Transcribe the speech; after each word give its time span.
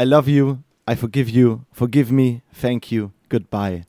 I 0.00 0.04
love 0.04 0.28
you, 0.28 0.58
I 0.86 0.94
forgive 0.94 1.28
you, 1.28 1.62
forgive 1.72 2.12
me, 2.12 2.42
thank 2.52 2.92
you, 2.92 3.10
goodbye. 3.28 3.82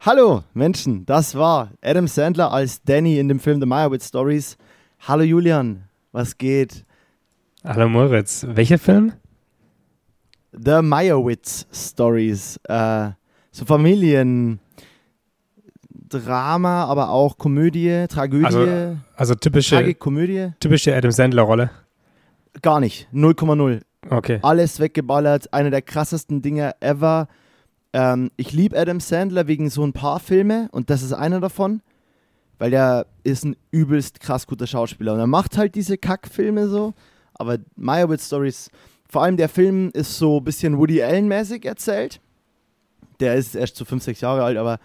Hallo 0.00 0.44
Menschen, 0.52 1.06
das 1.06 1.34
war 1.34 1.70
Adam 1.82 2.06
Sandler 2.06 2.52
als 2.52 2.82
Danny 2.82 3.18
in 3.18 3.28
dem 3.28 3.40
Film 3.40 3.60
The 3.60 3.66
Meyerowitz 3.66 4.08
Stories. 4.08 4.58
Hallo 5.08 5.22
Julian, 5.22 5.84
was 6.12 6.36
geht? 6.36 6.84
Hallo 7.64 7.88
Moritz, 7.88 8.44
welcher 8.46 8.78
Film? 8.78 9.14
The 10.52 10.82
Meyerowitz 10.82 11.66
Stories. 11.72 12.60
Äh, 12.64 13.12
so 13.50 13.64
Familiendrama, 13.64 14.58
aber 16.84 17.08
auch 17.08 17.38
Komödie, 17.38 18.04
Tragödie. 18.08 18.44
Also, 18.44 18.98
also 19.16 19.34
typische, 19.34 19.76
Tragikkomödie. 19.76 20.52
typische 20.60 20.94
Adam 20.94 21.10
Sandler-Rolle. 21.10 21.70
Gar 22.60 22.80
nicht. 22.80 23.08
0,0. 23.14 23.80
Okay. 24.10 24.38
Alles 24.42 24.80
weggeballert. 24.80 25.52
Eine 25.52 25.70
der 25.70 25.82
krassesten 25.82 26.42
Dinge 26.42 26.74
ever. 26.80 27.28
Ähm, 27.92 28.30
ich 28.36 28.52
liebe 28.52 28.78
Adam 28.78 29.00
Sandler 29.00 29.46
wegen 29.46 29.70
so 29.70 29.84
ein 29.84 29.92
paar 29.92 30.20
Filme 30.20 30.68
und 30.72 30.90
das 30.90 31.02
ist 31.02 31.12
einer 31.12 31.40
davon, 31.40 31.80
weil 32.58 32.70
der 32.70 33.06
ist 33.22 33.44
ein 33.44 33.56
übelst 33.70 34.20
krass 34.20 34.46
guter 34.46 34.66
Schauspieler 34.66 35.14
und 35.14 35.20
er 35.20 35.26
macht 35.26 35.56
halt 35.56 35.74
diese 35.74 35.96
Kackfilme 35.98 36.68
so. 36.68 36.92
Aber 37.34 37.58
Meyerowitz 37.76 38.26
Stories, 38.26 38.70
vor 39.08 39.22
allem 39.22 39.36
der 39.36 39.48
Film 39.48 39.90
ist 39.94 40.18
so 40.18 40.38
ein 40.38 40.44
bisschen 40.44 40.78
Woody 40.78 41.02
Allen-mäßig 41.02 41.64
erzählt. 41.64 42.20
Der 43.20 43.34
ist 43.36 43.54
erst 43.54 43.76
so 43.76 43.84
5, 43.84 44.02
6 44.02 44.20
Jahre 44.20 44.42
alt, 44.44 44.56
aber 44.56 44.78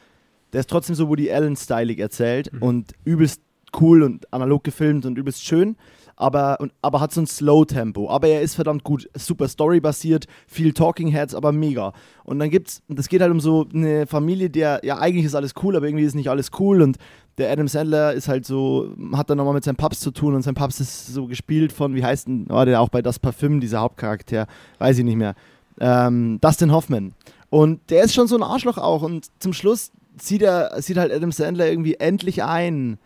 der 0.53 0.59
ist 0.61 0.69
trotzdem 0.69 0.95
so 0.95 1.09
Woody 1.09 1.31
Allen-stylig 1.31 1.99
erzählt 1.99 2.51
Mhm. 2.53 2.61
und 2.63 2.91
übelst 3.05 3.41
cool 3.79 4.01
und 4.03 4.31
analog 4.33 4.63
gefilmt 4.63 5.05
und 5.05 5.17
übelst 5.17 5.43
schön 5.43 5.75
aber, 6.19 6.57
und, 6.59 6.73
aber 6.81 6.99
hat 6.99 7.13
so 7.13 7.21
ein 7.21 7.27
Slow-Tempo. 7.27 8.09
Aber 8.09 8.27
er 8.27 8.41
ist 8.41 8.55
verdammt 8.55 8.83
gut, 8.83 9.09
super 9.15 9.47
Story-basiert, 9.47 10.25
viel 10.47 10.73
Talking 10.73 11.07
Heads, 11.07 11.33
aber 11.33 11.51
mega. 11.51 11.93
Und 12.25 12.39
dann 12.39 12.49
gibt's, 12.49 12.83
das 12.89 13.07
geht 13.07 13.21
halt 13.21 13.31
um 13.31 13.39
so 13.39 13.65
eine 13.73 14.05
Familie, 14.05 14.49
der, 14.49 14.81
ja, 14.83 14.99
eigentlich 14.99 15.25
ist 15.25 15.33
alles 15.33 15.53
cool, 15.63 15.77
aber 15.77 15.87
irgendwie 15.87 16.03
ist 16.03 16.15
nicht 16.15 16.29
alles 16.29 16.51
cool. 16.59 16.81
Und 16.81 16.97
der 17.37 17.49
Adam 17.51 17.69
Sandler 17.69 18.13
ist 18.13 18.27
halt 18.27 18.45
so, 18.45 18.93
hat 19.13 19.29
dann 19.29 19.37
nochmal 19.37 19.53
mit 19.53 19.63
seinem 19.63 19.77
Paps 19.77 20.01
zu 20.01 20.11
tun 20.11 20.35
und 20.35 20.41
sein 20.41 20.55
Paps 20.55 20.81
ist 20.81 21.07
so 21.07 21.25
gespielt 21.25 21.71
von, 21.71 21.95
wie 21.95 22.03
heißt 22.03 22.27
denn, 22.27 22.47
oh, 22.49 22.65
der 22.65 22.81
auch 22.81 22.89
bei 22.89 23.01
Das 23.01 23.17
Parfüm, 23.17 23.61
dieser 23.61 23.79
Hauptcharakter, 23.79 24.45
weiß 24.77 24.99
ich 24.99 25.05
nicht 25.05 25.15
mehr, 25.15 25.35
ähm, 25.79 26.37
Dustin 26.41 26.73
Hoffman. 26.73 27.13
Und 27.49 27.79
der 27.89 28.03
ist 28.03 28.13
schon 28.13 28.27
so 28.27 28.35
ein 28.35 28.43
Arschloch 28.43 28.77
auch. 28.77 29.03
Und 29.03 29.27
zum 29.39 29.53
Schluss 29.53 29.91
sieht 30.21 30.41
er, 30.41 30.81
sieht 30.81 30.97
halt 30.97 31.13
Adam 31.13 31.31
Sandler 31.31 31.69
irgendwie 31.69 31.95
endlich 31.95 32.43
ein, 32.43 32.99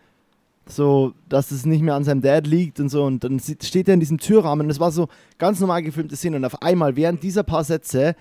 so, 0.66 1.12
dass 1.28 1.50
es 1.50 1.66
nicht 1.66 1.82
mehr 1.82 1.94
an 1.94 2.04
seinem 2.04 2.22
Dad 2.22 2.46
liegt 2.46 2.80
und 2.80 2.88
so. 2.88 3.04
Und 3.04 3.24
dann 3.24 3.38
steht 3.38 3.88
er 3.88 3.94
in 3.94 4.00
diesem 4.00 4.18
Türrahmen 4.18 4.66
und 4.66 4.70
es 4.70 4.80
war 4.80 4.90
so 4.90 5.08
ganz 5.38 5.60
normal 5.60 5.82
gefilmte 5.82 6.16
Szene. 6.16 6.36
Und 6.36 6.44
auf 6.44 6.62
einmal, 6.62 6.96
während 6.96 7.22
dieser 7.22 7.42
paar 7.42 7.64
Sätze, 7.64 8.16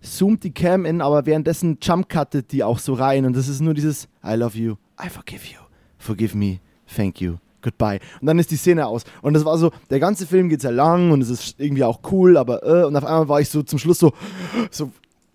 zoomt 0.00 0.44
die 0.44 0.52
Cam 0.52 0.84
in, 0.84 1.00
aber 1.00 1.26
währenddessen 1.26 1.78
jump-cuttet 1.80 2.52
die 2.52 2.64
auch 2.64 2.78
so 2.78 2.94
rein. 2.94 3.24
Und 3.24 3.36
das 3.36 3.48
ist 3.48 3.60
nur 3.60 3.74
dieses 3.74 4.08
I 4.24 4.34
love 4.34 4.58
you, 4.58 4.74
I 5.02 5.08
forgive 5.08 5.46
you, 5.46 5.60
forgive 5.98 6.36
me, 6.36 6.58
thank 6.94 7.20
you, 7.20 7.36
goodbye. 7.62 8.00
Und 8.20 8.26
dann 8.26 8.38
ist 8.38 8.50
die 8.50 8.56
Szene 8.56 8.86
aus. 8.86 9.04
Und 9.22 9.34
das 9.34 9.44
war 9.44 9.58
so, 9.58 9.70
der 9.90 10.00
ganze 10.00 10.26
Film 10.26 10.48
geht 10.48 10.60
sehr 10.60 10.72
lang 10.72 11.12
und 11.12 11.22
es 11.22 11.30
ist 11.30 11.60
irgendwie 11.60 11.84
auch 11.84 12.00
cool, 12.10 12.36
aber 12.36 12.62
äh, 12.64 12.84
und 12.84 12.96
auf 12.96 13.04
einmal 13.04 13.28
war 13.28 13.40
ich 13.40 13.48
so 13.48 13.62
zum 13.62 13.78
Schluss 13.78 13.98
so, 13.98 14.12
so 14.70 14.90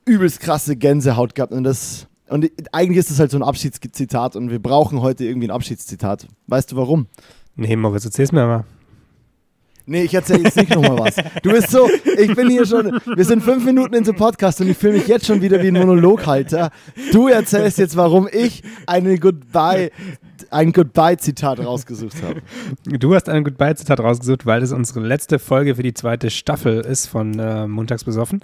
übelst 0.06 0.40
krasse 0.40 0.76
Gänsehaut 0.76 1.36
gehabt. 1.36 1.54
Und 1.54 1.64
das. 1.64 2.08
Und 2.30 2.52
eigentlich 2.72 2.98
ist 2.98 3.10
das 3.10 3.20
halt 3.20 3.32
so 3.32 3.38
ein 3.38 3.44
Abschiedszitat 3.44 4.36
und 4.36 4.50
wir 4.50 4.60
brauchen 4.60 5.02
heute 5.02 5.26
irgendwie 5.26 5.48
ein 5.48 5.52
Abschiedszitat. 5.52 6.28
Weißt 6.48 6.72
du 6.72 6.76
warum? 6.76 7.08
Nee, 7.56 7.76
Moritz, 7.76 8.06
erzähl's 8.06 8.32
mir 8.32 8.46
mal. 8.46 8.66
Nee, 9.90 10.04
ich 10.04 10.14
erzähle 10.14 10.44
jetzt 10.44 10.58
nicht 10.58 10.76
nochmal 10.76 11.00
was. 11.00 11.16
Du 11.42 11.50
bist 11.50 11.72
so, 11.72 11.90
ich 12.18 12.36
bin 12.36 12.50
hier 12.50 12.66
schon, 12.66 13.00
wir 13.16 13.24
sind 13.24 13.42
fünf 13.42 13.64
Minuten 13.64 13.94
into 13.94 14.12
Podcast 14.12 14.60
und 14.60 14.68
ich 14.70 14.78
fühle 14.78 14.98
mich 14.98 15.08
jetzt 15.08 15.26
schon 15.26 15.42
wieder 15.42 15.64
wie 15.64 15.68
ein 15.68 15.76
Monologhalter. 15.76 16.72
Du 17.14 17.30
erzählst 17.30 17.78
jetzt, 17.78 17.96
warum 17.96 18.28
ich 18.30 18.64
eine 18.86 19.18
Goodbye, 19.18 19.92
ein 20.52 20.72
Goodbye-Zitat 20.74 21.60
rausgesucht 21.60 22.22
habe. 22.24 22.42
Du 22.86 23.14
hast 23.16 23.30
ein 23.30 23.44
Goodbye-Zitat 23.44 24.00
rausgesucht, 24.00 24.46
weil 24.46 24.62
es 24.64 24.72
unsere 24.72 25.00
letzte 25.02 25.40
Folge 25.40 25.76
für 25.76 25.84
die 25.84 25.94
zweite 25.94 26.30
Staffel 26.30 26.82
ist 26.82 27.08
von 27.08 27.38
äh, 27.40 27.68
Montags 27.68 28.04
besoffen. 28.04 28.42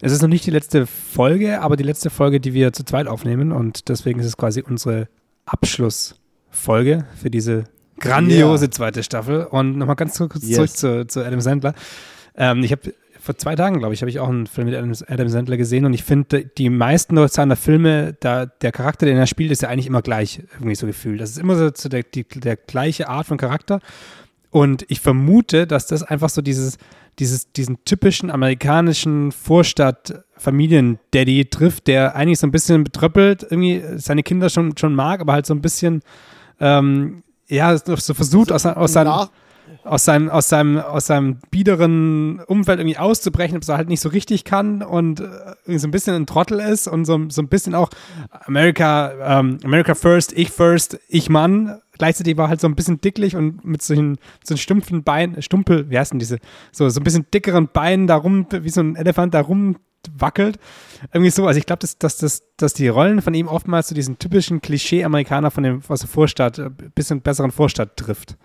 Es 0.00 0.12
ist 0.12 0.20
noch 0.22 0.28
nicht 0.28 0.44
die 0.46 0.50
letzte 0.50 0.86
Folge, 0.86 1.60
aber 1.60 1.76
die 1.76 1.84
letzte 1.84 2.10
Folge, 2.10 2.40
die 2.40 2.54
wir 2.54 2.72
zu 2.72 2.84
zweit 2.84 3.06
aufnehmen 3.06 3.52
und 3.52 3.88
deswegen 3.88 4.18
ist 4.20 4.26
es 4.26 4.36
quasi 4.36 4.60
unsere 4.62 5.06
Abschlussfolge 5.46 7.04
für 7.20 7.30
diese 7.30 7.64
grandiose 7.98 8.64
Yeah. 8.64 8.70
zweite 8.72 9.02
Staffel. 9.02 9.44
Und 9.44 9.76
nochmal 9.78 9.96
ganz 9.96 10.18
kurz 10.18 10.42
Yes. 10.42 10.56
zurück 10.56 10.70
zu, 10.70 11.06
zu 11.06 11.24
Adam 11.24 11.40
Sandler. 11.40 11.74
Ähm, 12.36 12.62
ich 12.64 12.72
habe 12.72 12.94
vor 13.22 13.36
zwei 13.36 13.54
Tagen, 13.54 13.78
glaube 13.78 13.94
ich, 13.94 14.02
habe 14.02 14.10
ich 14.10 14.18
auch 14.18 14.28
einen 14.28 14.48
Film 14.48 14.66
mit 14.66 14.76
Adam, 14.76 14.92
Adam 15.06 15.28
Sandler 15.28 15.56
gesehen 15.56 15.84
und 15.84 15.94
ich 15.94 16.02
finde, 16.02 16.44
die 16.44 16.70
meisten 16.70 17.28
seiner 17.28 17.54
Filme, 17.54 18.16
da, 18.18 18.46
der 18.46 18.72
Charakter, 18.72 19.06
den 19.06 19.16
er 19.16 19.28
spielt, 19.28 19.52
ist 19.52 19.62
ja 19.62 19.68
eigentlich 19.68 19.86
immer 19.86 20.02
gleich, 20.02 20.42
irgendwie 20.54 20.74
so 20.74 20.86
gefühlt. 20.86 21.20
Das 21.20 21.30
ist 21.30 21.38
immer 21.38 21.54
so, 21.54 21.70
so 21.72 21.88
der, 21.88 22.02
die, 22.02 22.24
der 22.24 22.56
gleiche 22.56 23.08
Art 23.08 23.28
von 23.28 23.38
Charakter. 23.38 23.78
Und 24.50 24.84
ich 24.88 25.00
vermute, 25.00 25.68
dass 25.68 25.86
das 25.86 26.02
einfach 26.02 26.30
so 26.30 26.42
dieses, 26.42 26.78
dieses, 27.20 27.52
diesen 27.52 27.84
typischen 27.84 28.28
amerikanischen 28.28 29.30
Vorstadt-Familien-Daddy 29.30 31.44
trifft, 31.46 31.86
der 31.86 32.16
eigentlich 32.16 32.40
so 32.40 32.48
ein 32.48 32.52
bisschen 32.52 32.82
betröppelt, 32.82 33.44
irgendwie 33.44 33.84
seine 33.96 34.24
Kinder 34.24 34.50
schon, 34.50 34.76
schon 34.76 34.96
mag, 34.96 35.20
aber 35.20 35.34
halt 35.34 35.46
so 35.46 35.54
ein 35.54 35.62
bisschen, 35.62 36.02
ähm, 36.58 37.22
ja, 37.48 37.78
so 37.78 37.96
versucht 37.96 38.50
aus, 38.50 38.66
aus 38.66 38.94
seinem 38.94 39.28
aus 39.84 40.04
seinem, 40.04 40.28
aus 40.28 40.48
seinem, 40.48 40.78
aus 40.78 41.06
seinem 41.06 41.38
biederen 41.50 42.40
Umfeld 42.46 42.78
irgendwie 42.78 42.98
auszubrechen, 42.98 43.56
ob 43.56 43.68
er 43.68 43.76
halt 43.76 43.88
nicht 43.88 44.00
so 44.00 44.08
richtig 44.08 44.44
kann 44.44 44.82
und 44.82 45.20
äh, 45.20 45.78
so 45.78 45.86
ein 45.86 45.90
bisschen 45.90 46.14
ein 46.14 46.26
Trottel 46.26 46.60
ist 46.60 46.88
und 46.88 47.04
so, 47.04 47.28
so 47.28 47.42
ein 47.42 47.48
bisschen 47.48 47.74
auch 47.74 47.90
America, 48.46 49.12
ähm, 49.40 49.58
America 49.64 49.94
first, 49.94 50.32
ich 50.32 50.50
first, 50.50 50.98
ich 51.08 51.28
Mann. 51.28 51.78
Gleichzeitig 51.98 52.36
war 52.36 52.48
halt 52.48 52.60
so 52.60 52.66
ein 52.66 52.74
bisschen 52.74 53.00
dicklich 53.00 53.36
und 53.36 53.64
mit 53.64 53.82
so 53.82 53.94
stumpfen 54.56 55.04
Beinen, 55.04 55.42
Stumpel, 55.42 55.90
wie 55.90 55.98
heißt 55.98 56.12
denn 56.12 56.18
diese, 56.18 56.38
so, 56.72 56.88
so 56.88 57.00
ein 57.00 57.04
bisschen 57.04 57.26
dickeren 57.32 57.68
Beinen 57.68 58.06
da 58.06 58.16
rum, 58.16 58.46
wie 58.50 58.70
so 58.70 58.80
ein 58.80 58.96
Elefant 58.96 59.34
da 59.34 59.42
rumwackelt. 59.42 60.58
Irgendwie 61.12 61.30
so, 61.30 61.46
also 61.46 61.58
ich 61.58 61.66
glaube, 61.66 61.80
dass, 61.80 61.98
dass, 61.98 62.16
dass, 62.16 62.42
dass 62.56 62.74
die 62.74 62.88
Rollen 62.88 63.20
von 63.22 63.34
ihm 63.34 63.46
oftmals 63.46 63.88
so 63.88 63.94
diesen 63.94 64.18
typischen 64.18 64.60
Klischee-Amerikaner 64.60 65.50
von 65.50 65.62
dem, 65.62 65.82
aus 65.86 66.00
der 66.00 66.08
Vorstadt, 66.08 66.58
äh, 66.58 66.70
bisschen 66.94 67.20
besseren 67.20 67.50
Vorstadt 67.50 67.96
trifft. 67.96 68.36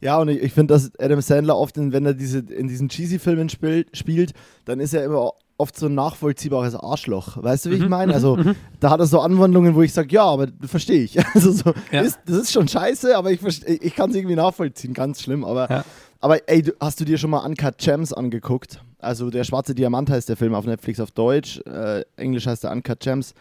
Ja, 0.00 0.18
und 0.18 0.28
ich, 0.28 0.42
ich 0.42 0.52
finde, 0.52 0.74
dass 0.74 0.90
Adam 0.98 1.20
Sandler 1.20 1.56
oft, 1.56 1.76
in, 1.76 1.92
wenn 1.92 2.04
er 2.06 2.14
diese, 2.14 2.38
in 2.40 2.68
diesen 2.68 2.88
Cheesy-Filmen 2.88 3.48
spielt, 3.48 3.96
spielt, 3.96 4.32
dann 4.64 4.80
ist 4.80 4.94
er 4.94 5.04
immer 5.04 5.32
oft 5.58 5.76
so 5.78 5.86
ein 5.86 5.94
nachvollziehbares 5.94 6.74
Arschloch. 6.74 7.42
Weißt 7.42 7.64
du, 7.64 7.70
wie 7.70 7.76
Mhm, 7.76 7.82
ich 7.84 7.88
meine? 7.88 8.12
Also, 8.14 8.38
da 8.78 8.90
hat 8.90 9.00
er 9.00 9.06
so 9.06 9.20
Anwandlungen, 9.20 9.74
wo 9.74 9.80
ich 9.82 9.92
sage, 9.92 10.08
ja, 10.14 10.24
aber 10.24 10.48
verstehe 10.66 11.02
ich. 11.02 11.16
Also, 11.34 11.50
so, 11.52 11.72
Ja. 11.90 12.02
ist, 12.02 12.18
das 12.26 12.36
ist 12.36 12.52
schon 12.52 12.68
scheiße, 12.68 13.16
aber 13.16 13.30
ich, 13.32 13.40
ich 13.66 13.94
kann 13.94 14.10
es 14.10 14.16
irgendwie 14.16 14.36
nachvollziehen. 14.36 14.92
Ganz 14.92 15.22
schlimm. 15.22 15.44
Aber, 15.44 15.70
Ja. 15.70 15.84
aber 16.20 16.46
ey, 16.48 16.62
hast 16.78 17.00
du 17.00 17.04
dir 17.06 17.16
schon 17.16 17.30
mal 17.30 17.38
Uncut 17.46 17.78
Gems 17.78 18.12
angeguckt? 18.12 18.82
Also, 18.98 19.30
der 19.30 19.44
schwarze 19.44 19.74
Diamant 19.74 20.10
heißt 20.10 20.28
der 20.28 20.36
Film 20.36 20.54
auf 20.54 20.66
Netflix 20.66 21.00
auf 21.00 21.10
Deutsch. 21.10 21.58
Äh, 21.66 22.04
Englisch 22.16 22.46
heißt 22.46 22.64
der 22.64 22.72
Uncut 22.72 23.00
Gems. 23.00 23.32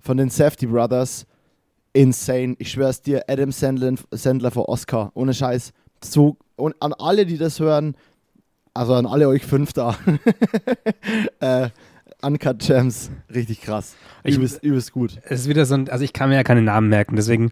Von 0.00 0.16
den 0.16 0.30
Safety 0.30 0.66
Brothers. 0.66 1.26
Insane. 1.92 2.54
Ich 2.58 2.70
schwör's 2.70 3.02
dir, 3.02 3.24
Adam 3.28 3.50
Sandler, 3.52 3.94
Sandler 4.12 4.50
für 4.50 4.68
Oscar. 4.68 5.10
Ohne 5.14 5.34
Scheiß. 5.34 5.72
So, 6.02 6.36
und 6.56 6.74
an 6.80 6.92
alle, 6.92 7.26
die 7.26 7.38
das 7.38 7.60
hören, 7.60 7.96
also 8.74 8.94
an 8.94 9.06
alle 9.06 9.28
euch 9.28 9.44
fünf 9.44 9.72
da. 9.72 9.96
äh, 11.40 11.68
Uncut 12.22 12.58
Gems, 12.60 13.10
richtig 13.32 13.60
krass. 13.60 13.94
Ich- 14.24 14.36
Übelst, 14.36 14.62
übelst 14.62 14.92
gut. 14.92 15.18
es 15.24 15.42
ist 15.42 15.48
wieder 15.48 15.66
so 15.66 15.74
ein, 15.74 15.88
also 15.88 16.04
ich 16.04 16.12
kann 16.12 16.28
mir 16.30 16.34
ja 16.36 16.42
keine 16.44 16.62
Namen 16.62 16.88
merken, 16.88 17.16
deswegen, 17.16 17.50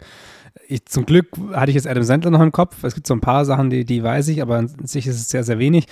ich, 0.67 0.85
zum 0.85 1.05
Glück 1.05 1.29
hatte 1.53 1.71
ich 1.71 1.75
jetzt 1.75 1.87
Adam 1.87 2.03
Sandler 2.03 2.31
noch 2.31 2.41
im 2.41 2.51
Kopf. 2.51 2.83
Es 2.83 2.93
gibt 2.95 3.07
so 3.07 3.13
ein 3.13 3.21
paar 3.21 3.45
Sachen, 3.45 3.69
die, 3.69 3.85
die 3.85 4.03
weiß 4.03 4.27
ich, 4.29 4.41
aber 4.41 4.57
an 4.57 4.67
sich 4.85 5.07
ist 5.07 5.15
es 5.15 5.29
sehr, 5.29 5.43
sehr 5.43 5.59
wenig. 5.59 5.85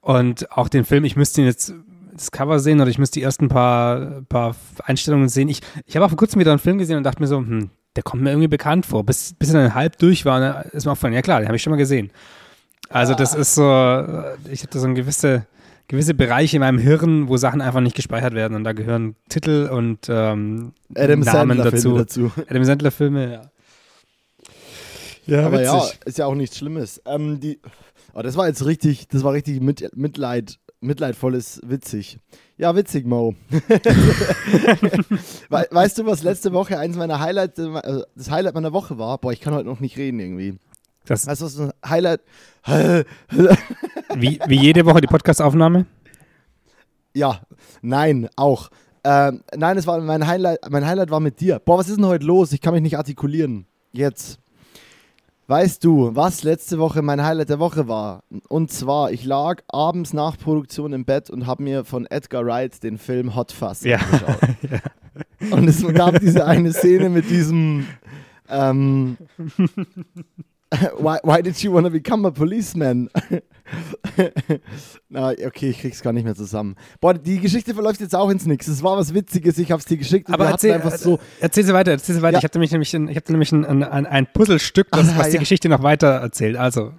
Und 0.00 0.50
auch 0.52 0.68
den 0.68 0.84
Film, 0.84 1.04
ich 1.04 1.16
müsste 1.16 1.40
ihn 1.40 1.46
jetzt 1.46 1.72
das 2.12 2.30
Cover 2.30 2.58
sehen 2.58 2.80
oder 2.80 2.90
ich 2.90 2.98
müsste 2.98 3.20
die 3.20 3.22
ersten 3.22 3.48
paar, 3.48 4.22
paar 4.28 4.54
Einstellungen 4.84 5.28
sehen. 5.28 5.48
Ich, 5.48 5.60
ich 5.86 5.96
habe 5.96 6.04
auch 6.04 6.10
vor 6.10 6.18
kurzem 6.18 6.40
wieder 6.40 6.50
einen 6.50 6.58
Film 6.58 6.78
gesehen 6.78 6.96
und 6.98 7.04
dachte 7.04 7.22
mir 7.22 7.28
so, 7.28 7.38
hm, 7.38 7.70
der 7.98 8.04
kommt 8.04 8.22
mir 8.22 8.30
irgendwie 8.30 8.46
bekannt 8.46 8.86
vor. 8.86 9.02
Bis, 9.02 9.34
bis 9.36 9.52
er 9.52 9.60
dann 9.60 9.74
halb 9.74 9.98
durch 9.98 10.24
war, 10.24 10.38
ne, 10.38 10.64
ist 10.72 10.84
mir 10.84 10.92
aufgefallen, 10.92 11.14
ja 11.14 11.20
klar, 11.22 11.40
den 11.40 11.48
habe 11.48 11.56
ich 11.56 11.62
schon 11.64 11.72
mal 11.72 11.76
gesehen. 11.76 12.12
Also 12.90 13.12
das 13.14 13.34
ist 13.34 13.56
so, 13.56 13.64
ich 14.48 14.60
habe 14.60 14.70
da 14.70 14.78
so 14.78 14.84
eine 14.86 14.94
gewisse, 14.94 15.46
gewisse 15.88 16.14
Bereiche 16.14 16.58
in 16.58 16.60
meinem 16.60 16.78
Hirn, 16.78 17.28
wo 17.28 17.36
Sachen 17.36 17.60
einfach 17.60 17.80
nicht 17.80 17.96
gespeichert 17.96 18.34
werden 18.34 18.54
und 18.54 18.62
da 18.62 18.72
gehören 18.72 19.16
Titel 19.28 19.68
und 19.72 20.06
ähm, 20.08 20.74
Adam 20.94 21.20
Namen 21.20 21.58
Sandler 21.58 21.64
dazu. 21.64 21.80
Filme 21.80 21.98
dazu. 21.98 22.32
Adam 22.48 22.64
Sandler 22.64 22.90
Filme, 22.92 23.32
ja. 23.32 23.42
Ja, 25.26 25.46
Aber 25.46 25.60
ja, 25.60 25.74
witzig. 25.74 25.98
ist 26.04 26.18
ja 26.18 26.26
auch 26.26 26.36
nichts 26.36 26.56
Schlimmes. 26.56 27.02
Ähm, 27.04 27.40
die, 27.40 27.58
oh, 28.14 28.22
das 28.22 28.36
war 28.36 28.46
jetzt 28.46 28.64
richtig, 28.64 29.08
das 29.08 29.24
war 29.24 29.32
richtig 29.32 29.60
mit, 29.60 29.90
Mitleid, 29.96 30.60
mitleidvolles, 30.80 31.60
witzig. 31.64 32.18
Ja, 32.56 32.74
witzig, 32.74 33.06
Mo. 33.06 33.34
We, 33.50 33.60
weißt 35.70 35.98
du, 35.98 36.06
was 36.06 36.22
letzte 36.22 36.52
Woche 36.52 36.78
eins 36.78 36.96
meiner 36.96 37.20
Highlights, 37.20 37.58
äh, 37.58 38.02
das 38.14 38.30
Highlight 38.30 38.54
meiner 38.54 38.72
Woche 38.72 38.98
war? 38.98 39.18
Boah, 39.18 39.32
ich 39.32 39.40
kann 39.40 39.54
heute 39.54 39.68
noch 39.68 39.80
nicht 39.80 39.96
reden 39.96 40.20
irgendwie. 40.20 40.58
Das, 41.04 41.26
Weißt 41.26 41.40
du, 41.40 41.46
was 41.46 41.58
ein 41.58 41.72
Highlight? 41.86 42.20
wie, 42.66 44.38
wie 44.46 44.60
jede 44.60 44.84
Woche 44.84 45.00
die 45.00 45.06
Podcastaufnahme. 45.06 45.86
Ja, 47.14 47.40
nein, 47.80 48.28
auch. 48.36 48.70
Ähm, 49.04 49.42
nein, 49.56 49.78
es 49.78 49.86
war 49.86 50.00
mein 50.00 50.26
Highlight, 50.26 50.70
mein 50.70 50.86
Highlight 50.86 51.10
war 51.10 51.20
mit 51.20 51.40
dir. 51.40 51.60
Boah, 51.60 51.78
was 51.78 51.88
ist 51.88 51.96
denn 51.96 52.06
heute 52.06 52.26
los? 52.26 52.52
Ich 52.52 52.60
kann 52.60 52.74
mich 52.74 52.82
nicht 52.82 52.98
artikulieren. 52.98 53.66
Jetzt. 53.92 54.38
Weißt 55.50 55.82
du, 55.82 56.14
was 56.14 56.42
letzte 56.42 56.78
Woche 56.78 57.00
mein 57.00 57.24
Highlight 57.24 57.48
der 57.48 57.58
Woche 57.58 57.88
war? 57.88 58.22
Und 58.48 58.70
zwar, 58.70 59.12
ich 59.12 59.24
lag 59.24 59.62
abends 59.68 60.12
nach 60.12 60.36
Produktion 60.36 60.92
im 60.92 61.06
Bett 61.06 61.30
und 61.30 61.46
habe 61.46 61.62
mir 61.62 61.86
von 61.86 62.04
Edgar 62.04 62.44
Wright 62.44 62.82
den 62.82 62.98
Film 62.98 63.34
Hot 63.34 63.52
Fuzz 63.52 63.82
Ja. 63.82 63.96
angeschaut. 63.96 64.38
Und 65.52 65.66
es 65.68 65.82
gab 65.94 66.20
diese 66.20 66.44
eine 66.46 66.72
Szene 66.72 67.08
mit 67.08 67.30
diesem 67.30 67.86
ähm, 68.48 69.16
why, 70.98 71.18
why 71.22 71.42
did 71.42 71.62
you 71.62 71.72
want 71.72 71.86
to 71.86 71.90
become 71.90 72.26
a 72.26 72.30
policeman? 72.30 73.08
Na, 75.08 75.30
okay, 75.30 75.70
ich 75.70 75.80
krieg's 75.80 76.02
gar 76.02 76.12
nicht 76.12 76.24
mehr 76.24 76.34
zusammen. 76.34 76.76
Boah, 77.00 77.14
die 77.14 77.38
Geschichte 77.40 77.74
verläuft 77.74 78.00
jetzt 78.00 78.14
auch 78.14 78.28
ins 78.30 78.44
Nix. 78.46 78.68
Es 78.68 78.82
war 78.82 78.96
was 78.96 79.14
Witziges, 79.14 79.58
ich 79.58 79.72
hab's 79.72 79.86
dir 79.86 79.96
geschickt. 79.96 80.28
Aber 80.30 80.46
erzähl, 80.46 80.72
einfach 80.72 80.96
so. 80.96 81.16
äh, 81.16 81.18
erzähl 81.40 81.64
sie 81.64 81.72
weiter, 81.72 81.92
erzähl 81.92 82.14
sie 82.14 82.22
weiter. 82.22 82.34
Ja. 82.34 82.38
Ich 82.38 82.44
habe 82.44 82.54
nämlich, 82.58 82.72
nämlich, 82.72 82.94
ein, 82.94 83.08
ich 83.08 83.16
hab 83.16 83.28
nämlich 83.28 83.52
ein, 83.52 83.64
ein, 83.82 84.06
ein, 84.06 84.26
Puzzlestück, 84.32 84.88
das, 84.90 85.08
Ah, 85.10 85.14
was 85.18 85.28
die 85.28 85.34
ja. 85.34 85.40
Geschichte 85.40 85.68
noch 85.68 85.82
weiter 85.82 86.08
erzählt. 86.08 86.56
Also, 86.56 86.92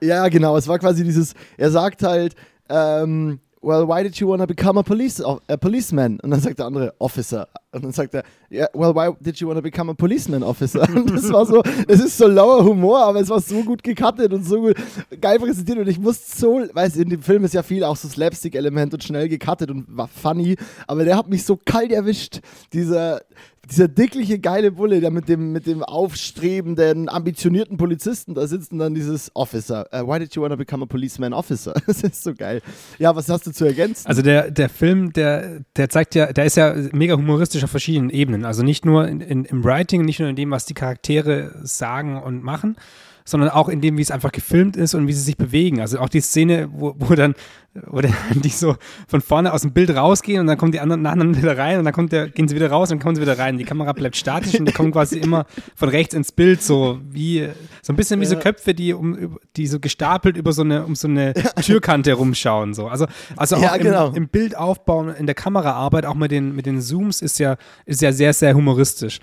Ja, 0.00 0.28
genau. 0.28 0.56
Es 0.56 0.68
war 0.68 0.78
quasi 0.78 1.02
dieses, 1.04 1.34
er 1.56 1.70
sagt 1.70 2.02
halt, 2.02 2.34
ähm, 2.68 3.40
well, 3.62 3.86
why 3.86 4.02
did 4.02 4.20
you 4.20 4.28
want 4.28 4.40
to 4.40 4.46
become 4.46 4.78
a, 4.78 4.82
police, 4.82 5.20
a 5.20 5.56
policeman? 5.56 6.20
Und 6.22 6.30
dann 6.30 6.40
sagt 6.40 6.58
der 6.58 6.66
andere, 6.66 6.94
Officer. 6.98 7.48
Und 7.72 7.84
dann 7.84 7.92
sagt 7.92 8.14
er, 8.14 8.22
yeah, 8.50 8.68
well, 8.74 8.94
why 8.94 9.12
did 9.20 9.38
you 9.38 9.48
want 9.48 9.58
to 9.58 9.62
become 9.62 9.90
a 9.90 9.94
policeman 9.94 10.42
officer? 10.42 10.88
Und 10.94 11.10
das 11.10 11.30
war 11.30 11.44
so, 11.44 11.62
es 11.88 12.00
ist 12.00 12.16
so 12.16 12.26
lauer 12.26 12.64
Humor, 12.64 13.00
aber 13.00 13.20
es 13.20 13.28
war 13.28 13.40
so 13.40 13.62
gut 13.62 13.82
gecuttet 13.82 14.32
und 14.32 14.44
so 14.44 14.60
gut, 14.62 14.76
geil 15.20 15.38
präsentiert. 15.38 15.78
Und 15.78 15.88
ich 15.88 15.98
musste 15.98 16.38
so, 16.38 16.62
weißt 16.72 16.96
du, 16.96 17.02
in 17.02 17.10
dem 17.10 17.22
Film 17.22 17.44
ist 17.44 17.54
ja 17.54 17.62
viel 17.62 17.84
auch 17.84 17.96
so 17.96 18.08
Slapstick-Element 18.08 18.94
und 18.94 19.04
schnell 19.04 19.28
gecuttet 19.28 19.70
und 19.70 19.84
war 19.88 20.08
funny, 20.08 20.56
aber 20.86 21.04
der 21.04 21.16
hat 21.16 21.28
mich 21.28 21.44
so 21.44 21.58
kalt 21.62 21.92
erwischt. 21.92 22.40
Dieser, 22.72 23.20
dieser 23.70 23.88
dickliche, 23.88 24.38
geile 24.38 24.70
Bulle, 24.72 25.00
der 25.00 25.10
mit 25.10 25.28
dem, 25.28 25.52
mit 25.52 25.66
dem 25.66 25.82
aufstrebenden, 25.82 27.08
ambitionierten 27.08 27.76
Polizisten 27.76 28.34
da 28.34 28.46
sitzt 28.46 28.72
und 28.72 28.78
dann 28.78 28.94
dieses 28.94 29.30
Officer. 29.34 29.86
Uh, 29.92 30.06
why 30.06 30.18
did 30.18 30.34
you 30.34 30.42
want 30.42 30.52
to 30.52 30.56
become 30.56 30.82
a 30.82 30.86
policeman 30.86 31.32
officer? 31.32 31.74
Das 31.86 32.02
ist 32.02 32.22
so 32.22 32.34
geil. 32.34 32.62
Ja, 32.98 33.14
was 33.16 33.28
hast 33.28 33.46
du 33.46 33.52
zu 33.52 33.64
ergänzen? 33.64 34.06
also 34.06 34.20
der, 34.20 34.50
der 34.50 34.68
Film, 34.68 35.12
der, 35.12 35.60
der 35.76 35.88
zeigt 35.88 36.14
ja, 36.14 36.32
der 36.32 36.44
ist 36.44 36.56
ja 36.56 36.74
mega 36.92 37.16
humoristisch 37.16 37.64
auf 37.64 37.70
verschiedenen 37.70 38.10
Ebenen. 38.10 38.44
Also 38.44 38.62
nicht 38.62 38.84
nur 38.84 39.08
in, 39.08 39.20
in, 39.20 39.44
im 39.44 39.64
Writing, 39.64 40.04
nicht 40.04 40.20
nur 40.20 40.28
in 40.28 40.36
dem, 40.36 40.50
was 40.50 40.66
die 40.66 40.74
Charaktere 40.74 41.60
sagen 41.62 42.20
und 42.20 42.42
machen, 42.42 42.76
sondern 43.26 43.50
auch 43.50 43.68
in 43.68 43.80
dem, 43.80 43.98
wie 43.98 44.02
es 44.02 44.10
einfach 44.10 44.32
gefilmt 44.32 44.76
ist 44.76 44.94
und 44.94 45.08
wie 45.08 45.12
sie 45.12 45.20
sich 45.20 45.36
bewegen. 45.36 45.80
Also 45.80 45.98
auch 45.98 46.08
die 46.08 46.20
Szene, 46.20 46.68
wo, 46.72 46.94
wo 46.96 47.14
dann, 47.14 47.34
wo 47.86 48.00
dann 48.00 48.14
die 48.34 48.48
so 48.48 48.76
von 49.08 49.20
vorne 49.20 49.52
aus 49.52 49.62
dem 49.62 49.72
Bild 49.72 49.90
rausgehen 49.90 50.40
und 50.40 50.46
dann 50.46 50.56
kommen 50.56 50.70
die 50.70 50.78
anderen 50.78 51.02
nacheinander 51.02 51.36
wieder 51.36 51.58
rein 51.58 51.80
und 51.80 51.84
dann 51.84 51.92
kommt 51.92 52.12
der, 52.12 52.28
gehen 52.28 52.46
sie 52.46 52.54
wieder 52.54 52.70
raus 52.70 52.90
und 52.90 52.98
dann 52.98 53.02
kommen 53.04 53.16
sie 53.16 53.22
wieder 53.22 53.36
rein. 53.36 53.58
Die 53.58 53.64
Kamera 53.64 53.92
bleibt 53.92 54.16
statisch 54.16 54.58
und 54.58 54.66
die 54.66 54.72
kommen 54.72 54.92
quasi 54.92 55.18
immer 55.18 55.44
von 55.74 55.88
rechts 55.88 56.14
ins 56.14 56.30
Bild, 56.30 56.62
so 56.62 57.00
wie, 57.10 57.48
so 57.82 57.92
ein 57.92 57.96
bisschen 57.96 58.20
wie 58.20 58.26
so. 58.26 58.36
Köpfe, 58.36 58.74
die 58.74 58.94
um, 58.94 59.38
die 59.56 59.66
so 59.66 59.80
gestapelt 59.80 60.36
über 60.36 60.52
so 60.52 60.62
eine, 60.62 60.84
um 60.84 60.94
so 60.94 61.08
eine 61.08 61.34
Türkante 61.60 62.12
rumschauen, 62.12 62.74
so. 62.74 62.86
Also, 62.86 63.06
also 63.36 63.56
auch 63.56 63.62
Ja, 63.62 63.74
im, 63.74 63.82
genau. 63.82 64.12
im 64.12 64.28
Bildaufbau 64.28 65.00
und 65.00 65.08
in 65.10 65.26
der 65.26 65.34
Kameraarbeit, 65.34 66.06
auch 66.06 66.14
mit 66.14 66.30
den, 66.30 66.54
mit 66.54 66.66
den 66.66 66.80
Zooms, 66.80 67.22
ist 67.22 67.40
ja, 67.40 67.56
ist 67.86 68.02
ja 68.02 68.12
sehr, 68.12 68.32
sehr 68.32 68.54
humoristisch. 68.54 69.18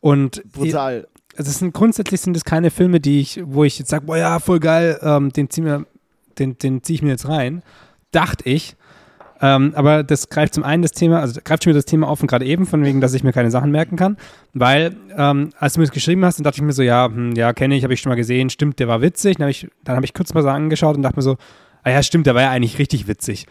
Und 0.00 0.44
Brutal. 0.52 1.08
Also 1.38 1.52
sind 1.52 1.72
grundsätzlich 1.72 2.20
sind 2.20 2.36
es 2.36 2.44
keine 2.44 2.70
Filme, 2.70 2.98
die 2.98 3.20
ich, 3.20 3.40
wo 3.44 3.62
ich 3.62 3.78
jetzt 3.78 3.90
sage, 3.90 4.06
boah 4.06 4.18
ja, 4.18 4.38
voll 4.40 4.58
geil, 4.58 4.98
ähm, 5.02 5.32
den 5.32 5.48
zieh 5.48 5.60
mir, 5.60 5.86
den, 6.38 6.58
den 6.58 6.82
ziehe 6.82 6.96
ich 6.96 7.02
mir 7.02 7.10
jetzt 7.10 7.28
rein. 7.28 7.62
Dachte 8.10 8.48
ich. 8.48 8.74
Ähm, 9.40 9.72
aber 9.76 10.02
das 10.02 10.30
greift 10.30 10.54
zum 10.54 10.64
einen 10.64 10.82
das 10.82 10.90
Thema, 10.90 11.20
also 11.20 11.40
greift 11.44 11.62
schon 11.62 11.70
wieder 11.70 11.78
das 11.78 11.84
Thema 11.84 12.08
auf 12.08 12.20
und 12.20 12.26
gerade 12.26 12.44
eben, 12.44 12.66
von 12.66 12.84
wegen, 12.84 13.00
dass 13.00 13.14
ich 13.14 13.22
mir 13.22 13.32
keine 13.32 13.52
Sachen 13.52 13.70
merken 13.70 13.94
kann. 13.94 14.16
Weil, 14.52 14.96
ähm, 15.16 15.50
als 15.60 15.74
du 15.74 15.80
mir 15.80 15.86
das 15.86 15.94
geschrieben 15.94 16.24
hast, 16.24 16.38
dann 16.38 16.44
dachte 16.44 16.56
ich 16.56 16.62
mir 16.62 16.72
so, 16.72 16.82
ja, 16.82 17.06
hm, 17.06 17.36
ja, 17.36 17.52
kenne 17.52 17.76
ich, 17.76 17.84
habe 17.84 17.94
ich 17.94 18.00
schon 18.00 18.10
mal 18.10 18.16
gesehen, 18.16 18.50
stimmt, 18.50 18.80
der 18.80 18.88
war 18.88 19.00
witzig. 19.00 19.36
Dann 19.36 19.44
habe 19.44 19.52
ich, 19.52 19.68
habe 19.86 20.04
ich 20.04 20.14
kurz 20.14 20.34
mal 20.34 20.42
so 20.42 20.48
angeschaut 20.48 20.96
und 20.96 21.02
dachte 21.02 21.16
mir 21.16 21.22
so, 21.22 21.36
ah 21.84 21.90
ja, 21.90 22.02
stimmt, 22.02 22.26
der 22.26 22.34
war 22.34 22.42
ja 22.42 22.50
eigentlich 22.50 22.80
richtig 22.80 23.06
witzig. 23.06 23.46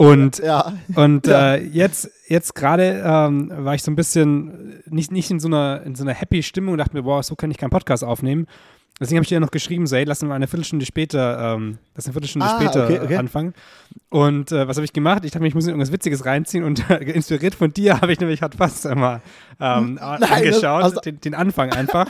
Und 0.00 0.38
Ja. 0.38 0.72
und 0.94 1.26
Ja. 1.26 1.54
äh, 1.56 1.62
jetzt, 1.66 2.10
jetzt 2.26 2.54
gerade 2.54 3.02
ähm, 3.04 3.52
war 3.54 3.74
ich 3.74 3.82
so 3.82 3.90
ein 3.90 3.96
bisschen 3.96 4.80
nicht, 4.86 5.12
nicht 5.12 5.30
in 5.30 5.40
so 5.40 5.48
einer, 5.48 5.82
in 5.84 5.94
so 5.94 6.04
einer 6.04 6.14
happy 6.14 6.42
Stimmung 6.42 6.72
und 6.72 6.78
dachte 6.78 6.96
mir, 6.96 7.02
boah, 7.02 7.22
so 7.22 7.36
kann 7.36 7.50
ich 7.50 7.58
keinen 7.58 7.68
Podcast 7.70 8.02
aufnehmen. 8.02 8.46
Deswegen 8.98 9.16
habe 9.18 9.22
ich 9.24 9.28
dir 9.28 9.34
ja 9.36 9.40
noch 9.40 9.50
geschrieben, 9.50 9.86
so, 9.86 9.96
hey, 9.96 10.04
lass 10.04 10.22
uns 10.22 10.28
mal 10.28 10.34
eine 10.36 10.46
Viertelstunde 10.46 10.84
später, 10.86 11.54
ähm, 11.54 11.78
lass 11.94 12.06
eine 12.06 12.12
Viertelstunde 12.12 12.46
Ah, 12.46 12.56
später 12.60 12.84
okay, 12.84 13.00
okay. 13.02 13.14
äh, 13.14 13.16
anfangen. 13.18 13.54
Und 14.10 14.52
äh, 14.52 14.68
was 14.68 14.76
habe 14.76 14.84
ich 14.84 14.92
gemacht? 14.92 15.24
Ich 15.24 15.32
dachte 15.32 15.42
mir, 15.42 15.48
ich 15.48 15.54
muss 15.54 15.64
mir 15.64 15.70
irgendwas 15.72 15.92
Witziges 15.92 16.24
reinziehen 16.24 16.64
und 16.64 16.88
inspiriert 16.90 17.54
von 17.54 17.72
dir 17.72 17.98
habe 18.00 18.12
ich 18.12 18.20
nämlich 18.20 18.40
hat 18.42 18.54
fast 18.54 18.86
einmal 18.86 19.20
ähm, 19.60 19.98
angeschaut, 20.00 20.82
also- 20.82 21.00
den, 21.00 21.20
den 21.20 21.34
Anfang 21.34 21.72
einfach. 21.72 22.06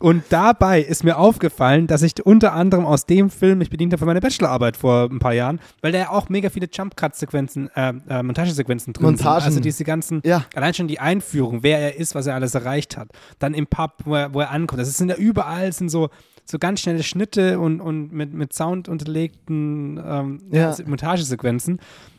Und 0.00 0.24
dabei 0.30 0.80
ist 0.82 1.04
mir 1.04 1.16
aufgefallen, 1.18 1.86
dass 1.86 2.02
ich 2.02 2.14
unter 2.26 2.52
anderem 2.52 2.84
aus 2.84 3.06
dem 3.06 3.30
Film 3.30 3.58
mich 3.58 3.70
bedient 3.70 3.92
habe 3.92 4.00
für 4.00 4.06
meine 4.06 4.20
Bachelorarbeit 4.20 4.76
vor 4.76 5.08
ein 5.10 5.20
paar 5.20 5.32
Jahren, 5.34 5.60
weil 5.82 5.92
da 5.92 5.98
ja 5.98 6.10
auch 6.10 6.28
mega 6.28 6.50
viele 6.50 6.66
Jump-Cut-Sequenzen, 6.70 7.70
äh, 7.76 7.92
äh, 8.08 8.22
Montagesequenzen 8.22 8.92
drin 8.92 9.04
Montagen. 9.06 9.40
sind. 9.42 9.46
Also 9.46 9.60
diese 9.60 9.84
ganzen, 9.84 10.20
Ja. 10.24 10.44
allein 10.54 10.74
schon 10.74 10.88
die 10.88 10.98
Einführung, 10.98 11.62
wer 11.62 11.78
er 11.78 11.96
ist, 11.96 12.14
was 12.14 12.26
er 12.26 12.34
alles 12.34 12.54
erreicht 12.54 12.96
hat. 12.96 13.08
Dann 13.38 13.54
im 13.54 13.66
Pub, 13.68 13.92
wo 14.04 14.16
er, 14.16 14.34
wo 14.34 14.40
er 14.40 14.50
ankommt. 14.50 14.80
Das 14.80 14.92
sind 14.96 15.08
ja 15.10 15.16
überall 15.16 15.72
sind 15.72 15.88
so, 15.90 16.10
so 16.44 16.58
ganz 16.58 16.80
schnelle 16.80 17.02
Schnitte 17.02 17.58
und, 17.60 17.80
und 17.80 18.12
mit, 18.12 18.34
mit 18.34 18.52
Sound 18.52 18.88
unterlegten 18.88 20.02
ähm, 20.04 20.40
Ja. 20.50 20.74
Montagesequenzen. 20.86 21.78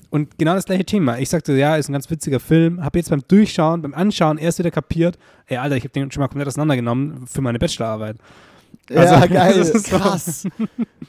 Und 0.09 0.37
genau 0.37 0.53
das 0.55 0.65
gleiche 0.65 0.85
Thema. 0.85 1.17
Ich 1.19 1.29
sagte, 1.29 1.53
ja, 1.53 1.75
ist 1.75 1.89
ein 1.89 1.93
ganz 1.93 2.09
witziger 2.09 2.39
Film. 2.39 2.83
Habe 2.83 2.99
jetzt 2.99 3.09
beim 3.09 3.21
Durchschauen, 3.27 3.81
beim 3.81 3.93
Anschauen 3.93 4.37
erst 4.37 4.59
wieder 4.59 4.71
kapiert, 4.71 5.17
ey, 5.47 5.57
Alter, 5.57 5.75
ich 5.77 5.83
habe 5.83 5.91
den 5.93 6.11
schon 6.11 6.21
mal 6.21 6.27
komplett 6.27 6.47
auseinandergenommen 6.47 7.25
für 7.27 7.41
meine 7.41 7.59
Bachelorarbeit. 7.59 8.17
ja, 8.89 8.97
Also, 9.01 9.27
geil. 9.33 9.53
das 9.57 9.69
ist 9.71 9.87
so- 9.87 9.97
Krass. 9.97 10.47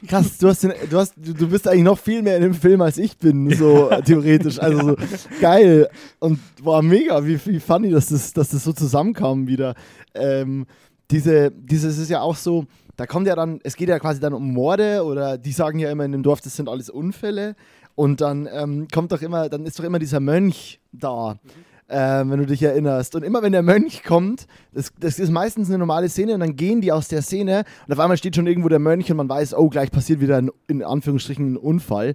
Krass, 0.07 0.37
du, 0.37 0.47
hast 0.47 0.63
den, 0.63 0.73
du, 0.89 0.97
hast, 0.97 1.13
du, 1.17 1.33
du 1.33 1.49
bist 1.49 1.67
eigentlich 1.67 1.83
noch 1.83 1.97
viel 1.97 2.21
mehr 2.21 2.35
in 2.37 2.43
dem 2.43 2.53
Film 2.53 2.81
als 2.81 2.97
ich 2.97 3.17
bin, 3.17 3.49
so 3.55 3.89
theoretisch. 4.05 4.59
Also 4.59 4.89
so, 4.89 4.95
geil. 5.41 5.89
Und 6.19 6.39
war 6.61 6.81
mega, 6.81 7.25
wie, 7.25 7.39
wie 7.45 7.59
funny, 7.59 7.89
dass 7.89 8.07
das, 8.09 8.31
dass 8.33 8.49
das 8.49 8.63
so 8.63 8.73
zusammenkam 8.73 9.47
wieder. 9.47 9.73
Ähm, 10.13 10.65
diese, 11.09 11.51
dieses 11.51 11.97
ist 11.97 12.09
ja 12.09 12.21
auch 12.21 12.35
so, 12.35 12.65
da 12.95 13.05
kommt 13.05 13.27
ja 13.27 13.35
dann, 13.35 13.59
es 13.63 13.75
geht 13.75 13.89
ja 13.89 13.97
quasi 13.99 14.19
dann 14.19 14.33
um 14.33 14.53
Morde 14.53 15.03
oder 15.03 15.37
die 15.37 15.51
sagen 15.51 15.79
ja 15.79 15.89
immer 15.89 16.03
in 16.05 16.11
dem 16.11 16.23
Dorf, 16.23 16.41
das 16.41 16.55
sind 16.55 16.67
alles 16.69 16.89
Unfälle. 16.89 17.55
Und 17.97 18.21
dann 18.21 18.47
ähm, 18.53 18.87
kommt 18.93 19.11
doch 19.11 19.23
immer, 19.23 19.49
dann 19.49 19.65
ist 19.65 19.79
doch 19.79 19.83
immer 19.83 19.97
dieser 19.97 20.19
Mönch 20.19 20.79
da. 20.91 21.39
Ähm, 21.89 22.29
wenn 22.29 22.39
du 22.39 22.45
dich 22.45 22.61
erinnerst. 22.61 23.15
Und 23.15 23.23
immer 23.23 23.41
wenn 23.41 23.53
der 23.53 23.63
Mönch 23.63 24.03
kommt, 24.03 24.45
das, 24.71 24.91
das 24.99 25.17
ist 25.17 25.31
meistens 25.31 25.69
eine 25.69 25.79
normale 25.79 26.07
Szene 26.07 26.35
und 26.35 26.41
dann 26.41 26.55
gehen 26.55 26.81
die 26.81 26.91
aus 26.91 27.07
der 27.07 27.23
Szene 27.23 27.63
und 27.87 27.93
auf 27.93 27.99
einmal 27.99 28.17
steht 28.17 28.35
schon 28.35 28.45
irgendwo 28.45 28.69
der 28.69 28.77
Mönch 28.77 29.09
und 29.09 29.17
man 29.17 29.29
weiß, 29.29 29.55
oh, 29.55 29.69
gleich 29.69 29.89
passiert 29.89 30.19
wieder 30.19 30.37
ein, 30.37 30.51
in 30.67 30.83
Anführungsstrichen 30.83 31.53
ein 31.53 31.57
Unfall. 31.57 32.13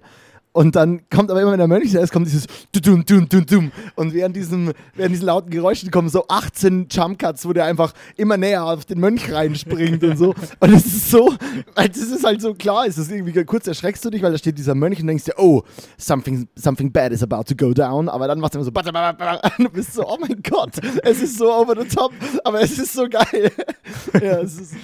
Und 0.53 0.75
dann 0.75 1.01
kommt 1.09 1.31
aber 1.31 1.41
immer, 1.41 1.51
wenn 1.51 1.57
der 1.57 1.67
Mönch 1.67 1.91
da 1.91 1.99
ist, 1.99 2.13
kommt 2.13 2.27
dieses 2.27 2.45
dum 2.71 3.03
dum 3.03 3.27
dum 3.27 3.45
dum 3.45 3.71
und 3.95 4.13
während 4.13 4.35
diesem, 4.35 4.71
während 4.93 5.13
diesen 5.13 5.25
lauten 5.25 5.49
Geräuschen 5.49 5.89
kommen 5.89 6.09
so 6.09 6.25
18 6.27 6.87
Jumpcuts, 6.91 7.45
wo 7.47 7.53
der 7.53 7.65
einfach 7.65 7.93
immer 8.17 8.37
näher 8.37 8.63
auf 8.63 8.85
den 8.85 8.99
Mönch 8.99 9.33
reinspringt 9.33 10.03
und 10.03 10.15
so. 10.15 10.35
Und 10.59 10.73
es 10.73 10.85
ist 10.85 11.09
so, 11.09 11.33
das 11.75 11.97
ist 11.97 12.23
halt 12.23 12.41
so 12.41 12.53
klar, 12.53 12.85
es 12.85 12.99
ist 12.99 13.11
irgendwie 13.11 13.43
kurz 13.45 13.65
erschreckst 13.65 14.05
du 14.05 14.11
dich, 14.11 14.21
weil 14.21 14.31
da 14.31 14.37
steht 14.37 14.59
dieser 14.59 14.75
Mönch 14.75 15.01
und 15.01 15.07
denkst 15.07 15.25
dir, 15.25 15.33
oh, 15.37 15.63
something, 15.97 16.47
something 16.55 16.91
bad 16.91 17.11
is 17.11 17.23
about 17.23 17.43
to 17.43 17.55
go 17.55 17.73
down. 17.73 18.07
Aber 18.07 18.27
dann 18.27 18.39
macht 18.39 18.53
er 18.53 18.61
immer 18.61 18.65
so, 18.65 19.49
und 19.57 19.65
du 19.65 19.69
bist 19.71 19.93
so, 19.93 20.07
oh 20.07 20.17
mein 20.19 20.39
Gott, 20.43 20.73
es 21.03 21.21
ist 21.21 21.39
so 21.39 21.51
over 21.51 21.75
the 21.81 21.87
top, 21.87 22.13
aber 22.43 22.61
es 22.61 22.77
ist 22.77 22.93
so 22.93 23.07
geil. 23.09 23.51
ja, 24.21 24.39
es 24.41 24.59
ist, 24.59 24.75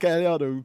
keine 0.00 0.28
Ahnung. 0.28 0.64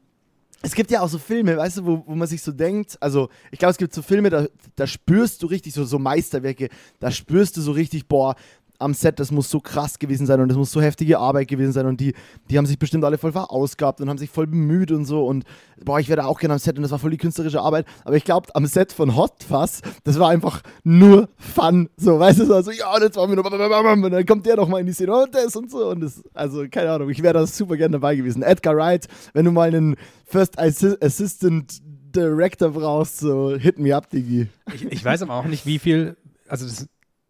Es 0.65 0.73
gibt 0.73 0.91
ja 0.91 1.01
auch 1.01 1.09
so 1.09 1.19
Filme, 1.19 1.57
weißt 1.57 1.79
du, 1.79 1.85
wo, 1.85 2.03
wo 2.07 2.15
man 2.15 2.25
sich 2.25 2.41
so 2.41 2.53
denkt, 2.53 2.97
also 3.01 3.27
ich 3.51 3.59
glaube, 3.59 3.71
es 3.71 3.77
gibt 3.77 3.93
so 3.93 4.01
Filme, 4.01 4.29
da, 4.29 4.47
da 4.77 4.87
spürst 4.87 5.43
du 5.43 5.47
richtig, 5.47 5.73
so, 5.73 5.83
so 5.83 5.99
Meisterwerke, 5.99 6.69
da 6.99 7.11
spürst 7.11 7.57
du 7.57 7.61
so 7.61 7.73
richtig, 7.73 8.07
boah, 8.07 8.35
am 8.83 8.93
Set, 8.93 9.19
das 9.19 9.31
muss 9.31 9.49
so 9.49 9.59
krass 9.59 9.99
gewesen 9.99 10.25
sein 10.25 10.39
und 10.41 10.49
das 10.49 10.57
muss 10.57 10.71
so 10.71 10.81
heftige 10.81 11.19
Arbeit 11.19 11.47
gewesen 11.47 11.71
sein 11.71 11.85
und 11.85 11.99
die, 11.99 12.13
die 12.49 12.57
haben 12.57 12.65
sich 12.65 12.77
bestimmt 12.77 13.03
alle 13.03 13.17
voll 13.17 13.31
verausgabt 13.31 14.01
und 14.01 14.09
haben 14.09 14.17
sich 14.17 14.29
voll 14.29 14.47
bemüht 14.47 14.91
und 14.91 15.05
so 15.05 15.25
und 15.25 15.45
boah, 15.83 15.99
ich 15.99 16.09
wäre 16.09 16.25
auch 16.25 16.39
gerne 16.39 16.53
am 16.53 16.59
Set 16.59 16.75
und 16.75 16.83
das 16.83 16.91
war 16.91 16.99
voll 16.99 17.11
die 17.11 17.17
künstlerische 17.17 17.61
Arbeit, 17.61 17.85
aber 18.05 18.15
ich 18.15 18.23
glaube, 18.23 18.53
am 18.55 18.65
Set 18.65 18.93
von 18.93 19.15
Hot 19.15 19.43
Fuzz, 19.47 19.81
das 20.03 20.19
war 20.19 20.29
einfach 20.29 20.61
nur 20.83 21.29
Fun, 21.37 21.89
so, 21.97 22.19
weißt 22.19 22.39
du, 22.39 22.45
so, 22.45 22.55
also, 22.55 22.71
ja, 22.71 22.99
das 22.99 23.15
war 23.15 23.27
mir 23.27 23.35
nur 23.35 23.45
und 23.45 24.11
dann 24.11 24.25
kommt 24.25 24.45
der 24.45 24.55
noch 24.55 24.67
mal 24.67 24.79
in 24.79 24.85
die 24.85 24.93
Szene 24.93 25.13
und 25.15 25.33
das 25.33 25.55
und 25.55 25.71
so 25.71 25.89
und 25.89 26.01
das, 26.01 26.21
also, 26.33 26.65
keine 26.69 26.91
Ahnung, 26.91 27.09
ich 27.09 27.21
wäre 27.23 27.33
da 27.33 27.47
super 27.47 27.77
gerne 27.77 27.93
dabei 27.93 28.15
gewesen. 28.15 28.43
Edgar 28.43 28.75
Wright, 28.75 29.07
wenn 29.33 29.45
du 29.45 29.51
mal 29.51 29.67
einen 29.67 29.95
First 30.25 30.59
Assi 30.59 30.95
Assistant 31.01 31.81
Director 32.15 32.69
brauchst, 32.69 33.19
so, 33.19 33.55
hit 33.55 33.79
me 33.79 33.95
up, 33.95 34.09
Digi. 34.09 34.47
Ich, 34.73 34.85
ich 34.85 35.05
weiß 35.05 35.21
aber 35.23 35.33
auch 35.35 35.45
nicht, 35.45 35.65
wie 35.65 35.79
viel, 35.79 36.15
also 36.47 36.65
das, 36.65 36.87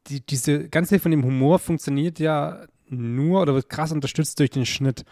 die, 0.07 0.25
diese 0.25 0.69
ganze 0.69 0.89
Hilfe 0.91 1.03
von 1.03 1.11
dem 1.11 1.23
Humor 1.23 1.59
funktioniert 1.59 2.19
ja 2.19 2.65
nur 2.89 3.41
oder 3.41 3.53
wird 3.53 3.69
krass 3.69 3.91
unterstützt 3.91 4.39
durch 4.39 4.49
den 4.49 4.65
Schnitt. 4.65 5.05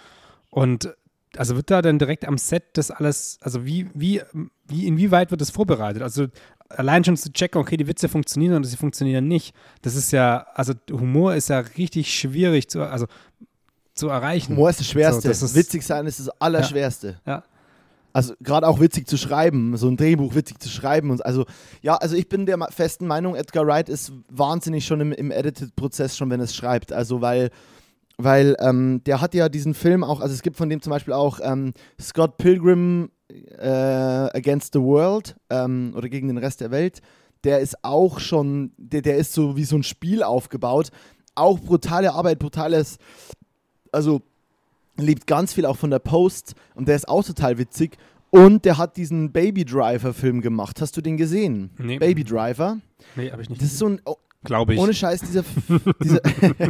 Und 0.50 0.94
also 1.38 1.56
wird 1.56 1.72
da 1.72 1.82
dann 1.82 1.98
direkt 1.98 2.28
am 2.28 2.38
Set 2.38 2.64
das 2.74 2.92
alles, 2.92 3.38
also 3.42 3.66
wie, 3.66 3.90
wie, 3.94 4.22
wie, 4.68 4.86
inwieweit 4.88 5.32
wird 5.32 5.40
das 5.42 5.50
vorbereitet? 5.50 6.02
Also 6.02 6.28
allein 6.68 7.04
schon 7.04 7.16
zu 7.18 7.32
checken, 7.32 7.60
okay, 7.62 7.78
die 7.78 7.88
Witze 7.88 8.10
funktionieren 8.10 8.56
oder 8.58 8.66
sie 8.66 8.76
funktionieren 8.78 9.28
nicht. 9.28 9.56
Das 9.82 9.96
ist 9.96 10.12
ja, 10.12 10.46
also 10.54 10.74
Humor 10.92 11.36
ist 11.36 11.48
ja 11.50 11.60
richtig 11.60 12.14
schwierig 12.14 12.70
zu, 12.70 12.82
also 12.84 13.08
zu 13.94 14.10
erreichen. 14.10 14.54
Humor 14.56 14.70
ist 14.72 14.80
das 14.82 14.88
Schwerste. 14.88 15.22
So, 15.22 15.28
das 15.30 15.42
ist- 15.42 15.56
witzig 15.56 15.84
sein 15.86 16.06
ist 16.06 16.20
das 16.20 16.30
Allerschwerste. 16.42 17.20
Ja. 17.26 17.44
Also 18.14 18.34
gerade 18.42 18.68
auch 18.68 18.80
witzig 18.80 19.08
zu 19.08 19.18
schreiben, 19.18 19.78
so 19.78 19.88
ein 19.88 19.98
Drehbuch 19.98 20.36
witzig 20.36 20.60
zu 20.60 20.70
schreiben. 20.70 21.12
Und 21.12 21.26
also 21.26 21.46
ja, 21.82 21.96
also 21.96 22.16
ich 22.16 22.28
bin 22.28 22.46
der 22.46 22.58
festen 22.72 23.08
Meinung, 23.08 23.36
Edgar 23.36 23.66
Wright 23.66 23.90
ist 23.90 24.12
wahnsinnig 24.30 24.86
schon 24.86 25.02
im, 25.02 25.12
im 25.12 25.32
Edited-Prozess, 25.32 26.18
schon 26.18 26.30
wenn 26.30 26.42
es 26.42 26.56
schreibt. 26.56 26.92
Also 26.92 27.22
weil, 27.22 27.50
weil 28.18 28.56
ähm, 28.60 29.02
der 29.06 29.22
hat 29.22 29.34
ja 29.34 29.50
diesen 29.50 29.74
Film 29.74 30.04
auch, 30.04 30.20
also 30.20 30.34
es 30.34 30.42
gibt 30.42 30.58
von 30.58 30.70
dem 30.70 30.82
zum 30.82 30.92
Beispiel 30.92 31.14
auch 31.14 31.40
ähm, 31.42 31.74
Scott 32.00 32.38
Pilgrim 32.38 33.10
äh, 33.58 33.68
Against 33.68 34.74
the 34.74 34.82
World 34.82 35.36
ähm, 35.50 35.94
oder 35.96 36.10
gegen 36.10 36.28
den 36.28 36.38
Rest 36.38 36.62
der 36.62 36.72
Welt. 36.72 37.02
Der 37.44 37.60
ist 37.60 37.84
auch 37.84 38.20
schon, 38.20 38.74
der, 38.78 39.02
der 39.02 39.18
ist 39.18 39.34
so 39.34 39.56
wie 39.56 39.64
so 39.64 39.76
ein 39.76 39.84
Spiel 39.84 40.22
aufgebaut. 40.22 40.90
Auch 41.34 41.60
brutale 41.60 42.14
Arbeit, 42.14 42.40
brutales, 42.40 42.98
also 43.92 44.22
liebt 44.98 45.28
ganz 45.28 45.54
viel 45.54 45.66
auch 45.66 45.78
von 45.78 45.90
der 45.90 46.00
Post 46.00 46.54
und 46.76 46.88
der 46.88 46.96
ist 46.96 47.08
auch 47.08 47.24
total 47.24 47.58
witzig. 47.58 47.98
Und 48.30 48.64
der 48.64 48.78
hat 48.78 48.96
diesen 48.96 49.34
Baby 49.34 49.66
Driver-Film 49.66 50.40
gemacht. 50.42 50.80
Hast 50.80 50.96
du 50.96 51.02
den 51.02 51.18
gesehen? 51.18 51.72
Nee. 51.78 52.00
Baby 52.00 52.24
Driver. 52.24 52.78
Nee, 53.18 53.30
habe 53.30 53.42
ich 53.42 53.50
nicht. 53.50 53.62
Das 53.62 53.70
ist 53.74 53.78
so 53.78 53.88
ein, 53.88 54.02
oh, 54.06 54.16
Glaube 54.46 54.74
ich. 54.74 54.80
ohne 54.80 54.94
Scheiß, 54.94 55.20
dieser, 55.22 55.44
dieser 56.02 56.22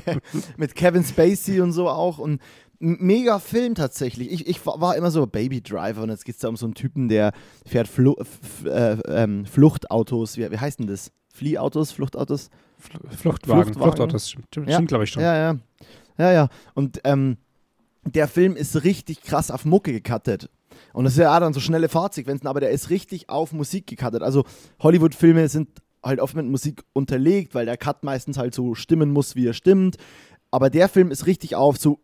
mit 0.57 0.73
Kevin 0.75 1.03
Spacey 1.03 1.61
und 1.61 1.71
so 1.71 1.87
auch. 1.87 2.17
Und 2.17 2.41
mega 2.79 3.37
Film 3.37 3.75
tatsächlich. 3.75 4.31
Ich, 4.31 4.47
ich 4.47 4.65
war 4.65 4.95
immer 4.95 5.11
so 5.11 5.27
Baby 5.27 5.61
Driver 5.61 6.01
und 6.01 6.09
jetzt 6.09 6.25
geht 6.25 6.33
es 6.35 6.41
da 6.41 6.47
um 6.49 6.55
so 6.57 6.65
einen 6.65 6.73
Typen, 6.73 7.09
der 7.09 7.31
fährt 7.65 7.87
Flu 7.87 8.15
äh, 8.65 8.93
ähm, 9.07 9.45
Fluchtautos. 9.45 10.37
Wie, 10.37 10.49
wie 10.51 10.57
heißt 10.57 10.79
denn 10.79 10.87
das? 10.87 11.11
Fliehautos, 11.33 11.91
Fluchtautos? 11.91 12.49
Fl- 12.81 13.07
Fluchtwagen, 13.15 13.63
Fluchtwagen. 13.65 13.73
Fluchtautos, 13.73 14.29
stimmt, 14.31 14.47
stimmt 14.49 14.69
Ja. 14.69 14.79
glaube 14.81 15.03
ich 15.03 15.11
schon. 15.11 15.21
Ja, 15.21 15.35
ja. 15.37 15.55
Ja, 16.17 16.31
ja. 16.31 16.49
Und 16.73 16.99
ähm, 17.03 17.37
der 18.03 18.27
Film 18.27 18.55
ist 18.55 18.83
richtig 18.83 19.21
krass 19.21 19.51
auf 19.51 19.65
Mucke 19.65 19.91
gecuttet. 19.91 20.49
Und 20.93 21.03
das 21.05 21.13
ist 21.13 21.19
ja 21.19 21.35
auch 21.35 21.39
dann 21.39 21.53
so 21.53 21.59
schnelle 21.59 21.89
Fahrtsequenzen, 21.89 22.47
aber 22.47 22.59
der 22.59 22.71
ist 22.71 22.89
richtig 22.89 23.29
auf 23.29 23.51
Musik 23.51 23.87
gecuttet. 23.87 24.23
Also 24.23 24.45
Hollywood-Filme 24.79 25.47
sind 25.49 25.69
halt 26.03 26.19
oft 26.19 26.35
mit 26.35 26.45
Musik 26.45 26.83
unterlegt, 26.93 27.53
weil 27.53 27.65
der 27.65 27.77
Cut 27.77 28.03
meistens 28.03 28.37
halt 28.37 28.53
so 28.53 28.75
stimmen 28.75 29.11
muss, 29.11 29.35
wie 29.35 29.47
er 29.47 29.53
stimmt. 29.53 29.97
Aber 30.49 30.69
der 30.69 30.89
Film 30.89 31.11
ist 31.11 31.27
richtig 31.27 31.55
auf 31.55 31.77
so 31.77 31.99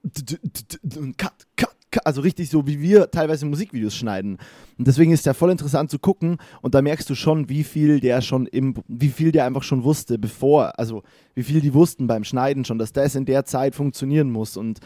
Cut, 1.17 1.47
Cut, 1.57 1.75
Cut, 1.91 2.05
also 2.05 2.21
richtig 2.21 2.49
so, 2.49 2.67
wie 2.67 2.79
wir 2.79 3.11
teilweise 3.11 3.45
Musikvideos 3.45 3.95
schneiden. 3.95 4.37
Und 4.77 4.87
deswegen 4.87 5.11
ist 5.11 5.25
der 5.25 5.33
voll 5.33 5.51
interessant 5.51 5.89
zu 5.89 5.99
gucken 5.99 6.37
und 6.61 6.75
da 6.75 6.81
merkst 6.81 7.09
du 7.09 7.15
schon, 7.15 7.49
wie 7.49 7.63
viel 7.63 7.99
der 7.99 8.21
schon 8.21 8.45
im, 8.45 8.75
wie 8.87 9.09
viel 9.09 9.31
der 9.31 9.45
einfach 9.45 9.63
schon 9.63 9.83
wusste, 9.83 10.17
bevor, 10.17 10.79
also 10.79 11.03
wie 11.33 11.43
viel 11.43 11.59
die 11.59 11.73
wussten 11.73 12.07
beim 12.07 12.23
Schneiden 12.23 12.63
schon, 12.63 12.77
dass 12.77 12.93
das 12.93 13.15
in 13.15 13.25
der 13.25 13.45
Zeit 13.45 13.75
funktionieren 13.75 14.31
muss 14.31 14.55
und 14.55 14.79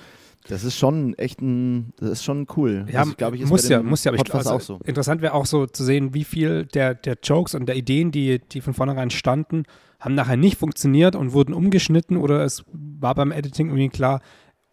das 0.48 0.63
ist 0.63 0.77
schon 0.77 1.13
echt 1.15 1.41
ein, 1.41 1.93
das 1.98 2.12
ist 2.12 2.24
schon 2.24 2.48
cool. 2.55 2.86
Ja, 2.91 3.05
das, 3.05 3.17
glaub 3.17 3.33
ich, 3.33 3.41
ist 3.41 3.50
muss 3.50 3.69
ja, 3.69 3.83
muss 3.83 4.03
ja, 4.03 4.12
aber 4.12 4.17
ich, 4.17 4.24
Podcast 4.24 4.48
also, 4.48 4.75
auch 4.75 4.79
so. 4.79 4.86
interessant 4.86 5.21
wäre 5.21 5.33
auch 5.33 5.45
so 5.45 5.65
zu 5.65 5.83
sehen, 5.83 6.13
wie 6.13 6.24
viel 6.24 6.65
der, 6.65 6.95
der 6.95 7.17
Jokes 7.21 7.55
und 7.55 7.67
der 7.67 7.75
Ideen, 7.75 8.12
die, 8.12 8.39
die 8.39 8.62
von 8.62 8.74
vornherein 8.74 9.10
standen, 9.10 9.63
haben 10.00 10.15
nachher 10.15 10.38
nicht 10.38 10.57
funktioniert 10.57 11.15
und 11.15 11.33
wurden 11.33 11.53
umgeschnitten 11.53 12.17
oder 12.17 12.43
es 12.43 12.65
war 12.74 13.13
beim 13.13 13.31
Editing 13.31 13.67
irgendwie 13.67 13.89
klar 13.89 14.21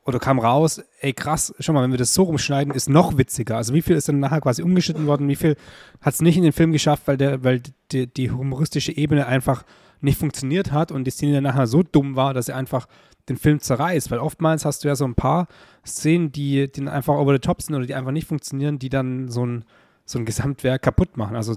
oder 0.09 0.19
kam 0.19 0.39
raus, 0.39 0.83
ey 1.01 1.13
krass, 1.13 1.55
schau 1.59 1.75
mal, 1.75 1.83
wenn 1.83 1.91
wir 1.91 1.99
das 1.99 2.15
so 2.15 2.23
rumschneiden, 2.23 2.73
ist 2.73 2.89
noch 2.89 3.19
witziger. 3.19 3.59
Also 3.59 3.75
wie 3.75 3.83
viel 3.83 3.95
ist 3.95 4.09
dann 4.09 4.21
nachher 4.21 4.41
quasi 4.41 4.63
umgeschnitten 4.63 5.07
worden, 5.07 5.29
wie 5.29 5.37
viel 5.37 5.57
hat 6.01 6.15
es 6.15 6.23
nicht 6.23 6.39
in 6.39 6.45
den 6.45 6.53
Film 6.53 6.73
geschafft, 6.73 7.03
weil, 7.07 7.19
der, 7.19 7.45
weil 7.45 7.61
die, 7.93 8.07
die 8.07 8.31
humoristische 8.31 8.97
Ebene 8.97 9.27
einfach 9.27 9.65
nicht 10.01 10.19
funktioniert 10.19 10.73
hat 10.73 10.93
und 10.93 11.05
die 11.05 11.11
Szene 11.11 11.35
dann 11.35 11.45
nachher 11.45 11.67
so 11.67 11.83
dumm 11.83 12.17
war, 12.17 12.33
dass 12.33 12.47
sie 12.47 12.55
einfach 12.55 12.87
den 13.29 13.37
Film 13.37 13.61
zerreißt, 13.61 14.11
weil 14.11 14.19
oftmals 14.19 14.65
hast 14.65 14.85
du 14.85 14.89
ja 14.89 14.97
so 14.97 15.05
ein 15.05 15.15
paar 15.15 15.49
Szenen, 15.87 16.33
die, 16.33 16.71
die 16.71 16.81
dann 16.81 16.89
einfach 16.89 17.15
over 17.15 17.33
the 17.33 17.39
top 17.39 17.63
sind 17.63 17.75
oder 17.75 17.87
die 17.87 17.95
einfach 17.95 18.13
nicht 18.13 18.27
funktionieren, 18.27 18.79
die 18.79 18.89
dann 18.89 19.29
so 19.29 19.45
ein, 19.45 19.65
so 20.05 20.19
ein 20.19 20.25
Gesamtwerk 20.25 20.83
kaputt 20.83 21.17
machen. 21.17 21.37
Also 21.37 21.55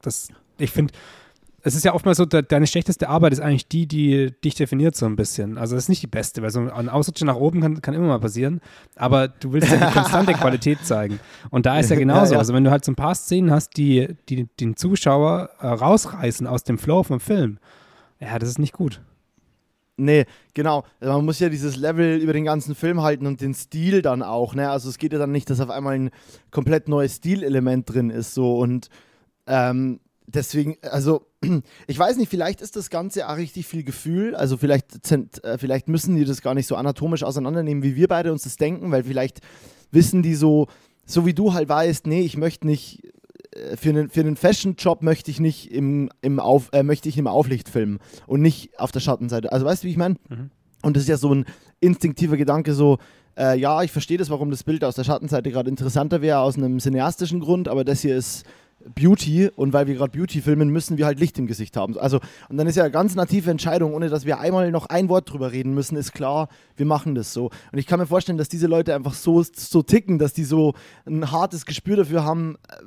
das, 0.00 0.28
ich 0.58 0.70
finde, 0.70 0.92
es 1.64 1.74
ist 1.76 1.84
ja 1.84 1.94
oftmals 1.94 2.18
so, 2.18 2.24
de, 2.24 2.42
deine 2.42 2.66
schlechteste 2.66 3.08
Arbeit 3.08 3.32
ist 3.32 3.40
eigentlich 3.40 3.68
die, 3.68 3.86
die 3.86 4.32
dich 4.44 4.54
definiert 4.56 4.96
so 4.96 5.06
ein 5.06 5.14
bisschen. 5.14 5.58
Also 5.58 5.76
das 5.76 5.84
ist 5.84 5.88
nicht 5.88 6.02
die 6.02 6.08
beste, 6.08 6.42
weil 6.42 6.50
so 6.50 6.60
ein 6.60 6.88
Ausrutscher 6.88 7.24
nach 7.24 7.36
oben 7.36 7.60
kann, 7.60 7.80
kann 7.80 7.94
immer 7.94 8.08
mal 8.08 8.18
passieren, 8.18 8.60
aber 8.96 9.28
du 9.28 9.52
willst 9.52 9.70
ja 9.70 9.76
die 9.76 9.92
konstante 9.98 10.32
Qualität 10.32 10.84
zeigen. 10.84 11.20
Und 11.50 11.66
da 11.66 11.78
ist 11.78 11.90
ja 11.90 11.96
genauso. 11.98 12.32
Ja, 12.32 12.32
ja. 12.32 12.38
Also 12.38 12.52
wenn 12.52 12.64
du 12.64 12.70
halt 12.70 12.84
so 12.84 12.92
ein 12.92 12.96
paar 12.96 13.14
Szenen 13.14 13.52
hast, 13.52 13.76
die, 13.76 14.16
die 14.28 14.48
den 14.58 14.76
Zuschauer 14.76 15.50
äh, 15.60 15.68
rausreißen 15.68 16.46
aus 16.46 16.64
dem 16.64 16.78
Flow 16.78 17.04
vom 17.04 17.20
Film, 17.20 17.58
ja, 18.18 18.38
das 18.38 18.48
ist 18.48 18.58
nicht 18.58 18.72
gut. 18.72 19.00
Nee, 20.02 20.26
genau. 20.54 20.84
Man 21.00 21.24
muss 21.24 21.38
ja 21.38 21.48
dieses 21.48 21.76
Level 21.76 22.18
über 22.18 22.32
den 22.32 22.44
ganzen 22.44 22.74
Film 22.74 23.02
halten 23.02 23.26
und 23.26 23.40
den 23.40 23.54
Stil 23.54 24.02
dann 24.02 24.22
auch. 24.22 24.54
Ne? 24.54 24.68
Also 24.68 24.88
es 24.88 24.98
geht 24.98 25.12
ja 25.12 25.18
dann 25.18 25.32
nicht, 25.32 25.48
dass 25.48 25.60
auf 25.60 25.70
einmal 25.70 25.94
ein 25.94 26.10
komplett 26.50 26.88
neues 26.88 27.16
Stilelement 27.16 27.92
drin 27.92 28.10
ist. 28.10 28.34
So 28.34 28.58
und 28.58 28.88
ähm, 29.46 30.00
deswegen, 30.26 30.76
also 30.82 31.26
ich 31.86 31.98
weiß 31.98 32.16
nicht, 32.16 32.28
vielleicht 32.28 32.60
ist 32.60 32.74
das 32.76 32.90
Ganze 32.90 33.28
auch 33.28 33.36
richtig 33.36 33.66
viel 33.66 33.84
Gefühl. 33.84 34.34
Also 34.34 34.56
vielleicht, 34.56 35.12
äh, 35.12 35.58
vielleicht 35.58 35.88
müssen 35.88 36.16
die 36.16 36.24
das 36.24 36.42
gar 36.42 36.54
nicht 36.54 36.66
so 36.66 36.76
anatomisch 36.76 37.22
auseinandernehmen, 37.22 37.82
wie 37.82 37.96
wir 37.96 38.08
beide 38.08 38.32
uns 38.32 38.42
das 38.42 38.56
denken, 38.56 38.90
weil 38.90 39.04
vielleicht 39.04 39.40
wissen 39.92 40.22
die 40.22 40.34
so, 40.34 40.66
so 41.06 41.26
wie 41.26 41.34
du 41.34 41.54
halt 41.54 41.68
weißt, 41.68 42.06
nee, 42.06 42.22
ich 42.22 42.36
möchte 42.36 42.66
nicht 42.66 43.02
für 43.76 43.90
einen, 43.90 44.08
für 44.08 44.20
einen 44.20 44.36
Fashion-Job 44.36 45.02
möchte 45.02 45.30
ich 45.30 45.40
nicht 45.40 45.70
im, 45.70 46.10
im 46.20 46.40
Auf, 46.40 46.70
äh, 46.72 46.82
möchte 46.82 47.08
ich 47.08 47.18
im 47.18 47.26
Auflicht 47.26 47.68
filmen 47.68 47.98
und 48.26 48.40
nicht 48.40 48.78
auf 48.78 48.92
der 48.92 49.00
Schattenseite. 49.00 49.52
Also 49.52 49.66
weißt 49.66 49.82
du, 49.82 49.86
wie 49.86 49.92
ich 49.92 49.96
meine? 49.96 50.16
Mhm. 50.28 50.50
Und 50.82 50.96
das 50.96 51.04
ist 51.04 51.08
ja 51.08 51.16
so 51.16 51.34
ein 51.34 51.44
instinktiver 51.80 52.36
Gedanke, 52.36 52.74
so, 52.74 52.98
äh, 53.36 53.58
ja, 53.58 53.82
ich 53.82 53.92
verstehe 53.92 54.18
das, 54.18 54.30
warum 54.30 54.50
das 54.50 54.64
Bild 54.64 54.84
aus 54.84 54.94
der 54.94 55.04
Schattenseite 55.04 55.50
gerade 55.50 55.70
interessanter 55.70 56.22
wäre, 56.22 56.40
aus 56.40 56.56
einem 56.56 56.80
cineastischen 56.80 57.40
Grund, 57.40 57.68
aber 57.68 57.84
das 57.84 58.00
hier 58.00 58.16
ist 58.16 58.44
Beauty 58.94 59.48
und 59.54 59.72
weil 59.72 59.86
wir 59.86 59.94
gerade 59.94 60.16
Beauty 60.16 60.40
filmen, 60.40 60.68
müssen 60.68 60.98
wir 60.98 61.06
halt 61.06 61.20
Licht 61.20 61.38
im 61.38 61.46
Gesicht 61.46 61.76
haben. 61.76 61.96
Also, 61.98 62.20
und 62.48 62.56
dann 62.56 62.66
ist 62.66 62.76
ja 62.76 62.84
eine 62.84 62.92
ganz 62.92 63.14
native 63.14 63.50
Entscheidung, 63.50 63.94
ohne 63.94 64.08
dass 64.08 64.26
wir 64.26 64.40
einmal 64.40 64.70
noch 64.70 64.86
ein 64.86 65.08
Wort 65.08 65.30
drüber 65.32 65.52
reden 65.52 65.74
müssen, 65.74 65.96
ist 65.96 66.12
klar, 66.12 66.48
wir 66.76 66.86
machen 66.86 67.14
das 67.14 67.32
so. 67.32 67.50
Und 67.72 67.78
ich 67.78 67.86
kann 67.86 68.00
mir 68.00 68.06
vorstellen, 68.06 68.38
dass 68.38 68.48
diese 68.48 68.66
Leute 68.66 68.94
einfach 68.94 69.14
so, 69.14 69.42
so 69.42 69.82
ticken, 69.82 70.18
dass 70.18 70.32
die 70.32 70.44
so 70.44 70.74
ein 71.06 71.30
hartes 71.30 71.64
Gespür 71.64 71.96
dafür 71.96 72.24
haben, 72.24 72.56
äh, 72.68 72.82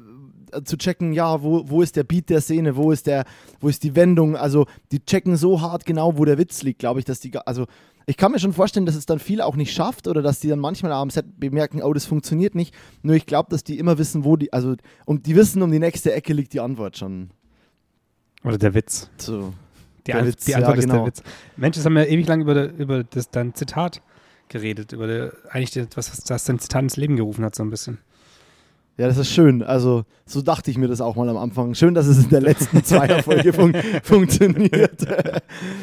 zu 0.64 0.78
checken, 0.78 1.14
ja, 1.14 1.42
wo, 1.42 1.64
wo 1.68 1.82
ist 1.82 1.96
der 1.96 2.04
Beat 2.04 2.30
der 2.30 2.42
Szene, 2.42 2.76
wo 2.76 2.92
ist 2.92 3.08
der, 3.08 3.26
wo 3.60 3.68
ist 3.68 3.84
die 3.84 3.96
Wendung, 3.96 4.36
also 4.36 4.66
die 4.92 5.04
checken 5.04 5.36
so 5.36 5.62
hart 5.62 5.86
genau, 5.86 6.18
wo 6.18 6.26
der 6.26 6.38
Witz 6.38 6.64
liegt, 6.64 6.80
glaube 6.80 7.00
ich, 7.00 7.06
dass 7.06 7.20
die, 7.20 7.38
also 7.46 7.66
ich 8.08 8.18
kann 8.18 8.32
mir 8.32 8.40
schon 8.40 8.54
vorstellen, 8.54 8.86
dass 8.86 8.96
es 8.96 9.06
dann 9.06 9.20
viel 9.20 9.42
auch 9.42 9.56
nicht 9.56 9.74
schafft 9.74 10.08
oder 10.08 10.22
dass 10.22 10.40
die 10.40 10.48
dann 10.48 10.60
manchmal 10.60 10.92
am 10.92 11.10
Set 11.10 11.40
bemerken, 11.40 11.82
oh, 11.82 11.92
das 11.92 12.06
funktioniert 12.06 12.54
nicht. 12.54 12.74
Nur 13.02 13.16
ich 13.16 13.26
glaube, 13.26 13.50
dass 13.50 13.64
die 13.64 13.80
immer 13.80 13.98
wissen, 13.98 14.24
wo 14.24 14.36
die, 14.36 14.54
also 14.54 14.76
und 15.06 15.26
die 15.26 15.36
wissen, 15.36 15.62
um 15.64 15.72
die 15.72 15.80
nächste 15.80 16.14
Ecke 16.14 16.34
liegt 16.34 16.54
die 16.54 16.60
Antwort 16.60 16.98
schon. 16.98 17.32
Oder 18.44 18.60
der 18.60 18.76
Witz. 18.76 19.10
So. 19.18 19.54
Die, 20.06 20.12
Der 20.12 20.20
An 20.20 20.28
Witz, 20.28 20.46
die 20.46 20.52
ja, 20.52 20.58
Antwort 20.58 20.78
ist 20.78 20.84
genau. 20.84 20.98
der 20.98 21.08
Witz. 21.08 21.24
Mensch, 21.58 21.78
das 21.78 21.86
haben 21.86 21.96
wir 21.96 22.08
ewig 22.08 22.28
lang 22.28 22.42
über, 22.42 22.72
über 22.74 23.04
das, 23.04 23.32
dein 23.32 23.56
Zitat 23.56 24.04
geredet, 24.50 24.92
über 24.94 25.08
der, 25.08 25.34
eigentlich 25.50 25.72
das, 25.72 26.12
was 26.12 26.24
das 26.24 26.44
dein 26.44 26.60
Zitat 26.60 26.84
ins 26.84 26.98
Leben 26.98 27.16
gerufen 27.16 27.44
hat, 27.44 27.56
so 27.56 27.64
ein 27.64 27.72
bisschen. 27.72 27.98
Ja, 28.98 29.08
das 29.08 29.18
ist 29.18 29.30
schön. 29.30 29.62
Also, 29.62 30.06
so 30.26 30.42
dachte 30.42 30.72
ich 30.72 30.78
mir 30.78 30.88
das 30.88 31.02
auch 31.02 31.18
mal 31.18 31.28
am 31.28 31.36
Anfang. 31.36 31.76
Schön, 31.76 31.94
dass 31.94 32.08
es 32.08 32.24
in 32.24 32.30
der 32.30 32.40
letzten 32.40 32.82
Zweierfolge 32.82 33.52
fun 33.52 33.74
funktioniert. 34.04 35.06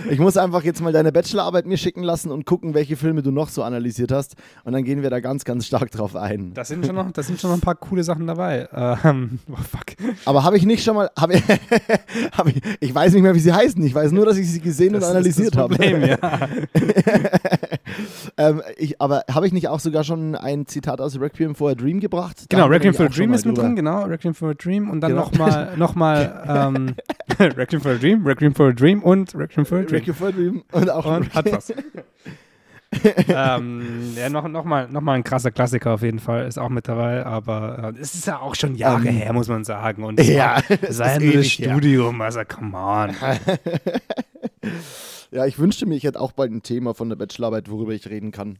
ich 0.08 0.18
muss 0.18 0.38
einfach 0.38 0.64
jetzt 0.64 0.80
mal 0.80 0.94
deine 0.94 1.12
Bachelorarbeit 1.12 1.66
mir 1.66 1.76
schicken 1.76 2.02
lassen 2.02 2.30
und 2.30 2.46
gucken, 2.46 2.72
welche 2.72 2.96
Filme 2.96 3.22
du 3.22 3.30
noch 3.30 3.50
so 3.50 3.62
analysiert 3.64 4.12
hast. 4.12 4.36
Und 4.64 4.72
dann 4.72 4.84
gehen 4.84 5.02
wir 5.02 5.10
da 5.10 5.20
ganz, 5.20 5.44
ganz 5.44 5.66
stark 5.66 5.90
drauf 5.90 6.16
ein. 6.16 6.54
Da 6.54 6.64
sind 6.64 6.86
schon 6.86 6.94
noch, 6.94 7.10
da 7.10 7.22
sind 7.22 7.38
schon 7.38 7.50
noch 7.50 7.58
ein 7.58 7.60
paar 7.60 7.74
coole 7.74 8.02
Sachen 8.02 8.26
dabei. 8.26 8.66
Ähm, 8.72 9.40
oh 9.52 9.56
fuck. 9.56 9.84
Aber 10.24 10.44
habe 10.44 10.56
ich 10.56 10.64
nicht 10.64 10.82
schon 10.82 10.96
mal. 10.96 11.10
Hab 11.14 11.30
ich, 11.34 11.42
hab 12.32 12.48
ich, 12.48 12.62
ich 12.80 12.94
weiß 12.94 13.12
nicht 13.12 13.22
mehr, 13.22 13.34
wie 13.34 13.40
sie 13.40 13.52
heißen. 13.52 13.84
Ich 13.84 13.94
weiß 13.94 14.12
nur, 14.12 14.24
dass 14.24 14.38
ich 14.38 14.50
sie 14.50 14.60
gesehen 14.60 14.94
und 14.94 15.02
Das 15.02 15.10
analysiert 15.10 15.48
ist 15.48 15.56
das 15.56 15.62
habe. 15.62 15.72
Ja. 15.82 16.48
ähm, 18.38 18.62
ich, 18.78 18.98
aber 19.02 19.24
habe 19.30 19.46
ich 19.46 19.52
nicht 19.52 19.68
auch 19.68 19.80
sogar 19.80 20.02
schon 20.02 20.34
ein 20.34 20.66
Zitat 20.66 21.02
aus 21.02 21.20
Requiem 21.20 21.54
for 21.54 21.72
a 21.72 21.74
Dream 21.74 22.00
gebracht? 22.00 22.46
Genau, 22.48 22.68
Requiem 22.68 22.92
nämlich 22.92 23.01
for 23.04 23.12
a 23.12 23.16
Dream 23.16 23.32
ist 23.32 23.44
mit 23.46 23.56
drüber. 23.56 23.66
drin, 23.68 23.76
genau, 23.76 24.04
Requiem 24.04 24.34
for 24.34 24.50
a 24.50 24.54
Dream 24.54 24.90
und 24.90 25.00
dann 25.00 25.10
Genau. 25.12 25.22
nochmal, 25.24 25.72
nochmal, 25.76 26.44
ähm, 26.48 26.94
Requiem 27.56 27.80
for 27.80 27.92
a 27.92 27.96
Dream, 27.96 28.26
Requiem 28.26 28.54
for 28.54 28.68
a 28.68 28.72
Dream 28.72 29.02
und 29.02 29.34
Requiem 29.34 29.66
for 29.66 29.78
a 29.78 29.82
Dream. 29.82 29.98
Requiem 30.00 30.14
for 30.14 30.28
a 30.28 30.32
Dream 30.32 30.62
und 30.72 30.90
auch 30.90 31.04
Und 31.06 31.34
hat 31.34 31.52
was. 31.52 31.72
ähm, 33.28 34.12
ja, 34.16 34.28
noch, 34.28 34.46
noch, 34.48 34.64
mal, 34.64 34.86
noch 34.88 35.00
mal 35.00 35.14
ein 35.14 35.24
krasser 35.24 35.50
Klassiker 35.50 35.92
auf 35.92 36.02
jeden 36.02 36.18
Fall, 36.18 36.46
ist 36.46 36.58
auch 36.58 36.68
mit 36.68 36.88
dabei, 36.88 37.24
aber 37.24 37.94
äh, 37.96 38.00
es 38.00 38.14
ist 38.14 38.26
ja 38.26 38.38
auch 38.38 38.54
schon 38.54 38.74
Jahre 38.74 39.08
Ähm, 39.08 39.14
her, 39.14 39.32
muss 39.32 39.48
man 39.48 39.64
sagen. 39.64 40.04
Und 40.04 40.20
Ja, 40.22 40.60
es 40.82 40.98
war 40.98 41.18
ja. 41.20 41.42
Studium, 41.42 42.20
also 42.20 42.40
come 42.46 42.76
on. 42.76 43.10
Ja, 45.30 45.46
ich 45.46 45.58
wünschte 45.58 45.86
mir, 45.86 45.94
ich 45.96 46.04
hätte 46.04 46.20
auch 46.20 46.32
bald 46.32 46.52
ein 46.52 46.62
Thema 46.62 46.92
von 46.94 47.08
der 47.08 47.16
Bachelorarbeit, 47.16 47.70
worüber 47.70 47.92
ich 47.92 48.08
reden 48.10 48.30
kann. 48.32 48.58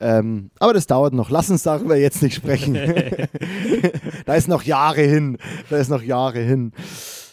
Ähm, 0.00 0.50
aber 0.60 0.74
das 0.74 0.86
dauert 0.86 1.12
noch. 1.12 1.30
Lass 1.30 1.50
uns 1.50 1.62
darüber 1.64 1.96
jetzt 1.96 2.22
nicht 2.22 2.34
sprechen. 2.34 2.74
da 4.26 4.34
ist 4.34 4.48
noch 4.48 4.62
Jahre 4.62 5.02
hin. 5.02 5.38
Da 5.70 5.76
ist 5.76 5.88
noch 5.88 6.02
Jahre 6.02 6.40
hin. 6.40 6.72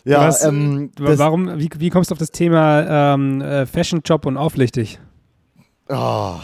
Ja, 0.03 0.27
Was, 0.27 0.43
ähm, 0.43 0.91
Warum, 0.98 1.60
wie, 1.60 1.69
wie 1.77 1.89
kommst 1.89 2.12
du 2.12 2.13
auf 2.13 2.19
das 2.19 2.31
Thema 2.31 3.13
ähm, 3.13 3.41
äh, 3.41 3.65
Fashion, 3.65 4.01
Job 4.03 4.25
und 4.25 4.38
auflichtig? 4.38 5.00
Oh. 5.88 6.36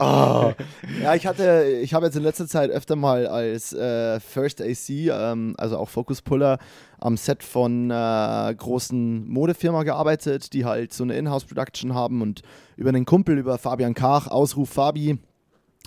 oh. 0.00 0.52
Ja, 1.02 1.14
ich 1.14 1.26
hatte, 1.26 1.64
ich 1.82 1.94
habe 1.94 2.06
jetzt 2.06 2.16
in 2.16 2.22
letzter 2.22 2.46
Zeit 2.46 2.70
öfter 2.70 2.94
mal 2.96 3.26
als 3.26 3.72
äh, 3.72 4.20
First 4.20 4.60
AC, 4.60 4.90
ähm, 4.90 5.54
also 5.56 5.78
auch 5.78 5.88
Focus 5.88 6.20
Puller, 6.20 6.58
am 6.98 7.16
Set 7.16 7.42
von 7.42 7.90
äh, 7.90 8.54
großen 8.54 9.26
Modefirma 9.28 9.82
gearbeitet, 9.82 10.52
die 10.52 10.66
halt 10.66 10.92
so 10.92 11.04
eine 11.04 11.16
Inhouse-Production 11.16 11.94
haben 11.94 12.20
und 12.20 12.42
über 12.76 12.90
einen 12.90 13.04
Kumpel, 13.04 13.38
über 13.38 13.58
Fabian 13.58 13.94
Kach, 13.94 14.28
Ausruf 14.28 14.70
Fabi, 14.70 15.18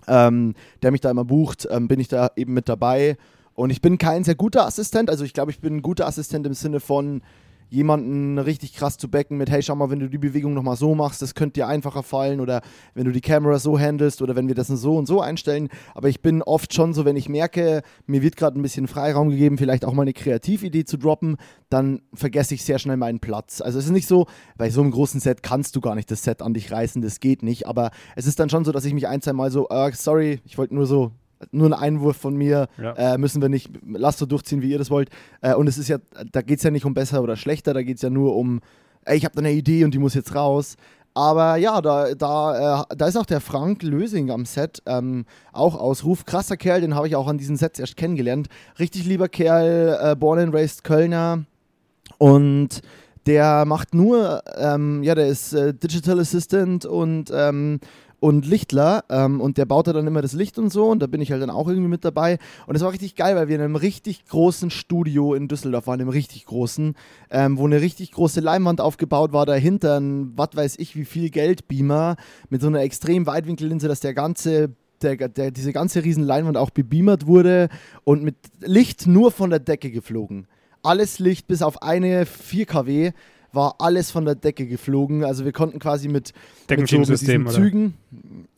ähm, 0.07 0.55
der 0.81 0.91
mich 0.91 1.01
da 1.01 1.11
immer 1.11 1.25
bucht, 1.25 1.67
ähm, 1.69 1.87
bin 1.87 1.99
ich 1.99 2.07
da 2.07 2.31
eben 2.35 2.53
mit 2.53 2.67
dabei. 2.69 3.17
Und 3.53 3.69
ich 3.71 3.81
bin 3.81 3.97
kein 3.97 4.23
sehr 4.23 4.35
guter 4.35 4.65
Assistent, 4.65 5.09
also 5.09 5.23
ich 5.23 5.33
glaube, 5.33 5.51
ich 5.51 5.59
bin 5.59 5.77
ein 5.77 5.81
guter 5.81 6.07
Assistent 6.07 6.45
im 6.45 6.53
Sinne 6.53 6.79
von 6.79 7.21
jemanden 7.69 8.37
richtig 8.39 8.73
krass 8.73 8.97
zu 8.97 9.09
backen 9.09 9.37
mit, 9.37 9.49
hey, 9.49 9.61
schau 9.61 9.75
mal, 9.75 9.89
wenn 9.89 9.99
du 9.99 10.09
die 10.09 10.17
Bewegung 10.17 10.53
nochmal 10.53 10.75
so 10.75 10.95
machst, 10.95 11.21
das 11.21 11.35
könnte 11.35 11.59
dir 11.59 11.67
einfacher 11.67 12.03
fallen 12.03 12.39
oder 12.39 12.61
wenn 12.93 13.05
du 13.05 13.11
die 13.11 13.21
Kamera 13.21 13.59
so 13.59 13.79
handelst 13.79 14.21
oder 14.21 14.35
wenn 14.35 14.47
wir 14.47 14.55
das 14.55 14.67
so 14.67 14.97
und 14.97 15.05
so 15.05 15.21
einstellen. 15.21 15.69
Aber 15.95 16.09
ich 16.09 16.21
bin 16.21 16.41
oft 16.41 16.73
schon 16.73 16.93
so, 16.93 17.05
wenn 17.05 17.15
ich 17.15 17.29
merke, 17.29 17.81
mir 18.05 18.21
wird 18.21 18.35
gerade 18.35 18.59
ein 18.59 18.61
bisschen 18.61 18.87
Freiraum 18.87 19.29
gegeben, 19.29 19.57
vielleicht 19.57 19.85
auch 19.85 19.93
mal 19.93 20.03
eine 20.03 20.13
Kreatividee 20.13 20.85
zu 20.85 20.97
droppen, 20.97 21.37
dann 21.69 22.01
vergesse 22.13 22.55
ich 22.55 22.63
sehr 22.63 22.79
schnell 22.79 22.97
meinen 22.97 23.19
Platz. 23.19 23.61
Also 23.61 23.79
es 23.79 23.85
ist 23.85 23.91
nicht 23.91 24.07
so, 24.07 24.27
bei 24.57 24.69
so 24.69 24.81
einem 24.81 24.91
großen 24.91 25.19
Set 25.19 25.43
kannst 25.43 25.75
du 25.75 25.81
gar 25.81 25.95
nicht 25.95 26.09
das 26.11 26.23
Set 26.23 26.41
an 26.41 26.53
dich 26.53 26.71
reißen, 26.71 27.01
das 27.01 27.19
geht 27.19 27.43
nicht. 27.43 27.67
Aber 27.67 27.91
es 28.15 28.25
ist 28.25 28.39
dann 28.39 28.49
schon 28.49 28.65
so, 28.65 28.71
dass 28.71 28.85
ich 28.85 28.93
mich 28.93 29.07
ein, 29.07 29.21
zwei 29.21 29.33
Mal 29.33 29.51
so, 29.51 29.69
äh, 29.69 29.91
sorry, 29.93 30.41
ich 30.45 30.57
wollte 30.57 30.75
nur 30.75 30.85
so 30.85 31.11
nur 31.51 31.67
ein 31.67 31.73
Einwurf 31.73 32.17
von 32.17 32.35
mir, 32.35 32.67
Ja. 32.81 32.93
äh, 32.93 33.17
müssen 33.17 33.41
wir 33.41 33.49
nicht, 33.49 33.69
lasst 33.87 34.19
so 34.19 34.25
durchziehen, 34.25 34.61
wie 34.61 34.71
ihr 34.71 34.77
das 34.77 34.89
wollt. 34.91 35.09
Äh, 35.41 35.55
und 35.55 35.67
es 35.67 35.77
ist 35.77 35.87
ja, 35.87 35.97
da 36.31 36.41
geht 36.41 36.57
es 36.57 36.63
ja 36.63 36.71
nicht 36.71 36.85
um 36.85 36.93
besser 36.93 37.21
oder 37.23 37.35
schlechter, 37.35 37.73
da 37.73 37.81
geht 37.83 37.95
es 37.97 38.01
ja 38.01 38.09
nur 38.09 38.35
um, 38.35 38.59
ey, 39.05 39.17
ich 39.17 39.25
habe 39.25 39.35
da 39.35 39.39
eine 39.39 39.51
Idee 39.51 39.83
und 39.85 39.93
die 39.93 39.99
muss 39.99 40.13
jetzt 40.13 40.35
raus. 40.35 40.75
Aber 41.15 41.55
ja, 41.57 41.81
da, 41.81 42.13
da, 42.13 42.81
äh, 42.81 42.95
da 42.95 43.07
ist 43.07 43.17
auch 43.17 43.25
der 43.25 43.41
Frank 43.41 43.81
Lösing 43.83 44.29
am 44.31 44.45
Set, 44.45 44.81
ähm, 44.85 45.25
auch 45.51 45.75
Ausruf. 45.79 46.23
Krasser 46.25 46.55
Kerl, 46.55 46.81
den 46.81 46.93
habe 46.95 47.07
ich 47.07 47.15
auch 47.15 47.27
an 47.27 47.37
diesen 47.37 47.57
Sets 47.57 47.79
erst 47.79 47.97
kennengelernt. 47.97 48.47
Richtig 48.77 49.05
lieber 49.05 49.27
Kerl, 49.27 49.97
äh, 50.01 50.15
born 50.15 50.39
and 50.39 50.53
raised 50.53 50.83
Kölner. 50.83 51.45
Und 52.17 52.81
der 53.25 53.65
macht 53.65 53.93
nur, 53.93 54.41
ähm, 54.57 55.03
ja, 55.03 55.15
der 55.15 55.27
ist 55.27 55.53
äh, 55.53 55.73
Digital 55.73 56.19
Assistant 56.19 56.85
und, 56.85 57.31
ähm, 57.33 57.79
und 58.19 58.45
Lichtler 58.45 59.03
ähm, 59.09 59.39
und 59.41 59.57
der 59.57 59.65
baut 59.65 59.87
da 59.87 59.93
dann 59.93 60.07
immer 60.07 60.21
das 60.21 60.33
Licht 60.33 60.57
und 60.57 60.71
so 60.71 60.87
und 60.87 60.99
da 60.99 61.07
bin 61.07 61.21
ich 61.21 61.31
halt 61.31 61.41
dann 61.41 61.49
auch 61.49 61.67
irgendwie 61.67 61.89
mit 61.89 62.03
dabei 62.03 62.37
und 62.67 62.75
es 62.75 62.81
war 62.81 62.91
richtig 62.91 63.15
geil, 63.15 63.35
weil 63.35 63.47
wir 63.47 63.55
in 63.55 63.61
einem 63.61 63.75
richtig 63.75 64.25
großen 64.25 64.69
Studio 64.71 65.33
in 65.33 65.47
Düsseldorf 65.47 65.87
waren, 65.87 66.01
einem 66.01 66.09
richtig 66.09 66.45
großen, 66.45 66.95
ähm, 67.29 67.57
wo 67.57 67.65
eine 67.65 67.81
richtig 67.81 68.11
große 68.11 68.41
Leinwand 68.41 68.81
aufgebaut 68.81 69.33
war, 69.33 69.45
dahinter 69.45 69.99
ein, 69.99 70.33
was 70.35 70.49
weiß 70.53 70.79
ich, 70.79 70.95
wie 70.95 71.05
viel 71.05 71.29
Geldbeamer 71.29 72.15
mit 72.49 72.61
so 72.61 72.67
einer 72.67 72.81
extrem 72.81 73.25
Weitwinkellinse, 73.25 73.87
dass 73.87 73.99
der 73.99 74.13
ganze 74.13 74.71
der, 75.01 75.15
der, 75.15 75.51
diese 75.51 75.71
ganze 75.71 76.03
riesen 76.03 76.23
Leinwand 76.23 76.57
auch 76.57 76.71
bebeamert 76.71 77.25
wurde 77.25 77.69
und 78.03 78.23
mit 78.23 78.35
Licht 78.59 79.07
nur 79.07 79.31
von 79.31 79.49
der 79.49 79.59
Decke 79.59 79.91
geflogen. 79.91 80.47
Alles 80.81 81.19
Licht 81.19 81.47
bis 81.47 81.61
auf 81.61 81.81
eine 81.81 82.25
4 82.25 82.65
kW 82.65 83.11
war 83.51 83.75
alles 83.79 84.11
von 84.11 84.25
der 84.25 84.35
Decke 84.35 84.67
geflogen. 84.67 85.23
Also 85.23 85.45
wir 85.45 85.51
konnten 85.51 85.79
quasi 85.79 86.07
mit, 86.07 86.33
mit, 86.69 86.87
so, 86.87 86.99
mit 86.99 87.09
diesen 87.09 87.43
oder? 87.43 87.51
Zügen, 87.51 87.93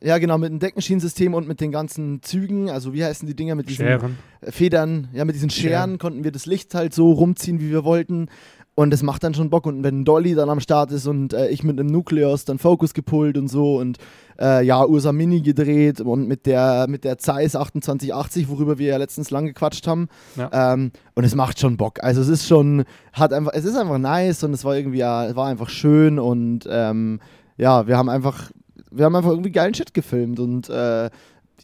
ja 0.01 0.17
genau, 0.17 0.38
mit 0.38 0.50
dem 0.50 0.60
Deckenschienensystem 0.60 1.33
und 1.33 1.48
mit 1.48 1.62
den 1.62 1.71
ganzen 1.71 2.21
Zügen, 2.24 2.69
also 2.69 2.93
wie 2.93 3.03
heißen 3.03 3.27
die 3.27 3.36
Dinger 3.36 3.55
mit 3.55 3.69
diesen 3.69 3.86
Scheren. 3.86 4.17
Federn, 4.43 5.07
ja, 5.13 5.25
mit 5.25 5.36
diesen 5.36 5.50
Scheren 5.50 5.71
Scheren. 5.71 5.98
konnten 6.00 6.24
wir 6.24 6.31
das 6.31 6.45
Licht 6.45 6.74
halt 6.74 6.93
so 6.93 7.12
rumziehen, 7.12 7.60
wie 7.60 7.69
wir 7.69 7.83
wollten. 7.83 8.27
Und 8.74 8.92
das 8.92 9.04
macht 9.04 9.24
dann 9.24 9.34
schon 9.34 9.50
Bock. 9.50 9.66
Und 9.66 9.84
wenn 9.84 10.06
Dolly 10.06 10.34
dann 10.34 10.50
am 10.50 10.62
Start 10.62 10.92
ist 10.92 11.06
und 11.06 11.34
äh, 11.34 11.50
ich 11.50 11.63
mit 11.63 11.80
einem 11.80 11.90
Nucleus 11.90 12.46
dann 12.46 12.58
Focus 12.58 12.94
gepullt 12.94 13.38
und 13.38 13.50
so 13.50 13.77
und 13.77 13.98
äh, 14.40 14.66
ja, 14.66 14.86
Ursa 14.86 15.12
Mini 15.12 15.42
gedreht 15.42 16.00
und 16.00 16.27
mit 16.27 16.46
der, 16.46 16.88
mit 16.88 17.03
der 17.03 17.18
Zeiss 17.18 17.51
2880, 17.51 18.48
worüber 18.50 18.77
wir 18.77 18.88
ja 18.88 18.98
letztens 18.98 19.29
lang 19.29 19.46
gequatscht 19.46 19.88
haben. 19.88 20.07
Ja. 20.38 20.74
Ähm, 20.74 20.92
und 21.16 21.24
es 21.25 21.36
macht 21.36 21.60
schon 21.60 21.75
Bock. 21.75 22.01
Also 22.01 22.22
es 22.22 22.29
ist 22.29 22.48
schon, 22.48 22.86
hat 23.12 23.34
einfach, 23.34 23.51
es 23.53 23.66
ist 23.66 23.75
einfach 23.75 23.98
nice 23.98 24.44
und 24.44 24.53
es 24.53 24.64
war 24.64 24.75
irgendwie, 24.75 25.00
ja, 25.00 25.25
es 25.27 25.36
war 25.36 25.48
einfach 25.48 25.70
schön 25.70 26.18
und 26.18 26.68
ähm, 26.70 27.20
ja, 27.57 27.88
wir 27.88 27.98
haben 27.98 28.10
einfach, 28.10 28.51
wir 28.90 29.05
haben 29.05 29.16
einfach 29.16 29.31
irgendwie 29.31 29.51
geilen 29.51 29.74
Shit 29.74 29.94
gefilmt 29.94 30.40
und 30.40 30.70
äh, 30.70 31.10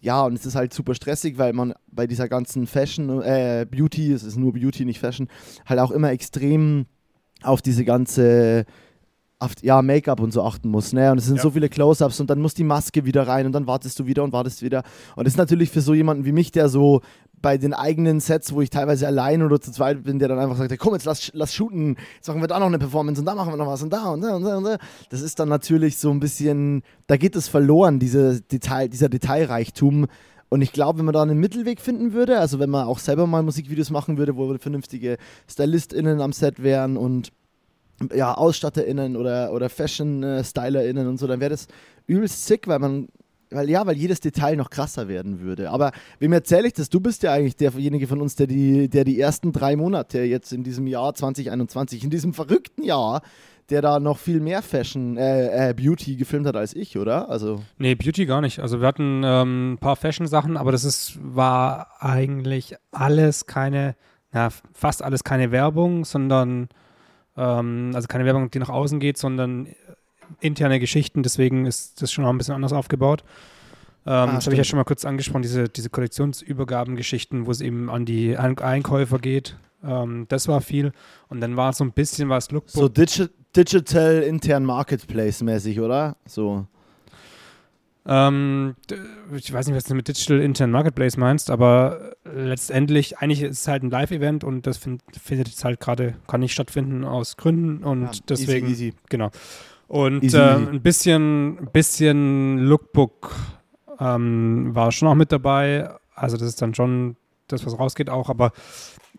ja, 0.02 0.24
und 0.24 0.34
es 0.34 0.46
ist 0.46 0.56
halt 0.56 0.74
super 0.74 0.93
stressig, 0.93 1.38
weil 1.38 1.54
man 1.54 1.74
bei 1.91 2.06
dieser 2.06 2.28
ganzen 2.28 2.67
Fashion, 2.67 3.22
äh, 3.22 3.65
Beauty, 3.70 4.12
es 4.12 4.24
ist 4.24 4.38
nur 4.38 4.54
Beauty, 4.54 4.86
nicht 4.86 5.00
Fashion, 5.00 5.28
halt 5.65 5.80
auch 5.80 5.91
immer 5.91 6.12
extrem 6.12 6.86
auf 7.43 7.62
diese 7.62 7.86
ganze 7.86 8.65
auf, 9.39 9.52
ja, 9.62 9.82
Make-up 9.84 10.19
und 10.19 10.34
so 10.34 10.41
achten 10.43 10.69
muss. 10.69 10.93
Ne? 10.93 11.12
Und 11.12 11.19
es 11.19 11.26
sind 11.26 11.36
Ja. 11.36 11.43
so 11.43 11.52
viele 11.52 11.69
Close-Ups 11.69 12.19
und 12.19 12.30
dann 12.30 12.41
muss 12.41 12.56
die 12.56 12.63
Maske 12.63 13.06
wieder 13.06 13.28
rein 13.28 13.45
und 13.45 13.52
dann 13.52 13.67
wartest 13.67 14.00
du 14.00 14.08
wieder 14.08 14.23
und 14.23 14.34
wartest 14.34 14.63
wieder. 14.63 14.82
Und 15.15 15.26
das 15.28 15.34
ist 15.36 15.38
natürlich 15.38 15.69
für 15.69 15.82
so 15.82 15.93
jemanden 15.93 16.26
wie 16.26 16.32
mich, 16.32 16.52
der 16.52 16.69
so 16.69 17.02
bei 17.39 17.60
den 17.60 17.76
eigenen 17.76 18.19
Sets, 18.19 18.52
wo 18.52 18.62
ich 18.62 18.71
teilweise 18.71 19.06
allein 19.06 19.43
oder 19.43 19.62
zu 19.62 19.71
zweit 19.71 20.02
bin, 20.04 20.17
der 20.17 20.28
dann 20.28 20.39
einfach 20.39 20.58
sagt, 20.58 20.76
komm, 20.80 20.93
jetzt 20.93 21.06
lass, 21.06 21.30
lass 21.36 21.54
shooten, 21.54 21.97
jetzt 22.15 22.28
machen 22.28 22.41
wir 22.41 22.47
da 22.47 22.60
noch 22.60 22.65
eine 22.65 22.80
Performance 22.80 23.21
und 23.21 23.26
da 23.26 23.36
machen 23.36 23.54
wir 23.54 23.58
noch 23.58 23.67
was 23.67 23.84
und 23.84 23.93
da 23.93 24.10
und 24.10 24.21
da 24.21 24.36
und 24.36 24.43
da 24.43 24.58
und 24.58 24.63
da. 24.63 24.78
Das 25.12 25.21
ist 25.21 25.38
dann 25.39 25.50
natürlich 25.50 26.00
so 26.00 26.10
ein 26.10 26.19
bisschen, 26.19 26.82
da 27.06 27.15
geht 27.15 27.36
es 27.36 27.47
verloren, 27.47 28.00
diese 28.00 28.41
Detail, 28.41 28.88
dieser 28.88 29.08
Detailreichtum. 29.08 30.08
Und 30.49 30.62
ich 30.62 30.71
glaube, 30.71 30.99
wenn 30.99 31.05
man 31.05 31.13
da 31.13 31.21
einen 31.21 31.39
Mittelweg 31.39 31.81
finden 31.81 32.13
würde, 32.13 32.39
also 32.39 32.60
wenn 32.60 32.69
man 32.69 32.88
auch 32.88 32.99
selber 32.99 33.27
mal 33.27 33.43
Musikvideos 33.43 33.89
machen 33.89 34.17
würde, 34.17 34.38
wo 34.38 34.57
vernünftige 34.57 35.17
StylistInnen 35.49 36.21
am 36.21 36.31
Set 36.31 36.63
wären 36.63 36.95
und 36.95 37.31
ja, 38.13 38.38
AusstatterInnen 38.38 39.15
oder, 39.15 39.51
oder 39.51 39.69
Fashion-StylerInnen 39.69 41.07
und 41.07 41.17
so, 41.17 41.27
dann 41.27 41.39
wäre 41.39 41.49
das 41.49 41.67
übelst 42.05 42.45
sick, 42.45 42.67
weil 42.67 42.79
man, 42.79 43.10
weil 43.49 43.69
ja, 43.69 43.86
weil 43.86 43.97
jedes 43.97 44.19
Detail 44.19 44.55
noch 44.55 44.69
krasser 44.69 45.07
werden 45.07 45.41
würde. 45.41 45.71
Aber 45.71 45.91
wem 46.19 46.31
erzähle 46.31 46.67
ich 46.67 46.73
das? 46.73 46.89
Du 46.89 46.99
bist 46.99 47.23
ja 47.23 47.33
eigentlich 47.33 47.55
derjenige 47.55 48.07
von 48.07 48.21
uns, 48.21 48.36
der 48.36 48.47
die, 48.47 48.88
der 48.88 49.03
die 49.03 49.19
ersten 49.19 49.51
drei 49.51 49.75
Monate 49.75 50.19
jetzt 50.19 50.53
in 50.53 50.63
diesem 50.63 50.88
Jahr 50.88 51.13
2021, 51.13 52.03
in 52.03 52.10
diesem 52.10 52.33
verrückten 52.33 52.83
Jahr, 52.83 53.21
der 53.69 53.82
da 53.82 53.99
noch 53.99 54.17
viel 54.17 54.39
mehr 54.39 54.62
Fashion, 54.62 55.17
äh, 55.17 55.69
äh, 55.69 55.73
Beauty 55.73 56.15
gefilmt 56.15 56.47
hat 56.47 56.56
als 56.56 56.75
ich, 56.75 56.97
oder? 56.97 57.30
Also, 57.30 57.63
Nee, 57.77 57.95
Beauty 57.95 58.25
gar 58.25 58.41
nicht. 58.41 58.60
Also 58.60 58.80
wir 58.80 58.88
hatten 58.88 59.21
ähm, 59.25 59.73
ein 59.73 59.77
paar 59.77 59.95
Fashion-Sachen, 59.95 60.58
aber 60.58 60.71
das 60.71 60.84
ist, 60.84 61.19
war 61.21 61.88
eigentlich 61.99 62.75
alles 62.91 63.45
keine, 63.45 63.95
na, 64.32 64.49
fast 64.73 65.03
alles 65.03 65.23
keine 65.23 65.51
Werbung, 65.51 66.06
sondern 66.06 66.69
ähm, 67.36 67.91
also 67.93 68.08
keine 68.08 68.25
Werbung, 68.25 68.49
die 68.51 68.60
nach 68.60 68.69
außen 68.69 68.99
geht, 68.99 69.17
sondern 69.17 69.67
interne 70.39 70.80
Geschichten, 70.80 71.23
deswegen 71.23 71.65
ist 71.65 72.01
das 72.01 72.12
schon 72.12 72.25
auch 72.25 72.30
ein 72.30 72.38
bisschen 72.38 72.56
anders 72.56 72.73
aufgebaut. 72.73 73.23
Ähm, 74.06 74.32
das 74.36 74.45
habe 74.45 74.53
ich 74.53 74.60
ja 74.60 74.63
schon 74.63 74.77
mal 74.77 74.86
kurz 74.86 75.03
angesprochen, 75.03 75.41
diese, 75.41 75.67
diese 75.67 75.89
Kollektionsübergabengeschichten, 75.89 77.45
wo 77.45 77.51
es 77.51 77.60
eben 77.62 77.89
an 77.89 78.06
die 78.06 78.38
Ein 78.38 78.58
Einkäufer 78.58 79.19
geht. 79.19 79.58
Ähm, 79.84 80.25
das 80.30 80.47
war 80.47 80.62
viel. 80.62 80.93
Und 81.27 81.41
dann 81.41 81.58
war 81.58 81.73
so 81.73 81.84
ein 81.84 81.91
bisschen 81.91 82.30
was 82.30 82.49
Lookbook. 82.51 82.71
so 82.71 82.88
Digi 82.88 83.27
Digital 83.58 84.22
intern 84.22 84.63
Marketplace 84.63 85.41
mäßig, 85.41 85.80
oder? 85.80 86.15
So. 86.26 86.67
Ähm, 88.06 88.76
ich 89.36 89.52
weiß 89.52 89.67
nicht, 89.67 89.76
was 89.76 89.84
du 89.84 89.93
mit 89.93 90.08
Digital 90.08 90.39
Intern 90.39 90.72
Marketplace 90.72 91.17
meinst, 91.17 91.50
aber 91.52 92.13
letztendlich, 92.24 93.17
eigentlich 93.17 93.41
ist 93.41 93.60
es 93.62 93.67
halt 93.67 93.84
ein 93.84 93.89
Live-Event 93.89 94.46
und 94.46 94.65
das 94.65 94.78
find, 94.78 95.02
findet 95.22 95.50
jetzt 95.50 95.65
halt 95.65 95.82
gerade, 95.82 96.15
kann 96.28 96.39
nicht 96.39 96.54
stattfinden 96.54 97.04
aus 97.04 97.36
Gründen 97.36 97.84
und 97.84 98.04
Ja, 98.04 98.12
deswegen, 98.30 98.67
Easy, 98.67 98.86
easy. 98.88 98.93
genau. 99.10 99.30
Und 99.89 100.24
Easy, 100.24 100.38
easy. 100.38 100.70
ein 100.70 100.82
bisschen, 100.82 101.70
bisschen 101.74 102.60
Lookbook 102.60 103.36
ähm, 104.00 104.74
war 104.74 104.91
schon 104.93 105.10
auch 105.10 105.15
mit 105.15 105.32
dabei. 105.34 105.89
Also 106.15 106.38
das 106.38 106.48
ist 106.48 106.62
dann 106.62 106.74
schon 106.76 107.17
das, 107.48 107.65
was 107.65 107.78
rausgeht 107.78 108.10
auch, 108.10 108.30
aber 108.30 108.52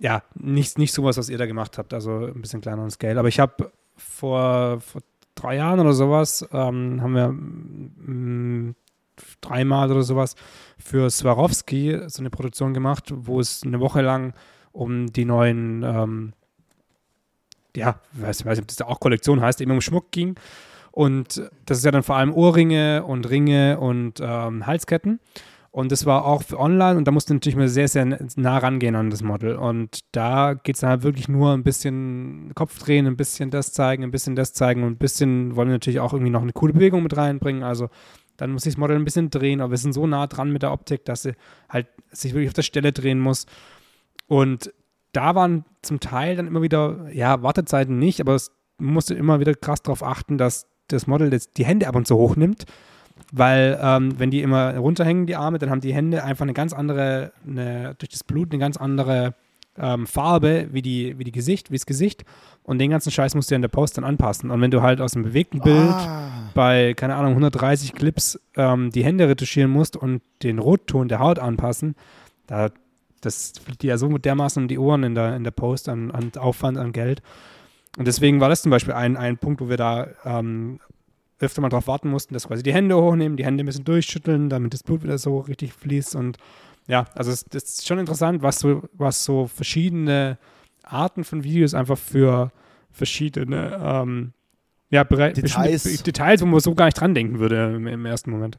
ja, 0.01 0.23
nicht, 0.35 0.79
nicht 0.79 0.93
sowas, 0.95 1.19
was 1.19 1.29
ihr 1.29 1.39
da 1.39 1.47
gemacht 1.47 1.77
habt, 1.77 1.93
also 1.93 2.27
ein 2.27 2.41
bisschen 2.41 2.61
kleineren 2.61 2.91
Scale. 2.91 3.19
Aber 3.19 3.29
ich 3.29 3.41
habe 3.41 3.71
vor, 3.99 4.81
vor 4.81 5.03
drei 5.35 5.57
Jahren 5.57 5.81
oder 5.81 5.93
sowas, 5.93 6.47
ähm, 6.53 7.01
haben 7.03 7.15
wir 7.15 7.29
mm, 7.29 8.75
dreimal 9.41 9.91
oder 9.91 10.03
sowas 10.03 10.35
für 10.79 11.11
Swarovski 11.11 12.01
so 12.07 12.23
eine 12.23 12.31
Produktion 12.31 12.75
gemacht, 12.75 13.13
wo 13.15 13.41
es 13.41 13.63
eine 13.65 13.81
Woche 13.81 14.03
lang 14.03 14.35
um 14.73 15.13
die 15.13 15.25
neuen, 15.25 15.83
ähm, 15.83 16.33
ja, 17.77 18.01
weiß, 18.13 18.45
weiß 18.45 18.59
nicht, 18.59 18.63
ob 18.63 18.69
das 18.69 18.77
da 18.77 18.87
auch 18.87 19.01
Kollektion 19.01 19.41
heißt, 19.41 19.61
eben 19.61 19.73
um 19.73 19.81
Schmuck 19.81 20.11
ging. 20.11 20.37
Und 20.93 21.43
das 21.67 21.79
ist 21.79 21.85
ja 21.85 21.91
dann 21.91 22.03
vor 22.03 22.17
allem 22.17 22.33
Ohrringe 22.33 23.05
und 23.05 23.29
Ringe 23.29 23.79
und 23.79 24.21
ähm, 24.21 24.67
Halsketten. 24.67 25.21
Und 25.79 25.93
das 25.93 26.07
war 26.07 26.25
auch 26.25 26.43
für 26.43 26.59
online 26.59 26.99
und 26.99 27.07
da 27.07 27.13
musste 27.13 27.33
natürlich 27.35 27.55
mal 27.55 27.69
sehr, 27.69 27.87
sehr 27.87 28.05
nah 28.05 28.59
rangehen 28.59 28.97
an 28.97 29.11
das 29.11 29.23
Model. 29.23 29.55
Und 29.55 30.01
da 30.11 30.55
geht 30.55 30.75
es 30.75 30.81
dann 30.81 30.91
halt 30.91 31.05
wirklich 31.05 31.29
nur 31.29 31.53
ein 31.53 31.63
bisschen 31.63 32.51
Kopf 32.57 32.81
drehen, 32.81 33.07
ein 33.07 33.17
bisschen 33.17 33.53
das 33.53 33.73
zeigen, 33.73 34.03
ein 34.03 34.11
bisschen 34.11 34.35
das 34.35 34.53
zeigen 34.53 34.83
und 34.83 34.95
ein 34.95 34.99
bisschen 34.99 35.55
wollen 35.55 35.69
wir 35.69 35.75
natürlich 35.75 36.01
auch 36.01 36.13
irgendwie 36.13 36.33
noch 36.33 36.43
eine 36.43 36.53
coole 36.53 36.73
Bewegung 36.73 37.05
mit 37.05 37.17
reinbringen. 37.17 37.63
Also 37.63 37.91
dann 38.37 38.51
muss 38.51 38.65
sich 38.65 38.75
das 38.75 38.81
Model 38.81 38.97
ein 38.97 39.05
bisschen 39.05 39.31
drehen, 39.31 39.61
aber 39.61 39.71
wir 39.71 39.79
sind 39.79 39.93
so 39.93 40.05
nah 40.09 40.27
dran 40.27 40.51
mit 40.51 40.63
der 40.63 40.73
Optik, 40.73 41.05
dass 41.05 41.23
sie 41.23 41.35
halt 41.69 41.87
sich 42.11 42.35
wirklich 42.35 42.49
auf 42.49 42.55
der 42.55 42.63
Stelle 42.63 42.91
drehen 42.91 43.21
muss. 43.21 43.47
Und 44.27 44.75
da 45.13 45.37
waren 45.37 45.65
zum 45.83 46.01
Teil 46.01 46.35
dann 46.35 46.49
immer 46.49 46.61
wieder, 46.61 47.09
ja, 47.13 47.45
Wartezeiten 47.45 48.01
nicht, 48.01 48.21
aber 48.21 48.35
es 48.35 48.51
musste 48.79 49.15
immer 49.15 49.39
wieder 49.39 49.55
krass 49.55 49.81
darauf 49.81 50.03
achten, 50.03 50.39
dass 50.39 50.67
das 50.89 51.07
Model 51.07 51.33
jetzt 51.33 51.57
die 51.57 51.65
Hände 51.65 51.87
ab 51.87 51.95
und 51.95 52.09
zu 52.09 52.17
hochnimmt, 52.17 52.65
weil 53.33 53.79
ähm, 53.83 54.19
wenn 54.19 54.31
die 54.31 54.43
immer 54.43 54.77
runterhängen, 54.77 55.27
die 55.27 55.37
Arme, 55.37 55.59
dann 55.59 55.71
haben 55.71 55.81
die 55.81 55.95
Hände 55.95 56.25
einfach 56.25 56.45
eine 56.45 56.55
ganz 56.55 56.73
andere, 56.73 57.33
eine, 57.47 57.95
durch 57.99 58.11
das 58.11 58.25
Blut 58.25 58.51
eine 58.51 58.59
ganz 58.59 58.77
andere 58.77 59.35
ähm, 59.79 60.07
Farbe 60.07 60.69
wie 60.73 60.83
die, 60.83 61.19
wie 61.19 61.25
die 61.25 61.33
Gesicht, 61.33 61.71
wie 61.71 61.77
das 61.77 61.87
Gesicht. 61.87 62.25
Und 62.63 62.79
den 62.79 62.91
ganzen 62.91 63.11
Scheiß 63.11 63.35
musst 63.35 63.51
du 63.51 63.55
in 63.55 63.63
der 63.63 63.69
Post 63.69 63.97
dann 63.97 64.05
anpassen. 64.05 64.51
Und 64.51 64.61
wenn 64.61 64.71
du 64.71 64.83
halt 64.83 65.01
aus 65.01 65.15
einem 65.15 65.25
bewegten 65.25 65.61
Bild 65.61 65.79
Ah. 65.79 66.51
bei, 66.55 66.95
keine 66.95 67.15
Ahnung, 67.15 67.31
130 67.31 67.95
Clips 67.95 68.39
ähm, 68.57 68.91
die 68.91 69.05
Hände 69.05 69.29
retuschieren 69.29 69.71
musst 69.71 69.97
und 69.97 70.23
den 70.43 70.59
Rotton 70.59 71.09
der 71.09 71.19
Haut 71.19 71.39
anpassen, 71.39 71.95
da, 72.47 72.71
das 73.21 73.53
fliegt 73.65 73.83
dir 73.83 73.89
ja 73.89 73.99
so 73.99 74.19
dermaßen 74.19 74.63
um 74.63 74.69
die 74.69 74.79
Ohren 74.79 75.03
in 75.03 75.15
der, 75.15 75.37
in 75.37 75.45
der 75.45 75.51
Post 75.51 75.89
an, 75.89 76.11
an 76.11 76.33
Aufwand, 76.37 76.77
an 76.77 76.93
Geld. 76.93 77.23
Und 77.97 78.07
deswegen 78.07 78.41
war 78.41 78.49
das 78.49 78.63
zum 78.63 78.71
Beispiel 78.71 78.95
ein, 78.95 79.17
ein 79.17 79.39
Punkt, 79.39 79.61
wo 79.61 79.69
wir 79.69 79.77
da 79.77 80.09
ähm, 80.25 80.79
öfter 81.41 81.61
mal 81.61 81.69
drauf 81.69 81.87
warten 81.87 82.11
mussten, 82.11 82.35
dass 82.35 82.49
quasi 82.49 82.63
die 82.63 82.73
Hände 82.73 82.97
hochnehmen, 82.97 83.37
die 83.37 83.45
Hände 83.45 83.63
ein 83.63 83.67
bisschen 83.67 83.85
durchschütteln, 83.85 84.49
damit 84.49 84.75
das 84.75 84.83
Blut 84.83 85.03
wieder 85.03 85.19
so 85.19 85.39
richtig 85.41 85.73
fließt. 85.73 86.17
Und 86.17 86.37
ja, 86.87 87.07
also 87.15 87.31
es, 87.31 87.45
das 87.45 87.65
ist 87.65 87.87
schon 87.87 87.99
interessant, 87.99 88.43
was 88.43 88.61
so, 88.61 88.83
was 88.95 89.25
so 89.25 89.47
verschiedene 89.47 90.39
Arten 90.83 91.23
von 91.25 91.45
Videos 91.45 91.75
einfach 91.75 91.99
für 91.99 92.51
verschiedene 92.91 93.79
ähm, 93.83 94.33
ja, 94.91 95.05
Details. 95.05 96.03
Details, 96.03 96.41
wo 96.41 96.47
man 96.47 96.61
so 96.61 96.75
gar 96.75 96.87
nicht 96.87 96.99
dran 97.01 97.15
denken 97.15 97.39
würde 97.39 97.75
im, 97.77 97.87
im 97.87 98.07
ersten 98.07 98.31
Moment. 98.31 98.59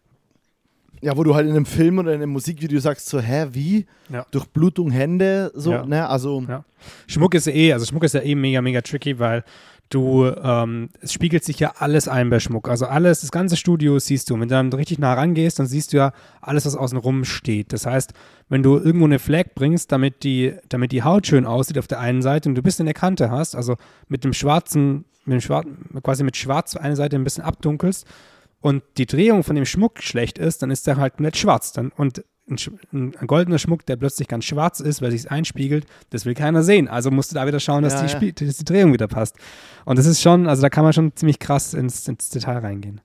Ja, 1.02 1.16
wo 1.16 1.24
du 1.24 1.34
halt 1.34 1.48
in 1.48 1.56
einem 1.56 1.66
Film 1.66 1.98
oder 1.98 2.14
in 2.14 2.22
einem 2.22 2.32
Musikvideo 2.32 2.80
sagst, 2.80 3.08
so, 3.08 3.20
hä, 3.22 3.48
wie? 3.52 3.86
Ja. 4.10 4.26
Durchblutung, 4.32 4.92
Hände, 4.92 5.50
so, 5.56 5.72
Ja. 5.72 5.86
ne? 5.86 6.08
Also, 6.08 6.44
Ja. 6.48 6.66
Schmuck 7.08 7.34
ist 7.36 7.48
ja 7.48 7.54
eh, 7.54 7.74
also 7.74 7.86
Schmuck 7.86 8.04
ist 8.04 8.14
ja 8.14 8.22
eh 8.22 8.36
mega, 8.36 8.62
mega 8.62 8.82
tricky, 8.82 9.18
weil 9.18 9.44
du, 9.90 10.26
ähm, 10.26 10.90
es 11.02 11.14
spiegelt 11.14 11.44
sich 11.44 11.60
ja 11.60 11.74
alles 11.78 12.08
ein 12.08 12.30
bei 12.30 12.40
Schmuck. 12.40 12.70
Also 12.70 12.86
alles, 12.86 13.22
das 13.22 13.32
ganze 13.32 13.58
Studio 13.58 14.00
siehst 14.00 14.30
du. 14.30 14.36
Und 14.36 14.42
wenn 14.42 14.50
du 14.50 14.56
dann 14.56 14.74
richtig 14.74 15.00
nah 15.00 15.14
rangehst, 15.14 15.60
dann 15.60 15.66
siehst 15.66 15.94
du 15.94 15.98
ja 15.98 16.14
alles, 16.42 16.66
was 16.66 16.76
außen 16.76 16.98
rum 16.98 17.26
steht. 17.26 17.74
Das 17.74 17.86
heißt, 17.86 18.14
wenn 18.50 18.64
du 18.64 18.78
irgendwo 18.78 19.06
eine 19.06 19.20
Flag 19.20 19.56
bringst, 19.56 19.92
damit 19.92 20.24
die, 20.24 20.54
damit 20.70 20.92
die 20.92 21.04
Haut 21.04 21.28
schön 21.28 21.46
aussieht 21.46 21.78
auf 21.78 21.88
der 21.88 22.00
einen 22.00 22.22
Seite 22.22 22.50
und 22.50 22.56
du 22.56 22.62
bist 22.62 22.80
in 22.80 22.86
der 22.86 22.96
Kante 22.96 23.32
hast, 23.32 23.56
also 23.56 23.78
mit 24.08 24.24
dem 24.24 24.34
schwarzen, 24.34 25.06
mit 25.26 25.36
dem 25.36 25.42
schwarzen, 25.42 26.02
quasi 26.04 26.24
mit 26.24 26.38
schwarz 26.38 26.76
eine 26.76 26.96
Seite 26.96 27.16
ein 27.16 27.24
bisschen 27.24 27.44
abdunkelst 27.44 28.06
und 28.62 28.84
die 28.98 29.06
Drehung 29.06 29.44
von 29.44 29.56
dem 29.56 29.66
Schmuck 29.66 30.02
schlecht 30.02 30.38
ist, 30.38 30.62
dann 30.62 30.72
ist 30.72 30.86
der 30.88 30.98
halt 30.98 31.16
komplett 31.16 31.38
schwarz. 31.38 31.72
Dann, 31.72 31.92
und 31.96 32.24
ein, 32.50 33.14
ein, 33.20 33.28
goldener 33.28 33.60
Schmuck, 33.60 33.86
der 33.86 33.96
plötzlich 33.96 34.28
ganz 34.28 34.46
schwarz 34.46 34.80
ist, 34.80 35.02
weil 35.02 35.12
sich 35.12 35.30
einspiegelt, 35.30 35.86
das 36.10 36.26
will 36.26 36.34
keiner 36.34 36.64
sehen. 36.64 36.88
Also 36.88 37.12
musst 37.12 37.32
du 37.32 37.36
da 37.36 37.46
wieder 37.48 37.60
schauen, 37.60 37.84
dass, 37.84 37.94
Ja, 37.94 38.20
die, 38.20 38.26
ja. 38.26 38.32
Dass 38.32 38.58
die 38.58 38.66
Drehung 38.66 38.94
wieder 38.94 39.08
passt. 39.08 39.36
Und 39.86 40.00
das 40.00 40.06
ist 40.06 40.22
schon, 40.22 40.48
also 40.48 40.62
da 40.62 40.70
kann 40.70 40.84
man 40.84 40.94
schon 40.94 41.16
ziemlich 41.16 41.40
krass 41.40 41.74
ins, 41.74 42.08
ins 42.08 42.30
Detail 42.30 42.60
reingehen. 42.60 43.02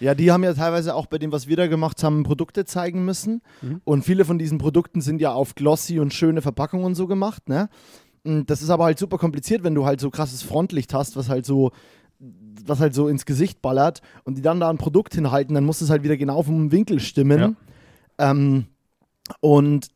Ja, 0.00 0.14
die 0.14 0.30
haben 0.30 0.44
ja 0.44 0.54
teilweise 0.54 0.94
auch 0.94 1.06
bei 1.06 1.18
dem, 1.18 1.32
was 1.32 1.48
wir 1.48 1.56
da 1.56 1.66
gemacht 1.66 2.02
haben, 2.04 2.22
Produkte 2.22 2.64
zeigen 2.64 3.04
müssen. 3.04 3.42
Mhm. 3.62 3.80
Und 3.84 4.04
viele 4.04 4.24
von 4.24 4.38
diesen 4.38 4.58
Produkten 4.58 5.00
sind 5.00 5.20
ja 5.20 5.32
auf 5.32 5.54
glossy 5.54 5.98
und 5.98 6.14
schöne 6.14 6.40
Verpackungen 6.40 6.86
und 6.86 6.94
so 6.94 7.06
gemacht, 7.06 7.48
ne? 7.48 7.68
Und 8.24 8.50
Das 8.50 8.62
ist 8.62 8.70
aber 8.70 8.84
halt 8.84 8.98
super 8.98 9.16
kompliziert, 9.18 9.64
wenn 9.64 9.74
du 9.74 9.86
halt 9.86 10.00
so 10.00 10.10
krasses 10.10 10.42
Frontlicht 10.42 10.92
hast, 10.94 11.16
was 11.16 11.28
halt 11.28 11.46
so 11.46 11.72
was 12.66 12.80
halt 12.80 12.94
so 12.94 13.08
ins 13.08 13.24
Gesicht 13.26 13.62
ballert 13.62 14.02
und 14.24 14.36
die 14.36 14.42
dann 14.42 14.60
da 14.60 14.68
ein 14.68 14.78
Produkt 14.78 15.14
hinhalten, 15.14 15.54
dann 15.54 15.64
muss 15.64 15.80
es 15.80 15.90
halt 15.90 16.02
wieder 16.02 16.16
genau 16.16 16.42
vom 16.42 16.72
Winkel 16.72 17.00
stimmen. 17.00 17.56
Ähm, 18.18 18.66
und 19.40 19.88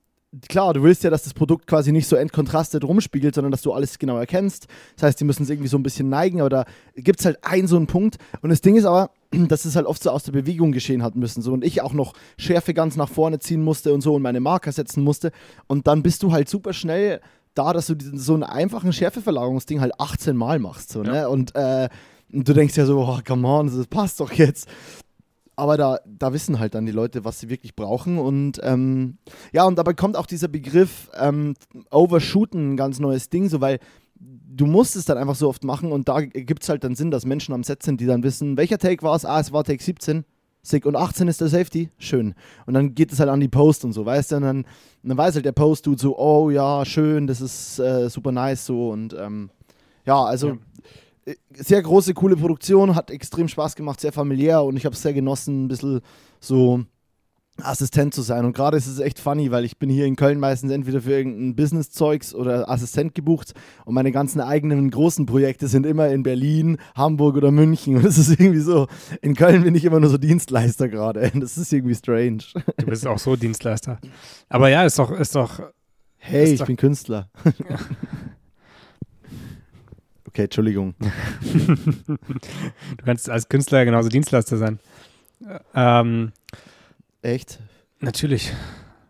klar, 0.48 0.72
du 0.72 0.82
willst 0.82 1.04
ja, 1.04 1.11
dass 1.11 1.24
das 1.24 1.35
Produkt 1.35 1.66
quasi 1.66 1.92
nicht 1.92 2.06
so 2.06 2.16
entkontrastet 2.16 2.85
rumspiegelt, 2.85 3.35
sondern 3.35 3.50
dass 3.50 3.62
du 3.62 3.72
alles 3.72 3.98
genau 3.98 4.16
erkennst. 4.16 4.66
Das 4.96 5.04
heißt, 5.04 5.20
die 5.20 5.24
müssen 5.24 5.42
es 5.42 5.50
irgendwie 5.50 5.68
so 5.68 5.76
ein 5.76 5.82
bisschen 5.82 6.08
neigen, 6.08 6.40
aber 6.40 6.50
da 6.50 6.64
gibt 6.96 7.20
es 7.20 7.26
halt 7.26 7.44
einen 7.44 7.66
so 7.66 7.76
einen 7.76 7.87
Punkt. 7.87 8.16
Und 8.40 8.50
das 8.50 8.61
Ding 8.61 8.76
ist 8.76 8.85
aber, 8.85 9.11
dass 9.30 9.64
es 9.64 9.76
halt 9.76 9.87
oft 9.87 10.02
so 10.02 10.11
aus 10.11 10.22
der 10.22 10.32
Bewegung 10.32 10.72
geschehen 10.72 11.02
hat 11.02 11.16
müssen. 11.16 11.42
So. 11.42 11.52
Und 11.52 11.64
ich 11.64 11.82
auch 11.82 11.92
noch 11.92 12.14
Schärfe 12.38 12.74
ganz 12.74 12.96
nach 12.96 13.08
vorne 13.08 13.38
ziehen 13.38 13.62
musste 13.62 13.92
und 13.92 14.00
so 14.00 14.14
und 14.14 14.22
meine 14.22 14.40
Marker 14.40 14.72
setzen 14.72 15.02
musste. 15.04 15.32
Und 15.66 15.87
dann 15.87 16.02
bist 16.02 16.22
du 16.22 16.32
halt 16.32 16.48
super 16.48 16.72
schnell 16.72 17.20
da, 17.54 17.72
dass 17.74 17.87
du 17.87 17.94
diesen, 17.94 18.18
so 18.18 18.32
einen 18.32 18.44
einfachen 18.44 18.92
Schärfeverlagerungsding 18.92 19.80
halt 19.80 19.92
18 19.98 20.37
Mal 20.37 20.58
machst. 20.58 20.90
So, 20.90 21.02
ne? 21.02 21.28
Und, 21.28 21.54
äh, 21.54 21.90
und 22.32 22.48
du 22.48 22.54
denkst 22.54 22.76
ja 22.76 22.87
so, 22.87 23.00
oh, 23.00 23.18
come 23.26 23.46
on, 23.46 23.66
das 23.66 23.87
passt 23.87 24.20
doch 24.20 24.32
jetzt. 24.32 24.66
Aber 25.54 25.76
da, 25.76 25.98
da 26.06 26.32
wissen 26.32 26.58
halt 26.58 26.74
dann 26.74 26.86
die 26.86 26.92
Leute, 26.92 27.24
was 27.24 27.40
sie 27.40 27.50
wirklich 27.50 27.76
brauchen. 27.76 28.18
Und 28.18 28.60
ähm, 28.62 29.18
ja, 29.52 29.64
und 29.64 29.76
dabei 29.76 29.92
kommt 29.92 30.16
auch 30.16 30.26
dieser 30.26 30.48
Begriff 30.48 31.10
ähm, 31.14 31.54
Overshooten 31.90 32.72
ein 32.72 32.76
ganz 32.76 32.98
neues 32.98 33.28
Ding, 33.28 33.48
so 33.48 33.60
weil 33.60 33.78
du 34.18 34.66
musst 34.66 34.96
es 34.96 35.04
dann 35.04 35.18
einfach 35.18 35.34
so 35.34 35.48
oft 35.48 35.64
machen 35.64 35.90
und 35.90 36.08
da 36.08 36.20
gibt 36.20 36.62
es 36.62 36.68
halt 36.68 36.84
dann 36.84 36.94
Sinn, 36.94 37.10
dass 37.10 37.26
Menschen 37.26 37.54
am 37.54 37.64
Set 37.64 37.82
sind, 37.82 38.00
die 38.00 38.06
dann 38.06 38.22
wissen, 38.22 38.56
welcher 38.56 38.78
Take 38.78 39.02
war 39.02 39.16
es? 39.16 39.24
Ah, 39.24 39.40
es 39.40 39.52
war 39.52 39.64
Take 39.64 39.82
17. 39.82 40.24
Sick. 40.64 40.86
Und 40.86 40.94
18 40.94 41.26
ist 41.26 41.40
der 41.40 41.48
Safety? 41.48 41.90
Schön. 41.98 42.34
Und 42.66 42.74
dann 42.74 42.94
geht 42.94 43.12
es 43.12 43.18
halt 43.18 43.28
an 43.30 43.40
die 43.40 43.48
Post 43.48 43.84
und 43.84 43.92
so, 43.92 44.06
weißt 44.06 44.30
du? 44.30 44.36
Und 44.36 44.42
dann, 44.42 44.64
dann 45.02 45.16
weiß 45.18 45.34
halt 45.34 45.44
der 45.44 45.52
Post-Dude 45.52 46.00
so, 46.00 46.16
oh 46.16 46.50
ja, 46.50 46.84
schön, 46.84 47.26
das 47.26 47.40
ist 47.40 47.80
äh, 47.80 48.08
super 48.08 48.30
nice 48.30 48.64
so. 48.64 48.90
Und 48.90 49.12
ähm, 49.18 49.50
ja, 50.06 50.22
also 50.22 50.48
Ja. 50.50 50.58
Äh, 51.24 51.35
sehr 51.54 51.82
große, 51.82 52.14
coole 52.14 52.37
Produktion, 52.37 52.94
hat 52.94 53.11
extrem 53.11 53.48
Spaß 53.48 53.74
gemacht, 53.76 54.00
sehr 54.00 54.12
familiär 54.12 54.62
und 54.64 54.76
ich 54.76 54.85
habe 54.85 54.94
es 54.94 55.02
sehr 55.02 55.12
genossen, 55.12 55.64
ein 55.64 55.68
bisschen 55.68 56.00
so 56.40 56.85
Assistent 57.61 58.14
zu 58.14 58.22
sein. 58.22 58.46
Und 58.46 58.54
gerade 58.54 58.78
ist 58.78 58.87
es 58.87 58.98
echt 58.98 59.18
funny, 59.20 59.50
weil 59.50 59.66
ich 59.66 59.76
bin 59.78 59.90
hier 59.90 60.06
in 60.06 60.16
Köln 60.16 60.40
meistens 60.40 60.72
entweder 60.72 61.02
für 61.02 61.12
irgendein 61.12 61.54
Business-Zeugs 61.54 62.35
oder 62.35 62.68
Assistent 62.70 63.14
gebucht 63.14 63.52
und 63.85 63.92
meine 63.94 64.11
ganzen 64.11 64.40
eigenen 64.40 64.90
großen 64.90 65.26
Projekte 65.26 65.68
sind 65.68 65.85
immer 65.85 66.08
in 66.08 66.22
Berlin, 66.22 66.78
Hamburg 66.94 67.37
oder 67.37 67.50
München. 67.50 67.96
Und 67.96 68.04
es 68.06 68.16
ist 68.16 68.30
irgendwie 68.40 68.61
so, 68.61 68.87
in 69.20 69.35
Köln 69.37 69.64
bin 69.64 69.74
ich 69.74 69.85
immer 69.85 70.00
nur 70.00 70.08
so 70.08 70.16
Dienstleister 70.18 70.88
gerade. 70.88 71.30
Das 71.35 71.58
ist 71.58 71.72
irgendwie 71.74 71.94
strange. 71.94 72.38
Du 72.78 72.87
bist 72.87 73.06
auch 73.06 73.18
so 73.18 73.37
Dienstleister. 73.37 73.98
Aber 74.48 74.70
ja, 74.70 74.85
ist 74.85 74.98
doch, 74.98 75.11
ist 75.12 75.35
doch, 75.35 75.61
Hey, 76.24 76.44
Ist 76.44 76.52
ich 76.52 76.58
doch- 76.61 76.66
bin 76.66 76.76
Künstler. 76.76 77.28
Okay, 80.32 80.44
Entschuldigung. 80.44 80.94
du 81.42 82.16
kannst 83.04 83.28
als 83.28 83.50
Künstler 83.50 83.84
genauso 83.84 84.08
Dienstleister 84.08 84.56
sein. 84.56 84.78
Ähm, 85.74 86.32
Echt? 87.20 87.60
Natürlich. 88.00 88.52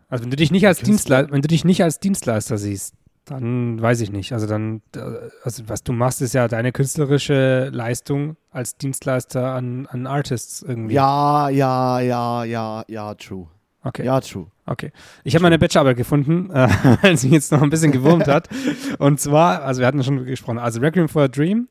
Also 0.09 0.25
wenn 0.25 0.31
du 0.31 0.35
dich 0.35 0.51
nicht 0.51 0.67
als. 0.67 0.79
Dienstleister, 0.79 1.31
wenn 1.31 1.41
du 1.41 1.47
dich 1.47 1.63
nicht 1.63 1.81
als 1.81 2.01
Dienstleister 2.01 2.57
siehst, 2.57 2.93
dann 3.23 3.81
weiß 3.81 4.01
ich 4.01 4.11
nicht. 4.11 4.33
Also 4.33 4.47
dann, 4.47 4.81
äh, 4.95 4.99
also 5.43 5.63
was 5.67 5.83
du 5.83 5.93
machst, 5.93 6.21
ist 6.21 6.33
ja 6.33 6.49
deine 6.49 6.71
künstlerische 6.71 7.69
Leistung 7.71 8.35
als 8.51 8.77
Dienstleister 8.77 9.53
an, 9.53 9.87
an 9.87 10.05
Artists 10.05 10.61
irgendwie. 10.61 10.95
Ja, 10.95 11.47
ja, 11.49 12.01
ja, 12.01 12.43
ja, 12.43 12.83
ja, 12.87 13.13
true. 13.15 13.47
Okay. 13.81 14.05
Ja, 14.05 14.19
true. 14.19 14.47
Okay. 14.65 14.91
Ich 15.23 15.35
habe 15.35 15.43
meine 15.43 15.59
Bachelorarbeit 15.59 15.97
gefunden, 15.97 16.49
äh, 16.53 16.67
weil 17.01 17.17
sie 17.17 17.29
jetzt 17.29 17.51
noch 17.51 17.61
ein 17.61 17.69
bisschen 17.69 17.91
gewurmt 17.91 18.27
hat. 18.27 18.47
Und 18.99 19.19
zwar, 19.19 19.63
also 19.63 19.81
wir 19.81 19.87
hatten 19.87 20.03
schon 20.03 20.25
gesprochen, 20.25 20.59
also 20.59 20.79
Requiem 20.79 21.09
for 21.09 21.23
a 21.23 21.27
Dream 21.27 21.67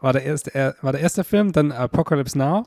war 0.00 0.12
der 0.12 0.24
erste, 0.24 0.54
er, 0.54 0.76
war 0.82 0.92
der 0.92 1.00
erste 1.00 1.24
Film, 1.24 1.52
dann 1.52 1.72
Apocalypse 1.72 2.38
Now, 2.38 2.64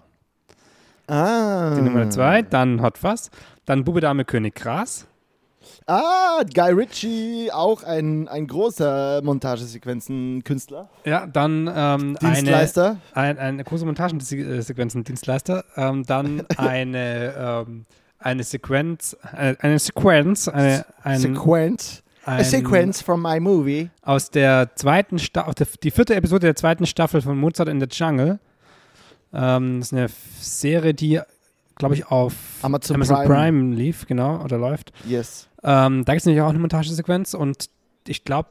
Ah. 1.07 1.73
die 1.75 1.81
Nummer 1.81 2.09
zwei, 2.09 2.41
dann 2.43 2.81
Hot 2.81 2.97
Fuzz, 2.97 3.29
dann 3.65 3.83
Bube 3.83 3.99
Dame 4.01 4.23
König 4.23 4.55
Gras. 4.55 5.05
Ah, 5.85 6.41
Guy 6.53 6.71
Ritchie, 6.71 7.49
auch 7.51 7.83
ein, 7.83 8.27
ein 8.29 8.47
großer 8.47 9.21
Montagesequenzen-Künstler. 9.23 10.89
Ja, 11.05 11.25
dann 11.27 11.67
ähm, 11.67 12.17
eine, 12.21 12.35
Dienstleister. 12.35 12.97
ein, 13.13 13.37
eine 13.37 13.63
große 13.63 13.85
Montagensequenzen-Dienstleister, 13.85 15.65
ähm, 15.75 16.05
dann 16.05 16.43
eine, 16.57 17.33
ähm, 17.67 17.85
eine 18.23 18.43
Sequenz, 18.43 19.15
eine, 19.21 19.57
eine 19.59 19.79
Sequenz, 19.79 20.47
eine, 20.47 20.85
ein, 21.03 21.19
Sequence. 21.19 22.03
A 22.25 22.35
ein, 22.37 22.45
sequence 22.45 23.01
from 23.01 23.21
my 23.21 23.39
movie. 23.39 23.89
aus 24.01 24.29
der 24.29 24.73
zweiten 24.75 25.19
Staffel, 25.19 25.65
die 25.83 25.91
vierte 25.91 26.15
Episode 26.15 26.47
der 26.47 26.55
zweiten 26.55 26.85
Staffel 26.85 27.21
von 27.21 27.37
Mozart 27.37 27.67
in 27.67 27.81
the 27.81 27.87
Jungle. 27.91 28.39
Ähm, 29.33 29.79
das 29.79 29.91
ist 29.91 29.93
eine 29.93 30.07
Serie, 30.39 30.93
die, 30.93 31.19
glaube 31.75 31.95
ich, 31.95 32.07
auf 32.07 32.33
Amazon, 32.61 32.95
Amazon 32.95 33.17
Prime. 33.17 33.27
Prime. 33.27 33.75
lief, 33.75 34.05
genau, 34.07 34.41
oder 34.41 34.57
läuft. 34.57 34.93
Yes. 35.05 35.49
Ähm, 35.63 36.05
da 36.05 36.13
gibt 36.13 36.21
es 36.21 36.25
nämlich 36.25 36.41
auch 36.41 36.49
eine 36.49 36.59
Montagesequenz 36.59 37.33
und 37.33 37.69
ich 38.07 38.23
glaube, 38.23 38.49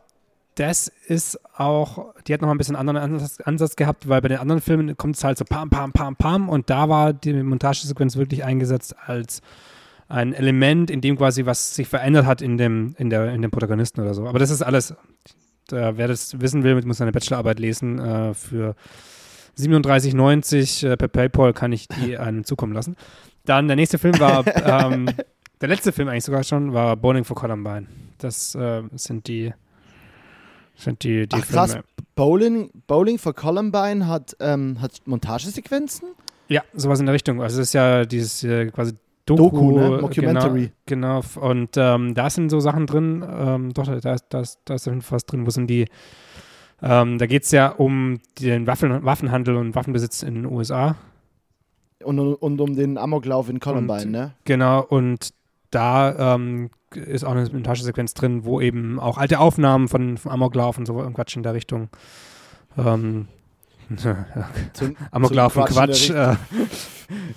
das 0.55 0.89
ist 1.07 1.41
auch, 1.57 2.15
die 2.27 2.35
hat 2.35 2.43
noch 2.43 2.51
ein 2.51 2.59
bisschen 2.59 2.77
anderen 2.77 2.99
Ansatz, 2.99 3.41
Ansatz 3.41 3.77
gehabt, 3.77 4.09
weil 4.09 4.21
bei 4.21 4.29
den 4.29 4.39
anderen 4.39 4.61
Filmen 4.61 4.97
kommt 4.97 5.17
es 5.17 5.25
halt 5.25 5.39
so 5.39 5.45
pam, 5.45 5.71
pam, 5.71 5.93
pam, 5.93 6.17
pam 6.17 6.49
und 6.49 6.69
da 6.69 6.89
war 6.89 7.13
die 7.13 7.33
Montagesequenz 7.43 8.17
wirklich 8.17 8.45
eingesetzt 8.45 8.95
als 9.07 9.41
ein 10.09 10.35
Element, 10.35 10.91
in 10.91 11.01
dem 11.01 11.17
quasi 11.17 11.47
was 11.47 11.75
sich 11.75 11.89
verändert 11.89 12.27
hat 12.27 12.43
in 12.43 12.59
dem, 12.59 12.95
in 12.99 13.09
der, 13.09 13.33
in 13.33 13.41
dem 13.41 13.51
Protagonisten 13.51 14.03
oder 14.03 14.13
so. 14.13 14.27
Aber 14.27 14.39
das 14.39 14.51
ist 14.51 14.61
alles, 14.61 14.95
da, 15.69 15.97
wer 15.97 16.09
das 16.09 16.39
wissen 16.39 16.65
will, 16.65 16.81
muss 16.85 16.99
seine 16.99 17.13
Bachelorarbeit 17.13 17.59
lesen. 17.59 17.99
Äh, 17.99 18.35
für 18.35 18.75
37,90 19.59 20.87
äh, 20.87 20.97
per 20.97 21.09
PayPal 21.09 21.55
kann 21.55 21.73
ich 21.73 21.89
die 21.89 22.19
einem 22.19 22.45
zukommen 22.45 22.75
lassen. 22.75 22.97
Dann 23.47 23.69
der 23.69 23.77
nächste 23.77 23.99
Film 23.99 24.19
war, 24.21 24.45
ähm, 24.93 25.09
der 25.61 25.69
letzte 25.69 25.93
Film 25.93 26.09
eigentlich 26.09 26.25
sogar 26.25 26.45
schon, 26.45 26.75
war 26.75 26.97
Bowling 26.97 27.25
for 27.25 27.37
Columbine. 27.37 27.87
Das 28.19 28.55
äh, 28.55 28.83
sind 28.95 29.27
die, 29.29 29.55
Sind 30.77 31.03
die, 31.05 31.27
die 31.29 31.37
Ach 31.37 31.47
krass, 31.47 31.73
Filme. 31.73 31.85
Bowling, 32.15 32.71
Bowling 32.87 33.19
for 33.19 33.35
Columbine 33.35 34.07
hat, 34.07 34.37
ähm, 34.41 34.81
hat 34.81 35.01
Montagesequenzen? 35.07 36.09
Ja, 36.49 36.63
sowas 36.75 37.01
in 37.01 37.07
der 37.07 37.15
Richtung. 37.15 37.41
Also 37.43 37.61
es 37.61 37.69
ist 37.69 37.73
ja 37.75 38.05
dieses 38.05 38.43
äh, 38.45 38.67
quasi 38.71 38.93
Doku, 39.25 39.43
Doku, 39.51 39.79
ne? 39.79 39.99
Mockumentary. 40.03 40.73
Genau, 40.87 41.21
genau. 41.23 41.49
Und 41.49 41.71
ähm, 41.77 42.15
da 42.15 42.29
sind 42.29 42.51
so 42.51 42.59
Sachen 42.61 42.87
drin, 42.87 43.25
ähm, 43.27 43.73
doch, 43.73 43.85
da, 44.01 44.15
ist- 44.15 44.27
da, 44.31 44.41
ist- 44.41 44.59
da 44.65 44.75
ist 44.75 44.87
auf 44.89 44.93
jeden 44.93 45.03
Fall 45.03 45.17
was 45.17 45.25
drin, 45.27 45.47
wo 45.47 45.51
sind 45.51 45.69
die, 45.69 45.87
ähm, 46.83 47.19
da 47.19 47.27
geht 47.27 47.45
es 47.45 47.53
ja 47.53 47.69
um 47.69 48.19
den 48.41 48.67
Waffen, 48.67 49.05
Waffenhandel 49.05 49.57
und 49.57 49.75
Waffenbesitz 49.77 50.23
in 50.25 50.35
den 50.35 50.47
USA. 50.47 50.97
Und, 52.03 52.19
und 52.19 52.61
um 52.61 52.75
den 52.75 52.99
Amoklauf 52.99 53.49
in 53.49 53.61
Columbine, 53.61 54.03
Und- 54.03 54.11
ne? 54.11 54.35
Genau, 54.45 54.83
und 54.83 55.31
da 55.71 56.35
ähm, 56.35 56.71
ist 56.97 57.25
auch 57.25 57.33
eine 57.33 57.49
Montagesequenz 57.49 58.15
drin, 58.15 58.45
wo 58.45 58.61
eben 58.61 59.01
auch 59.01 59.19
alte 59.19 59.41
Aufnahmen 59.41 59.89
von, 59.89 60.19
von 60.19 60.33
Amoklauf 60.33 60.79
und 60.79 60.87
so 60.87 61.01
ein 61.01 61.15
Quatsch 61.15 61.37
in 61.37 61.43
der 61.43 61.55
Richtung. 61.55 61.89
Ähm, 62.77 63.29
Zum, 64.73 64.97
Amoklauf 65.11 65.53
zum 65.53 65.63
und 65.63 65.69
Quatsch. 65.69 66.11
Äh, 66.11 66.37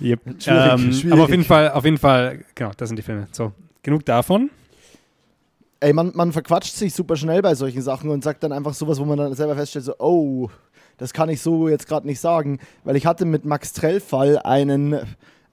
yep. 0.00 0.20
Schwierig, 0.38 0.46
ähm, 0.46 0.92
schwierig. 0.92 1.12
Aber 1.12 1.24
auf 1.24 1.30
jeden 1.30 1.44
Fall, 1.44 1.70
auf 1.70 1.84
jeden 1.84 1.98
Fall, 1.98 2.44
genau, 2.54 2.70
das 2.76 2.88
sind 2.88 2.96
die 2.96 3.02
Filme. 3.02 3.28
So, 3.32 3.52
genug 3.82 4.04
davon. 4.04 4.50
Ey, 5.80 5.92
man, 5.92 6.12
man 6.14 6.32
verquatscht 6.32 6.74
sich 6.74 6.94
super 6.94 7.16
schnell 7.16 7.42
bei 7.42 7.54
solchen 7.54 7.82
Sachen 7.82 8.10
und 8.10 8.24
sagt 8.24 8.42
dann 8.42 8.52
einfach 8.52 8.72
sowas, 8.72 8.98
wo 8.98 9.04
man 9.04 9.18
dann 9.18 9.34
selber 9.34 9.54
feststellt, 9.56 9.84
so, 9.84 9.94
oh, 9.98 10.48
das 10.96 11.12
kann 11.12 11.28
ich 11.28 11.42
so 11.42 11.68
jetzt 11.68 11.86
gerade 11.86 12.06
nicht 12.06 12.20
sagen. 12.20 12.58
Weil 12.84 12.96
ich 12.96 13.04
hatte 13.04 13.26
mit 13.26 13.44
Max 13.44 13.74
Trellfall 13.74 14.38
einen, 14.38 14.98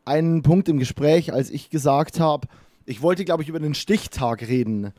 einen 0.06 0.42
Punkt 0.42 0.70
im 0.70 0.80
Gespräch, 0.80 1.34
als 1.34 1.50
ich 1.50 1.70
gesagt 1.70 2.20
habe, 2.20 2.48
ich 2.86 3.02
wollte, 3.02 3.26
glaube 3.26 3.43
ich, 3.43 3.50
über 3.50 3.60
den 3.60 3.74
Stichtag 3.74 4.41
reden 4.48 4.91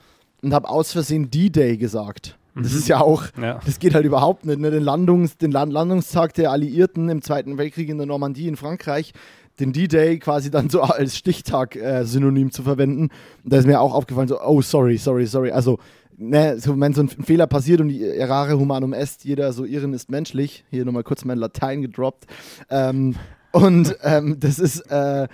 und 0.42 0.54
habe 0.54 0.68
aus 0.68 0.92
Versehen 0.92 1.30
D-Day 1.30 1.76
gesagt. 1.76 2.38
Das 2.56 2.72
Mhm. 2.72 2.78
ist 2.78 2.88
ja 2.88 3.00
auch, 3.00 3.24
Ja. 3.40 3.60
das 3.66 3.78
geht 3.80 3.94
halt 3.94 4.04
überhaupt 4.06 4.46
nicht. 4.46 4.60
Ne? 4.60 4.70
Den, 4.70 4.82
Landungs-, 4.84 5.36
den 5.38 5.50
Land 5.50 5.72
Landungstag 5.72 6.34
der 6.34 6.50
Alliierten 6.52 7.08
im 7.08 7.20
Zweiten 7.22 7.58
Weltkrieg 7.58 7.88
in 7.88 7.98
der 7.98 8.06
Normandie 8.06 8.46
in 8.46 8.56
Frankreich, 8.56 9.12
den 9.60 9.72
D-Day 9.72 10.18
quasi 10.18 10.50
dann 10.50 10.70
so 10.70 10.80
als 10.82 11.16
Stichtag-Synonym 11.16 12.50
zu 12.52 12.62
verwenden. 12.62 13.10
Und 13.42 13.52
da 13.52 13.58
ist 13.58 13.66
mir 13.66 13.80
auch 13.80 13.92
aufgefallen, 13.94 14.28
so, 14.28 14.40
oh, 14.40 14.62
sorry, 14.62 14.96
sorry, 14.98 15.26
sorry. 15.26 15.50
Also, 15.50 15.78
ne, 16.16 16.58
so, 16.60 16.78
wenn 16.78 16.92
so 16.94 17.02
ein 17.02 17.08
Fehler 17.08 17.46
passiert 17.48 17.80
und 17.80 17.88
die 17.88 18.02
errare 18.04 18.58
humanum 18.58 18.92
est, 18.92 19.24
jeder 19.24 19.52
so 19.52 19.64
Irren 19.64 19.92
ist 19.92 20.10
menschlich. 20.10 20.64
Hier 20.70 20.84
nochmal 20.84 21.02
kurz 21.04 21.24
mein 21.24 21.38
Latein 21.38 21.82
gedroppt. 21.82 22.26
Ähm, 22.70 23.16
und 23.52 23.96
ähm, 24.02 24.36
das 24.38 24.58
ist, 24.60 24.80
äh, 24.90 25.26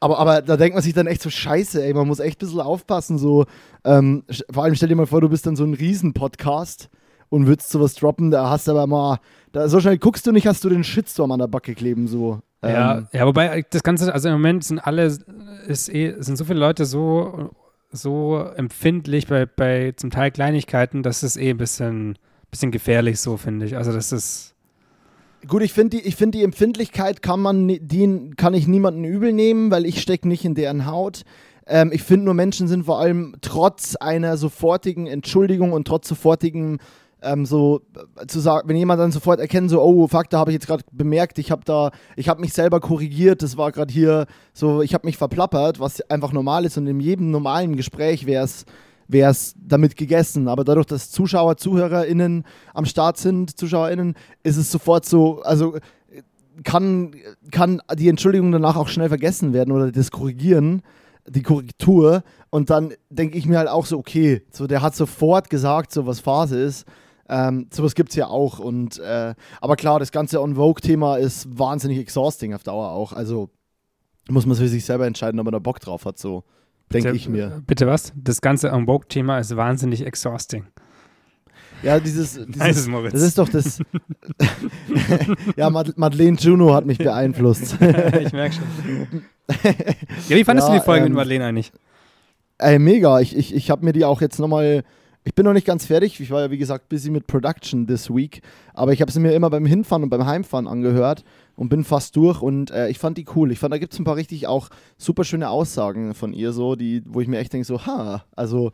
aber, 0.00 0.18
aber 0.18 0.42
da 0.42 0.56
denkt 0.56 0.74
man 0.74 0.82
sich 0.82 0.94
dann 0.94 1.06
echt 1.06 1.22
so, 1.22 1.30
scheiße, 1.30 1.82
ey, 1.84 1.92
man 1.92 2.06
muss 2.06 2.20
echt 2.20 2.38
ein 2.38 2.46
bisschen 2.46 2.60
aufpassen. 2.60 3.18
So, 3.18 3.46
ähm, 3.84 4.24
vor 4.50 4.64
allem 4.64 4.74
stell 4.74 4.88
dir 4.88 4.96
mal 4.96 5.06
vor, 5.06 5.20
du 5.20 5.28
bist 5.28 5.46
dann 5.46 5.56
so 5.56 5.64
ein 5.64 5.74
Riesen-Podcast 5.74 6.88
und 7.28 7.46
würdest 7.46 7.70
sowas 7.70 7.94
droppen, 7.94 8.30
da 8.30 8.48
hast 8.48 8.68
du 8.68 8.72
aber 8.72 8.86
mal, 8.86 9.18
da, 9.52 9.68
so 9.68 9.80
schnell 9.80 9.98
guckst 9.98 10.26
du 10.26 10.32
nicht, 10.32 10.46
hast 10.46 10.64
du 10.64 10.68
den 10.68 10.84
Shitstorm 10.84 11.32
an 11.32 11.40
der 11.40 11.48
Backe 11.48 11.74
kleben, 11.74 12.06
so. 12.06 12.40
Ja, 12.62 12.98
Ähm, 12.98 13.08
ja, 13.12 13.26
wobei 13.26 13.64
das 13.70 13.82
Ganze, 13.82 14.12
also 14.12 14.28
im 14.28 14.34
Moment 14.34 14.64
sind 14.64 14.78
alle, 14.80 15.16
ist 15.66 15.88
eh, 15.88 16.14
sind 16.18 16.36
so 16.36 16.44
viele 16.44 16.58
Leute 16.58 16.86
so, 16.86 17.50
so 17.90 18.38
empfindlich 18.56 19.26
bei, 19.26 19.46
bei 19.46 19.92
zum 19.96 20.10
Teil 20.10 20.30
Kleinigkeiten, 20.30 21.02
dass 21.02 21.22
es 21.22 21.36
eh 21.36 21.50
ein 21.50 21.56
bisschen, 21.56 22.18
bisschen 22.50 22.70
gefährlich 22.70 23.20
so, 23.20 23.36
finde 23.36 23.66
ich. 23.66 23.76
Also 23.76 23.92
das 23.92 24.12
ist, 24.12 24.54
Gut, 25.46 25.62
ich 25.62 25.72
finde 25.72 25.98
die, 25.98 26.10
find 26.10 26.34
die 26.34 26.42
Empfindlichkeit 26.42 27.22
kann 27.22 27.40
man, 27.40 27.68
die 27.68 28.30
kann 28.36 28.54
ich 28.54 28.66
niemanden 28.66 29.04
übel 29.04 29.32
nehmen, 29.32 29.70
weil 29.70 29.86
ich 29.86 30.02
stecke 30.02 30.26
nicht 30.26 30.44
in 30.44 30.54
deren 30.54 30.84
Haut. 30.86 31.22
Ähm, 31.66 31.90
ich 31.92 32.02
finde 32.02 32.24
nur 32.24 32.34
Menschen 32.34 32.66
sind 32.66 32.84
vor 32.84 32.98
allem 32.98 33.36
trotz 33.40 33.94
einer 33.94 34.36
sofortigen 34.36 35.06
Entschuldigung 35.06 35.72
und 35.72 35.86
trotz 35.86 36.08
sofortigen 36.08 36.78
ähm, 37.22 37.46
so 37.46 37.82
äh, 38.20 38.26
zu 38.26 38.40
sagen, 38.40 38.68
wenn 38.68 38.76
jemand 38.76 39.00
dann 39.00 39.12
sofort 39.12 39.38
erkennt, 39.38 39.70
so, 39.70 39.82
oh, 39.82 40.08
fuck, 40.08 40.28
da 40.30 40.38
habe 40.38 40.50
ich 40.50 40.54
jetzt 40.54 40.66
gerade 40.66 40.84
bemerkt, 40.92 41.38
ich 41.38 41.50
habe 41.50 41.62
da, 41.64 41.90
ich 42.16 42.28
habe 42.28 42.40
mich 42.40 42.52
selber 42.52 42.80
korrigiert, 42.80 43.42
das 43.42 43.56
war 43.56 43.70
gerade 43.70 43.92
hier 43.92 44.26
so, 44.52 44.82
ich 44.82 44.94
habe 44.94 45.06
mich 45.06 45.16
verplappert, 45.16 45.78
was 45.78 46.00
einfach 46.10 46.32
normal 46.32 46.64
ist 46.64 46.78
und 46.78 46.86
in 46.86 47.00
jedem 47.00 47.30
normalen 47.30 47.76
Gespräch 47.76 48.26
wäre 48.26 48.44
es 48.44 48.64
wäre 49.08 49.30
es 49.30 49.54
damit 49.58 49.96
gegessen. 49.96 50.48
Aber 50.48 50.64
dadurch, 50.64 50.86
dass 50.86 51.10
Zuschauer, 51.10 51.56
ZuhörerInnen 51.56 52.44
am 52.74 52.84
Start 52.84 53.16
sind, 53.16 53.58
ZuschauerInnen, 53.58 54.14
ist 54.42 54.56
es 54.56 54.70
sofort 54.70 55.04
so, 55.04 55.42
also 55.42 55.78
kann, 56.64 57.14
kann 57.50 57.80
die 57.94 58.08
Entschuldigung 58.08 58.52
danach 58.52 58.76
auch 58.76 58.88
schnell 58.88 59.08
vergessen 59.08 59.52
werden 59.52 59.72
oder 59.72 59.90
das 59.90 60.10
Korrigieren, 60.10 60.82
die 61.26 61.42
Korrektur. 61.42 62.22
Und 62.50 62.70
dann 62.70 62.94
denke 63.10 63.38
ich 63.38 63.46
mir 63.46 63.58
halt 63.58 63.68
auch 63.68 63.86
so, 63.86 63.98
okay, 63.98 64.42
so 64.50 64.66
der 64.66 64.82
hat 64.82 64.94
sofort 64.94 65.50
gesagt, 65.50 65.92
so 65.92 66.06
was 66.06 66.20
Phase 66.20 66.60
ist. 66.60 66.86
Ähm, 67.30 67.68
sowas 67.72 67.94
gibt 67.94 68.10
es 68.10 68.16
ja 68.16 68.28
auch. 68.28 68.58
Und, 68.58 68.98
äh, 68.98 69.34
aber 69.60 69.76
klar, 69.76 69.98
das 69.98 70.12
ganze 70.12 70.40
On-Vogue-Thema 70.40 71.16
ist 71.16 71.58
wahnsinnig 71.58 71.98
exhausting 71.98 72.54
auf 72.54 72.62
Dauer 72.62 72.90
auch. 72.90 73.12
Also 73.12 73.50
muss 74.28 74.46
man 74.46 74.56
für 74.56 74.68
sich 74.68 74.84
selber 74.84 75.06
entscheiden, 75.06 75.38
ob 75.40 75.44
man 75.44 75.52
da 75.52 75.58
Bock 75.58 75.80
drauf 75.80 76.04
hat, 76.04 76.18
so 76.18 76.44
denke 76.92 77.12
ich 77.12 77.28
mir. 77.28 77.62
Bitte 77.66 77.86
was? 77.86 78.12
Das 78.16 78.40
ganze 78.40 78.72
On-Vogue-Thema 78.72 79.38
ist 79.38 79.56
wahnsinnig 79.56 80.04
exhausting. 80.06 80.64
Ja, 81.82 82.00
dieses, 82.00 82.34
dieses 82.48 82.76
ist 82.78 82.88
Moritz. 82.88 83.12
das 83.12 83.22
ist 83.22 83.38
doch 83.38 83.48
das. 83.48 83.80
ja, 85.56 85.70
Mad 85.70 85.92
Madeleine 85.96 86.36
Juno 86.36 86.74
hat 86.74 86.86
mich 86.86 86.98
beeinflusst. 86.98 87.74
ich 87.80 88.32
merke 88.32 88.54
schon. 88.56 89.22
Ja, 90.28 90.36
wie 90.36 90.44
fandest 90.44 90.68
Ja, 90.68 90.74
du 90.74 90.80
die 90.80 90.84
Folge 90.84 91.06
ähm, 91.06 91.12
mit 91.12 91.16
Madeleine 91.16 91.46
eigentlich? 91.46 91.72
Ey, 92.58 92.78
mega. 92.78 93.20
Ich, 93.20 93.36
ich, 93.36 93.54
ich 93.54 93.70
habe 93.70 93.84
mir 93.84 93.92
die 93.92 94.04
auch 94.04 94.20
jetzt 94.20 94.38
nochmal. 94.38 94.82
Ich 95.24 95.34
bin 95.34 95.44
noch 95.44 95.52
nicht 95.52 95.66
ganz 95.66 95.84
fertig. 95.86 96.18
Ich 96.20 96.30
war 96.30 96.42
ja, 96.42 96.50
wie 96.50 96.58
gesagt, 96.58 96.88
busy 96.88 97.10
mit 97.10 97.26
Production 97.26 97.86
this 97.86 98.10
week. 98.10 98.42
Aber 98.74 98.92
ich 98.92 99.00
habe 99.00 99.12
sie 99.12 99.20
mir 99.20 99.32
immer 99.32 99.50
beim 99.50 99.66
Hinfahren 99.66 100.02
und 100.02 100.10
beim 100.10 100.26
Heimfahren 100.26 100.66
angehört 100.66 101.24
und 101.58 101.68
bin 101.70 101.82
fast 101.82 102.14
durch. 102.14 102.40
Und 102.40 102.70
äh, 102.70 102.88
ich 102.88 102.98
fand 103.00 103.18
die 103.18 103.26
cool. 103.34 103.50
Ich 103.50 103.58
fand, 103.58 103.74
da 103.74 103.78
gibt 103.78 103.92
es 103.92 103.98
ein 103.98 104.04
paar 104.04 104.14
richtig 104.14 104.46
auch 104.46 104.68
super 104.96 105.24
schöne 105.24 105.50
Aussagen 105.50 106.14
von 106.14 106.32
ihr, 106.32 106.52
so, 106.52 106.76
die, 106.76 107.02
wo 107.04 107.20
ich 107.20 107.26
mir 107.26 107.38
echt 107.38 107.52
denke, 107.52 107.66
so, 107.66 107.84
ha, 107.84 108.22
also, 108.36 108.70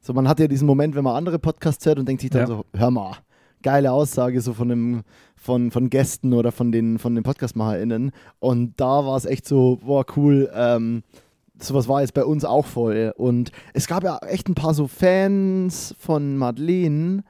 so 0.00 0.12
man 0.12 0.28
hat 0.28 0.38
ja 0.38 0.46
diesen 0.46 0.66
Moment, 0.66 0.94
wenn 0.94 1.02
man 1.02 1.16
andere 1.16 1.40
Podcasts 1.40 1.84
hört 1.84 1.98
und 1.98 2.06
denkt 2.08 2.22
sich 2.22 2.30
dann 2.30 2.42
Ja. 2.42 2.46
so, 2.46 2.64
hör 2.76 2.92
mal, 2.92 3.16
geile 3.64 3.90
Aussage 3.90 4.40
so 4.40 4.54
von 4.54 4.68
dem, 4.68 5.02
von, 5.34 5.72
von 5.72 5.90
Gästen 5.90 6.32
oder 6.32 6.52
von 6.52 6.70
den, 6.70 7.00
von 7.00 7.16
den 7.16 7.24
PodcastmacherInnen. 7.24 8.12
Und 8.38 8.80
da 8.80 9.04
war 9.04 9.16
es 9.16 9.24
echt 9.24 9.44
so, 9.44 9.80
boah, 9.84 10.06
cool, 10.16 10.48
ähm, 10.54 11.02
sowas 11.60 11.88
war 11.88 12.02
jetzt 12.02 12.14
bei 12.14 12.24
uns 12.24 12.44
auch 12.44 12.66
voll. 12.66 13.12
Und 13.16 13.50
es 13.74 13.88
gab 13.88 14.04
ja 14.04 14.16
echt 14.18 14.48
ein 14.48 14.54
paar 14.54 14.74
so 14.74 14.86
Fans 14.86 15.92
von 15.98 16.36
Madeleine, 16.36 17.24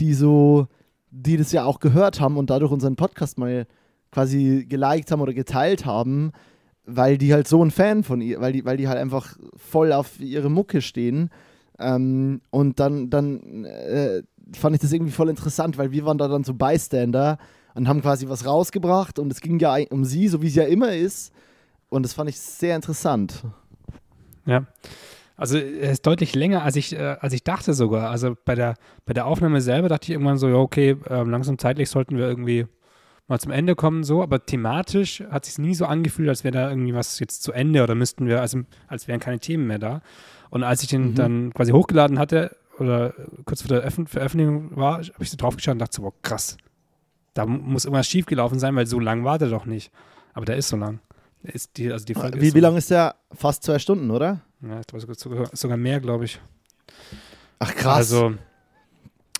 die 0.00 0.14
so, 0.14 0.68
die 1.10 1.36
das 1.36 1.52
ja 1.52 1.64
auch 1.66 1.78
gehört 1.78 2.20
haben 2.22 2.38
und 2.38 2.48
dadurch 2.48 2.72
unseren 2.72 2.96
Podcast 2.96 3.36
mal 3.36 3.66
quasi 4.16 4.64
geliked 4.66 5.10
haben 5.10 5.20
oder 5.20 5.34
geteilt 5.34 5.84
haben, 5.84 6.32
weil 6.86 7.18
die 7.18 7.34
halt 7.34 7.46
so 7.46 7.62
ein 7.62 7.70
Fan 7.70 8.02
von 8.02 8.22
ihr, 8.22 8.40
weil 8.40 8.54
die, 8.54 8.64
weil 8.64 8.78
die 8.78 8.88
halt 8.88 8.96
einfach 8.96 9.36
voll 9.56 9.92
auf 9.92 10.18
ihre 10.18 10.48
Mucke 10.48 10.80
stehen. 10.80 11.28
Ähm, 11.78 12.40
und 12.48 12.80
dann, 12.80 13.10
dann 13.10 13.66
äh, 13.66 14.22
fand 14.54 14.74
ich 14.74 14.80
das 14.80 14.94
irgendwie 14.94 15.12
voll 15.12 15.28
interessant, 15.28 15.76
weil 15.76 15.92
wir 15.92 16.06
waren 16.06 16.16
da 16.16 16.28
dann 16.28 16.44
so 16.44 16.54
Bystander 16.54 17.36
und 17.74 17.88
haben 17.88 18.00
quasi 18.00 18.26
was 18.26 18.46
rausgebracht 18.46 19.18
und 19.18 19.30
es 19.30 19.42
ging 19.42 19.58
ja 19.58 19.76
um 19.90 20.06
sie, 20.06 20.28
so 20.28 20.40
wie 20.40 20.46
es 20.46 20.54
ja 20.54 20.64
immer 20.64 20.94
ist. 20.94 21.30
Und 21.90 22.02
das 22.02 22.14
fand 22.14 22.30
ich 22.30 22.40
sehr 22.40 22.74
interessant. 22.74 23.44
Ja. 24.46 24.64
Also 25.36 25.58
er 25.58 25.90
ist 25.90 26.06
deutlich 26.06 26.34
länger, 26.34 26.62
als 26.62 26.76
ich, 26.76 26.94
äh, 26.94 27.18
als 27.20 27.34
ich 27.34 27.44
dachte 27.44 27.74
sogar. 27.74 28.08
Also 28.08 28.34
bei 28.46 28.54
der, 28.54 28.76
bei 29.04 29.12
der 29.12 29.26
Aufnahme 29.26 29.60
selber 29.60 29.90
dachte 29.90 30.04
ich 30.04 30.12
irgendwann 30.12 30.38
so, 30.38 30.48
ja, 30.48 30.54
okay, 30.54 30.96
ähm, 31.10 31.28
langsam 31.28 31.58
zeitlich 31.58 31.90
sollten 31.90 32.16
wir 32.16 32.26
irgendwie 32.26 32.66
mal 33.28 33.38
zum 33.40 33.50
Ende 33.52 33.74
kommen, 33.74 34.04
so, 34.04 34.22
aber 34.22 34.44
thematisch 34.44 35.22
hat 35.30 35.44
sich 35.44 35.58
nie 35.58 35.74
so 35.74 35.86
angefühlt, 35.86 36.28
als 36.28 36.44
wäre 36.44 36.52
da 36.52 36.70
irgendwie 36.70 36.94
was 36.94 37.18
jetzt 37.18 37.42
zu 37.42 37.52
Ende 37.52 37.82
oder 37.82 37.94
müssten 37.94 38.26
wir, 38.26 38.40
also 38.40 38.60
als 38.88 39.08
wären 39.08 39.20
keine 39.20 39.40
Themen 39.40 39.66
mehr 39.66 39.78
da. 39.78 40.00
Und 40.50 40.62
als 40.62 40.82
ich 40.82 40.88
den 40.88 41.10
Mhm. 41.10 41.14
dann 41.16 41.52
quasi 41.54 41.72
hochgeladen 41.72 42.18
hatte 42.18 42.56
oder 42.78 43.14
kurz 43.44 43.62
vor 43.62 43.68
der 43.68 43.80
Öffn 43.80 44.06
Veröffentlichung 44.06 44.76
war, 44.76 44.98
habe 44.98 45.08
ich 45.20 45.30
so 45.30 45.36
drauf 45.36 45.56
geschaut 45.56 45.72
und 45.72 45.78
dachte 45.80 45.96
so, 45.96 46.02
boah, 46.02 46.12
krass. 46.22 46.56
Da 47.34 47.44
mu- 47.46 47.58
muss 47.58 47.84
irgendwas 47.84 48.06
schiefgelaufen 48.06 48.58
sein, 48.58 48.76
weil 48.76 48.86
so 48.86 49.00
lang 49.00 49.24
war 49.24 49.38
der 49.38 49.48
doch 49.48 49.66
nicht. 49.66 49.90
Aber 50.34 50.44
der 50.46 50.56
ist 50.56 50.68
so 50.68 50.76
lang. 50.76 51.00
Der 51.42 51.54
Ist 51.54 51.76
die, 51.76 51.90
also 51.92 52.04
die 52.04 52.14
Folge 52.14 52.38
Wie, 52.40 52.46
wie 52.46 52.50
so, 52.50 52.58
lang 52.58 52.76
ist 52.76 52.90
der? 52.90 53.16
Fast 53.32 53.62
zwei 53.64 53.78
Stunden, 53.78 54.10
oder? 54.10 54.40
Ja, 54.62 54.80
ich 54.80 54.86
glaube 54.86 55.48
sogar 55.52 55.76
mehr, 55.76 56.00
glaube 56.00 56.24
ich. 56.26 56.40
Ach 57.58 57.74
krass. 57.74 57.96
Also, 58.12 58.34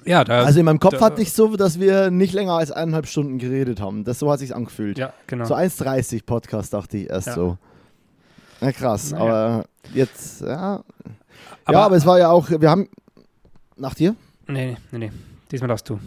ja, 0.06 0.24
da, 0.24 0.42
Also 0.44 0.58
in 0.60 0.64
meinem 0.64 0.80
Kopf 0.80 0.94
da- 0.98 1.00
hatte 1.06 1.22
ich 1.22 1.32
so, 1.32 1.56
dass 1.56 1.78
wir 1.80 2.10
nicht 2.10 2.32
länger 2.32 2.52
als 2.54 2.70
eineinhalb 2.72 3.06
Stunden 3.06 3.38
geredet 3.38 3.80
haben. 3.80 4.04
Das 4.04 4.18
so 4.18 4.30
hat 4.30 4.38
sich 4.38 4.54
angefühlt. 4.54 4.98
ja, 4.98 5.12
genau. 5.26 5.44
So 5.44 5.54
1,30 5.54 6.24
Podcast 6.24 6.72
dachte 6.72 6.96
ich 6.98 7.10
erst 7.10 7.28
Ja. 7.28 7.34
so. 7.34 7.58
Na 8.60 8.72
krass, 8.72 9.10
Naja. 9.10 9.24
aber 9.24 9.64
jetzt, 9.94 10.40
ja. 10.40 10.82
aber, 11.66 11.78
ja, 11.78 11.84
aber 11.84 11.96
es 11.96 12.06
war 12.06 12.18
ja 12.18 12.30
auch, 12.30 12.48
wir 12.50 12.70
haben. 12.70 12.88
Nach 13.76 13.92
dir? 13.94 14.16
Nee, 14.48 14.76
nee, 14.92 14.98
nee. 14.98 15.12
Diesmal 15.50 15.68
darfst 15.68 15.88
du. 15.90 15.98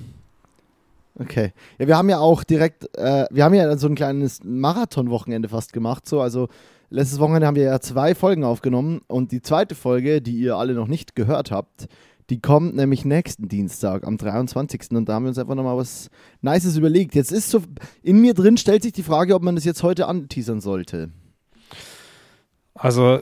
Okay. 1.20 1.52
Ja, 1.78 1.88
wir 1.88 1.98
haben 1.98 2.10
ja 2.10 2.20
auch 2.20 2.44
direkt, 2.44 2.86
äh, 2.98 3.26
wir 3.30 3.44
haben 3.44 3.54
ja 3.54 3.78
so 3.78 3.88
ein 3.88 3.96
kleines 3.96 4.40
Marathon-Wochenende 4.44 5.50
fast 5.50 5.74
gemacht. 5.74 6.08
So, 6.08 6.22
also 6.22 6.48
letztes 6.90 7.20
Wochenende 7.20 7.46
haben 7.46 7.56
wir 7.56 7.64
ja 7.64 7.80
zwei 7.82 8.16
Folgen 8.16 8.44
aufgenommen 8.44 9.02
und 9.08 9.32
die 9.32 9.42
zweite 9.42 9.76
Folge, 9.76 10.22
die 10.22 10.32
ihr 10.38 10.56
alle 10.56 10.74
noch 10.74 10.88
nicht 10.88 11.16
gehört 11.16 11.52
habt, 11.52 11.88
Die 12.30 12.40
kommt 12.40 12.76
nämlich 12.76 13.06
nächsten 13.06 13.48
Dienstag, 13.48 14.06
am 14.06 14.18
23. 14.18 14.92
Und 14.92 15.10
da 15.10 15.14
haben 15.14 15.24
wir 15.24 15.30
uns 15.30 15.38
einfach 15.40 15.56
nochmal 15.56 15.78
was 15.78 16.10
Nices 16.42 16.78
überlegt. 16.78 17.16
Jetzt 17.16 17.32
ist 17.32 17.50
so, 17.50 17.62
in 18.04 18.22
mir 18.22 18.34
drin 18.34 18.58
stellt 18.58 18.84
sich 18.84 18.94
die 18.94 19.04
Frage, 19.04 19.34
ob 19.36 19.42
man 19.42 19.56
das 19.56 19.66
jetzt 19.66 19.82
heute 19.82 20.08
anteasern 20.08 20.62
sollte. 20.62 21.10
Also, 22.76 23.16
äh, 23.16 23.22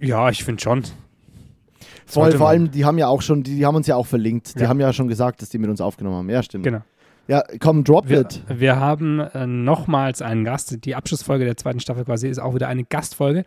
ja, 0.00 0.30
ich 0.30 0.44
finde 0.44 0.62
schon. 0.62 0.84
Voll, 2.06 2.32
vor 2.32 2.48
allem, 2.48 2.70
die 2.70 2.84
haben 2.86 2.96
ja 2.96 3.06
auch 3.08 3.20
schon, 3.20 3.42
die, 3.42 3.56
die 3.56 3.66
haben 3.66 3.76
uns 3.76 3.86
ja 3.86 3.96
auch 3.96 4.06
verlinkt. 4.06 4.58
Die 4.58 4.62
Ja. 4.62 4.68
haben 4.68 4.80
ja 4.80 4.92
schon 4.94 5.08
gesagt, 5.08 5.42
dass 5.42 5.50
die 5.50 5.58
mit 5.58 5.68
uns 5.68 5.80
aufgenommen 5.82 6.16
haben. 6.16 6.30
Ja, 6.30 6.42
stimmt. 6.42 6.64
Genau. 6.64 6.80
Ja, 7.28 7.44
komm, 7.60 7.84
drop 7.84 8.08
Wir, 8.08 8.22
it. 8.22 8.42
wir 8.48 8.76
haben 8.76 9.20
äh, 9.20 9.46
nochmals 9.46 10.22
einen 10.22 10.44
Gast. 10.44 10.84
Die 10.86 10.94
Abschlussfolge 10.94 11.44
der 11.44 11.58
zweiten 11.58 11.78
Staffel 11.78 12.06
quasi 12.06 12.26
ist 12.26 12.38
auch 12.38 12.54
wieder 12.54 12.68
eine 12.68 12.84
Gastfolge. 12.84 13.44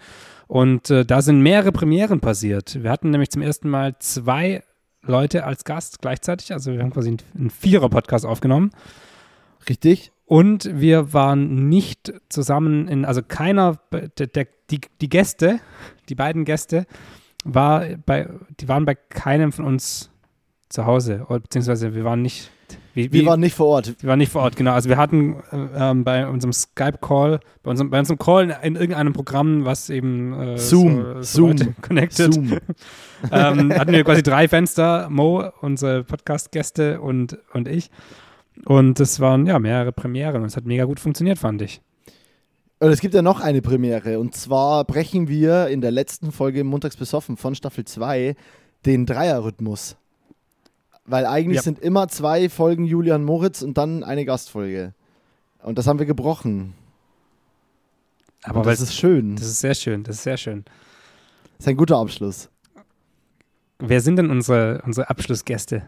Und 0.47 0.91
äh, 0.91 1.03
da 1.03 1.23
sind 1.23 1.41
mehrere 1.41 1.71
Premieren 1.71 2.19
passiert. 2.19 2.83
Wir 2.83 2.91
hatten 2.91 3.09
nämlich 3.09 3.31
zum 3.31 3.41
ersten 3.41 3.69
Mal 3.69 3.95
zwei 3.97 4.63
Leute 5.01 5.45
als 5.45 5.63
Gast 5.63 5.99
gleichzeitig. 5.99 6.53
Also 6.53 6.73
wir 6.73 6.83
haben 6.83 6.91
quasi 6.91 7.09
einen, 7.09 7.19
einen 7.35 7.49
Vierer-Podcast 7.49 8.23
aufgenommen. 8.23 8.69
Richtig? 9.67 10.11
Und 10.25 10.69
wir 10.79 11.11
waren 11.11 11.67
nicht 11.67 12.13
zusammen 12.29 12.87
in, 12.87 13.03
also 13.03 13.23
keiner, 13.23 13.79
der, 13.91 14.27
der, 14.27 14.47
die, 14.69 14.81
die 15.01 15.09
Gäste, 15.09 15.59
die 16.07 16.15
beiden 16.15 16.45
Gäste, 16.45 16.85
war 17.43 17.83
bei, 18.05 18.29
die 18.59 18.67
waren 18.67 18.85
bei 18.85 18.93
keinem 18.93 19.51
von 19.51 19.65
uns 19.65 20.10
zu 20.71 20.85
Hause. 20.85 21.25
Beziehungsweise 21.29 21.93
wir 21.93 22.03
waren 22.03 22.21
nicht, 22.21 22.49
wie, 22.93 23.11
Wir 23.11 23.21
wie- 23.21 23.25
waren 23.25 23.39
nicht 23.39 23.55
vor 23.55 23.67
Ort. 23.67 23.95
wir 24.01 24.09
waren 24.09 24.19
nicht 24.19 24.31
vor 24.31 24.41
Ort, 24.41 24.55
genau. 24.55 24.71
Also 24.73 24.89
wir 24.89 24.97
hatten 24.97 25.35
äh, 25.51 25.67
ähm, 25.75 26.03
bei 26.03 26.27
unserem 26.27 26.53
Skype-Call, 26.53 27.39
bei 27.63 27.71
unserem, 27.71 27.89
bei 27.89 27.99
unserem 27.99 28.17
Call 28.17 28.43
in, 28.45 28.49
in 28.63 28.75
irgendeinem 28.75 29.13
Programm, 29.13 29.65
was 29.65 29.89
eben 29.89 30.33
äh, 30.33 30.57
Zoom, 30.57 31.03
so, 31.21 31.21
so 31.21 31.57
Zoom, 31.57 31.75
connected, 31.81 32.33
Zoom. 32.33 32.51
ähm, 33.31 33.73
hatten 33.73 33.91
wir 33.91 34.03
quasi 34.03 34.23
drei 34.23 34.47
Fenster, 34.47 35.09
Mo, 35.09 35.43
unsere 35.61 36.03
Podcast-Gäste 36.03 37.01
und, 37.01 37.37
und 37.53 37.67
ich. 37.67 37.89
Und 38.65 38.99
es 38.99 39.19
waren 39.19 39.45
ja 39.47 39.57
mehrere 39.59 39.91
Premieren 39.91 40.41
und 40.41 40.45
es 40.47 40.55
hat 40.57 40.65
mega 40.65 40.83
gut 40.85 40.99
funktioniert, 40.99 41.39
fand 41.39 41.61
ich. 41.61 41.81
Und 42.79 42.89
es 42.89 42.99
gibt 42.99 43.13
ja 43.13 43.21
noch 43.21 43.39
eine 43.41 43.61
Premiere. 43.61 44.19
Und 44.19 44.35
zwar 44.35 44.85
brechen 44.85 45.27
wir 45.27 45.67
in 45.67 45.81
der 45.81 45.91
letzten 45.91 46.31
Folge 46.31 46.63
Montags 46.63 46.97
besoffen 46.97 47.37
von 47.37 47.53
Staffel 47.55 47.85
2 47.85 48.35
den 48.85 49.05
Dreierrhythmus. 49.05 49.97
Weil 51.05 51.25
eigentlich 51.25 51.57
Ja. 51.57 51.61
sind 51.63 51.79
immer 51.79 52.07
zwei 52.07 52.47
Folgen 52.49 52.85
Julian 52.85 53.23
Moritz 53.23 53.61
und 53.61 53.77
dann 53.77 54.03
eine 54.03 54.23
Gastfolge. 54.25 54.93
Und 55.63 55.77
das 55.77 55.87
haben 55.87 55.99
wir 55.99 56.05
gebrochen. 56.05 56.73
Aber 58.43 58.63
das 58.63 58.81
ist 58.81 58.95
schön. 58.95 59.35
das 59.35 59.45
ist 59.45 59.59
sehr 59.61 59.75
schön, 59.75 60.03
das 60.03 60.15
ist 60.17 60.23
sehr 60.23 60.37
schön. 60.37 60.63
Das 61.57 61.65
ist 61.65 61.67
ein 61.67 61.77
guter 61.77 61.97
Abschluss. 61.97 62.49
Wer 63.79 64.01
sind 64.01 64.15
denn 64.15 64.29
unsere, 64.31 64.81
unsere 64.85 65.09
Abschlussgäste? 65.09 65.83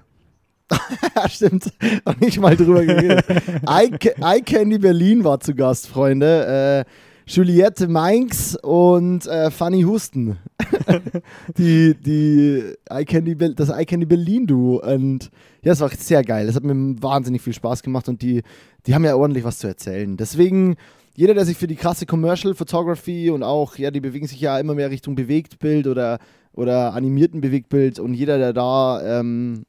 Ja, 1.15 1.29
stimmt. 1.29 1.71
Noch 2.05 2.17
nicht 2.19 2.39
mal 2.39 2.55
drüber 2.55 2.85
geredet. 2.85 3.25
Eye 3.67 4.41
Candy 4.41 4.77
Berlin 4.79 5.23
war 5.23 5.39
zu 5.39 5.53
Gast, 5.55 5.87
Freunde. 5.87 6.85
Äh, 6.87 6.91
Juliette 7.25 7.87
Mainz 7.87 8.57
und 8.61 9.25
äh, 9.27 9.49
Fanny 9.49 9.83
Husten. 9.83 10.37
die, 11.57 11.95
die 11.95 12.63
Eye 12.89 13.05
Candy, 13.05 13.35
das 13.55 13.69
Eye 13.69 13.85
Candy 13.85 14.05
Berlin 14.05 14.47
Duo. 14.47 14.81
Und 14.81 15.31
ja, 15.63 15.73
es 15.73 15.79
war 15.79 15.89
sehr 15.89 16.23
geil. 16.23 16.47
Es 16.47 16.55
hat 16.55 16.63
mir 16.63 17.01
wahnsinnig 17.01 17.41
viel 17.41 17.53
Spaß 17.53 17.83
gemacht 17.83 18.09
und 18.09 18.21
die, 18.21 18.43
die 18.85 18.95
haben 18.95 19.05
ja 19.05 19.15
ordentlich 19.15 19.43
was 19.43 19.59
zu 19.59 19.67
erzählen. 19.67 20.17
Deswegen, 20.17 20.75
jeder, 21.15 21.33
der 21.33 21.45
sich 21.45 21.57
für 21.57 21.67
die 21.67 21.75
krasse 21.75 22.05
Commercial 22.05 22.55
Photography 22.55 23.29
und 23.29 23.43
auch, 23.43 23.77
ja, 23.77 23.91
die 23.91 24.01
bewegen 24.01 24.27
sich 24.27 24.41
ja 24.41 24.59
immer 24.59 24.75
mehr 24.75 24.91
Richtung 24.91 25.15
Bewegtbild 25.15 25.87
oder, 25.87 26.19
oder 26.53 26.93
animierten 26.93 27.41
Bewegtbild 27.41 27.99
und 27.99 28.13
jeder, 28.13 28.37
der 28.37 28.53
da 28.53 29.19
ähm, 29.19 29.65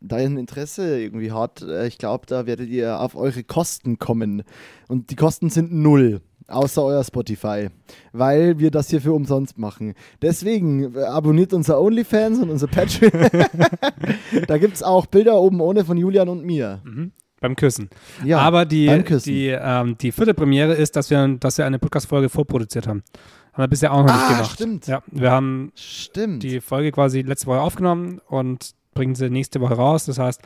da 0.00 0.16
ein 0.16 0.36
Interesse 0.36 1.00
irgendwie 1.00 1.32
hat, 1.32 1.62
äh, 1.62 1.86
ich 1.86 1.98
glaube, 1.98 2.26
da 2.26 2.46
werdet 2.46 2.68
ihr 2.68 3.00
auf 3.00 3.14
eure 3.16 3.42
Kosten 3.44 3.98
kommen. 3.98 4.42
Und 4.86 5.10
die 5.10 5.16
Kosten 5.16 5.50
sind 5.50 5.72
null, 5.72 6.20
außer 6.48 6.82
euer 6.82 7.04
Spotify, 7.04 7.68
weil 8.12 8.58
wir 8.58 8.70
das 8.70 8.88
hier 8.90 9.00
für 9.00 9.12
umsonst 9.12 9.58
machen. 9.58 9.94
Deswegen 10.22 10.94
äh, 10.96 11.02
abonniert 11.04 11.52
unser 11.52 11.80
OnlyFans 11.80 12.38
und 12.40 12.50
unser 12.50 12.66
Patreon. 12.66 13.12
da 14.46 14.58
gibt 14.58 14.74
es 14.74 14.82
auch 14.82 15.06
Bilder 15.06 15.36
oben 15.40 15.60
ohne 15.60 15.84
von 15.84 15.96
Julian 15.96 16.28
und 16.28 16.44
mir. 16.44 16.80
Mhm. 16.84 17.12
Beim 17.40 17.54
Küssen. 17.54 17.88
Ja, 18.24 18.38
Aber 18.40 18.64
die, 18.64 18.86
die, 19.24 19.46
ähm, 19.48 19.96
die 19.98 20.10
vierte 20.10 20.34
Premiere 20.34 20.74
ist, 20.74 20.96
dass 20.96 21.08
wir, 21.10 21.28
dass 21.38 21.56
wir 21.56 21.66
eine 21.66 21.78
Podcast-Folge 21.78 22.28
vorproduziert 22.28 22.88
haben. 22.88 23.04
Haben 23.52 23.62
wir 23.62 23.68
bisher 23.68 23.92
auch 23.92 23.98
noch 24.04 24.06
nicht 24.12 24.24
Ah, 24.24 24.32
gemacht. 24.32 24.50
stimmt. 24.52 24.86
Ja, 24.88 25.02
wir 25.06 25.30
haben 25.30 25.70
Stimmt. 25.76 26.42
die 26.42 26.60
Folge 26.60 26.90
quasi 26.90 27.22
letzte 27.22 27.46
Woche 27.46 27.60
aufgenommen 27.60 28.20
und 28.26 28.72
bringen 28.94 29.14
sie 29.14 29.30
nächste 29.30 29.60
Woche 29.60 29.74
raus. 29.74 30.06
Das 30.06 30.18
heißt, 30.18 30.42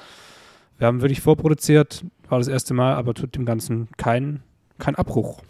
wir 0.77 0.87
haben 0.87 1.01
wirklich 1.01 1.23
vorproduziert, 1.23 2.05
war 2.29 2.39
das 2.39 2.49
erste 2.49 2.75
Mal, 2.75 2.95
aber 2.95 3.15
tut 3.15 3.37
dem 3.37 3.47
Ganzen 3.47 3.89
keinen 3.97 4.43
kein 4.79 4.95
Abbruch. 4.95 5.41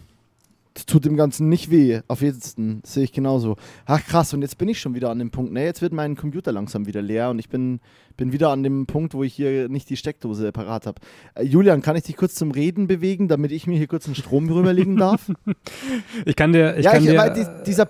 Tut 0.87 1.05
dem 1.05 1.15
Ganzen 1.15 1.49
nicht 1.49 1.69
weh. 1.69 2.01
Auf 2.07 2.21
jeden 2.21 2.41
Fall 2.41 2.77
sehe 2.83 3.03
ich 3.03 3.11
genauso. 3.11 3.57
Ach 3.85 4.03
krass, 4.03 4.33
und 4.33 4.41
jetzt 4.41 4.57
bin 4.57 4.67
ich 4.69 4.79
schon 4.79 4.95
wieder 4.95 5.11
an 5.11 5.19
dem 5.19 5.29
Punkt. 5.29 5.53
Ne, 5.53 5.63
jetzt 5.65 5.83
wird 5.83 5.93
mein 5.93 6.15
Computer 6.15 6.51
langsam 6.51 6.87
wieder 6.87 7.01
leer 7.01 7.29
und 7.29 7.37
ich 7.37 7.47
bin, 7.47 7.79
bin 8.17 8.31
wieder 8.31 8.49
an 8.49 8.63
dem 8.63 8.87
Punkt, 8.87 9.13
wo 9.13 9.23
ich 9.23 9.35
hier 9.35 9.69
nicht 9.69 9.87
die 9.91 9.97
Steckdose 9.97 10.51
parat 10.51 10.87
habe. 10.87 10.99
Äh, 11.35 11.43
Julian, 11.43 11.83
kann 11.83 11.95
ich 11.95 12.03
dich 12.03 12.17
kurz 12.17 12.33
zum 12.33 12.49
Reden 12.49 12.87
bewegen, 12.87 13.27
damit 13.27 13.51
ich 13.51 13.67
mir 13.67 13.77
hier 13.77 13.85
kurz 13.85 14.07
einen 14.07 14.15
Strom 14.15 14.49
rüberlegen 14.49 14.97
darf? 14.97 15.31
Ich 16.25 16.35
kann 16.35 16.53
dir, 16.53 16.77
ich 16.77 16.85
ja, 16.85 16.91
kann 16.91 17.03
ich, 17.03 17.09
dir, 17.09 17.17
weil 17.17 17.33
die, 17.33 17.45
dieser, 17.65 17.87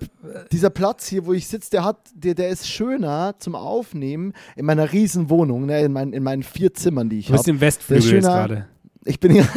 dieser 0.52 0.70
Platz 0.70 1.08
hier, 1.08 1.26
wo 1.26 1.34
ich 1.34 1.48
sitze, 1.48 1.70
der 1.72 1.84
hat, 1.86 1.98
der, 2.16 2.34
der 2.36 2.50
ist 2.50 2.68
schöner 2.68 3.36
zum 3.40 3.56
Aufnehmen 3.56 4.34
in 4.56 4.66
meiner 4.66 4.92
riesen 4.92 5.30
Wohnung, 5.30 5.66
ne, 5.68 5.82
in, 5.82 5.92
meinen, 5.94 6.14
in 6.14 6.24
meinen 6.24 6.44
vier 6.44 6.74
Zimmern, 6.74 7.10
die 7.10 7.20
ich 7.20 7.28
du 7.28 7.34
bist 7.34 7.44
habe. 7.46 7.52
im 7.52 7.62
Westflügel 7.62 8.04
jetzt 8.04 8.10
schöner- 8.26 8.48
gerade. 8.48 8.68
Ich 9.06 9.20
bin 9.20 9.32
hier 9.34 9.48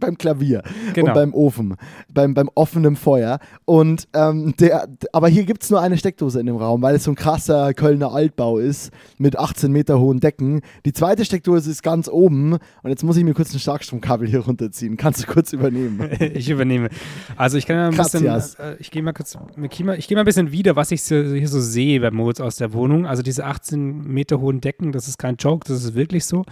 beim 0.00 0.16
Klavier 0.18 0.62
Genau. 0.94 1.08
und 1.08 1.14
beim 1.14 1.34
Ofen, 1.34 1.76
beim, 2.12 2.34
beim 2.34 2.50
offenen 2.54 2.96
Feuer. 2.96 3.38
Und 3.64 4.08
ähm, 4.14 4.54
der, 4.58 4.88
aber 5.12 5.28
hier 5.28 5.44
gibt 5.44 5.62
es 5.62 5.70
nur 5.70 5.80
eine 5.80 5.96
Steckdose 5.98 6.40
in 6.40 6.46
dem 6.46 6.56
Raum, 6.56 6.82
weil 6.82 6.94
es 6.96 7.04
so 7.04 7.12
ein 7.12 7.14
krasser 7.16 7.74
Kölner 7.74 8.12
Altbau 8.12 8.58
ist 8.58 8.90
mit 9.18 9.38
18 9.38 9.70
Meter 9.70 9.98
hohen 9.98 10.20
Decken. 10.20 10.60
Die 10.84 10.92
zweite 10.92 11.24
Steckdose 11.24 11.70
ist 11.70 11.82
ganz 11.82 12.08
oben 12.08 12.52
und 12.54 12.90
jetzt 12.90 13.02
muss 13.04 13.16
ich 13.16 13.24
mir 13.24 13.34
kurz 13.34 13.52
ein 13.54 13.58
Starkstromkabel 13.58 14.28
hier 14.28 14.40
runterziehen. 14.40 14.96
Kannst 14.96 15.22
du 15.22 15.26
kurz 15.26 15.52
übernehmen? 15.52 16.08
ich 16.34 16.48
übernehme. 16.50 16.88
Also 17.36 17.58
ich 17.58 17.66
kann 17.66 17.76
ja 17.76 17.88
ein 17.88 17.96
bisschen, 17.96 18.24
äh, 18.26 18.76
ich 18.78 18.90
gehe 18.90 19.02
mal 19.02 19.12
kurz, 19.12 19.36
ich 19.62 19.70
gehe 19.70 19.86
mal, 19.86 19.98
ich 19.98 20.08
gehe 20.08 20.16
mal 20.16 20.22
ein 20.22 20.26
bisschen 20.26 20.52
wieder, 20.52 20.76
was 20.76 20.90
ich 20.90 21.02
hier 21.02 21.48
so 21.48 21.60
sehe 21.60 22.00
bei 22.00 22.10
Moritz 22.10 22.40
aus 22.40 22.56
der 22.56 22.72
Wohnung. 22.72 23.06
Also 23.06 23.22
diese 23.22 23.44
18 23.44 24.02
Meter 24.04 24.40
hohen 24.40 24.60
Decken, 24.60 24.92
das 24.92 25.08
ist 25.08 25.18
kein 25.18 25.36
Joke, 25.36 25.66
das 25.68 25.84
ist 25.84 25.94
wirklich 25.94 26.24
so. 26.24 26.44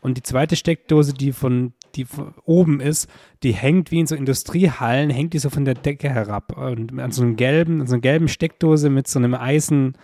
Und 0.00 0.16
die 0.16 0.22
zweite 0.22 0.56
Steckdose, 0.56 1.14
die 1.14 1.32
von, 1.32 1.72
die 1.96 2.06
oben 2.44 2.80
ist, 2.80 3.08
die 3.42 3.52
hängt 3.52 3.90
wie 3.90 4.00
in 4.00 4.06
so 4.06 4.14
Industriehallen, 4.14 5.10
hängt 5.10 5.32
die 5.32 5.38
so 5.38 5.50
von 5.50 5.64
der 5.64 5.74
Decke 5.74 6.08
herab. 6.08 6.56
Und 6.56 6.98
an 6.98 7.10
so 7.10 7.22
einem 7.22 7.36
gelben, 7.36 7.80
an 7.80 7.86
so 7.86 7.94
einer 7.94 8.02
gelben 8.02 8.28
Steckdose 8.28 8.90
mit 8.90 9.08
so 9.08 9.18
einem 9.18 9.34
Eisen, 9.34 9.96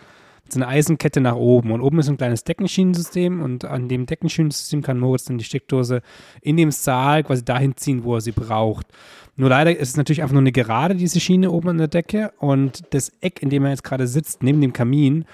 so 0.48 0.58
einer 0.58 0.68
Eisenkette 0.68 1.20
nach 1.20 1.36
oben. 1.36 1.70
Und 1.72 1.80
oben 1.80 1.98
ist 1.98 2.08
ein 2.08 2.16
kleines 2.16 2.44
Deckenschienensystem 2.44 3.40
und 3.42 3.64
an 3.64 3.88
dem 3.88 4.06
Deckenschienensystem 4.06 4.82
kann 4.82 4.98
Moritz 4.98 5.24
dann 5.24 5.38
die 5.38 5.44
Steckdose 5.44 6.02
in 6.40 6.56
dem 6.56 6.70
Saal 6.70 7.24
quasi 7.24 7.44
dahin 7.44 7.76
ziehen, 7.76 8.04
wo 8.04 8.16
er 8.16 8.20
sie 8.20 8.32
braucht. 8.32 8.86
Nur 9.36 9.48
leider 9.48 9.76
ist 9.76 9.90
es 9.90 9.96
natürlich 9.96 10.22
einfach 10.22 10.34
nur 10.34 10.42
eine 10.42 10.52
gerade, 10.52 10.94
diese 10.94 11.20
Schiene 11.20 11.50
oben 11.50 11.70
an 11.70 11.78
der 11.78 11.88
Decke 11.88 12.32
und 12.38 12.82
das 12.90 13.12
Eck, 13.20 13.42
in 13.42 13.48
dem 13.48 13.64
er 13.64 13.70
jetzt 13.70 13.84
gerade 13.84 14.06
sitzt, 14.06 14.42
neben 14.42 14.60
dem 14.60 14.74
Kamin, 14.74 15.24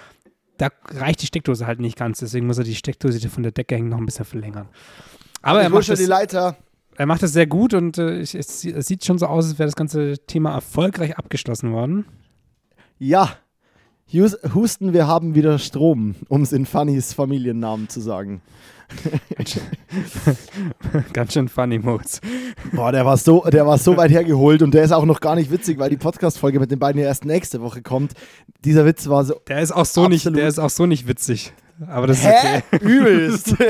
da 0.57 0.71
reicht 0.89 1.23
die 1.23 1.27
Steckdose 1.27 1.67
halt 1.67 1.81
nicht 1.81 1.97
ganz. 1.97 2.19
Deswegen 2.19 2.47
muss 2.47 2.59
er 2.59 2.65
die 2.65 2.75
Steckdose, 2.75 3.19
die 3.19 3.29
von 3.29 3.43
der 3.43 3.53
Decke 3.53 3.77
hängt, 3.77 3.89
noch 3.89 3.99
ein 3.99 4.07
bisschen 4.07 4.25
verlängern. 4.25 4.69
Aber 5.43 5.63
er 5.63 5.69
macht, 5.69 5.85
schon 5.85 5.97
die 5.97 6.03
das, 6.03 6.09
Leiter. 6.09 6.57
er 6.97 7.07
macht 7.07 7.23
das 7.23 7.33
sehr 7.33 7.47
gut 7.47 7.75
und 7.75 7.99
äh, 7.99 8.21
ich, 8.21 8.35
es, 8.35 8.65
es 8.65 8.87
sieht 8.87 9.05
schon 9.05 9.19
so 9.19 9.27
aus, 9.27 9.47
als 9.47 9.59
wäre 9.59 9.69
das 9.69 9.77
ganze 9.77 10.19
Thema 10.27 10.53
erfolgreich 10.53 11.17
abgeschlossen 11.17 11.73
worden. 11.73 12.07
Ja. 12.99 13.31
Husten, 14.55 14.95
wir 14.95 15.07
haben 15.07 15.35
wieder 15.35 15.59
Strom, 15.59 16.15
um 16.29 16.43
es 16.43 16.53
in 16.53 16.65
Fannys 16.65 17.13
Familiennamen 17.13 17.91
zu 17.91 18.01
sagen. 18.01 18.41
Ganz 21.13 21.35
schön 21.35 21.49
funny 21.49 21.79
Modes. 21.79 22.21
Boah, 22.73 22.91
der 22.91 23.05
war 23.05 23.19
so, 23.19 23.45
der 23.45 23.67
war 23.67 23.77
so 23.77 23.97
weit 23.97 24.11
hergeholt 24.11 24.63
und 24.63 24.73
der 24.73 24.83
ist 24.83 24.93
auch 24.93 25.05
noch 25.05 25.21
gar 25.21 25.35
nicht 25.35 25.51
witzig, 25.51 25.79
weil 25.79 25.91
die 25.91 25.99
Podcast-Folge 25.99 26.59
mit 26.59 26.71
den 26.71 26.79
beiden 26.79 27.01
ja 27.01 27.07
erst 27.07 27.27
nächste 27.27 27.61
Woche 27.61 27.83
kommt. 27.83 28.13
Dieser 28.65 28.87
Witz 28.87 29.09
war 29.09 29.25
so 29.25 29.35
Der 29.47 29.61
ist 29.61 29.73
auch 29.73 29.85
so 29.85 30.09
nicht, 30.09 30.25
der 30.25 30.49
ist 30.49 30.59
auch 30.59 30.71
so 30.71 30.87
nicht 30.87 31.07
witzig. 31.07 31.53
Aber 31.87 32.07
das 32.07 32.19
ist 32.19 32.27
Hä? 32.27 32.63
okay. 32.73 32.85
Übelst. 32.85 33.55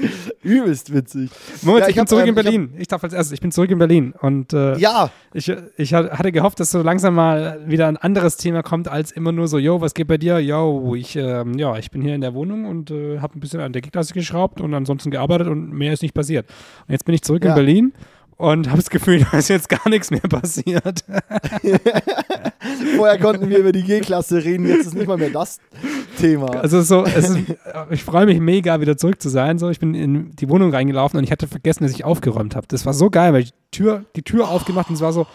Übelst 0.42 0.92
witzig. 0.94 1.30
Moritz, 1.62 1.82
Ja, 1.82 1.86
ich, 1.86 1.90
ich 1.90 1.94
bin 1.94 2.00
hab, 2.02 2.08
zurück 2.08 2.22
ähm, 2.22 2.28
in 2.28 2.34
ich 2.34 2.38
hab- 2.38 2.44
Berlin. 2.44 2.74
Ich, 2.78 2.88
darf 2.88 3.04
als 3.04 3.12
erstes, 3.12 3.32
ich 3.32 3.40
bin 3.40 3.52
zurück 3.52 3.70
in 3.70 3.78
Berlin. 3.78 4.14
Und 4.20 4.52
äh, 4.52 4.76
Ja, 4.78 5.10
ich, 5.34 5.52
ich 5.76 5.94
hatte 5.94 6.32
gehofft, 6.32 6.60
dass 6.60 6.70
so 6.70 6.82
langsam 6.82 7.14
mal 7.14 7.60
wieder 7.66 7.86
ein 7.88 7.96
anderes 7.96 8.36
Thema 8.36 8.62
kommt, 8.62 8.88
als 8.88 9.12
immer 9.12 9.32
nur 9.32 9.48
so, 9.48 9.58
yo, 9.58 9.80
was 9.80 9.94
geht 9.94 10.08
bei 10.08 10.18
dir? 10.18 10.38
Yo, 10.40 10.94
ich, 10.94 11.16
ähm, 11.16 11.54
ja, 11.58 11.76
ich 11.76 11.90
bin 11.90 12.02
hier 12.02 12.14
in 12.14 12.20
der 12.20 12.34
Wohnung 12.34 12.64
und 12.64 12.90
äh, 12.90 13.18
habe 13.20 13.36
ein 13.36 13.40
bisschen 13.40 13.60
an 13.60 13.72
der 13.72 13.82
Gitarre 13.82 14.06
geschraubt 14.12 14.60
und 14.60 14.72
ansonsten 14.74 15.10
gearbeitet 15.10 15.48
und 15.48 15.72
mehr 15.72 15.92
ist 15.92 16.02
nicht 16.02 16.14
passiert. 16.14 16.46
Und 16.86 16.92
jetzt 16.92 17.04
bin 17.04 17.14
ich 17.14 17.22
zurück 17.22 17.44
Ja. 17.44 17.50
in 17.50 17.54
Berlin 17.56 17.92
und 18.36 18.68
habe 18.68 18.78
das 18.78 18.88
Gefühl, 18.90 19.24
da 19.30 19.38
ist 19.38 19.48
jetzt 19.48 19.68
gar 19.68 19.88
nichts 19.90 20.10
mehr 20.10 20.20
passiert. 20.20 21.04
vorher 22.96 23.18
konnten 23.18 23.48
wir 23.48 23.58
über 23.58 23.72
die 23.72 23.82
G-Klasse 23.82 24.42
reden, 24.44 24.66
jetzt 24.66 24.86
ist 24.86 24.94
nicht 24.94 25.06
mal 25.06 25.16
mehr 25.18 25.30
das 25.30 25.58
Thema. 26.20 26.50
Also 26.50 26.82
so, 26.82 27.04
ist, 27.04 27.36
ich 27.90 28.04
freue 28.04 28.26
mich 28.26 28.40
mega, 28.40 28.80
wieder 28.80 28.96
zurück 28.96 29.20
zu 29.20 29.28
sein. 29.28 29.58
So, 29.58 29.70
ich 29.70 29.80
bin 29.80 29.94
in 29.94 30.30
die 30.36 30.48
Wohnung 30.48 30.72
reingelaufen 30.72 31.18
und 31.18 31.24
ich 31.24 31.32
hatte 31.32 31.46
vergessen, 31.46 31.84
dass 31.84 31.92
ich 31.92 32.04
aufgeräumt 32.04 32.56
habe. 32.56 32.66
Das 32.68 32.86
war 32.86 32.94
so 32.94 33.10
geil, 33.10 33.32
weil 33.32 33.42
ich 33.42 33.52
die 33.52 33.78
Tür, 33.78 34.04
die 34.16 34.22
Tür 34.22 34.48
aufgemacht 34.48 34.88
und 34.88 34.94
es 34.94 35.00
war 35.00 35.12
so, 35.12 35.26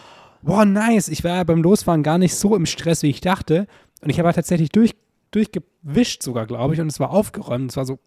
wow, 0.42 0.64
nice. 0.64 1.08
Ich 1.08 1.24
war 1.24 1.36
ja 1.36 1.44
beim 1.44 1.62
Losfahren 1.62 2.02
gar 2.02 2.18
nicht 2.18 2.34
so 2.34 2.56
im 2.56 2.66
Stress, 2.66 3.02
wie 3.02 3.10
ich 3.10 3.20
dachte. 3.20 3.66
Und 4.02 4.10
ich 4.10 4.18
habe 4.18 4.26
halt 4.26 4.36
tatsächlich 4.36 4.70
durch, 4.70 4.94
durchgewischt 5.30 6.22
sogar, 6.22 6.46
glaube 6.46 6.74
ich, 6.74 6.80
und 6.80 6.88
es 6.88 7.00
war 7.00 7.10
aufgeräumt. 7.10 7.70
Es 7.70 7.76
war 7.76 7.84
so 7.84 7.98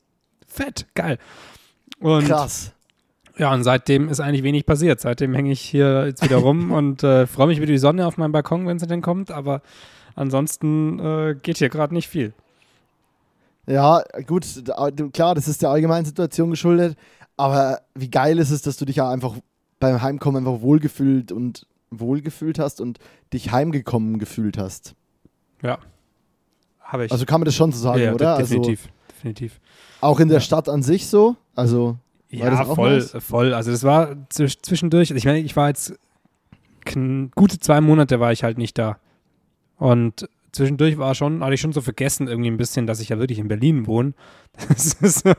fett, 0.47 0.87
geil. 0.95 1.17
Und 1.99 2.27
Krass. 2.27 2.73
ja, 3.37 3.53
und 3.53 3.63
seitdem 3.63 4.09
ist 4.09 4.19
eigentlich 4.19 4.43
wenig 4.43 4.65
passiert. 4.65 5.01
Seitdem 5.01 5.33
hänge 5.33 5.51
ich 5.51 5.61
hier 5.61 6.05
jetzt 6.07 6.23
wieder 6.23 6.37
rum 6.37 6.71
und 6.73 7.03
äh, 7.03 7.27
freue 7.27 7.47
mich 7.47 7.57
über 7.57 7.67
die 7.67 7.77
Sonne 7.77 8.07
auf 8.07 8.17
meinem 8.17 8.31
Balkon, 8.31 8.67
wenn 8.67 8.79
sie 8.79 8.87
denn 8.87 9.01
kommt. 9.01 9.31
Aber 9.31 9.61
ansonsten 10.15 10.99
äh, 10.99 11.35
geht 11.41 11.57
hier 11.57 11.69
gerade 11.69 11.93
nicht 11.93 12.07
viel. 12.07 12.33
Ja, 13.69 14.01
gut, 14.25 14.45
klar, 15.13 15.35
das 15.35 15.47
ist 15.47 15.61
der 15.61 15.69
allgemeinen 15.69 16.05
Situation 16.05 16.49
geschuldet. 16.49 16.97
Aber 17.37 17.81
wie 17.95 18.09
geil 18.09 18.39
ist 18.39 18.49
es, 18.49 18.61
dass 18.63 18.77
du 18.77 18.85
dich 18.85 18.95
ja 18.97 19.09
einfach 19.09 19.35
beim 19.79 20.01
Heimkommen 20.01 20.45
einfach 20.45 20.61
wohlgefühlt 20.61 21.31
und 21.31 21.67
wohlgefühlt 21.91 22.59
hast 22.59 22.81
und 22.81 22.99
dich 23.31 23.51
heimgekommen 23.51 24.17
gefühlt 24.19 24.57
hast. 24.57 24.95
Ja. 25.61 25.77
Habe 26.79 27.05
ich. 27.05 27.11
Also 27.11 27.25
kann 27.25 27.39
man 27.41 27.45
das 27.45 27.55
schon 27.55 27.71
so 27.71 27.79
sagen, 27.79 28.01
ja, 28.01 28.13
oder? 28.13 28.37
de- 28.37 28.45
definitiv. 28.45 28.89
definitiv. 29.09 29.59
Also 30.01 30.13
auch 30.15 30.19
in 30.19 30.27
der 30.29 30.37
Ja. 30.37 30.41
Stadt 30.41 30.67
an 30.67 30.81
sich 30.83 31.07
so. 31.07 31.35
Also 31.55 31.97
Ja, 32.29 32.65
voll, 32.65 32.95
nice? 32.97 33.15
voll. 33.19 33.53
Also 33.53 33.71
das 33.71 33.83
war 33.83 34.15
zwisch- 34.29 34.61
zwischendurch, 34.61 35.11
ich 35.11 35.25
meine, 35.25 35.39
ich 35.39 35.55
war 35.55 35.67
jetzt 35.69 35.93
gute 37.35 37.59
zwei 37.59 37.81
Monate 37.81 38.19
war 38.19 38.31
ich 38.31 38.43
halt 38.43 38.57
nicht 38.57 38.77
da. 38.77 38.97
Und 39.77 40.27
zwischendurch 40.51 40.97
war 40.97 41.15
schon, 41.15 41.43
hatte 41.43 41.53
ich 41.53 41.61
schon 41.61 41.73
so 41.73 41.81
vergessen 41.81 42.27
irgendwie 42.27 42.49
ein 42.49 42.57
bisschen, 42.57 42.87
dass 42.87 42.99
ich 42.99 43.09
ja 43.09 43.19
wirklich 43.19 43.39
in 43.39 43.47
Berlin 43.47 43.87
wohne. 43.87 44.13
Das 44.67 44.93
ist 44.93 45.19
so, 45.23 45.33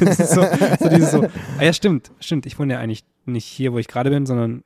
das 0.00 0.18
ist 0.20 0.30
so, 0.32 0.42
so 0.80 0.88
dieses 0.88 1.10
so, 1.10 1.24
ah 1.58 1.62
ja, 1.62 1.72
stimmt, 1.72 2.10
stimmt, 2.20 2.46
ich 2.46 2.58
wohne 2.58 2.74
ja 2.74 2.78
eigentlich 2.80 3.04
nicht 3.26 3.44
hier, 3.44 3.72
wo 3.72 3.78
ich 3.78 3.88
gerade 3.88 4.08
bin, 4.10 4.24
sondern 4.24 4.62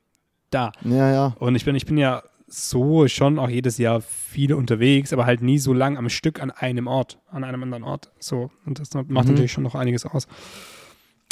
da. 0.49 0.71
ja, 0.83 1.11
ja. 1.11 1.35
Und 1.39 1.55
ich 1.55 1.65
bin, 1.65 1.75
ich 1.75 1.85
bin 1.85 1.97
ja 1.97 2.23
so 2.47 3.07
schon 3.07 3.39
auch 3.39 3.49
jedes 3.49 3.77
Jahr 3.77 4.01
viel 4.01 4.53
unterwegs, 4.53 5.13
aber 5.13 5.25
halt 5.25 5.41
nie 5.41 5.57
so 5.57 5.73
lang 5.73 5.97
am 5.97 6.09
Stück 6.09 6.41
an 6.41 6.51
einem 6.51 6.87
Ort, 6.87 7.19
an 7.29 7.43
einem 7.43 7.63
anderen 7.63 7.83
Ort. 7.83 8.11
So, 8.19 8.51
und 8.65 8.79
das 8.79 8.93
macht 8.93 9.07
Mhm. 9.09 9.15
natürlich 9.15 9.51
schon 9.51 9.63
noch 9.63 9.75
einiges 9.75 10.05
aus. 10.05 10.27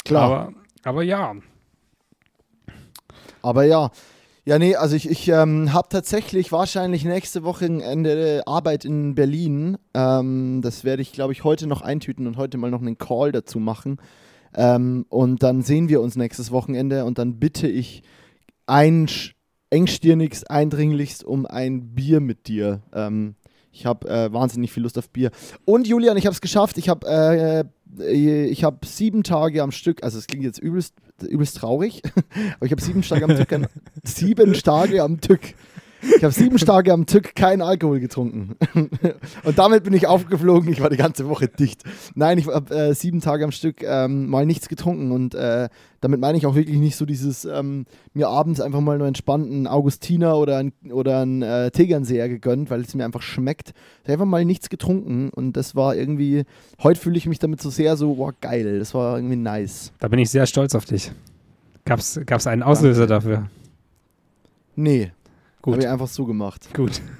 Klar. 0.04 0.24
Aber, 0.24 0.52
aber 0.84 1.02
ja, 1.02 1.34
Aber 3.42 3.64
ja. 3.64 3.90
Ja, 4.50 4.58
nee, 4.58 4.74
also 4.74 4.96
ich, 4.96 5.08
ich 5.08 5.28
ähm, 5.28 5.72
habe 5.72 5.88
tatsächlich 5.88 6.50
wahrscheinlich 6.50 7.04
nächste 7.04 7.44
Woche 7.44 7.66
Ende 7.66 8.42
Arbeit 8.46 8.84
in 8.84 9.14
Berlin. 9.14 9.78
Ähm, 9.94 10.60
das 10.60 10.82
werde 10.82 11.02
ich, 11.02 11.12
glaube 11.12 11.32
ich, 11.32 11.44
heute 11.44 11.68
noch 11.68 11.82
eintüten 11.82 12.26
und 12.26 12.36
heute 12.36 12.58
mal 12.58 12.68
noch 12.68 12.80
einen 12.80 12.98
Call 12.98 13.30
dazu 13.30 13.60
machen. 13.60 13.98
Ähm, 14.56 15.06
und 15.08 15.44
dann 15.44 15.62
sehen 15.62 15.88
wir 15.88 16.00
uns 16.00 16.16
nächstes 16.16 16.50
Wochenende 16.50 17.04
und 17.04 17.18
dann 17.18 17.38
bitte 17.38 17.68
ich 17.68 18.02
ein 18.66 19.08
engstirnigst, 19.70 20.50
eindringlichst 20.50 21.22
um 21.22 21.46
ein 21.46 21.94
Bier 21.94 22.18
mit 22.18 22.48
dir. 22.48 22.82
Ähm, 22.92 23.36
ich 23.70 23.86
habe 23.86 24.08
äh, 24.08 24.32
wahnsinnig 24.32 24.72
viel 24.72 24.82
Lust 24.82 24.98
auf 24.98 25.10
Bier. 25.10 25.30
Und 25.64 25.86
Julian, 25.86 26.16
ich 26.16 26.26
habe 26.26 26.34
es 26.34 26.40
geschafft. 26.40 26.76
Ich 26.76 26.88
habe 26.88 27.06
äh, 27.06 27.64
äh, 27.98 28.44
ich 28.46 28.64
habe 28.64 28.86
sieben 28.86 29.22
Tage 29.22 29.62
am 29.62 29.72
Stück, 29.72 30.02
also 30.02 30.18
es 30.18 30.26
klingt 30.26 30.44
jetzt 30.44 30.58
übelst, 30.58 30.94
übelst 31.22 31.56
traurig, 31.56 32.02
aber 32.56 32.66
ich 32.66 32.72
habe 32.72 32.82
sieben 32.82 33.02
Tage 33.02 33.24
am 33.24 33.34
Stück, 33.34 33.68
sieben 34.04 34.52
Tage 34.54 35.02
am 35.02 35.18
Stück. 35.18 35.54
Ich 36.02 36.24
habe 36.24 36.32
sieben 36.32 36.56
Tage 36.56 36.92
am 36.92 37.02
Stück 37.02 37.34
keinen 37.34 37.62
Alkohol 37.62 38.00
getrunken. 38.00 38.56
Und 39.44 39.58
damit 39.58 39.84
bin 39.84 39.92
ich 39.92 40.06
aufgeflogen. 40.06 40.72
Ich 40.72 40.80
war 40.80 40.90
die 40.90 40.96
ganze 40.96 41.28
Woche 41.28 41.48
dicht. 41.48 41.84
Nein, 42.14 42.38
ich 42.38 42.46
habe 42.46 42.74
äh, 42.74 42.94
sieben 42.94 43.20
Tage 43.20 43.44
am 43.44 43.52
Stück 43.52 43.82
ähm, 43.82 44.28
mal 44.28 44.46
nichts 44.46 44.68
getrunken. 44.68 45.12
Und 45.12 45.34
äh, 45.34 45.68
damit 46.00 46.20
meine 46.20 46.38
ich 46.38 46.46
auch 46.46 46.54
wirklich 46.54 46.78
nicht 46.78 46.96
so 46.96 47.04
dieses, 47.04 47.44
ähm, 47.44 47.84
mir 48.14 48.28
abends 48.28 48.60
einfach 48.60 48.80
mal 48.80 48.98
nur 48.98 49.06
entspannten 49.06 49.66
Augustiner 49.66 50.36
oder 50.38 50.58
ein, 50.58 50.72
oder 50.90 51.24
ein 51.24 51.42
äh, 51.42 51.70
Tegernseher 51.70 52.28
gegönnt, 52.28 52.70
weil 52.70 52.80
es 52.80 52.94
mir 52.94 53.04
einfach 53.04 53.22
schmeckt. 53.22 53.70
Ich 54.02 54.04
habe 54.04 54.14
einfach 54.14 54.26
mal 54.26 54.44
nichts 54.44 54.70
getrunken. 54.70 55.30
Und 55.30 55.56
das 55.56 55.76
war 55.76 55.94
irgendwie, 55.94 56.44
heute 56.82 57.00
fühle 57.00 57.18
ich 57.18 57.26
mich 57.26 57.38
damit 57.38 57.60
so 57.60 57.70
sehr 57.70 57.96
so, 57.96 58.14
boah, 58.14 58.32
geil. 58.40 58.78
Das 58.78 58.94
war 58.94 59.16
irgendwie 59.16 59.36
nice. 59.36 59.92
da 59.98 60.08
bin 60.08 60.18
ich 60.18 60.30
sehr 60.30 60.46
stolz 60.46 60.74
auf 60.74 60.86
dich. 60.86 61.12
Gab 61.84 61.98
es 61.98 62.46
einen 62.46 62.62
Auslöser 62.62 63.06
dafür? 63.06 63.48
Nee. 64.76 65.12
Gut. 65.62 65.74
Habe 65.74 65.82
ich 65.82 65.88
einfach 65.88 66.08
so 66.08 66.24
gemacht. 66.24 66.72
Gut. 66.74 67.00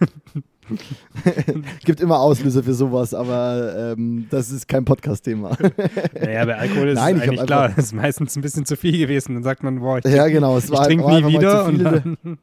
Gibt 1.85 2.01
immer 2.01 2.21
Auslöser 2.21 2.63
für 2.63 2.75
sowas, 2.75 3.13
aber 3.13 3.95
ähm, 3.99 4.27
das 4.31 4.51
ist 4.51 4.69
kein 4.69 4.85
Podcast-Thema. 4.85 5.57
Naja, 6.15 6.45
bei 6.45 6.57
Alkohol 6.57 6.89
ist 6.89 6.95
Nein, 6.95 7.17
es 7.17 7.23
eigentlich 7.23 7.47
klar. 7.47 7.73
Das 7.75 7.87
ist 7.87 7.93
meistens 7.93 8.37
ein 8.37 8.43
bisschen 8.43 8.65
zu 8.65 8.77
viel 8.77 8.99
gewesen. 8.99 9.35
Dann 9.35 9.43
sagt 9.43 9.63
man, 9.63 9.81
boah, 9.81 9.99
ich, 9.99 10.05
ja, 10.05 10.29
genau. 10.29 10.57
Es 10.57 10.67
ich 10.67 10.71
war, 10.71 10.87
trinke 10.87 11.11
nie 11.11 11.27
wieder. 11.27 11.65
Und 11.65 11.79
dann, 11.79 12.17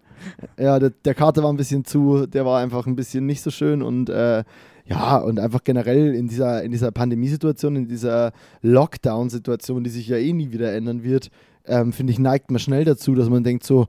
Ja, 0.58 0.80
der, 0.80 0.90
der 0.90 1.14
Kater 1.14 1.44
war 1.44 1.52
ein 1.52 1.58
bisschen 1.58 1.86
zu, 1.86 2.26
der 2.26 2.46
war 2.46 2.62
einfach 2.62 2.88
ein 2.88 2.96
bisschen 2.96 3.26
nicht 3.26 3.42
so 3.42 3.52
schön 3.52 3.82
und 3.82 4.10
äh, 4.10 4.44
ja, 4.86 5.18
und 5.18 5.40
einfach 5.40 5.64
generell 5.64 6.16
in 6.16 6.28
dieser, 6.28 6.64
in 6.64 6.72
dieser 6.72 6.92
Pandemiesituation, 6.92 7.76
in 7.76 7.88
dieser 7.88 8.32
Lockdown-Situation, 8.62 9.84
die 9.84 9.90
sich 9.90 10.08
ja 10.08 10.18
eh 10.18 10.32
nie 10.32 10.52
wieder 10.52 10.74
ändern 10.74 11.04
wird, 11.04 11.30
ähm, 11.66 11.92
finde 11.92 12.14
ich, 12.14 12.20
neigt 12.20 12.52
man 12.52 12.60
schnell 12.60 12.86
dazu, 12.86 13.14
dass 13.14 13.30
man 13.30 13.44
denkt 13.44 13.66
so, 13.66 13.88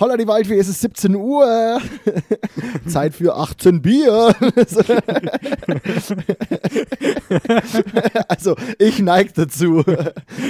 Holla 0.00 0.16
die 0.16 0.26
Waldfee, 0.26 0.58
es 0.58 0.66
ist 0.66 0.80
17 0.80 1.14
Uhr. 1.14 1.80
Zeit 2.88 3.14
für 3.14 3.36
18 3.36 3.80
Bier. 3.80 4.34
also, 8.28 8.56
ich 8.80 8.98
neige 8.98 9.30
dazu. 9.34 9.84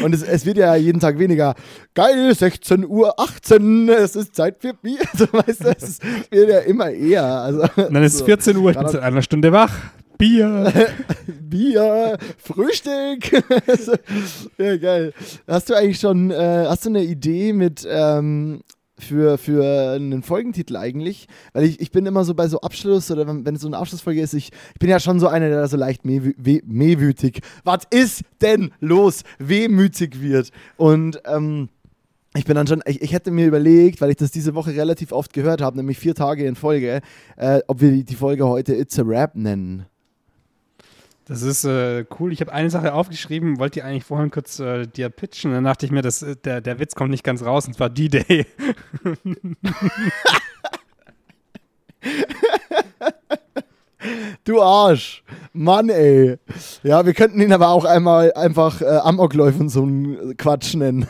Und 0.03 0.15
es, 0.15 0.23
es 0.23 0.47
wird 0.47 0.57
ja 0.57 0.75
jeden 0.77 0.99
Tag 0.99 1.19
weniger. 1.19 1.55
Geil, 1.95 2.35
16 2.35 2.87
Uhr 2.87 3.21
18, 3.21 3.91
es 3.91 4.17
ist 4.17 4.35
Zeit 4.35 4.57
für 4.61 4.73
Bier. 4.73 5.01
So, 5.15 5.27
weißt 5.31 5.65
du, 5.65 5.69
es 5.69 5.99
wird 6.31 6.49
ja 6.49 6.59
immer 6.61 6.91
eher. 6.91 7.25
Also, 7.25 7.67
dann 7.77 8.03
ist 8.03 8.15
es 8.15 8.19
so, 8.21 8.25
14 8.25 8.57
Uhr, 8.57 8.71
ich 8.71 8.79
bin 8.79 8.89
seit 8.89 9.03
einer 9.03 9.23
Stunde 9.23 9.53
wach. 9.53 9.73
Bier. 10.19 10.73
Bier, 11.27 12.19
Frühstück. 12.39 13.45
Ja, 14.59 14.77
geil. 14.77 15.13
Hast 15.47 15.71
du 15.71 15.75
eigentlich 15.75 16.01
schon, 16.01 16.31
äh, 16.31 16.65
hast 16.69 16.85
du 16.85 16.91
eine 16.91 17.03
Idee 17.03 17.53
mit 17.53 17.87
ähm, 17.89 18.63
für, 18.99 19.39
für 19.39 19.93
einen 19.95 20.23
Folgentitel 20.23 20.77
eigentlich? 20.77 21.27
Weil 21.53 21.65
ich, 21.65 21.81
ich 21.81 21.91
bin 21.91 22.07
immer 22.07 22.25
so 22.25 22.35
bei 22.35 22.49
so 22.49 22.61
Abschluss 22.61 23.11
oder 23.11 23.27
wenn, 23.27 23.45
wenn 23.45 23.57
es 23.57 23.63
so 23.63 23.67
eine 23.67 23.79
Abschlussfolge 23.79 24.21
ist, 24.21 24.35
ich, 24.35 24.51
ich 24.73 24.79
bin 24.79 24.91
ja 24.91 25.01
schon 25.01 25.21
so 25.21 25.29
einer, 25.29 25.49
der 25.49 25.61
da 25.63 25.69
so 25.69 25.77
leicht 25.77 26.05
mehwütig. 26.05 27.41
Was 27.65 27.81
ist 27.91 28.23
denn 28.41 28.73
los? 28.81 29.23
Wehmütig 29.39 30.21
wird. 30.21 30.51
Und 30.77 31.21
ähm, 31.27 31.69
ich 32.37 32.45
bin 32.45 32.57
dann 32.57 32.67
schon, 32.67 32.83
ich, 32.87 33.01
ich 33.01 33.13
hätte 33.13 33.31
mir 33.31 33.47
überlegt, 33.47 34.01
weil 34.01 34.11
ich 34.11 34.17
das 34.17 34.31
diese 34.31 34.55
Woche 34.55 34.75
relativ 34.75 35.13
oft 35.13 35.33
gehört 35.33 35.61
habe, 35.61 35.77
nämlich 35.77 35.99
vier 35.99 36.15
Tage 36.15 36.45
in 36.47 36.57
Folge, 36.57 37.01
äh, 37.37 37.61
ob 37.69 37.81
wir 37.81 38.03
die 38.03 38.15
Folge 38.17 38.47
heute 38.47 38.75
It's 38.75 38.99
a 38.99 39.03
Rap 39.03 39.37
nennen. 39.37 39.87
Das 41.27 41.41
ist 41.43 41.65
äh, 41.65 42.05
cool. 42.21 42.33
Ich 42.33 42.41
habe 42.43 42.53
eine 42.53 42.69
Sache 42.69 42.93
aufgeschrieben, 42.93 43.59
wollte 43.59 43.75
die 43.81 43.83
eigentlich 43.83 44.05
vorhin 44.05 44.31
kurz 44.31 44.59
äh, 44.61 44.87
dir 44.87 45.09
pitchen. 45.09 45.53
Dann 45.53 45.65
dachte 45.65 45.87
ich 45.87 45.93
mir, 45.93 46.03
das, 46.03 46.23
äh, 46.23 46.37
der, 46.37 46.61
der 46.61 46.79
Witz 46.79 46.95
kommt 46.95 47.11
nicht 47.11 47.25
ganz 47.25 47.43
raus, 47.43 47.67
und 47.67 47.75
zwar 47.75 47.89
D-Day. 47.89 48.47
Du 54.45 54.61
Arsch. 54.61 55.23
Mann, 55.55 55.89
ey. 55.89 56.37
Ja, 56.83 57.07
wir 57.07 57.15
könnten 57.15 57.41
ihn 57.41 57.53
aber 57.53 57.69
auch 57.69 57.87
einmal 57.87 58.33
einfach 58.35 58.83
äh, 58.83 58.85
Amokläufe 58.85 59.61
und 59.61 59.71
so 59.71 59.83
einen 59.85 60.37
Quatsch 60.37 60.75
nennen. 60.75 61.07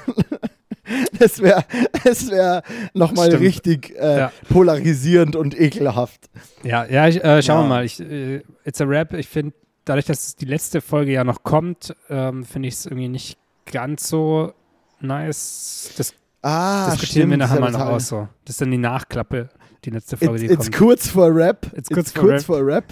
Das 1.19 1.41
wäre 1.43 1.65
das 2.05 2.31
wär 2.31 2.62
nochmal 2.93 3.35
richtig 3.35 3.97
äh, 3.99 4.19
Ja. 4.19 4.33
polarisierend 4.53 5.35
und 5.35 5.59
ekelhaft. 5.59 6.27
Ja, 6.62 6.85
ja, 6.85 7.09
ich, 7.09 7.25
äh, 7.25 7.43
schauen 7.43 7.57
Ja. 7.57 7.65
wir 7.65 7.69
mal. 7.69 7.85
Ich, 7.85 7.99
äh, 8.01 8.43
It's 8.65 8.81
a 8.81 8.85
Rap, 8.85 9.15
ich 9.15 9.29
finde, 9.29 9.55
dadurch, 9.85 10.07
dass 10.07 10.37
die 10.37 10.45
letzte 10.47 10.80
Folge 10.80 11.12
ja 11.12 11.24
noch 11.24 11.43
kommt, 11.43 11.95
ähm, 12.09 12.45
finde 12.45 12.68
ich 12.68 12.74
es 12.74 12.87
irgendwie 12.87 13.09
nicht 13.09 13.39
ganz 13.70 14.09
so 14.09 14.53
nice. 15.01 15.91
Das 15.97 16.14
Ah, 16.43 16.91
diskutieren 16.91 17.30
wir 17.30 17.39
nachher 17.39 17.59
mal 17.59 17.70
noch 17.70 17.80
aus. 17.80 18.09
So. 18.09 18.28
Das 18.45 18.55
ist 18.57 18.61
dann 18.61 18.70
die 18.70 18.76
Nachklappe, 18.78 19.49
die 19.85 19.91
letzte 19.91 20.18
Folge, 20.18 20.35
It's, 20.35 20.41
die 20.43 20.53
it's 20.53 20.64
kommt. 20.66 20.76
kurz 20.76 21.09
vor 21.09 21.35
Rap. 21.35 21.66
It's 21.74 21.89
kurz 21.89 22.12
vor 22.12 22.28
Rap. 22.28 22.43
vor 22.43 22.66
Rap. 22.66 22.85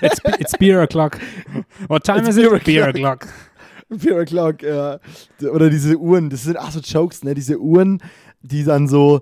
It's, 0.00 0.20
it's 0.38 0.56
beer 0.58 0.80
o'clock. 0.80 1.18
What 1.88 2.04
time 2.04 2.20
It's 2.20 2.28
is 2.30 2.36
it? 2.38 2.48
beer 2.50 2.58
Beer 2.60 2.88
o'clock. 2.88 3.26
Fear 3.98 4.20
O'Clock, 4.20 4.62
ja. 4.62 5.00
Oder 5.50 5.68
diese 5.68 5.96
Uhren, 5.98 6.30
das 6.30 6.44
sind 6.44 6.56
ach 6.56 6.70
so 6.70 6.78
Jokes, 6.78 7.24
ne? 7.24 7.34
Diese 7.34 7.58
Uhren, 7.58 8.00
die 8.40 8.62
dann 8.62 8.86
so 8.86 9.20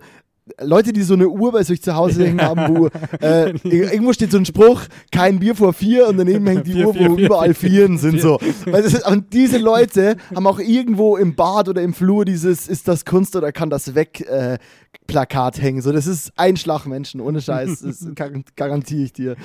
Leute, 0.61 0.92
die 0.92 1.03
so 1.03 1.14
eine 1.14 1.28
Uhr 1.28 1.53
bei 1.53 1.62
sich 1.62 1.82
zu 1.82 1.94
Hause 1.94 2.26
hängen 2.26 2.42
haben, 2.42 2.76
wo 2.76 2.86
äh, 3.20 3.51
irgendwo 3.62 4.12
steht 4.12 4.32
so 4.32 4.38
ein 4.38 4.44
Spruch, 4.44 4.82
kein 5.12 5.38
Bier 5.38 5.55
vor 5.55 5.72
vier 5.72 6.09
und 6.09 6.16
daneben 6.16 6.46
hängt 6.46 6.66
die 6.66 6.84
Uhr, 6.84 6.94
wo 6.94 7.16
überall 7.16 7.55
vier, 7.55 7.70
Vieren 7.70 7.99
sind. 7.99 8.20
So. 8.20 8.38
Ist, 8.66 9.07
und 9.07 9.32
diese 9.32 9.59
Leute 9.59 10.16
haben 10.34 10.46
auch 10.46 10.59
irgendwo 10.59 11.16
im 11.16 11.34
Bad 11.34 11.68
oder 11.68 11.82
im 11.82 11.92
Flur 11.92 12.24
dieses 12.24 12.68
Ist 12.68 12.88
das 12.88 13.05
Kunst 13.05 13.36
oder 13.36 13.53
kann 13.53 13.70
das 13.70 13.94
weg 13.94 14.20
äh, 14.28 14.59
Plakat 15.07 15.61
hängen. 15.61 15.80
So, 15.80 15.90
das 15.90 16.07
ist 16.07 16.32
Einschlagmenschen, 16.36 17.20
ohne 17.20 17.40
Scheiß. 17.40 17.80
Das 17.88 18.07
gar 18.14 18.30
garantiere 18.57 19.03
ich 19.03 19.12
dir. 19.12 19.36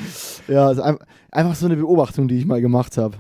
Ja, 0.48 0.68
also 0.68 0.82
ein, 0.82 0.98
einfach 1.32 1.56
so 1.56 1.66
eine 1.66 1.78
Beobachtung, 1.78 2.28
die 2.28 2.38
ich 2.38 2.46
mal 2.46 2.62
gemacht 2.62 2.98
habe. 2.98 3.16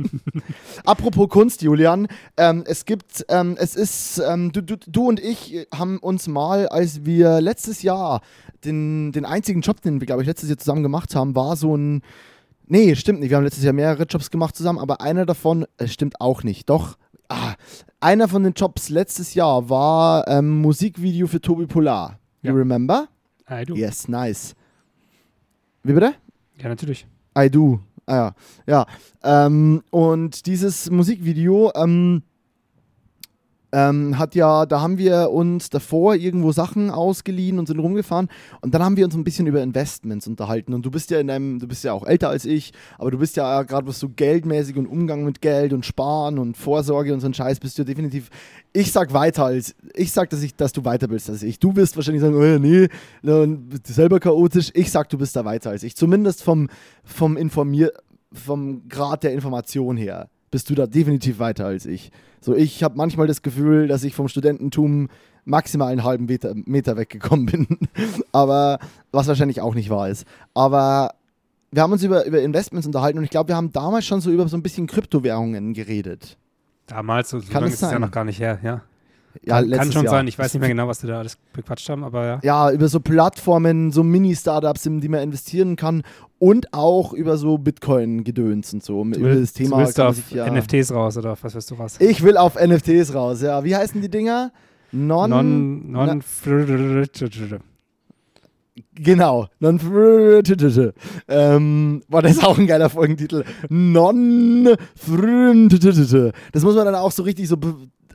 Apropos 0.84 1.28
Kunst, 1.28 1.62
Julian, 1.62 2.06
ähm, 2.36 2.62
es 2.66 2.84
gibt, 2.84 3.24
ähm, 3.28 3.56
es 3.58 3.74
ist, 3.74 4.22
ähm, 4.26 4.52
du, 4.52 4.62
du, 4.62 4.76
du 4.76 5.08
und 5.08 5.18
ich 5.18 5.66
haben 5.74 5.98
uns 5.98 6.28
mal, 6.28 6.68
als 6.68 7.04
wir 7.04 7.40
letztes 7.40 7.82
Jahr 7.82 8.22
den, 8.64 9.12
den 9.12 9.24
einzigen 9.24 9.60
Job, 9.60 9.80
den 9.82 10.00
wir, 10.00 10.06
glaube 10.06 10.22
ich, 10.22 10.28
letztes 10.28 10.48
Jahr 10.48 10.58
zusammen 10.58 10.84
gemacht 10.84 11.14
haben, 11.16 11.34
war 11.34 11.56
so 11.56 11.76
ein, 11.76 12.02
nee, 12.66 12.94
stimmt 12.94 13.20
nicht, 13.20 13.30
wir 13.30 13.36
haben 13.36 13.44
letztes 13.44 13.64
Jahr 13.64 13.72
mehrere 13.72 14.04
Jobs 14.04 14.30
gemacht 14.30 14.56
zusammen, 14.56 14.78
aber 14.78 15.00
einer 15.00 15.26
davon, 15.26 15.66
äh, 15.78 15.88
stimmt 15.88 16.20
auch 16.20 16.44
nicht, 16.44 16.70
doch, 16.70 16.96
ah, 17.28 17.54
einer 18.00 18.28
von 18.28 18.42
den 18.44 18.52
Jobs 18.54 18.88
letztes 18.88 19.34
Jahr 19.34 19.68
war 19.70 20.26
ähm, 20.28 20.60
Musikvideo 20.60 21.26
für 21.26 21.40
Tobi 21.40 21.66
Polar. 21.66 22.18
You 22.42 22.50
Ja. 22.50 22.56
remember? 22.56 23.08
I 23.50 23.64
do. 23.64 23.74
Yes, 23.74 24.08
nice. 24.08 24.54
Wie 25.82 25.92
bitte? 25.92 26.14
Ja, 26.60 26.68
natürlich. 26.68 27.06
I 27.38 27.50
do. 27.50 27.80
Ah 28.06 28.14
ja. 28.16 28.34
Ja. 28.66 28.86
Ähm, 29.46 29.82
und 29.90 30.46
dieses 30.46 30.90
Musikvideo 30.90 31.72
ähm, 31.74 32.22
ähm, 33.74 34.18
hat 34.20 34.36
ja, 34.36 34.66
da 34.66 34.80
haben 34.80 34.98
wir 34.98 35.30
uns 35.32 35.68
davor 35.68 36.14
irgendwo 36.14 36.52
Sachen 36.52 36.90
ausgeliehen 36.90 37.58
und 37.58 37.66
sind 37.66 37.80
rumgefahren 37.80 38.28
und 38.60 38.72
dann 38.72 38.84
haben 38.84 38.96
wir 38.96 39.04
uns 39.04 39.16
ein 39.16 39.24
bisschen 39.24 39.48
über 39.48 39.62
Investments 39.62 40.28
unterhalten. 40.28 40.74
Und 40.74 40.86
du 40.86 40.92
bist 40.92 41.10
ja 41.10 41.18
in 41.18 41.28
einem, 41.28 41.58
du 41.58 41.66
bist 41.66 41.82
ja 41.82 41.92
auch 41.92 42.06
älter 42.06 42.28
als 42.28 42.44
ich, 42.44 42.72
aber 42.98 43.10
du 43.10 43.18
bist 43.18 43.36
ja 43.36 43.64
gerade 43.64 43.88
was 43.88 43.98
so 43.98 44.08
geldmäßig 44.08 44.76
und 44.76 44.86
Umgang 44.86 45.24
mit 45.24 45.40
Geld 45.40 45.72
und 45.72 45.84
Sparen 45.84 46.38
und 46.38 46.56
Vorsorge 46.56 47.12
und 47.12 47.18
so 47.18 47.26
ein 47.26 47.34
Scheiß 47.34 47.58
bist 47.58 47.76
du 47.76 47.84
definitiv. 47.84 48.30
Ich 48.72 48.92
sag 48.92 49.12
weiter 49.12 49.46
als 49.46 49.74
ich 49.94 50.12
sag, 50.12 50.30
dass 50.30 50.42
ich, 50.42 50.54
dass 50.54 50.72
du 50.72 50.84
weiter 50.84 51.08
bist 51.08 51.28
als 51.28 51.42
ich. 51.42 51.58
Du 51.58 51.74
wirst 51.74 51.96
wahrscheinlich 51.96 52.22
sagen, 52.22 52.36
oh, 52.36 52.58
nee, 52.60 52.88
äh, 53.28 53.58
selber 53.84 54.20
chaotisch. 54.20 54.70
Ich 54.74 54.92
sag, 54.92 55.08
du 55.08 55.18
bist 55.18 55.34
da 55.34 55.44
weiter 55.44 55.70
als 55.70 55.82
ich. 55.82 55.96
Zumindest 55.96 56.44
vom, 56.44 56.68
vom 57.02 57.36
Informier, 57.36 57.92
vom 58.32 58.88
Grad 58.88 59.24
der 59.24 59.32
Information 59.32 59.96
her 59.96 60.28
bist 60.54 60.70
du 60.70 60.76
da 60.76 60.86
definitiv 60.86 61.40
weiter 61.40 61.66
als 61.66 61.84
ich. 61.84 62.12
So, 62.40 62.54
ich 62.54 62.84
habe 62.84 62.96
manchmal 62.96 63.26
das 63.26 63.42
Gefühl, 63.42 63.88
dass 63.88 64.04
ich 64.04 64.14
vom 64.14 64.28
Studententum 64.28 65.08
maximal 65.44 65.90
einen 65.90 66.04
halben 66.04 66.26
Meter, 66.26 66.54
Meter 66.54 66.96
weggekommen 66.96 67.46
bin. 67.50 67.66
Aber 68.30 68.78
was 69.10 69.26
wahrscheinlich 69.26 69.60
auch 69.60 69.74
nicht 69.74 69.90
wahr 69.90 70.08
ist. 70.08 70.24
Aber 70.54 71.16
wir 71.72 71.82
haben 71.82 71.90
uns 71.90 72.04
über, 72.04 72.24
über 72.24 72.40
Investments 72.40 72.86
unterhalten 72.86 73.18
und 73.18 73.24
ich 73.24 73.30
glaube, 73.30 73.48
wir 73.48 73.56
haben 73.56 73.72
damals 73.72 74.06
schon 74.06 74.20
so 74.20 74.30
über 74.30 74.46
so 74.46 74.56
ein 74.56 74.62
bisschen 74.62 74.86
Kryptowährungen 74.86 75.74
geredet. 75.74 76.38
Damals, 76.86 77.30
so, 77.30 77.40
Kann 77.40 77.62
lange 77.62 77.66
ist 77.66 77.82
es 77.82 77.90
ja 77.90 77.98
noch 77.98 78.12
gar 78.12 78.22
nicht 78.22 78.38
her, 78.38 78.60
ja. 78.62 78.82
Ja, 79.42 79.60
kann, 79.60 79.70
kann 79.70 79.92
schon 79.92 80.04
Jahr. 80.04 80.14
sein, 80.14 80.28
ich 80.28 80.38
weiß 80.38 80.54
nicht 80.54 80.60
mehr 80.60 80.68
genau, 80.68 80.86
was 80.88 81.02
wir 81.02 81.10
da 81.10 81.18
alles 81.18 81.36
bequatscht 81.52 81.88
haben, 81.88 82.04
aber 82.04 82.24
ja. 82.26 82.40
Ja, 82.42 82.70
über 82.70 82.88
so 82.88 83.00
Plattformen, 83.00 83.90
so 83.90 84.02
Mini-Startups, 84.02 84.86
in 84.86 85.00
die 85.00 85.08
man 85.08 85.22
investieren 85.22 85.76
kann 85.76 86.02
und 86.38 86.72
auch 86.72 87.12
über 87.12 87.36
so 87.36 87.58
Bitcoin-Gedöns 87.58 88.72
und 88.74 88.84
so. 88.84 89.02
Du 89.04 89.18
über 89.18 89.30
willst, 89.30 89.42
das 89.42 89.52
Thema 89.54 89.78
du 89.78 89.82
willst 89.84 90.00
auf 90.00 90.16
sich 90.16 90.30
ja- 90.30 90.48
NFTs 90.48 90.92
raus 90.92 91.16
oder 91.16 91.36
was 91.40 91.54
weißt 91.54 91.70
du 91.70 91.78
was? 91.78 92.00
Ich 92.00 92.22
will 92.22 92.36
auf 92.36 92.54
NFTs 92.54 93.14
raus, 93.14 93.42
ja. 93.42 93.64
Wie 93.64 93.74
heißen 93.74 94.00
die 94.00 94.10
Dinger? 94.10 94.52
Non. 94.92 95.28
Non, 95.30 95.90
non, 95.90 96.22
Genau. 98.94 99.48
Non. 99.58 99.80
Ähm, 101.28 102.02
boah, 102.08 102.22
das 102.22 102.32
ist 102.32 102.44
auch 102.44 102.58
ein 102.58 102.66
geiler 102.66 102.90
Folgentitel. 102.90 103.44
Non. 103.68 104.76
Das 106.52 106.62
muss 106.62 106.74
man 106.76 106.84
dann 106.84 106.94
auch 106.94 107.12
so 107.12 107.22
richtig 107.24 107.48
so. 107.48 107.56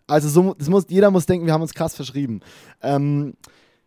Also, 0.10 0.30
so, 0.30 0.56
muss, 0.70 0.86
jeder 0.90 1.12
muss 1.12 1.26
denken, 1.26 1.46
wir 1.46 1.54
haben 1.54 1.62
uns 1.62 1.74
krass 1.74 1.96
verschrieben. 1.96 2.42
Ähm, 2.82 3.34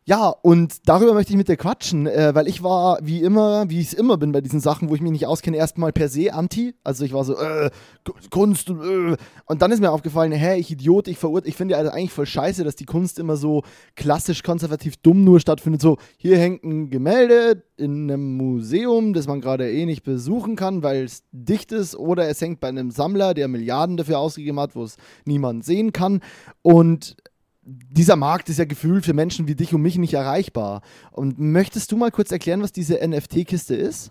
ja, 0.05 0.29
und 0.29 0.89
darüber 0.89 1.15
möchte 1.15 1.33
ich 1.33 1.37
mit 1.37 1.49
dir 1.49 1.57
quatschen, 1.57 2.07
äh, 2.07 2.35
weil 2.35 2.49
ich 2.49 2.63
war, 2.63 2.99
wie 3.03 3.21
immer, 3.23 3.71
wie 3.71 3.81
ich 3.81 3.89
es 3.89 3.95
immer 3.95 4.17
bin 4.17 4.33
bei 4.33 4.41
diesen 4.41 4.61
Sachen, 4.61 4.89
wo 4.89 4.95
ich 4.95 5.01
mich 5.01 5.13
nicht 5.13 5.27
auskenne, 5.27 5.57
erstmal 5.57 5.93
per 5.93 6.09
se 6.09 6.35
anti. 6.35 6.75
Also 6.83 7.05
ich 7.05 7.13
war 7.13 7.25
so, 7.25 7.37
äh, 7.37 7.71
Ku- 8.05 8.15
Kunst 8.31 8.69
und 8.71 8.83
äh. 8.83 9.17
Und 9.47 9.63
dann 9.63 9.71
ist 9.71 9.81
mir 9.81 9.93
aufgefallen, 9.93 10.33
hä, 10.33 10.59
ich 10.59 10.71
Idiot, 10.71 11.07
ich 11.07 11.19
verurteile, 11.19 11.49
ich 11.49 11.57
finde 11.57 11.73
ja 11.73 11.79
also 11.79 11.91
eigentlich 11.93 12.13
voll 12.13 12.27
scheiße, 12.27 12.65
dass 12.65 12.75
die 12.75 12.85
Kunst 12.85 13.19
immer 13.19 13.37
so 13.37 13.63
klassisch 13.95 14.43
konservativ 14.43 14.97
dumm 14.97 15.25
nur 15.25 15.39
stattfindet. 15.39 15.83
So, 15.83 15.99
hier 16.17 16.37
hängt 16.37 16.65
ein 16.65 16.91
Gemälde 16.91 17.63
in 17.77 18.11
einem 18.11 18.37
Museum, 18.37 19.13
das 19.13 19.27
man 19.27 19.41
gerade 19.41 19.71
eh 19.71 19.87
nicht 19.87 20.03
besuchen 20.03 20.57
kann, 20.57 20.83
weil 20.83 21.05
es 21.05 21.25
dicht 21.33 21.73
ist, 21.73 21.97
oder 21.97 22.29
es 22.29 22.41
hängt 22.41 22.61
bei 22.61 22.69
einem 22.69 22.91
Sammler, 22.91 23.35
der 23.35 23.49
Milliarden 23.49 23.97
dafür 23.97 24.19
ausgegeben 24.19 24.59
hat, 24.59 24.75
wo 24.75 24.83
es 24.83 24.97
niemand 25.25 25.65
sehen 25.65 25.93
kann. 25.93 26.21
Und 26.63 27.17
dieser 27.65 28.17
Markt 28.17 28.49
ist 28.49 28.59
ja 28.59 28.65
gefühlt 28.65 29.05
für 29.05 29.15
Menschen 29.15 29.47
wie 29.47 29.55
dich 29.55 29.73
und 29.75 29.83
mich 29.83 29.97
nicht 29.97 30.15
erreichbar. 30.15 30.83
Und 31.13 31.39
möchtest 31.39 31.93
du 31.93 31.97
mal 31.97 32.11
kurz 32.11 32.33
erklären, 32.33 32.63
was 32.63 32.73
diese 32.73 33.07
NFT-Kiste 33.07 33.75
ist? 33.75 34.11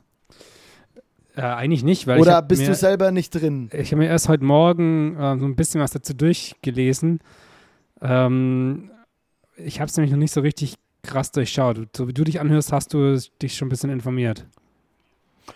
Äh, 1.36 1.42
eigentlich 1.42 1.84
nicht, 1.84 2.08
weil 2.08 2.20
Oder 2.20 2.42
bist 2.42 2.62
mir, 2.62 2.70
du 2.70 2.76
selber 2.76 3.12
nicht 3.12 3.32
drin? 3.32 3.70
Ich 3.74 3.92
habe 3.92 4.02
mir 4.02 4.10
erst 4.10 4.30
heute 4.30 4.44
Morgen 4.44 5.16
äh, 5.18 5.38
so 5.38 5.46
ein 5.46 5.56
bisschen 5.56 5.82
was 5.82 5.92
dazu 5.92 6.14
durchgelesen. 6.14 7.20
Ähm, 8.02 8.92
ich 9.58 9.80
habe 9.80 9.90
es 9.90 9.98
nämlich 9.98 10.12
noch 10.12 10.20
nicht 10.20 10.34
so 10.34 10.42
richtig 10.42 10.76
krass 11.04 11.32
durchschaut. 11.32 11.96
So 11.96 12.08
wie 12.08 12.14
du 12.14 12.24
dich 12.24 12.40
anhörst, 12.40 12.72
hast 12.72 12.94
du 12.94 13.18
dich 13.42 13.56
schon 13.56 13.68
ein 13.68 13.70
bisschen 13.70 13.90
informiert. 13.90 14.46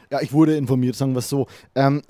Ja, 0.09 0.21
ich 0.21 0.33
wurde 0.33 0.55
informiert, 0.55 0.95
sagen 0.95 1.13
wir 1.13 1.19
es 1.19 1.29
so. 1.29 1.47
Ähm, 1.75 2.01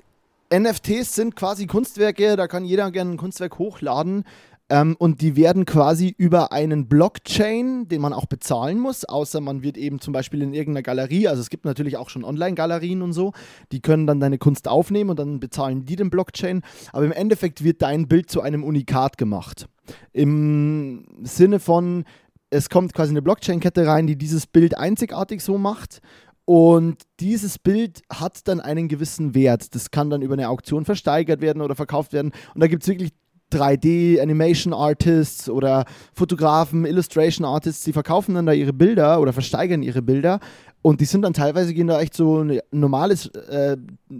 NFTs 0.52 1.14
sind 1.14 1.34
quasi 1.34 1.66
Kunstwerke, 1.66 2.36
da 2.36 2.46
kann 2.46 2.64
jeder 2.64 2.90
gerne 2.90 3.12
ein 3.12 3.16
Kunstwerk 3.16 3.58
hochladen. 3.58 4.24
Ähm, 4.68 4.96
und 4.98 5.20
die 5.20 5.36
werden 5.36 5.64
quasi 5.64 6.14
über 6.18 6.50
einen 6.52 6.88
Blockchain, 6.88 7.86
den 7.86 8.00
man 8.00 8.12
auch 8.12 8.26
bezahlen 8.26 8.80
muss, 8.80 9.04
außer 9.04 9.40
man 9.40 9.62
wird 9.62 9.76
eben 9.76 10.00
zum 10.00 10.12
Beispiel 10.12 10.42
in 10.42 10.54
irgendeiner 10.54 10.82
Galerie, 10.82 11.28
also 11.28 11.40
es 11.40 11.50
gibt 11.50 11.64
natürlich 11.64 11.96
auch 11.96 12.10
schon 12.10 12.24
Online-Galerien 12.24 13.02
und 13.02 13.12
so, 13.12 13.32
die 13.70 13.80
können 13.80 14.06
dann 14.06 14.18
deine 14.18 14.38
Kunst 14.38 14.66
aufnehmen 14.66 15.10
und 15.10 15.18
dann 15.18 15.38
bezahlen 15.38 15.84
die 15.84 15.94
den 15.94 16.10
Blockchain. 16.10 16.62
Aber 16.92 17.04
im 17.04 17.12
Endeffekt 17.12 17.62
wird 17.62 17.82
dein 17.82 18.08
Bild 18.08 18.28
zu 18.28 18.40
einem 18.40 18.64
Unikat 18.64 19.18
gemacht. 19.18 19.68
Im 20.12 21.06
Sinne 21.22 21.60
von, 21.60 22.04
es 22.50 22.68
kommt 22.68 22.92
quasi 22.92 23.10
eine 23.10 23.22
Blockchain-Kette 23.22 23.86
rein, 23.86 24.08
die 24.08 24.16
dieses 24.16 24.48
Bild 24.48 24.76
einzigartig 24.76 25.42
so 25.42 25.58
macht. 25.58 26.00
Und 26.44 27.02
dieses 27.18 27.58
Bild 27.58 28.02
hat 28.08 28.46
dann 28.46 28.60
einen 28.60 28.86
gewissen 28.88 29.34
Wert. 29.34 29.74
Das 29.74 29.90
kann 29.90 30.10
dann 30.10 30.22
über 30.22 30.34
eine 30.34 30.48
Auktion 30.48 30.84
versteigert 30.84 31.40
werden 31.40 31.60
oder 31.60 31.74
verkauft 31.74 32.12
werden. 32.12 32.32
Und 32.54 32.60
da 32.60 32.68
gibt 32.68 32.84
es 32.84 32.88
wirklich 32.88 33.12
3D 33.52 34.20
Animation 34.20 34.72
Artists 34.72 35.48
oder 35.48 35.84
Fotografen, 36.12 36.84
Illustration 36.84 37.44
Artists, 37.44 37.84
die 37.84 37.92
verkaufen 37.92 38.34
dann 38.34 38.46
da 38.46 38.52
ihre 38.52 38.72
Bilder 38.72 39.20
oder 39.20 39.32
versteigern 39.32 39.82
ihre 39.82 40.02
Bilder. 40.02 40.40
Und 40.82 41.00
die 41.00 41.04
sind 41.04 41.22
dann 41.22 41.32
teilweise 41.32 41.74
gehen 41.74 41.88
da 41.88 42.00
echt 42.00 42.14
so 42.14 42.42
ein 42.42 42.60
normales 42.70 43.26
äh, 43.26 43.76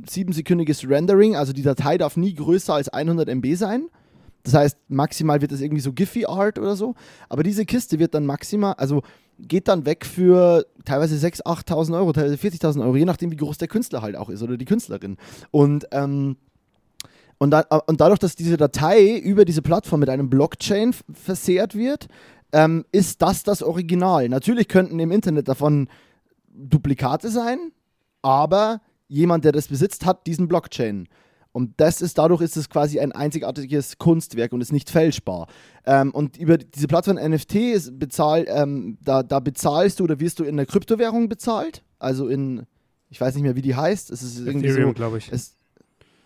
siebensekündiges 0.08 0.88
Rendering. 0.88 1.36
Also 1.36 1.52
die 1.52 1.62
Datei 1.62 1.98
darf 1.98 2.16
nie 2.16 2.34
größer 2.34 2.74
als 2.74 2.88
100 2.88 3.28
MB 3.28 3.54
sein. 3.54 3.88
Das 4.42 4.54
heißt, 4.54 4.78
maximal 4.88 5.40
wird 5.40 5.52
das 5.52 5.60
irgendwie 5.60 5.82
so 5.82 5.92
Giphy-Art 5.92 6.58
oder 6.58 6.76
so. 6.76 6.94
Aber 7.28 7.42
diese 7.42 7.66
Kiste 7.66 7.98
wird 7.98 8.14
dann 8.14 8.26
maximal, 8.26 8.74
also 8.74 9.02
geht 9.38 9.68
dann 9.68 9.86
weg 9.86 10.06
für 10.06 10.66
teilweise 10.84 11.14
6.000, 11.16 11.42
8.000 11.42 11.96
Euro, 11.96 12.12
teilweise 12.12 12.36
40.000 12.36 12.82
Euro, 12.82 12.96
je 12.96 13.04
nachdem, 13.04 13.30
wie 13.32 13.36
groß 13.36 13.58
der 13.58 13.68
Künstler 13.68 14.02
halt 14.02 14.16
auch 14.16 14.30
ist 14.30 14.42
oder 14.42 14.56
die 14.56 14.64
Künstlerin. 14.64 15.16
Und, 15.50 15.86
ähm, 15.90 16.36
und, 17.38 17.50
da, 17.50 17.60
und 17.86 18.00
dadurch, 18.00 18.18
dass 18.18 18.36
diese 18.36 18.56
Datei 18.56 19.18
über 19.18 19.44
diese 19.44 19.62
Plattform 19.62 20.00
mit 20.00 20.08
einem 20.08 20.30
Blockchain 20.30 20.94
versehrt 21.12 21.74
wird, 21.74 22.08
ähm, 22.52 22.84
ist 22.92 23.22
das 23.22 23.42
das 23.42 23.62
Original. 23.62 24.28
Natürlich 24.28 24.68
könnten 24.68 24.98
im 24.98 25.10
Internet 25.10 25.48
davon 25.48 25.88
Duplikate 26.48 27.28
sein, 27.28 27.72
aber 28.22 28.80
jemand, 29.08 29.44
der 29.44 29.52
das 29.52 29.68
besitzt, 29.68 30.06
hat 30.06 30.26
diesen 30.26 30.48
Blockchain. 30.48 31.08
Und 31.52 31.72
das 31.78 32.02
ist, 32.02 32.18
dadurch 32.18 32.42
ist 32.42 32.56
es 32.56 32.68
quasi 32.68 33.00
ein 33.00 33.12
einzigartiges 33.12 33.96
Kunstwerk 33.96 34.52
und 34.52 34.60
ist 34.60 34.72
nicht 34.72 34.90
fälschbar. 34.90 35.46
Ähm, 35.86 36.10
und 36.10 36.36
über 36.36 36.58
diese 36.58 36.86
Plattform 36.86 37.16
NFT 37.16 37.54
ist 37.54 37.98
bezahl, 37.98 38.44
ähm, 38.46 38.98
da, 39.02 39.22
da 39.22 39.40
bezahlst 39.40 40.00
du 40.00 40.04
oder 40.04 40.20
wirst 40.20 40.38
du 40.38 40.44
in 40.44 40.50
einer 40.50 40.66
Kryptowährung 40.66 41.30
bezahlt. 41.30 41.82
Also 41.98 42.28
in, 42.28 42.66
ich 43.08 43.18
weiß 43.20 43.34
nicht 43.34 43.42
mehr, 43.42 43.56
wie 43.56 43.62
die 43.62 43.74
heißt. 43.74 44.10
Es 44.10 44.22
ist 44.22 44.38
irgendwie 44.40 44.66
Ethereum, 44.66 44.90
so. 44.90 44.94
glaube 44.94 45.16
ich. 45.16 45.32
Es, 45.32 45.56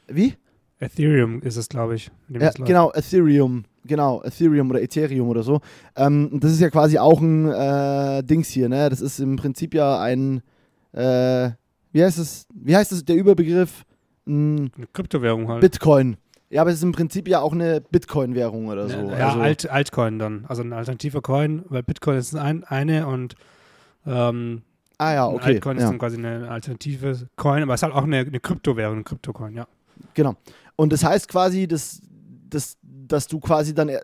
wie? 0.08 0.34
Ethereum 0.80 1.42
ist 1.42 1.56
es, 1.56 1.68
glaube 1.68 1.94
ich. 1.94 2.10
Ja, 2.28 2.50
genau, 2.50 2.90
Ethereum. 2.92 3.64
Genau, 3.84 4.22
Ethereum 4.22 4.70
oder 4.70 4.82
Ethereum 4.82 5.28
oder 5.28 5.42
so. 5.42 5.60
Ähm, 5.96 6.38
das 6.40 6.52
ist 6.52 6.60
ja 6.60 6.70
quasi 6.70 6.98
auch 6.98 7.20
ein 7.20 7.48
äh, 7.48 8.22
Dings 8.22 8.48
hier, 8.48 8.68
ne? 8.68 8.88
Das 8.88 9.00
ist 9.00 9.20
im 9.20 9.36
Prinzip 9.36 9.74
ja 9.74 10.00
ein, 10.00 10.42
äh, 10.92 11.50
wie 11.92 12.02
heißt 12.02 12.18
es, 12.18 12.46
wie 12.54 12.76
heißt 12.76 12.92
es, 12.92 13.04
der 13.04 13.16
Überbegriff? 13.16 13.84
Ein 14.26 14.70
Eine 14.76 14.86
Kryptowährung 14.92 15.48
halt. 15.48 15.60
Bitcoin. 15.60 16.16
Ja, 16.50 16.62
aber 16.62 16.70
es 16.70 16.76
ist 16.76 16.82
im 16.82 16.92
Prinzip 16.92 17.28
ja 17.28 17.40
auch 17.40 17.52
eine 17.52 17.80
Bitcoin-Währung 17.80 18.66
oder 18.68 18.88
so. 18.88 18.96
Ja, 18.96 19.28
also, 19.28 19.40
Alt, 19.40 19.70
Altcoin 19.70 20.18
dann. 20.18 20.44
Also 20.48 20.62
ein 20.62 20.72
alternativer 20.72 21.22
Coin, 21.22 21.62
weil 21.68 21.82
Bitcoin 21.84 22.16
ist 22.16 22.34
ein, 22.34 22.64
eine 22.64 23.06
und 23.06 23.36
ähm, 24.04 24.62
ah 24.98 25.14
ja, 25.14 25.28
okay. 25.28 25.54
Altcoin 25.54 25.76
ist 25.76 25.84
ja. 25.84 25.90
dann 25.90 25.98
quasi 25.98 26.16
eine 26.16 26.50
alternative 26.50 27.28
Coin, 27.36 27.62
aber 27.62 27.74
es 27.74 27.78
ist 27.78 27.82
halt 27.84 27.94
auch 27.94 28.02
eine, 28.02 28.18
eine 28.18 28.40
Kryptowährung, 28.40 28.98
ein 28.98 29.04
Kryptocoin, 29.04 29.54
ja. 29.54 29.66
Genau. 30.14 30.34
Und 30.80 30.94
das 30.94 31.04
heißt 31.04 31.28
quasi, 31.28 31.68
dass, 31.68 32.00
dass, 32.48 32.78
dass 32.82 33.26
du 33.26 33.38
quasi 33.38 33.74
dann 33.74 33.90
äh, 33.90 34.00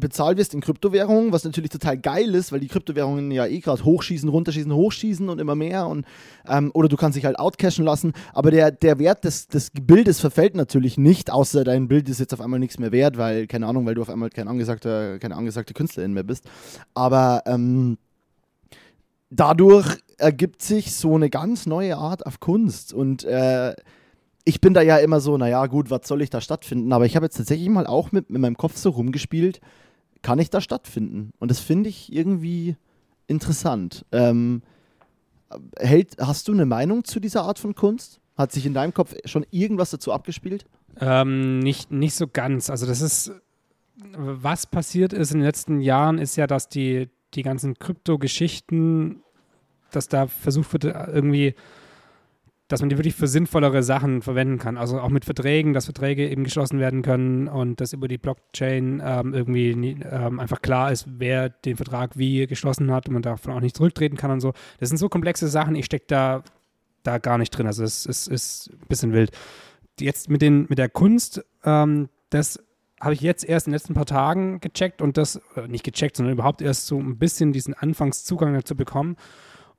bezahlt 0.00 0.38
wirst 0.38 0.54
in 0.54 0.62
Kryptowährungen, 0.62 1.30
was 1.30 1.44
natürlich 1.44 1.68
total 1.68 1.98
geil 1.98 2.34
ist, 2.34 2.52
weil 2.52 2.60
die 2.60 2.68
Kryptowährungen 2.68 3.30
ja 3.30 3.44
eh 3.44 3.60
gerade 3.60 3.84
hochschießen, 3.84 4.26
runterschießen, 4.26 4.72
hochschießen 4.72 5.28
und 5.28 5.38
immer 5.38 5.54
mehr. 5.54 5.86
Und, 5.86 6.06
ähm, 6.48 6.70
oder 6.72 6.88
du 6.88 6.96
kannst 6.96 7.18
dich 7.18 7.26
halt 7.26 7.38
outcashen 7.38 7.84
lassen. 7.84 8.14
Aber 8.32 8.50
der, 8.50 8.70
der 8.70 8.98
Wert 8.98 9.24
des, 9.24 9.48
des 9.48 9.70
Bildes 9.70 10.18
verfällt 10.18 10.56
natürlich 10.56 10.96
nicht, 10.96 11.30
außer 11.30 11.64
dein 11.64 11.86
Bild 11.86 12.08
ist 12.08 12.18
jetzt 12.18 12.32
auf 12.32 12.40
einmal 12.40 12.60
nichts 12.60 12.78
mehr 12.78 12.92
wert, 12.92 13.18
weil, 13.18 13.46
keine 13.46 13.66
Ahnung, 13.66 13.84
weil 13.84 13.94
du 13.94 14.00
auf 14.00 14.08
einmal 14.08 14.30
kein 14.30 14.48
angesagter, 14.48 15.18
keine 15.18 15.36
angesagte 15.36 15.74
Künstlerin 15.74 16.14
mehr 16.14 16.24
bist. 16.24 16.46
Aber 16.94 17.42
ähm, 17.44 17.98
dadurch 19.28 19.98
ergibt 20.16 20.62
sich 20.62 20.96
so 20.96 21.14
eine 21.14 21.28
ganz 21.28 21.66
neue 21.66 21.98
Art 21.98 22.24
auf 22.24 22.40
Kunst. 22.40 22.94
Und 22.94 23.24
äh, 23.24 23.74
ich 24.48 24.60
bin 24.60 24.74
da 24.74 24.80
ja 24.80 24.98
immer 24.98 25.18
so, 25.18 25.36
naja, 25.36 25.66
gut, 25.66 25.90
was 25.90 26.06
soll 26.06 26.22
ich 26.22 26.30
da 26.30 26.40
stattfinden? 26.40 26.92
Aber 26.92 27.04
ich 27.04 27.16
habe 27.16 27.26
jetzt 27.26 27.36
tatsächlich 27.36 27.68
mal 27.68 27.86
auch 27.86 28.12
mit, 28.12 28.30
mit 28.30 28.40
meinem 28.40 28.56
Kopf 28.56 28.76
so 28.76 28.90
rumgespielt, 28.90 29.60
kann 30.22 30.38
ich 30.38 30.50
da 30.50 30.60
stattfinden? 30.60 31.32
Und 31.40 31.50
das 31.50 31.58
finde 31.58 31.90
ich 31.90 32.12
irgendwie 32.12 32.76
interessant. 33.26 34.06
Ähm, 34.12 34.62
hält, 35.78 36.16
hast 36.20 36.46
du 36.46 36.52
eine 36.52 36.64
Meinung 36.64 37.02
zu 37.02 37.18
dieser 37.18 37.42
Art 37.42 37.58
von 37.58 37.74
Kunst? 37.74 38.20
Hat 38.36 38.52
sich 38.52 38.64
in 38.66 38.72
deinem 38.72 38.94
Kopf 38.94 39.14
schon 39.24 39.44
irgendwas 39.50 39.90
dazu 39.90 40.12
abgespielt? 40.12 40.64
Ähm, 41.00 41.58
nicht, 41.58 41.90
nicht 41.90 42.14
so 42.14 42.28
ganz. 42.28 42.70
Also 42.70 42.86
das 42.86 43.00
ist, 43.00 43.32
was 44.16 44.66
passiert 44.66 45.12
ist 45.12 45.32
in 45.32 45.40
den 45.40 45.46
letzten 45.46 45.80
Jahren, 45.80 46.18
ist 46.18 46.36
ja, 46.36 46.46
dass 46.46 46.68
die, 46.68 47.10
die 47.34 47.42
ganzen 47.42 47.74
Krypto-Geschichten, 47.80 49.24
dass 49.90 50.06
da 50.06 50.28
versucht 50.28 50.72
wird, 50.72 50.84
irgendwie, 50.84 51.56
dass 52.68 52.80
man 52.80 52.88
die 52.88 52.98
wirklich 52.98 53.14
für 53.14 53.28
sinnvollere 53.28 53.82
Sachen 53.82 54.22
verwenden 54.22 54.58
kann. 54.58 54.76
Also 54.76 55.00
auch 55.00 55.08
mit 55.08 55.24
Verträgen, 55.24 55.72
dass 55.72 55.84
Verträge 55.84 56.28
eben 56.28 56.42
geschlossen 56.42 56.80
werden 56.80 57.02
können 57.02 57.46
und 57.46 57.80
dass 57.80 57.92
über 57.92 58.08
die 58.08 58.18
Blockchain 58.18 59.00
ähm, 59.04 59.34
irgendwie 59.34 59.70
ähm, 60.10 60.40
einfach 60.40 60.62
klar 60.62 60.90
ist, 60.90 61.06
wer 61.08 61.48
den 61.48 61.76
Vertrag 61.76 62.18
wie 62.18 62.46
geschlossen 62.46 62.90
hat 62.90 63.06
und 63.08 63.14
man 63.14 63.22
davon 63.22 63.52
auch 63.52 63.60
nicht 63.60 63.76
zurücktreten 63.76 64.16
kann 64.16 64.32
und 64.32 64.40
so. 64.40 64.52
Das 64.80 64.88
sind 64.88 64.98
so 64.98 65.08
komplexe 65.08 65.46
Sachen, 65.46 65.76
ich 65.76 65.84
stecke 65.84 66.06
da, 66.08 66.42
da 67.04 67.18
gar 67.18 67.38
nicht 67.38 67.50
drin. 67.50 67.68
Also 67.68 67.84
es, 67.84 68.04
es 68.04 68.26
ist 68.26 68.70
ein 68.72 68.88
bisschen 68.88 69.12
wild. 69.12 69.30
Jetzt 70.00 70.28
mit, 70.28 70.42
den, 70.42 70.66
mit 70.68 70.78
der 70.78 70.88
Kunst, 70.88 71.44
ähm, 71.64 72.08
das 72.30 72.58
habe 73.00 73.14
ich 73.14 73.20
jetzt 73.20 73.44
erst 73.44 73.66
in 73.66 73.70
den 73.70 73.76
letzten 73.76 73.94
paar 73.94 74.06
Tagen 74.06 74.58
gecheckt 74.60 75.02
und 75.02 75.16
das, 75.16 75.40
äh, 75.54 75.68
nicht 75.68 75.84
gecheckt, 75.84 76.16
sondern 76.16 76.32
überhaupt 76.32 76.62
erst 76.62 76.86
so 76.86 76.98
ein 76.98 77.18
bisschen 77.18 77.52
diesen 77.52 77.74
Anfangszugang 77.74 78.54
dazu 78.54 78.74
bekommen. 78.74 79.16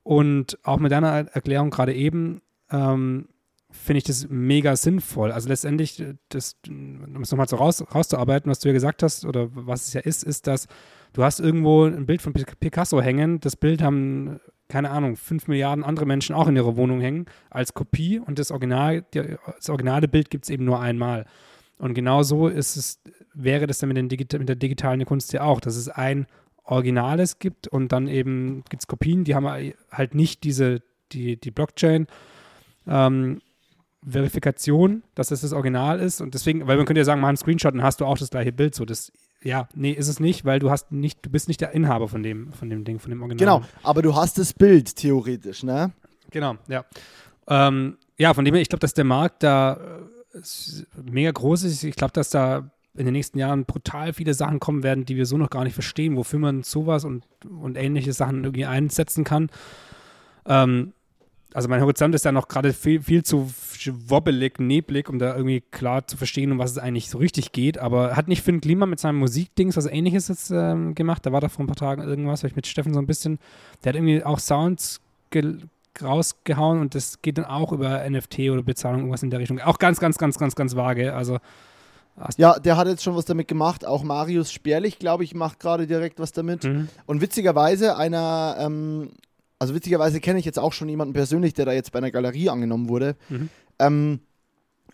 Und 0.04 0.58
auch 0.64 0.78
mit 0.78 0.94
deiner 0.94 1.28
Erklärung 1.34 1.70
gerade 1.70 1.94
eben 1.94 2.42
ähm, 2.72 3.28
finde 3.72 3.98
ich 4.00 4.04
das 4.06 4.28
mega 4.30 4.76
sinnvoll. 4.76 5.32
Also 5.32 5.50
letztendlich, 5.50 6.04
das, 6.30 6.58
um 6.68 7.22
es 7.22 7.32
nochmal 7.32 7.48
so 7.48 7.58
raus, 7.58 7.84
rauszuarbeiten, 7.94 8.50
was 8.50 8.60
du 8.60 8.70
ja 8.70 8.74
gesagt 8.74 9.04
hast, 9.04 9.26
oder 9.26 9.50
was 9.52 9.88
es 9.88 9.94
ja 9.94 10.02
ist, 10.02 10.24
ist, 10.24 10.48
dass 10.48 10.68
du 11.14 11.24
hast 11.24 11.40
irgendwo 11.40 11.86
ein 11.86 12.06
Bild 12.06 12.22
von 12.22 12.34
Picasso 12.34 13.02
hängen, 13.02 13.40
das 13.40 13.56
Bild 13.56 13.82
haben, 13.82 14.40
keine 14.70 14.90
Ahnung, 14.90 15.16
fünf 15.16 15.48
Milliarden 15.48 15.84
andere 15.84 16.06
Menschen 16.06 16.36
auch 16.36 16.48
in 16.48 16.56
ihrer 16.56 16.78
Wohnung 16.78 17.02
hängen, 17.02 17.26
als 17.50 17.74
Kopie 17.74 18.20
und 18.20 18.40
das 18.40 18.52
Original, 18.52 19.06
das 19.12 19.70
originale 19.70 20.08
Bild 20.08 20.30
gibt 20.30 20.46
es 20.46 20.50
eben 20.50 20.66
nur 20.66 20.80
einmal. 20.80 21.26
Und 21.78 21.94
genau 21.94 22.24
so 22.24 22.48
ist 22.48 22.76
es, 22.76 23.00
wäre 23.34 23.68
das 23.68 23.80
dann 23.80 23.90
mit, 23.90 24.12
Digita 24.12 24.38
mit 24.40 24.50
der 24.50 24.56
digitalen 24.56 25.06
Kunst 25.06 25.32
ja 25.34 25.44
auch, 25.44 25.60
dass 25.60 25.76
es 25.76 25.90
ein 25.90 26.26
Originales 26.64 27.40
gibt 27.40 27.68
und 27.68 27.92
dann 27.92 28.08
eben 28.08 28.64
gibt 28.70 28.84
es 28.84 28.88
Kopien, 28.88 29.24
die 29.24 29.36
haben 29.36 29.46
halt 29.92 30.16
nicht 30.16 30.44
diese, 30.44 30.82
die, 31.12 31.40
die 31.40 31.52
Blockchain. 31.52 32.08
Ähm, 32.88 33.42
Verifikation, 34.06 35.04
dass 35.16 35.30
das 35.30 35.42
das 35.42 35.54
Original 35.54 36.00
ist 36.00 36.22
und 36.22 36.34
deswegen, 36.34 36.66
weil 36.68 36.78
man 36.78 36.86
könnte 36.86 37.02
ja 37.02 37.06
sagen, 37.06 37.20
mach 37.20 37.28
einen 37.28 37.38
Screenshot 37.38 37.74
und 37.74 37.84
hast 37.84 38.00
du 38.00 38.06
auch 38.06 38.18
das 38.18 38.30
gleiche 38.30 38.54
Bild. 38.54 38.74
So, 38.74 38.86
das, 38.86 39.12
ja, 39.42 39.68
nee, 39.76 39.92
ist 39.92 40.08
es 40.08 40.20
nicht, 40.20 40.46
weil 40.46 40.60
du 40.60 40.70
hast 40.70 40.92
nicht, 40.92 41.26
du 41.26 41.30
bist 41.30 41.48
nicht 41.48 41.60
der 41.60 41.72
Inhaber 41.72 42.08
von 42.08 42.24
dem, 42.24 42.54
von 42.54 42.70
dem 42.70 42.86
Ding, 42.86 43.00
von 43.00 43.10
dem 43.10 43.22
Original. 43.22 43.60
Genau, 43.60 43.70
aber 43.84 44.02
du 44.02 44.16
hast 44.16 44.38
das 44.38 44.54
Bild 44.54 44.96
theoretisch, 44.96 45.64
ne? 45.64 45.92
Genau, 46.32 46.56
ja. 46.68 46.86
Ähm, 47.48 47.98
ja, 48.18 48.34
von 48.34 48.46
dem 48.46 48.54
her, 48.54 48.62
ich 48.62 48.70
glaube, 48.70 48.82
dass 48.82 48.94
der 48.94 49.04
Markt 49.04 49.44
da 49.44 50.02
äh, 50.34 50.40
mega 51.04 51.32
groß 51.32 51.64
ist. 51.64 51.84
Ich 51.84 51.96
glaube, 51.96 52.14
dass 52.14 52.30
da 52.30 52.70
in 52.96 53.06
den 53.06 53.14
nächsten 53.14 53.38
Jahren 53.38 53.66
brutal 53.66 54.14
viele 54.14 54.34
Sachen 54.34 54.60
kommen 54.60 54.84
werden, 54.84 55.06
die 55.06 55.16
wir 55.16 55.26
so 55.26 55.38
noch 55.38 55.50
gar 55.50 55.64
nicht 55.64 55.74
verstehen, 55.74 56.16
wofür 56.18 56.40
man 56.40 56.64
sowas 56.64 57.06
und, 57.06 57.24
und 57.46 57.78
ähnliche 57.78 58.14
Sachen 58.14 58.44
irgendwie 58.44 58.66
einsetzen 58.66 59.24
kann. 59.24 59.50
Ähm, 60.46 60.94
also 61.54 61.70
mein 61.70 61.82
Horizont 61.82 62.14
ist 62.14 62.26
da 62.26 62.32
noch 62.32 62.48
gerade 62.48 62.74
viel, 62.74 63.02
viel 63.02 63.24
zu 63.24 63.52
wobbelig, 64.08 64.60
neblig, 64.60 65.10
um 65.10 65.18
da 65.20 65.36
irgendwie 65.36 65.62
klar 65.62 66.06
zu 66.06 66.18
verstehen, 66.18 66.52
um 66.52 66.60
was 66.60 66.72
es 66.72 66.78
eigentlich 66.78 67.10
so 67.10 67.18
richtig 67.18 67.52
geht. 67.52 67.78
Aber 67.78 68.16
hat 68.16 68.28
nicht 68.28 68.42
Finn 68.42 68.62
Klima 68.62 68.86
mit 68.86 69.00
seinem 69.00 69.18
Musikdings 69.20 69.78
was 69.78 69.86
ähnliches 69.86 70.28
jetzt 70.28 70.52
ähm, 70.52 70.94
gemacht? 70.94 71.26
Da 71.26 71.32
war 71.32 71.42
da 71.42 71.50
vor 71.50 71.64
ein 71.64 71.68
paar 71.68 71.76
Tagen 71.76 72.04
irgendwas, 72.04 72.44
weil 72.44 72.50
ich 72.50 72.56
mit 72.56 72.68
Steffen 72.68 72.94
so 72.94 73.00
ein 73.00 73.08
bisschen, 73.08 73.40
der 73.84 73.90
hat 73.90 73.96
irgendwie 73.96 74.24
auch 74.24 74.40
Sounds 74.40 75.02
rausgehauen 76.02 76.80
und 76.80 76.96
das 76.96 77.22
geht 77.22 77.38
dann 77.38 77.46
auch 77.46 77.72
über 77.72 78.08
NFT 78.08 78.40
oder 78.52 78.64
Bezahlung, 78.64 79.00
irgendwas 79.02 79.24
in 79.24 79.30
der 79.30 79.40
Richtung. 79.40 79.60
Auch 79.60 79.80
ganz, 79.80 80.00
ganz, 80.00 80.18
ganz, 80.18 80.38
ganz, 80.38 80.56
ganz 80.56 80.76
vage. 80.76 81.14
Also 81.14 81.40
ja, 82.38 82.58
der 82.60 82.78
hat 82.78 82.88
jetzt 82.88 83.04
schon 83.04 83.16
was 83.16 83.26
damit 83.26 83.48
gemacht. 83.48 83.86
Auch 83.86 84.04
Marius 84.04 84.52
Sperlich, 84.52 84.98
glaube 85.00 85.24
ich, 85.24 85.36
macht 85.36 85.60
gerade 85.60 85.86
direkt 85.86 86.20
was 86.20 86.32
damit. 86.32 86.64
Mhm. 86.64 86.90
Und 87.06 87.22
witzigerweise 87.22 87.96
einer, 87.96 88.58
ähm, 88.60 89.12
also 89.60 89.74
witzigerweise 89.74 90.20
kenne 90.20 90.40
ich 90.40 90.46
jetzt 90.46 90.60
auch 90.60 90.74
schon 90.74 90.90
jemanden 90.90 91.14
persönlich, 91.14 91.54
der 91.54 91.66
da 91.66 91.74
jetzt 91.74 91.92
bei 91.92 92.00
einer 92.00 92.12
Galerie 92.12 92.50
angenommen 92.50 92.90
wurde. 92.90 93.16
Mhm. 93.30 93.50
Ähm, 93.80 94.20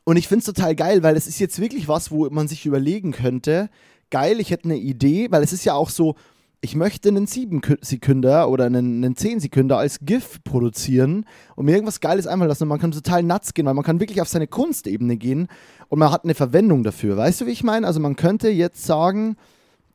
und 0.05 0.17
ich 0.17 0.27
finde 0.27 0.39
es 0.39 0.45
total 0.45 0.75
geil, 0.75 1.03
weil 1.03 1.15
es 1.15 1.27
ist 1.27 1.39
jetzt 1.39 1.59
wirklich 1.59 1.87
was, 1.87 2.11
wo 2.11 2.29
man 2.29 2.47
sich 2.47 2.65
überlegen 2.65 3.11
könnte, 3.11 3.69
geil, 4.09 4.39
ich 4.39 4.51
hätte 4.51 4.65
eine 4.65 4.77
Idee, 4.77 5.27
weil 5.31 5.43
es 5.43 5.53
ist 5.53 5.65
ja 5.65 5.73
auch 5.73 5.89
so, 5.89 6.15
ich 6.61 6.75
möchte 6.75 7.09
einen 7.09 7.25
7-Sekünder 7.25 8.47
oder 8.49 8.65
einen, 8.65 9.03
einen 9.03 9.15
10-Sekünder 9.15 9.75
als 9.75 9.99
GIF 9.99 10.41
produzieren 10.45 11.25
und 11.55 11.65
mir 11.65 11.73
irgendwas 11.73 11.99
Geiles 11.99 12.25
einfallen 12.25 12.47
lassen 12.47 12.63
und 12.63 12.69
man 12.69 12.79
kann 12.79 12.91
total 12.91 13.21
nuts 13.21 13.53
gehen, 13.53 13.65
weil 13.65 13.73
man 13.73 13.83
kann 13.83 13.99
wirklich 13.99 14.21
auf 14.21 14.29
seine 14.29 14.47
Kunstebene 14.47 15.17
gehen 15.17 15.49
und 15.89 15.99
man 15.99 16.11
hat 16.11 16.23
eine 16.23 16.35
Verwendung 16.35 16.83
dafür. 16.83 17.17
Weißt 17.17 17.41
du, 17.41 17.47
wie 17.47 17.51
ich 17.51 17.63
meine? 17.63 17.85
Also 17.85 17.99
man 17.99 18.15
könnte 18.15 18.49
jetzt 18.49 18.85
sagen, 18.85 19.35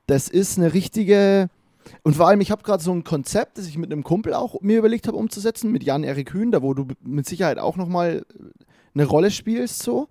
das 0.07 0.29
ist 0.29 0.59
eine 0.59 0.75
richtige... 0.75 1.49
Und 2.03 2.17
vor 2.17 2.29
allem, 2.29 2.41
ich 2.41 2.51
habe 2.51 2.63
gerade 2.63 2.83
so 2.83 2.93
ein 2.93 3.05
Konzept, 3.05 3.59
das 3.59 3.67
ich 3.67 3.79
mit 3.79 3.93
einem 3.93 4.05
Kumpel 4.05 4.35
auch 4.35 4.61
mir 4.61 4.79
überlegt 4.79 5.07
habe 5.07 5.17
umzusetzen, 5.17 5.71
mit 5.73 5.85
Jan-Erik 5.85 6.33
Hühn, 6.33 6.51
da 6.51 6.63
wo 6.63 6.75
du 6.75 6.87
mit 7.03 7.27
Sicherheit 7.27 7.59
auch 7.59 7.77
nochmal 7.77 8.25
eine 8.95 9.05
Rolle 9.05 9.31
spielst, 9.31 9.83
so. 9.83 10.09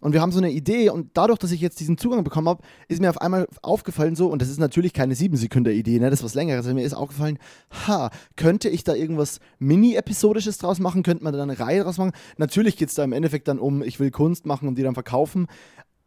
Und 0.00 0.12
wir 0.12 0.20
haben 0.20 0.32
so 0.32 0.38
eine 0.38 0.50
Idee 0.50 0.90
und 0.90 1.12
dadurch, 1.14 1.38
dass 1.38 1.50
ich 1.50 1.62
jetzt 1.62 1.80
diesen 1.80 1.96
Zugang 1.96 2.24
bekommen 2.24 2.46
habe, 2.46 2.62
ist 2.88 3.00
mir 3.00 3.08
auf 3.08 3.22
einmal 3.22 3.48
aufgefallen 3.62 4.16
so, 4.16 4.26
und 4.26 4.42
das 4.42 4.50
ist 4.50 4.58
natürlich 4.58 4.92
keine 4.92 5.14
7-Sekunder-Idee, 5.14 5.98
ne, 5.98 6.10
das 6.10 6.20
ist 6.20 6.24
was 6.24 6.34
längeres, 6.34 6.66
mir 6.66 6.84
ist 6.84 6.92
aufgefallen, 6.92 7.38
ha, 7.86 8.10
könnte 8.36 8.68
ich 8.68 8.84
da 8.84 8.94
irgendwas 8.94 9.40
Mini-Episodisches 9.60 10.58
draus 10.58 10.78
machen, 10.78 11.04
könnte 11.04 11.24
man 11.24 11.32
da 11.32 11.42
eine 11.42 11.58
Reihe 11.58 11.84
draus 11.84 11.96
machen? 11.96 12.12
Natürlich 12.36 12.76
geht 12.76 12.90
es 12.90 12.94
da 12.96 13.02
im 13.02 13.14
Endeffekt 13.14 13.48
dann 13.48 13.58
um, 13.58 13.82
ich 13.82 13.98
will 13.98 14.10
Kunst 14.10 14.44
machen 14.44 14.68
und 14.68 14.76
die 14.76 14.82
dann 14.82 14.92
verkaufen. 14.92 15.46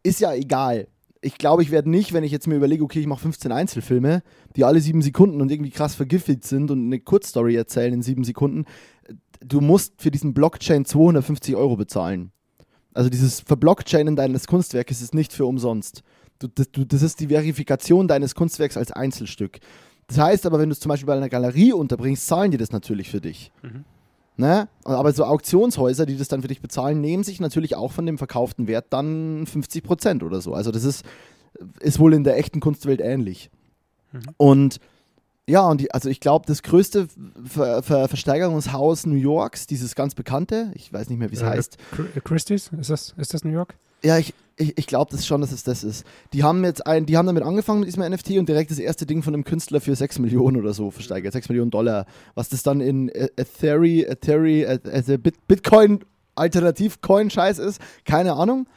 Ist 0.03 0.20
ja 0.20 0.32
egal. 0.32 0.89
Ich 1.28 1.38
glaube, 1.38 1.61
ich 1.61 1.71
werde 1.71 1.89
nicht, 1.89 2.13
wenn 2.13 2.23
ich 2.23 2.32
jetzt 2.32 2.47
mir 2.47 2.55
überlege, 2.55 2.86
okay, 2.86 3.01
ich 3.01 3.05
mache 3.05 3.19
15 3.19 3.51
Einzelfilme, 3.51 4.23
die 4.55 4.63
alle 4.63 4.80
sieben 4.80 5.01
Sekunden 5.01 5.41
und 5.41 5.51
irgendwie 5.51 5.71
krass 5.71 5.93
vergiftet 5.93 6.45
sind 6.45 6.71
und 6.71 6.86
eine 6.86 7.01
Kurzstory 7.01 7.53
erzählen 7.53 7.95
in 7.95 8.01
sieben 8.01 8.23
Sekunden. 8.23 8.63
Du 9.41 9.59
musst 9.59 10.01
für 10.01 10.09
diesen 10.09 10.34
Blockchain 10.34 10.86
250 10.86 11.57
Euro 11.57 11.75
bezahlen. 11.75 12.32
Also 12.93 13.09
dieses 13.09 13.41
Verblockchainen 13.41 14.15
deines 14.15 14.47
Kunstwerkes 14.47 15.01
ist 15.01 15.13
nicht 15.13 15.34
für 15.34 15.45
umsonst. 15.45 16.01
Du, 16.39 16.47
das, 16.47 16.71
du, 16.71 16.86
das 16.86 17.01
ist 17.01 17.19
die 17.19 17.28
Verifikation 17.28 18.07
deines 18.07 18.34
Kunstwerks 18.34 18.78
als 18.78 18.93
Einzelstück. 18.93 19.59
Das 20.07 20.19
heißt 20.19 20.45
aber, 20.45 20.59
wenn 20.59 20.69
du 20.69 20.73
es 20.73 20.80
zum 20.80 20.88
Beispiel 20.89 21.07
bei 21.07 21.17
einer 21.17 21.28
Galerie 21.28 21.73
unterbringst, 21.73 22.25
zahlen 22.25 22.51
die 22.51 22.57
das 22.57 22.71
natürlich 22.71 23.09
für 23.09 23.19
dich. 23.19 23.51
Mhm. 23.63 23.84
Ne? 24.39 24.69
Aber 24.83 25.11
so 25.13 25.25
Auktionshäuser, 25.25 26.05
die 26.05 26.15
das 26.17 26.27
dann 26.27 26.41
für 26.43 26.47
dich 26.47 26.61
bezahlen, 26.61 27.01
nehmen 27.01 27.23
sich 27.23 27.39
natürlich 27.39 27.75
auch 27.75 27.91
von 27.91 28.05
dem 28.05 28.17
verkauften 28.19 28.67
Wert 28.67 28.85
dann 28.91 29.47
50 29.47 29.83
Prozent 29.83 30.21
oder 30.23 30.41
so. 30.41 30.53
Also 30.53 30.69
das 30.71 30.83
ist, 30.83 31.03
ist 31.79 31.97
wohl 31.99 32.13
in 32.13 32.23
der 32.23 32.38
echten 32.38 32.59
Kunstwelt 32.59 33.01
ähnlich. 33.01 33.49
Mhm. 34.11 34.19
Und 34.38 34.79
ja, 35.49 35.65
und 35.67 35.79
die, 35.81 35.91
also 35.91 36.09
ich 36.09 36.19
glaube, 36.19 36.45
das 36.45 36.61
größte 36.61 37.07
Ver 37.45 37.81
Ver 37.81 38.07
Versteigerungshaus 38.09 39.05
New 39.05 39.15
Yorks, 39.15 39.65
dieses 39.65 39.95
ganz 39.95 40.13
bekannte, 40.13 40.71
ich 40.75 40.91
weiß 40.93 41.09
nicht 41.09 41.17
mehr, 41.17 41.31
wie 41.31 41.35
es 41.35 41.41
Äh, 41.41 41.45
heißt. 41.45 41.77
Chri- 41.95 42.19
Christie's? 42.21 42.69
Ist 42.79 42.89
das, 42.89 43.15
ist 43.17 43.33
das 43.33 43.43
New 43.43 43.51
York? 43.53 43.75
Ja, 44.04 44.18
ich, 44.18 44.34
ich, 44.58 44.78
ich 44.78 44.88
glaube 44.88 45.12
das 45.12 45.26
schon, 45.26 45.41
dass 45.41 45.52
es 45.52 45.64
das 45.64 45.84
ist. 45.84 46.06
Die 46.34 46.43
haben 46.43 46.64
jetzt 46.64 46.86
ein, 46.86 47.06
die 47.06 47.18
haben 47.18 47.26
damit 47.26 47.43
angefangen 47.43 47.80
mit 47.82 47.88
diesem 47.88 48.04
NFT 48.04 48.32
und 48.32 48.50
direkt 48.50 48.72
das 48.72 48.80
erste 48.80 49.06
Ding 49.06 49.24
von 49.24 49.34
einem 49.34 49.43
Künstler 49.43 49.82
für 49.82 49.95
6 49.95 50.20
Millionen 50.20 50.58
oder 50.58 50.74
so 50.74 50.91
versteigert. 50.91 51.34
6 51.34 51.50
Millionen 51.50 51.72
Dollar. 51.72 52.06
Was 52.36 52.50
das 52.50 52.64
dann 52.64 52.82
in 52.82 53.10
E- 53.10 53.30
Ethereum, 53.36 54.06
Ethereum, 54.10 54.80
also 54.91 55.18
Bit 55.18 55.48
Bitcoin 55.48 56.00
Alternativ-Coin-Scheiß 56.36 57.60
ist, 57.60 57.82
keine 58.06 58.34
Ahnung. 58.34 58.68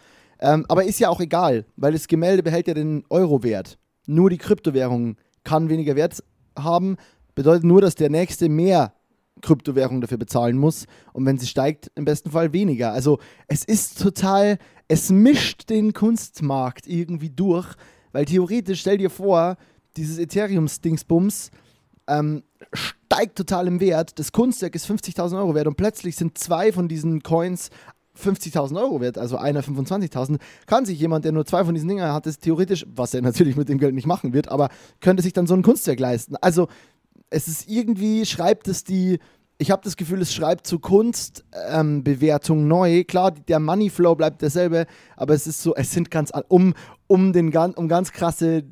Ähm, 0.41 0.65
aber 0.69 0.85
ist 0.85 0.99
ja 1.01 1.11
auch 1.11 1.21
egal, 1.21 1.67
weil 1.77 1.93
das 1.93 2.09
Gemälde 2.09 2.43
behält 2.43 2.67
ja 2.67 2.75
den 2.75 3.05
Euro-Wert. 3.11 3.79
Nur 4.07 4.31
die 4.31 4.39
Kryptowährung 4.39 5.17
kann 5.45 5.69
weniger 5.69 5.97
Wert 5.97 6.23
haben, 6.59 6.97
bedeutet 7.35 7.65
nur, 7.65 7.81
dass 7.83 7.95
der 7.95 8.11
nächste 8.11 8.49
mehr 8.49 8.95
Kryptowährung 9.41 10.01
dafür 10.01 10.19
bezahlen 10.19 10.59
muss. 10.59 10.87
Und 11.13 11.27
wenn 11.27 11.39
sie 11.39 11.47
steigt, 11.47 11.91
im 11.95 12.05
besten 12.05 12.31
Fall 12.31 12.53
weniger. 12.53 12.93
Also 12.93 13.19
es 13.47 13.65
ist 13.65 14.01
total, 14.01 14.59
es 14.89 15.11
mischt 15.11 15.71
den 15.71 15.93
Kunstmarkt 15.93 16.87
irgendwie 16.87 17.31
durch, 17.31 17.75
weil 18.13 18.25
theoretisch, 18.25 18.81
stell 18.81 18.99
dir 18.99 19.11
vor, 19.11 19.57
dieses 19.97 20.19
Ethereum-Stingsbums 20.19 21.51
ähm, 22.07 22.43
steigt 22.73 23.37
total 23.37 23.67
im 23.67 23.81
Wert, 23.81 24.19
das 24.19 24.33
Kunstwerk 24.33 24.75
ist 24.75 24.89
50.000 24.89 25.39
Euro 25.39 25.55
wert 25.55 25.67
und 25.67 25.77
plötzlich 25.77 26.17
sind 26.17 26.39
zwei 26.39 26.73
von 26.73 26.89
diesen 26.89 27.23
Coins 27.23 27.71
50.000 28.19 28.79
Euro 28.81 29.01
wert, 29.01 29.19
also 29.19 29.37
einer 29.37 29.63
25.000, 29.63 30.39
kann 30.67 30.85
sich 30.85 30.99
jemand, 30.99 31.25
der 31.25 31.33
nur 31.33 31.47
zwei 31.47 31.65
von 31.65 31.75
diesen 31.75 31.89
Dingern 31.89 32.13
hat, 32.13 32.27
das 32.27 32.39
theoretisch, 32.39 32.85
was 32.95 33.15
er 33.15 33.23
natürlich 33.23 33.57
mit 33.57 33.69
dem 33.69 33.79
Geld 33.79 33.95
nicht 33.95 34.07
machen 34.07 34.33
wird, 34.33 34.49
aber 34.49 34.69
könnte 35.01 35.23
sich 35.23 35.33
dann 35.33 35.47
so 35.47 35.55
ein 35.55 35.63
Kunstwerk 35.63 36.01
leisten. 36.01 36.37
Also 36.41 36.69
es 37.31 37.49
ist 37.49 37.69
irgendwie, 37.69 38.27
schreibt 38.27 38.69
es 38.69 38.85
die, 38.85 39.19
ich 39.59 39.71
habe 39.71 39.83
das 39.85 39.97
Gefühl, 39.97 40.21
es 40.23 40.35
schreibt 40.35 40.67
zu 40.67 40.79
Kunstbewertung 40.79 42.61
ähm, 42.61 42.69
neu. 42.69 43.05
Klar, 43.05 43.33
der 43.33 43.61
Moneyflow 43.61 44.15
bleibt 44.15 44.43
derselbe, 44.43 44.87
aber 45.17 45.35
es 45.35 45.47
ist 45.47 45.63
so, 45.63 45.75
es 45.75 45.93
sind 45.93 46.11
ganz, 46.11 46.33
um, 46.49 46.75
um, 47.07 47.33
den, 47.33 47.55
um 47.55 47.89
ganz 47.89 48.13
krasse 48.13 48.65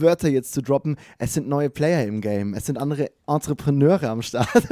Wörter 0.00 0.28
jetzt 0.28 0.52
zu 0.52 0.62
droppen, 0.62 0.96
es 1.18 1.34
sind 1.34 1.48
neue 1.48 1.70
Player 1.70 2.04
im 2.06 2.20
Game, 2.20 2.54
es 2.54 2.66
sind 2.66 2.78
andere 2.78 3.10
Entrepreneure 3.26 4.08
am 4.08 4.22
Start. 4.22 4.48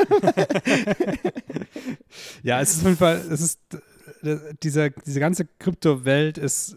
ja, 2.43 2.61
es 2.61 2.73
ist 2.73 2.79
auf 2.79 2.85
jeden 2.85 2.97
Fall, 2.97 3.23
es 3.31 3.41
ist, 3.41 3.61
äh, 4.23 4.37
dieser, 4.63 4.91
diese 4.91 5.21
ganze 5.21 5.47
Kryptowelt 5.59 6.39
ist 6.39 6.77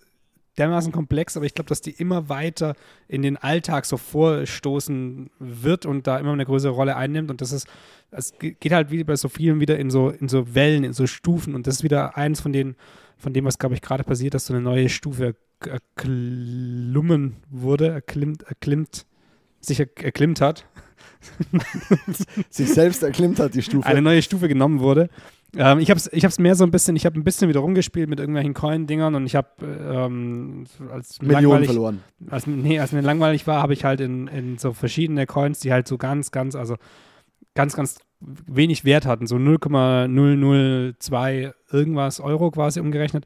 dermaßen 0.59 0.91
komplex, 0.91 1.37
aber 1.37 1.45
ich 1.45 1.53
glaube, 1.53 1.69
dass 1.69 1.81
die 1.81 1.91
immer 1.91 2.29
weiter 2.29 2.75
in 3.07 3.21
den 3.21 3.37
Alltag 3.37 3.85
so 3.85 3.97
vorstoßen 3.97 5.29
wird 5.39 5.85
und 5.85 6.05
da 6.05 6.19
immer 6.19 6.33
eine 6.33 6.45
größere 6.45 6.71
Rolle 6.71 6.95
einnimmt. 6.95 7.31
Und 7.31 7.41
das 7.41 7.51
ist, 7.51 7.67
es 8.11 8.33
geht 8.39 8.71
halt 8.71 8.91
wie 8.91 9.03
bei 9.03 9.15
so 9.15 9.29
vielen 9.29 9.59
wieder 9.59 9.79
in 9.79 9.89
so, 9.89 10.09
in 10.09 10.27
so 10.27 10.53
Wellen, 10.53 10.83
in 10.83 10.93
so 10.93 11.07
Stufen. 11.07 11.55
Und 11.55 11.65
das 11.65 11.77
ist 11.77 11.83
wieder 11.83 12.17
eins 12.17 12.41
von 12.41 12.53
den, 12.53 12.75
von 13.17 13.33
dem, 13.33 13.45
was, 13.45 13.57
glaube 13.57 13.75
ich, 13.75 13.81
gerade 13.81 14.03
passiert, 14.03 14.33
dass 14.33 14.45
so 14.45 14.53
eine 14.53 14.61
neue 14.61 14.89
Stufe 14.89 15.35
erklummen 15.65 17.37
wurde, 17.49 17.89
erklimmt, 17.89 18.43
erklimmt, 18.43 19.05
sich 19.59 19.79
erklimmt 19.79 20.41
hat. 20.41 20.65
sich 22.49 22.73
selbst 22.73 23.03
erklimmt 23.03 23.39
hat, 23.39 23.53
die 23.53 23.61
Stufe. 23.61 23.87
Eine 23.87 24.01
neue 24.01 24.21
Stufe 24.21 24.47
genommen 24.47 24.79
wurde. 24.79 25.09
Ähm, 25.55 25.79
ich 25.79 25.89
habe 25.89 25.97
es 25.97 26.11
ich 26.11 26.39
mehr 26.39 26.55
so 26.55 26.63
ein 26.63 26.71
bisschen, 26.71 26.95
ich 26.95 27.05
habe 27.05 27.19
ein 27.19 27.23
bisschen 27.23 27.49
wieder 27.49 27.61
rumgespielt 27.61 28.09
mit 28.09 28.19
irgendwelchen 28.19 28.53
Coin-Dingern 28.53 29.15
und 29.15 29.25
ich 29.25 29.35
habe 29.35 29.47
ähm, 29.61 30.65
als 30.91 31.19
Millionen 31.21 31.65
verloren. 31.65 32.03
Als, 32.29 32.45
nee, 32.45 32.79
als 32.79 32.91
mir 32.91 33.01
langweilig 33.01 33.47
war, 33.47 33.59
habe 33.61 33.73
ich 33.73 33.83
halt 33.83 33.99
in, 33.99 34.27
in 34.27 34.59
so 34.59 34.73
verschiedene 34.73 35.25
Coins, 35.25 35.59
die 35.59 35.73
halt 35.73 35.87
so 35.87 35.97
ganz, 35.97 36.29
ganz, 36.31 36.55
also 36.55 36.75
ganz, 37.55 37.75
ganz 37.75 37.99
wenig 38.19 38.85
Wert 38.85 39.05
hatten, 39.05 39.27
so 39.27 39.37
0,002 39.37 41.53
irgendwas 41.71 42.19
Euro 42.19 42.49
quasi 42.51 42.79
umgerechnet, 42.79 43.25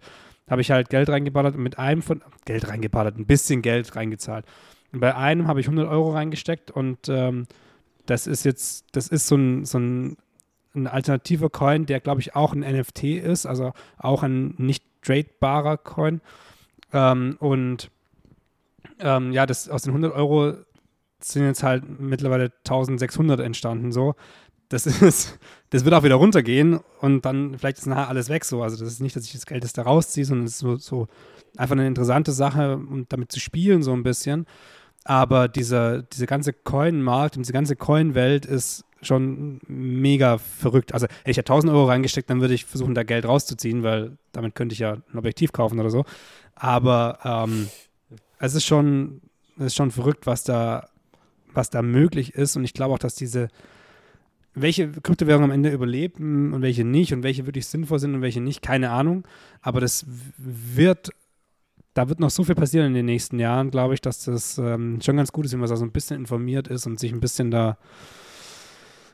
habe 0.50 0.62
ich 0.62 0.72
halt 0.72 0.90
Geld 0.90 1.10
reingeballert 1.10 1.56
und 1.56 1.64
mit 1.64 1.80
einem 1.80 2.02
von, 2.02 2.22
Geld 2.46 2.70
reingeballert, 2.70 3.18
ein 3.18 3.26
bisschen 3.26 3.62
Geld 3.62 3.96
reingezahlt. 3.96 4.46
Und 4.92 5.00
bei 5.00 5.16
einem 5.16 5.48
habe 5.48 5.60
ich 5.60 5.68
100 5.68 5.90
Euro 5.90 6.12
reingesteckt 6.12 6.72
und 6.72 7.10
ähm, 7.10 7.48
das 8.06 8.28
ist 8.28 8.46
jetzt, 8.46 8.86
das 8.92 9.08
ist 9.08 9.28
so 9.28 9.36
ein, 9.36 9.66
so 9.66 9.80
ein 9.80 10.18
ein 10.76 10.88
alternativer 10.88 11.50
Coin, 11.50 11.86
der 11.86 12.00
glaube 12.00 12.22
ich 12.22 12.36
auch 12.36 12.54
ein 12.54 12.60
NFT 12.60 13.04
ist, 13.04 13.46
also 13.46 13.74
auch 13.98 14.24
ein 14.24 14.56
nicht 14.58 14.84
tradebarer 15.04 15.78
Coin. 15.78 16.22
Ähm, 16.92 17.38
und 17.40 17.92
ähm, 19.00 19.32
ja, 19.32 19.46
das 19.46 19.70
aus 19.70 19.84
den 19.84 19.92
100 19.92 20.14
Euro 20.14 20.54
sind 21.20 21.46
jetzt 21.46 21.64
halt 21.64 22.00
mittlerweile 22.00 22.52
1600 22.66 23.40
entstanden 23.40 23.92
so. 23.92 24.16
Das 24.70 24.86
ist, 25.02 25.40
das 25.70 25.86
wird 25.86 25.94
auch 25.94 26.04
wieder 26.04 26.16
runtergehen 26.16 26.80
und 27.00 27.26
dann 27.26 27.58
vielleicht 27.58 27.78
ist 27.78 27.86
nachher 27.86 28.10
alles 28.10 28.30
weg 28.30 28.46
so. 28.46 28.64
Also 28.64 28.78
das 28.78 28.94
ist 28.94 29.02
nicht, 29.02 29.16
dass 29.16 29.26
ich 29.26 29.34
das 29.34 29.46
Geld 29.46 29.64
jetzt 29.64 29.78
da 29.78 29.84
rausziehe, 29.84 30.26
sondern 30.26 30.46
es 30.46 30.54
ist 30.54 30.60
so, 30.60 30.78
so 30.78 31.08
einfach 31.58 31.74
eine 31.74 31.88
interessante 31.88 32.32
Sache, 32.32 32.76
um 32.76 33.06
damit 33.10 33.32
zu 33.32 33.40
spielen 33.40 33.84
so 33.84 33.94
ein 33.94 34.04
bisschen. 34.04 34.46
Aber 35.06 35.48
dieser, 35.50 36.02
diese 36.02 36.26
ganze 36.26 36.54
Coin-Markt 36.54 37.36
und 37.36 37.44
diese 37.44 37.54
ganze 37.54 37.76
Coin-Welt 37.76 38.46
ist 38.46 38.86
schon 39.04 39.60
mega 39.68 40.38
verrückt. 40.38 40.94
Also 40.94 41.08
hätte 41.08 41.32
ich 41.32 41.38
ja 41.38 41.42
1000 41.42 41.72
Euro 41.72 41.86
reingesteckt, 41.86 42.30
dann 42.30 42.42
würde 42.42 42.54
ich 42.54 42.66
versuchen, 42.66 42.96
da 42.96 43.04
Geld 43.04 43.26
rauszuziehen, 43.26 43.84
weil 43.84 44.18
damit 44.32 44.56
könnte 44.56 44.74
ich 44.74 44.80
ja 44.80 44.98
ein 45.12 45.18
Objektiv 45.18 45.52
kaufen 45.52 45.80
oder 45.80 45.90
so. 45.90 46.06
Aber 46.56 47.20
ähm, 47.24 47.70
es 48.40 48.56
ist 48.56 48.66
schon, 48.66 49.22
es 49.58 49.68
ist 49.68 49.76
schon 49.76 49.92
verrückt, 49.92 50.26
was 50.26 50.44
da, 50.44 50.90
was 51.54 51.70
da 51.70 51.82
möglich 51.82 52.34
ist. 52.36 52.56
Und 52.56 52.64
ich 52.64 52.74
glaube 52.74 52.94
auch, 52.94 53.00
dass 53.00 53.16
diese, 53.16 53.48
welche 54.54 54.92
Kryptowährungen 54.92 55.50
am 55.50 55.56
Ende 55.56 55.72
überleben 55.72 56.54
und 56.54 56.62
welche 56.62 56.84
nicht 56.84 57.14
und 57.14 57.24
welche 57.24 57.46
wirklich 57.46 57.68
sinnvoll 57.68 58.00
sind 58.00 58.16
und 58.16 58.22
welche 58.22 58.42
nicht, 58.42 58.62
keine 58.62 58.92
Ahnung. 58.92 59.26
Aber 59.62 59.80
das 59.80 60.06
wird, 60.38 61.10
da 61.94 62.10
wird 62.10 62.20
noch 62.20 62.30
so 62.30 62.44
viel 62.44 62.56
passieren 62.56 62.88
in 62.88 62.94
den 62.94 63.06
nächsten 63.06 63.40
Jahren, 63.40 63.72
glaube 63.72 63.94
ich, 63.94 64.02
dass 64.02 64.26
das 64.26 64.58
ähm, 64.58 65.00
schon 65.02 65.18
ganz 65.18 65.32
gut 65.32 65.46
ist, 65.46 65.54
wenn 65.54 65.60
man 65.60 65.70
da 65.70 65.76
so 65.76 65.86
ein 65.86 65.92
bisschen 65.92 66.18
informiert 66.18 66.68
ist 66.68 66.86
und 66.86 67.00
sich 67.00 67.12
ein 67.12 67.20
bisschen 67.20 67.50
da 67.50 67.78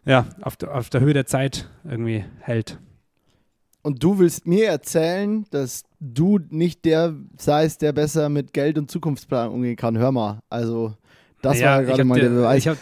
ja, 0.06 0.26
auf, 0.42 0.56
der, 0.58 0.76
auf 0.76 0.90
der 0.90 1.02
Höhe 1.02 1.14
der 1.14 1.26
Zeit 1.26 1.70
irgendwie 1.84 2.26
hält. 2.40 2.80
Und 3.82 4.04
du 4.04 4.20
willst 4.20 4.46
mir 4.46 4.68
erzählen, 4.68 5.46
dass 5.52 5.84
du 6.00 6.40
nicht 6.50 6.86
der 6.86 7.16
seist, 7.38 7.82
der 7.82 7.94
besser 7.94 8.30
mit 8.30 8.54
Geld 8.54 8.78
und 8.78 8.92
Zukunftsplan 8.92 9.50
umgehen 9.50 9.76
kann. 9.76 9.98
Hör 9.98 10.12
mal. 10.12 10.40
Also, 10.50 10.94
das 11.42 11.60
ja, 11.60 11.78
war 11.78 11.84
gerade 11.84 12.04
mal 12.04 12.20
der 12.20 12.30
Beweis. 12.30 12.60
Ich 12.60 12.68
habe 12.68 12.78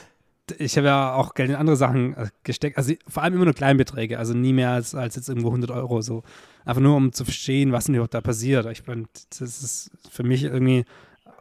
ich 0.57 0.77
hab 0.77 0.85
ja 0.85 1.13
auch 1.13 1.33
Geld 1.33 1.49
in 1.49 1.55
andere 1.55 1.75
Sachen 1.75 2.15
äh, 2.15 2.27
gesteckt. 2.43 2.77
Also 2.77 2.93
vor 3.07 3.23
allem 3.23 3.35
immer 3.35 3.45
nur 3.45 3.53
Kleinbeträge, 3.53 4.17
also 4.17 4.33
nie 4.33 4.53
mehr 4.53 4.71
als, 4.71 4.95
als 4.95 5.15
jetzt 5.15 5.29
irgendwo 5.29 5.49
100 5.49 5.71
Euro. 5.71 6.01
So. 6.01 6.23
Einfach 6.65 6.81
nur, 6.81 6.95
um 6.95 7.11
zu 7.11 7.25
verstehen, 7.25 7.71
was 7.71 7.85
denn 7.85 7.95
überhaupt 7.95 8.13
da 8.13 8.21
passiert. 8.21 8.65
Ich 8.67 8.83
bin, 8.83 9.07
das 9.29 9.41
ist 9.41 9.91
für 10.09 10.23
mich 10.23 10.43
irgendwie 10.43 10.85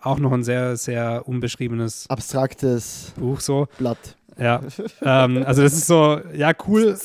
auch 0.02 0.18
noch 0.18 0.32
ein 0.32 0.44
sehr, 0.44 0.76
sehr 0.76 1.26
unbeschriebenes 1.26 2.08
abstraktes 2.08 3.12
Buch 3.16 3.40
so. 3.40 3.68
Blatt. 3.78 4.16
Ja. 4.38 4.60
ähm, 5.02 5.42
also 5.44 5.62
das 5.62 5.72
ist 5.72 5.86
so, 5.86 6.20
ja, 6.34 6.52
cool. 6.66 6.96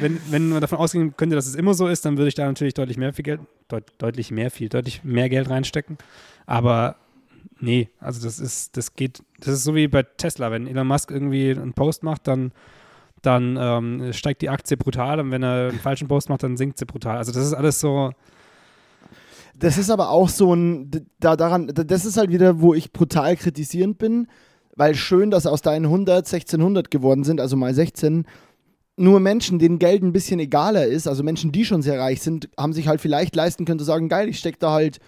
Wenn, 0.00 0.20
wenn 0.30 0.50
man 0.50 0.60
davon 0.60 0.78
ausgehen 0.78 1.16
könnte, 1.16 1.34
dass 1.34 1.46
es 1.46 1.54
immer 1.54 1.74
so 1.74 1.88
ist, 1.88 2.04
dann 2.04 2.18
würde 2.18 2.28
ich 2.28 2.34
da 2.34 2.44
natürlich 2.44 2.74
deutlich 2.74 2.98
mehr 2.98 3.12
viel 3.12 3.22
Geld, 3.22 3.40
deut, 3.68 3.84
deutlich 3.98 4.30
mehr 4.30 4.50
viel, 4.50 4.68
deutlich 4.68 5.02
mehr 5.02 5.28
Geld 5.28 5.48
reinstecken. 5.48 5.96
Aber 6.46 6.96
nee, 7.58 7.88
also 7.98 8.22
das 8.22 8.38
ist, 8.38 8.76
das 8.76 8.94
geht, 8.94 9.22
das 9.40 9.54
ist 9.54 9.64
so 9.64 9.74
wie 9.74 9.88
bei 9.88 10.02
Tesla. 10.02 10.50
Wenn 10.50 10.66
Elon 10.66 10.86
Musk 10.86 11.10
irgendwie 11.10 11.50
einen 11.50 11.72
Post 11.72 12.02
macht, 12.02 12.26
dann, 12.26 12.52
dann 13.22 13.56
ähm, 13.58 14.12
steigt 14.12 14.42
die 14.42 14.50
Aktie 14.50 14.76
brutal 14.76 15.20
und 15.20 15.30
wenn 15.30 15.42
er 15.42 15.70
einen 15.70 15.80
falschen 15.80 16.06
Post 16.06 16.28
macht, 16.28 16.42
dann 16.42 16.58
sinkt 16.58 16.78
sie 16.78 16.84
brutal. 16.84 17.16
Also 17.16 17.32
das 17.32 17.46
ist 17.46 17.54
alles 17.54 17.80
so. 17.80 18.12
Das 19.54 19.78
ist 19.78 19.90
aber 19.90 20.10
auch 20.10 20.28
so 20.28 20.54
ein, 20.54 20.90
da 21.18 21.34
daran, 21.34 21.66
das 21.66 22.04
ist 22.04 22.16
halt 22.18 22.30
wieder, 22.30 22.60
wo 22.60 22.74
ich 22.74 22.92
brutal 22.92 23.36
kritisierend 23.36 23.98
bin 23.98 24.28
weil 24.78 24.94
schön, 24.94 25.30
dass 25.30 25.44
aus 25.46 25.60
deinen 25.60 25.86
100 25.86 26.18
1600 26.18 26.90
geworden 26.90 27.24
sind, 27.24 27.40
also 27.40 27.56
mal 27.56 27.74
16. 27.74 28.24
Nur 28.96 29.18
Menschen, 29.18 29.58
denen 29.58 29.80
Geld 29.80 30.02
ein 30.04 30.12
bisschen 30.12 30.38
egaler 30.38 30.86
ist, 30.86 31.08
also 31.08 31.24
Menschen, 31.24 31.50
die 31.50 31.64
schon 31.64 31.82
sehr 31.82 31.98
reich 31.98 32.22
sind, 32.22 32.48
haben 32.56 32.72
sich 32.72 32.86
halt 32.86 33.00
vielleicht 33.00 33.34
leisten 33.34 33.64
können 33.64 33.80
zu 33.80 33.84
sagen, 33.84 34.08
geil, 34.08 34.28
ich 34.28 34.38
stecke 34.38 34.58
da 34.60 34.70
halt 34.70 35.00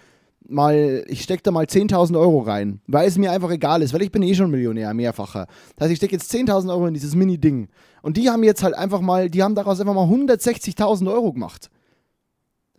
mal, 0.45 1.05
ich 1.07 1.21
stecke 1.21 1.43
da 1.43 1.51
mal 1.51 1.65
10.000 1.65 2.19
Euro 2.19 2.39
rein, 2.39 2.81
weil 2.87 3.07
es 3.07 3.17
mir 3.17 3.31
einfach 3.31 3.49
egal 3.49 3.81
ist, 3.81 3.93
weil 3.93 4.01
ich 4.01 4.11
bin 4.11 4.23
eh 4.23 4.35
schon 4.35 4.51
Millionär, 4.51 4.93
mehrfacher. 4.93 5.47
Das 5.77 5.85
heißt, 5.85 5.93
ich 5.93 5.97
stecke 5.97 6.15
jetzt 6.15 6.33
10.000 6.33 6.69
Euro 6.69 6.87
in 6.87 6.93
dieses 6.93 7.15
Mini-Ding. 7.15 7.69
Und 8.01 8.17
die 8.17 8.29
haben 8.29 8.43
jetzt 8.43 8.63
halt 8.63 8.75
einfach 8.75 8.99
mal, 8.99 9.29
die 9.29 9.41
haben 9.41 9.55
daraus 9.55 9.79
einfach 9.79 9.93
mal 9.93 10.07
160.000 10.07 11.09
Euro 11.09 11.31
gemacht. 11.31 11.69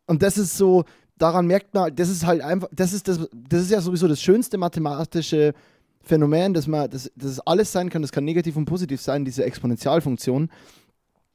Und 0.06 0.22
das 0.22 0.36
ist 0.36 0.58
so, 0.58 0.84
daran 1.16 1.46
merkt 1.46 1.72
man, 1.72 1.94
das 1.94 2.10
ist 2.10 2.26
halt 2.26 2.42
einfach, 2.42 2.68
das 2.70 2.92
ist 2.92 3.08
das, 3.08 3.28
das 3.32 3.62
ist 3.62 3.70
ja 3.70 3.80
sowieso 3.80 4.08
das 4.08 4.20
schönste 4.20 4.58
mathematische 4.58 5.54
Phänomen, 6.02 6.54
dass 6.54 6.66
man, 6.66 6.90
dass, 6.90 7.10
dass 7.16 7.30
es 7.30 7.40
alles 7.40 7.72
sein 7.72 7.90
kann, 7.90 8.02
das 8.02 8.12
kann 8.12 8.24
negativ 8.24 8.56
und 8.56 8.64
positiv 8.64 9.00
sein, 9.00 9.24
diese 9.24 9.44
Exponentialfunktion. 9.44 10.50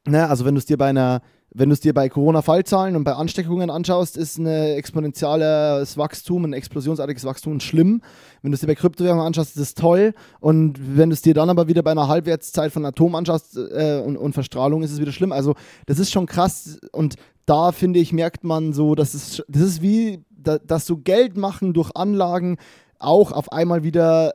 Ne, 0.08 0.30
also 0.30 0.46
wenn 0.46 0.56
du 0.56 0.60
es 0.60 0.66
dir 0.66 0.78
bei 0.78 0.88
einer, 0.88 1.22
wenn 1.54 1.70
du 1.70 1.74
es 1.74 1.80
dir 1.80 1.94
bei 1.94 2.08
Corona-Fallzahlen 2.08 2.96
und 2.96 3.04
bei 3.04 3.14
Ansteckungen 3.14 3.70
anschaust, 3.70 4.16
ist 4.16 4.38
ein 4.38 4.48
exponentielles 4.48 5.98
Wachstum, 5.98 6.46
ein 6.46 6.54
explosionsartiges 6.54 7.26
Wachstum 7.26 7.60
schlimm. 7.60 8.02
Wenn 8.42 8.52
du 8.52 8.56
es 8.56 8.62
dir 8.62 8.68
bei 8.68 8.76
Kryptowährungen 8.76 9.26
anschaust, 9.26 9.56
ist 9.56 9.62
es 9.62 9.74
toll. 9.74 10.14
Und 10.40 10.80
wenn 10.98 11.10
du 11.10 11.14
es 11.14 11.22
dir 11.22 11.34
dann 11.34 11.50
aber 11.50 11.68
wieder 11.68 11.84
bei 11.84 11.92
einer 11.92 12.08
Halbwertszeit 12.08 12.72
von 12.72 12.86
Atom 12.86 13.16
anschaust 13.16 13.58
äh, 13.58 14.02
und, 14.06 14.18
und 14.18 14.34
Verstrahlung, 14.34 14.84
ist 14.84 14.92
es 14.92 15.02
wieder 15.02 15.12
schlimm. 15.12 15.32
Also 15.32 15.56
das 15.88 16.00
ist 16.00 16.12
schon 16.12 16.26
krass. 16.26 16.80
Und 16.92 17.16
da 17.46 17.72
finde 17.72 18.00
ich, 18.00 18.14
merkt 18.14 18.44
man 18.44 18.74
so, 18.74 18.96
dass 18.96 19.14
es, 19.14 19.44
das 19.48 19.62
ist 19.62 19.82
wie, 19.82 20.24
da, 20.30 20.58
dass 20.58 20.86
so 20.86 20.98
Geld 20.98 21.38
machen 21.38 21.74
durch 21.74 21.92
Anlagen 21.96 22.58
auch 23.00 23.32
auf 23.32 23.52
einmal 23.52 23.84
wieder 23.84 24.34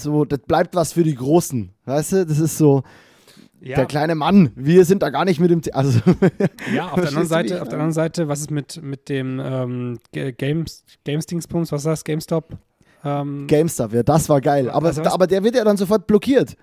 so, 0.00 0.24
das 0.24 0.40
bleibt 0.40 0.74
was 0.74 0.92
für 0.92 1.02
die 1.02 1.14
Großen. 1.14 1.70
Weißt 1.84 2.12
du, 2.12 2.26
das 2.26 2.38
ist 2.38 2.58
so. 2.58 2.82
Ja. 3.60 3.76
Der 3.76 3.86
kleine 3.86 4.14
Mann, 4.14 4.50
wir 4.54 4.84
sind 4.84 5.02
da 5.02 5.08
gar 5.10 5.24
nicht 5.24 5.40
mit 5.40 5.50
dem. 5.50 5.62
The 5.62 5.72
also, 5.72 5.98
Ja, 6.74 6.88
auf 6.90 7.00
der 7.00 7.08
anderen 7.08 7.26
Seite, 7.26 7.62
auf 7.62 7.68
der 7.68 7.74
anderen 7.78 7.92
Seite, 7.92 8.28
was 8.28 8.40
ist 8.40 8.50
mit, 8.50 8.82
mit 8.82 9.08
dem 9.08 9.40
ähm, 9.42 9.98
Games, 10.12 10.84
Games 11.04 11.26
Dingsbums, 11.26 11.72
was 11.72 11.80
ist 11.80 11.86
das? 11.86 12.04
GameStop? 12.04 12.50
Ähm, 13.02 13.46
GameStop, 13.46 13.92
ja, 13.94 14.02
das 14.02 14.28
war 14.28 14.40
geil. 14.40 14.68
Aber, 14.70 14.88
Also 14.88 15.02
aber 15.04 15.26
der 15.26 15.42
wird 15.42 15.54
ja 15.56 15.64
dann 15.64 15.76
sofort 15.78 16.06
blockiert. 16.06 16.56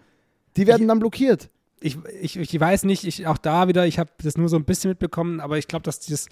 Die 0.56 0.68
werden 0.68 0.84
Ich- 0.84 0.88
dann 0.88 1.00
blockiert. 1.00 1.50
ich, 1.82 1.98
ich, 2.22 2.38
ich 2.40 2.60
weiß 2.60 2.84
nicht, 2.84 3.06
ich, 3.06 3.26
auch 3.28 3.38
da 3.40 3.68
wieder, 3.68 3.88
ich 3.88 3.98
habe 3.98 4.12
das 4.22 4.38
nur 4.38 4.48
so 4.48 4.56
ein 4.56 4.64
bisschen 4.64 4.90
mitbekommen, 4.90 5.40
aber 5.40 5.58
ich 5.58 5.68
glaube, 5.68 5.84
dass 5.84 6.00
dieses 6.00 6.28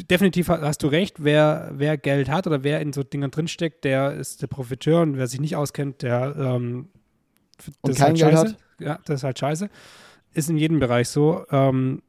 definitiv 0.00 0.48
ha- 0.48 0.60
hast 0.62 0.82
du 0.82 0.86
recht, 0.88 1.22
wer, 1.24 1.70
wer 1.74 1.96
Geld 1.98 2.28
hat 2.28 2.46
oder 2.46 2.62
wer 2.64 2.80
in 2.80 2.92
so 2.92 3.02
Dingen 3.02 3.30
drinsteckt, 3.30 3.84
der 3.84 4.12
ist 4.14 4.42
der 4.42 4.46
Profiteur 4.46 5.02
und 5.02 5.16
wer 5.16 5.26
sich 5.26 5.40
nicht 5.40 5.56
auskennt, 5.56 6.02
der 6.02 6.34
ähm, 6.36 6.88
das 7.58 7.74
Und 7.82 7.90
ist 7.92 7.96
kein 7.98 8.06
halt 8.08 8.16
Geld 8.16 8.32
scheiße. 8.32 8.46
hat? 8.48 8.56
Ja, 8.80 8.98
das 9.04 9.16
ist 9.20 9.24
halt 9.24 9.38
scheiße. 9.38 9.68
Ist 10.34 10.50
in 10.50 10.56
jedem 10.56 10.80
Bereich 10.80 11.08
so. 11.08 11.44
Ähm, 11.50 12.02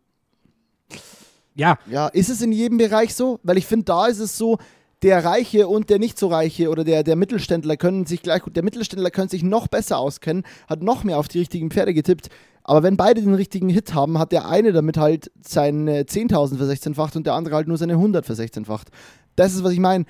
ja, 1.55 1.77
Ja, 1.86 2.07
ist 2.07 2.29
es 2.29 2.41
in 2.41 2.51
jedem 2.51 2.77
Bereich 2.77 3.13
so? 3.13 3.39
Weil 3.43 3.57
ich 3.57 3.67
finde, 3.67 3.86
da 3.86 4.07
ist 4.07 4.19
es 4.19 4.38
so, 4.38 4.57
der 5.03 5.23
Reiche 5.25 5.67
und 5.67 5.89
der 5.89 5.99
nicht 5.99 6.17
so 6.17 6.27
Reiche 6.27 6.69
oder 6.69 6.84
der, 6.86 7.03
der 7.03 7.17
Mittelständler 7.17 7.75
können 7.77 8.05
sich 8.05 8.21
gleich, 8.23 8.41
der 8.47 8.63
Mittelständler 8.63 9.11
könnte 9.11 9.31
sich 9.31 9.43
noch 9.43 9.67
besser 9.67 9.97
auskennen, 9.99 10.43
hat 10.67 10.81
noch 10.81 11.03
mehr 11.03 11.17
auf 11.19 11.27
die 11.27 11.39
richtigen 11.39 11.69
Pferde 11.69 11.93
getippt. 11.93 12.29
Aber 12.64 12.84
wenn 12.84 12.97
beide 12.97 13.22
den 13.22 13.34
richtigen 13.34 13.70
Hit 13.70 13.93
haben, 13.93 14.18
hat 14.18 14.32
der 14.32 14.47
eine 14.47 14.72
damit 14.72 14.97
halt 14.97 15.32
seine 15.41 16.03
10.000 16.03 16.57
versechzehnfacht 16.57 17.16
und 17.16 17.28
der 17.28 17.34
andere 17.34 17.55
halt 17.55 17.68
nur 17.68 17.78
seine 17.78 17.93
100 17.93 18.26
versechzehnfacht. 18.26 18.89
Das 19.36 19.53
ist, 19.53 19.64
was 19.64 19.74
ich 19.74 19.80
meine. 19.80 20.05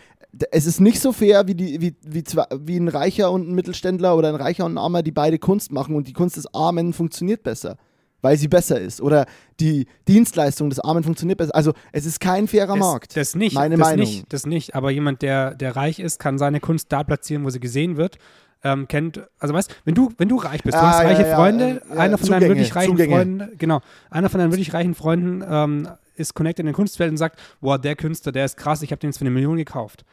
Es 0.51 0.65
ist 0.65 0.79
nicht 0.79 0.99
so 0.99 1.11
fair, 1.11 1.47
wie, 1.47 1.53
die, 1.53 1.79
wie, 1.79 1.95
wie, 2.01 2.23
zwei, 2.23 2.45
wie 2.59 2.77
ein 2.77 2.87
Reicher 2.87 3.31
und 3.31 3.47
ein 3.47 3.53
Mittelständler 3.53 4.17
oder 4.17 4.29
ein 4.29 4.35
Reicher 4.35 4.65
und 4.65 4.73
ein 4.73 4.77
Armer, 4.79 5.03
die 5.03 5.11
beide 5.11 5.37
Kunst 5.37 5.71
machen 5.71 5.95
und 5.95 6.07
die 6.07 6.13
Kunst 6.13 6.37
des 6.37 6.51
Armen 6.55 6.93
funktioniert 6.93 7.43
besser, 7.43 7.77
weil 8.23 8.37
sie 8.37 8.47
besser 8.47 8.79
ist. 8.79 9.01
Oder 9.01 9.27
die 9.59 9.85
Dienstleistung 10.07 10.69
des 10.71 10.79
Armen 10.79 11.03
funktioniert 11.03 11.37
besser. 11.37 11.53
Also 11.53 11.73
es 11.91 12.07
ist 12.07 12.19
kein 12.19 12.47
fairer 12.47 12.75
das, 12.75 12.79
Markt. 12.79 13.15
das 13.15 13.35
nicht. 13.35 13.53
Meine 13.53 13.77
das 13.77 13.87
Meinung. 13.87 14.05
Nicht, 14.05 14.33
das 14.33 14.45
nicht. 14.47 14.73
Aber 14.73 14.89
jemand, 14.89 15.21
der, 15.21 15.53
der 15.53 15.75
reich 15.75 15.99
ist, 15.99 16.17
kann 16.19 16.39
seine 16.39 16.59
Kunst 16.59 16.91
da 16.91 17.03
platzieren, 17.03 17.43
wo 17.43 17.51
sie 17.51 17.59
gesehen 17.59 17.97
wird. 17.97 18.17
Ähm, 18.63 18.87
kennt, 18.87 19.21
also 19.39 19.53
weißt 19.53 19.75
wenn 19.83 19.93
du, 19.93 20.13
wenn 20.17 20.29
du 20.29 20.37
reich 20.37 20.63
bist, 20.63 20.77
du 20.77 20.81
Ah, 20.81 20.91
hast 20.91 21.01
ja, 21.01 21.09
reiche 21.09 21.27
ja, 21.27 21.35
Freunde, 21.35 21.81
ja, 21.89 21.97
einer 21.97 22.17
von 22.17 22.29
deinen 22.29 22.39
Zugänge, 22.43 22.47
wirklich 22.47 22.75
reichen 22.75 22.91
Zugänge. 22.91 23.15
Freunden, 23.15 23.57
genau, 23.57 23.81
einer 24.09 24.29
von 24.29 24.39
deinen 24.39 24.51
wirklich 24.53 24.73
reichen 24.73 24.95
Freunden 24.95 25.43
ähm, 25.45 25.89
ist 26.15 26.33
connected 26.33 26.61
in 26.61 26.67
den 26.67 26.75
Kunstwelt 26.75 27.11
und 27.11 27.17
sagt, 27.17 27.37
boah, 27.59 27.77
der 27.77 27.97
Künstler, 27.97 28.31
der 28.31 28.45
ist 28.45 28.55
krass, 28.55 28.81
ich 28.81 28.91
habe 28.91 28.99
den 29.01 29.09
jetzt 29.09 29.17
für 29.17 29.25
eine 29.25 29.31
Million 29.31 29.57
gekauft. 29.57 30.05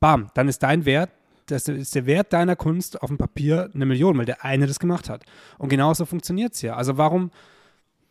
Bam, 0.00 0.26
dann 0.34 0.48
ist 0.48 0.62
dein 0.62 0.84
Wert, 0.84 1.08
das 1.46 1.66
ist 1.66 1.94
der 1.94 2.04
Wert 2.04 2.34
deiner 2.34 2.56
Kunst 2.56 3.00
auf 3.00 3.08
dem 3.08 3.16
Papier 3.16 3.70
eine 3.74 3.86
Million, 3.86 4.18
weil 4.18 4.26
der 4.26 4.44
eine 4.44 4.66
das 4.66 4.78
gemacht 4.78 5.08
hat. 5.08 5.24
Und 5.56 5.70
genauso 5.70 6.04
funktioniert 6.04 6.52
es 6.52 6.60
ja. 6.60 6.76
Also 6.76 6.98
warum, 6.98 7.30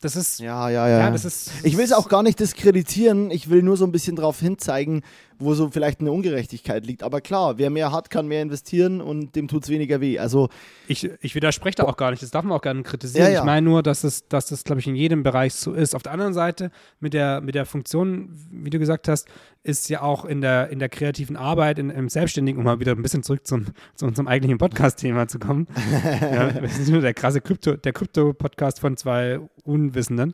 das 0.03 0.15
ist, 0.15 0.39
Ja, 0.39 0.69
ja, 0.69 0.87
ja. 0.87 0.99
ja, 0.99 1.09
das 1.11 1.25
ist. 1.25 1.51
ich 1.63 1.77
will 1.77 1.85
es 1.85 1.93
auch 1.93 2.09
gar 2.09 2.23
nicht 2.23 2.39
diskreditieren, 2.39 3.31
ich 3.31 3.49
will 3.49 3.63
nur 3.63 3.77
so 3.77 3.85
ein 3.85 3.91
bisschen 3.91 4.15
darauf 4.15 4.39
hinzeigen, 4.39 5.01
wo 5.39 5.53
so 5.53 5.69
vielleicht 5.69 5.99
eine 5.99 6.11
Ungerechtigkeit 6.11 6.85
liegt. 6.85 7.03
Aber 7.03 7.21
klar, 7.21 7.57
wer 7.57 7.69
mehr 7.69 7.91
hat, 7.91 8.09
kann 8.09 8.27
mehr 8.27 8.41
investieren 8.41 9.01
und 9.01 9.35
dem 9.35 9.47
tut 9.47 9.63
es 9.63 9.69
weniger 9.69 10.01
weh. 10.01 10.19
Also 10.19 10.49
Ich, 10.87 11.09
ich 11.21 11.35
widerspreche 11.35 11.75
da 11.77 11.83
auch 11.83 11.97
gar 11.97 12.11
nicht, 12.11 12.23
das 12.23 12.31
darf 12.31 12.43
man 12.43 12.57
auch 12.57 12.61
gerne 12.61 12.83
kritisieren. 12.83 13.27
Ja, 13.27 13.33
ja. 13.33 13.39
Ich 13.39 13.45
meine 13.45 13.67
nur, 13.67 13.83
dass 13.83 14.03
es, 14.03 14.27
dass 14.27 14.47
das, 14.47 14.63
glaube 14.63 14.81
ich, 14.81 14.87
in 14.87 14.95
jedem 14.95 15.23
Bereich 15.23 15.53
so 15.53 15.73
ist. 15.73 15.95
Auf 15.95 16.03
der 16.03 16.11
anderen 16.11 16.33
Seite, 16.33 16.71
mit 16.99 17.13
der, 17.13 17.41
mit 17.41 17.55
der 17.55 17.65
Funktion, 17.65 18.29
wie 18.51 18.69
du 18.69 18.79
gesagt 18.79 19.07
hast, 19.07 19.27
ist 19.63 19.89
ja 19.89 20.01
auch 20.01 20.25
in 20.25 20.41
der, 20.41 20.69
in 20.69 20.79
der 20.79 20.89
kreativen 20.89 21.37
Arbeit, 21.37 21.79
in, 21.79 21.89
im 21.89 22.09
Selbstständigen, 22.09 22.59
um 22.59 22.65
mal 22.65 22.79
wieder 22.79 22.91
ein 22.91 23.01
bisschen 23.01 23.23
zurück 23.23 23.47
zum, 23.47 23.67
zu 23.95 24.05
unserem 24.05 24.27
eigentlichen 24.27 24.57
Podcast-Thema 24.57 25.27
zu 25.27 25.39
kommen. 25.39 25.67
ja, 26.21 26.61
wir 26.61 26.69
sind 26.69 26.89
nur 26.89 27.01
der 27.01 27.13
krasse 27.13 27.41
Krypto, 27.41 27.75
der 27.77 27.93
Krypto-Podcast 27.93 28.79
von 28.79 28.97
zwei 28.97 29.39
Unwissenden. 29.63 30.33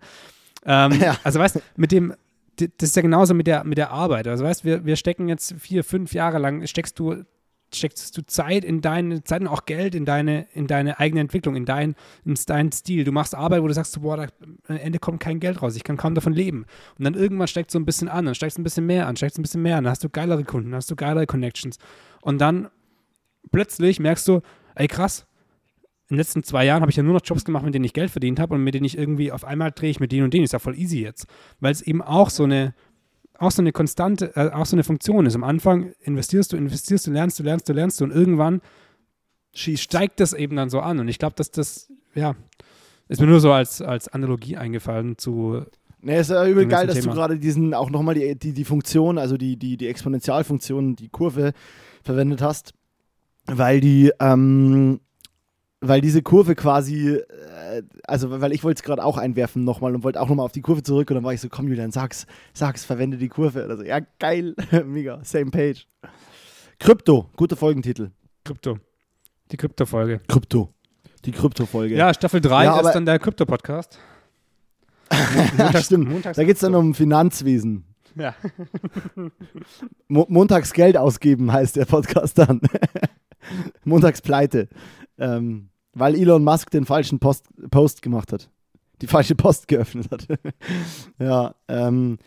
Ähm, 0.66 0.92
Ja. 1.00 1.18
Also 1.24 1.40
weißt 1.40 1.56
du, 1.58 1.60
mit 1.78 1.92
dem, 1.92 2.14
das 2.60 2.90
ist 2.90 2.96
ja 2.96 3.02
genauso 3.02 3.34
mit 3.34 3.48
der, 3.48 3.64
mit 3.64 3.78
der 3.78 3.92
Arbeit. 3.92 4.28
Also 4.28 4.44
weißt 4.44 4.66
wir, 4.66 4.86
wir 4.86 4.96
stecken 4.96 5.28
jetzt 5.28 5.56
vier, 5.58 5.84
fünf 5.84 6.14
Jahre 6.14 6.40
lang, 6.40 6.66
steckst 6.68 7.00
du 7.00 7.24
steckst 7.74 8.18
du 8.18 8.26
Zeit 8.26 8.66
in 8.66 8.82
deine 8.82 9.24
Zeit 9.24 9.42
und 9.42 9.48
auch 9.48 9.66
Geld 9.66 9.94
in 9.94 10.06
deine 10.06 10.48
in 10.54 10.68
deine 10.68 11.00
eigene 11.00 11.22
Entwicklung, 11.22 11.56
in 11.56 11.66
dein 11.66 11.96
in 12.26 12.36
deinen 12.48 12.72
Stil. 12.72 13.04
Du 13.04 13.12
machst 13.12 13.36
Arbeit, 13.36 13.62
wo 13.62 13.68
du 13.68 13.74
sagst, 13.74 14.02
boah, 14.02 14.18
da, 14.18 14.28
am 14.68 14.78
Ende 14.78 15.00
kommt 15.00 15.20
kein 15.20 15.40
Geld 15.40 15.62
raus, 15.62 15.76
ich 15.76 15.84
kann 15.84 15.98
kaum 15.98 16.16
davon 16.16 16.34
leben. 16.34 16.66
Und 16.98 17.06
dann 17.06 17.14
irgendwann 17.14 17.48
steigt 17.48 17.72
so 17.72 17.80
ein 17.80 17.86
bisschen 17.86 18.08
an, 18.08 18.26
dann 18.26 18.36
steigst 18.36 18.58
du 18.58 18.62
ein 18.62 18.64
bisschen 18.64 18.86
mehr 18.86 19.08
an, 19.08 19.16
steigst 19.16 19.38
ein 19.38 19.44
bisschen 19.44 19.62
mehr 19.62 19.78
an, 19.78 19.84
dann 19.84 19.92
hast 19.92 20.04
du 20.04 20.10
geilere 20.10 20.44
Kunden, 20.44 20.72
dann 20.72 20.78
hast 20.78 20.90
du 20.90 20.96
geilere 20.96 21.28
Connections. 21.28 21.78
Und 22.22 22.40
dann 22.40 22.70
plötzlich 23.52 24.00
merkst 24.00 24.28
du, 24.28 24.42
ey 24.76 24.88
krass, 24.88 25.28
in 26.10 26.16
den 26.16 26.22
letzten 26.22 26.42
zwei 26.42 26.66
Jahren 26.66 26.82
habe 26.82 26.90
ich 26.90 26.98
ja 26.98 27.04
nur 27.04 27.14
noch 27.14 27.22
Jobs 27.24 27.46
gemacht, 27.46 27.64
mit 27.64 27.76
denen 27.76 27.86
ich 27.86 27.94
Geld 27.94 28.10
verdient 28.10 28.40
habe 28.40 28.56
und 28.56 28.64
mit 28.64 28.74
denen 28.74 28.86
ich 28.86 28.98
irgendwie 28.98 29.32
auf 29.32 29.46
einmal 29.46 29.72
drehe 29.72 29.92
ich 29.92 30.00
mit 30.00 30.12
denen 30.12 30.24
und 30.24 30.34
denen. 30.34 30.44
Ist 30.44 30.54
ja 30.54 30.60
voll 30.60 30.76
easy 30.76 31.02
jetzt. 31.02 31.28
Weil 31.60 31.72
es 31.72 31.84
eben 31.84 32.02
auch 32.02 32.32
so 32.32 32.46
eine, 32.46 32.74
auch 33.38 33.52
so 33.52 33.62
eine 33.62 33.72
konstante, 33.72 34.36
äh, 34.36 34.50
auch 34.50 34.66
so 34.66 34.76
eine 34.76 34.84
Funktion 34.84 35.28
ist. 35.28 35.36
Am 35.36 35.44
Anfang 35.44 35.94
investierst 36.02 36.52
du, 36.52 36.58
investierst 36.58 37.06
du, 37.06 37.12
lernst 37.12 37.38
du, 37.38 37.44
lernst 37.44 37.70
du, 37.70 37.74
lernst 37.74 38.02
du 38.02 38.06
und 38.06 38.12
irgendwann 38.12 38.62
steigt 39.54 40.20
das 40.20 40.34
eben 40.34 40.56
dann 40.56 40.72
so 40.72 40.80
an. 40.80 41.00
Und 41.00 41.10
ich 41.10 41.20
glaube, 41.20 41.36
dass 41.36 41.52
das, 41.52 41.92
ja, 42.16 42.36
ist 43.08 43.22
mir 43.22 43.28
nur 43.28 43.40
so 43.40 43.52
als, 43.52 43.80
als 43.82 44.08
Analogie 44.08 44.58
eingefallen 44.58 45.18
zu, 45.18 45.64
Ne, 46.02 46.18
ist 46.18 46.30
ja 46.30 46.48
übel 46.48 46.66
geil, 46.66 46.88
dass 46.88 46.96
du 46.96 47.02
Thema. 47.02 47.14
gerade 47.14 47.38
diesen, 47.38 47.74
auch 47.74 47.90
nochmal 47.90 48.16
die, 48.16 48.34
die, 48.40 48.54
die 48.54 48.64
Funktion, 48.64 49.18
also 49.18 49.36
die, 49.36 49.58
die, 49.58 49.76
die 49.76 49.88
Exponentialfunktion, 49.88 50.96
die 50.96 51.10
Kurve 51.10 51.52
verwendet 52.04 52.42
hast, 52.42 52.74
weil 53.46 53.82
die, 53.82 54.12
ähm, 54.22 55.02
weil 55.82 56.02
diese 56.02 56.22
Kurve 56.22 56.56
quasi, 56.56 57.10
äh, 57.16 57.84
also 58.04 58.42
weil 58.42 58.52
ich 58.52 58.64
wollte 58.64 58.80
es 58.80 58.84
gerade 58.84 59.04
auch 59.04 59.18
einwerfen 59.18 59.64
nochmal 59.64 59.96
und 59.96 60.04
wollte 60.04 60.20
auch 60.22 60.28
nochmal 60.28 60.46
auf 60.46 60.52
die 60.52 60.62
Kurve 60.62 60.84
zurück 60.84 61.10
und 61.10 61.16
dann 61.16 61.24
war 61.24 61.34
ich 61.34 61.42
so, 61.42 61.50
komm 61.50 61.68
Julian, 61.68 61.92
sag's, 61.92 62.28
sag's, 62.54 62.84
verwende 62.86 63.18
die 63.18 63.30
Kurve. 63.30 63.64
Also, 63.64 63.84
ja, 63.84 64.00
geil, 64.20 64.56
mega, 64.86 65.24
same 65.24 65.52
page. 65.52 65.88
Krypto, 66.80 67.30
guter 67.36 67.56
Folgentitel. 67.56 68.12
Krypto. 68.44 68.78
Die 69.52 69.58
Krypto-Folge. 69.58 70.22
Krypto. 70.28 70.74
Die 71.26 71.32
Krypto-Folge. 71.32 71.96
Ja, 71.96 72.14
Staffel 72.14 72.40
3 72.40 72.64
Ja, 72.66 72.80
ist 72.80 72.94
dann 72.94 73.06
der 73.06 73.20
Krypto-Podcast. 73.20 74.00
ja, 75.58 75.82
stimmt. 75.82 76.08
montags- 76.10 76.38
Da 76.38 76.44
geht 76.44 76.56
es 76.56 76.62
dann 76.62 76.76
um 76.76 76.94
Finanzwesen. 76.94 77.84
Ja. 78.16 78.36
Mo 80.08 80.26
Montags 80.30 80.74
Geld 80.74 80.98
ausgeben 80.98 81.52
heißt 81.52 81.76
der 81.76 81.86
Podcast 81.86 82.38
dann. 82.38 82.62
Montags 83.84 84.22
Pleite. 84.22 84.68
Ähm, 85.20 85.70
weil 85.94 86.16
Elon 86.16 86.44
Musk 86.44 86.72
den 86.72 86.86
falschen 86.86 87.20
Post, 87.20 87.48
Post 87.70 88.02
gemacht 88.02 88.32
hat. 88.34 88.50
Die 89.02 89.08
falsche 89.08 89.36
Post 89.36 89.68
geöffnet 89.68 90.10
hat. 90.12 90.28
ja, 91.20 91.56
ähm, 91.68 92.18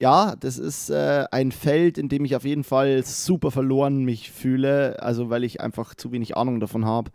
ja, 0.00 0.36
das 0.36 0.58
ist 0.58 0.90
äh, 0.90 1.24
ein 1.30 1.52
Feld, 1.52 1.98
in 1.98 2.08
dem 2.08 2.24
ich 2.24 2.36
auf 2.36 2.44
jeden 2.44 2.64
Fall 2.64 3.02
super 3.04 3.50
verloren 3.50 4.04
mich 4.04 4.30
fühle. 4.30 5.02
Also, 5.02 5.30
weil 5.30 5.44
ich 5.44 5.60
einfach 5.60 5.94
zu 5.94 6.12
wenig 6.12 6.36
Ahnung 6.36 6.60
davon 6.60 6.84
habe. 6.84 7.10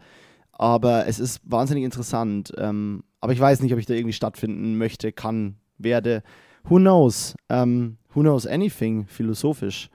Aber 0.51 1.07
es 1.07 1.19
ist 1.19 1.41
wahnsinnig 1.43 1.83
interessant. 1.83 2.51
Ähm, 2.57 3.03
aber 3.19 3.33
ich 3.33 3.39
weiß 3.39 3.61
nicht, 3.61 3.73
ob 3.73 3.79
ich 3.79 3.85
da 3.85 3.93
irgendwie 3.93 4.13
stattfinden 4.13 4.77
möchte, 4.77 5.11
kann, 5.11 5.57
werde. 5.77 6.23
Who 6.63 6.77
knows? 6.77 7.35
Ähm, 7.49 7.97
who 8.13 8.21
knows 8.21 8.47
anything? 8.47 9.05
Philosophisch. 9.07 9.89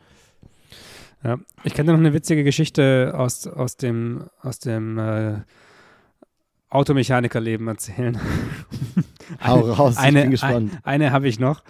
Ja, 1.24 1.38
ich 1.64 1.74
dir 1.74 1.84
noch 1.84 1.94
eine 1.94 2.12
witzige 2.12 2.44
Geschichte 2.44 3.14
aus, 3.16 3.46
aus 3.46 3.76
dem, 3.76 4.24
aus 4.42 4.58
dem 4.58 4.98
äh, 4.98 5.40
Automechanikerleben 6.68 7.66
erzählen. 7.68 8.18
Hau 9.44 9.60
raus, 9.60 9.96
eine, 9.96 10.18
ich 10.18 10.24
bin 10.24 10.30
gespannt. 10.32 10.72
Ein, 10.82 11.02
eine 11.02 11.12
habe 11.12 11.28
ich 11.28 11.38
noch. 11.38 11.62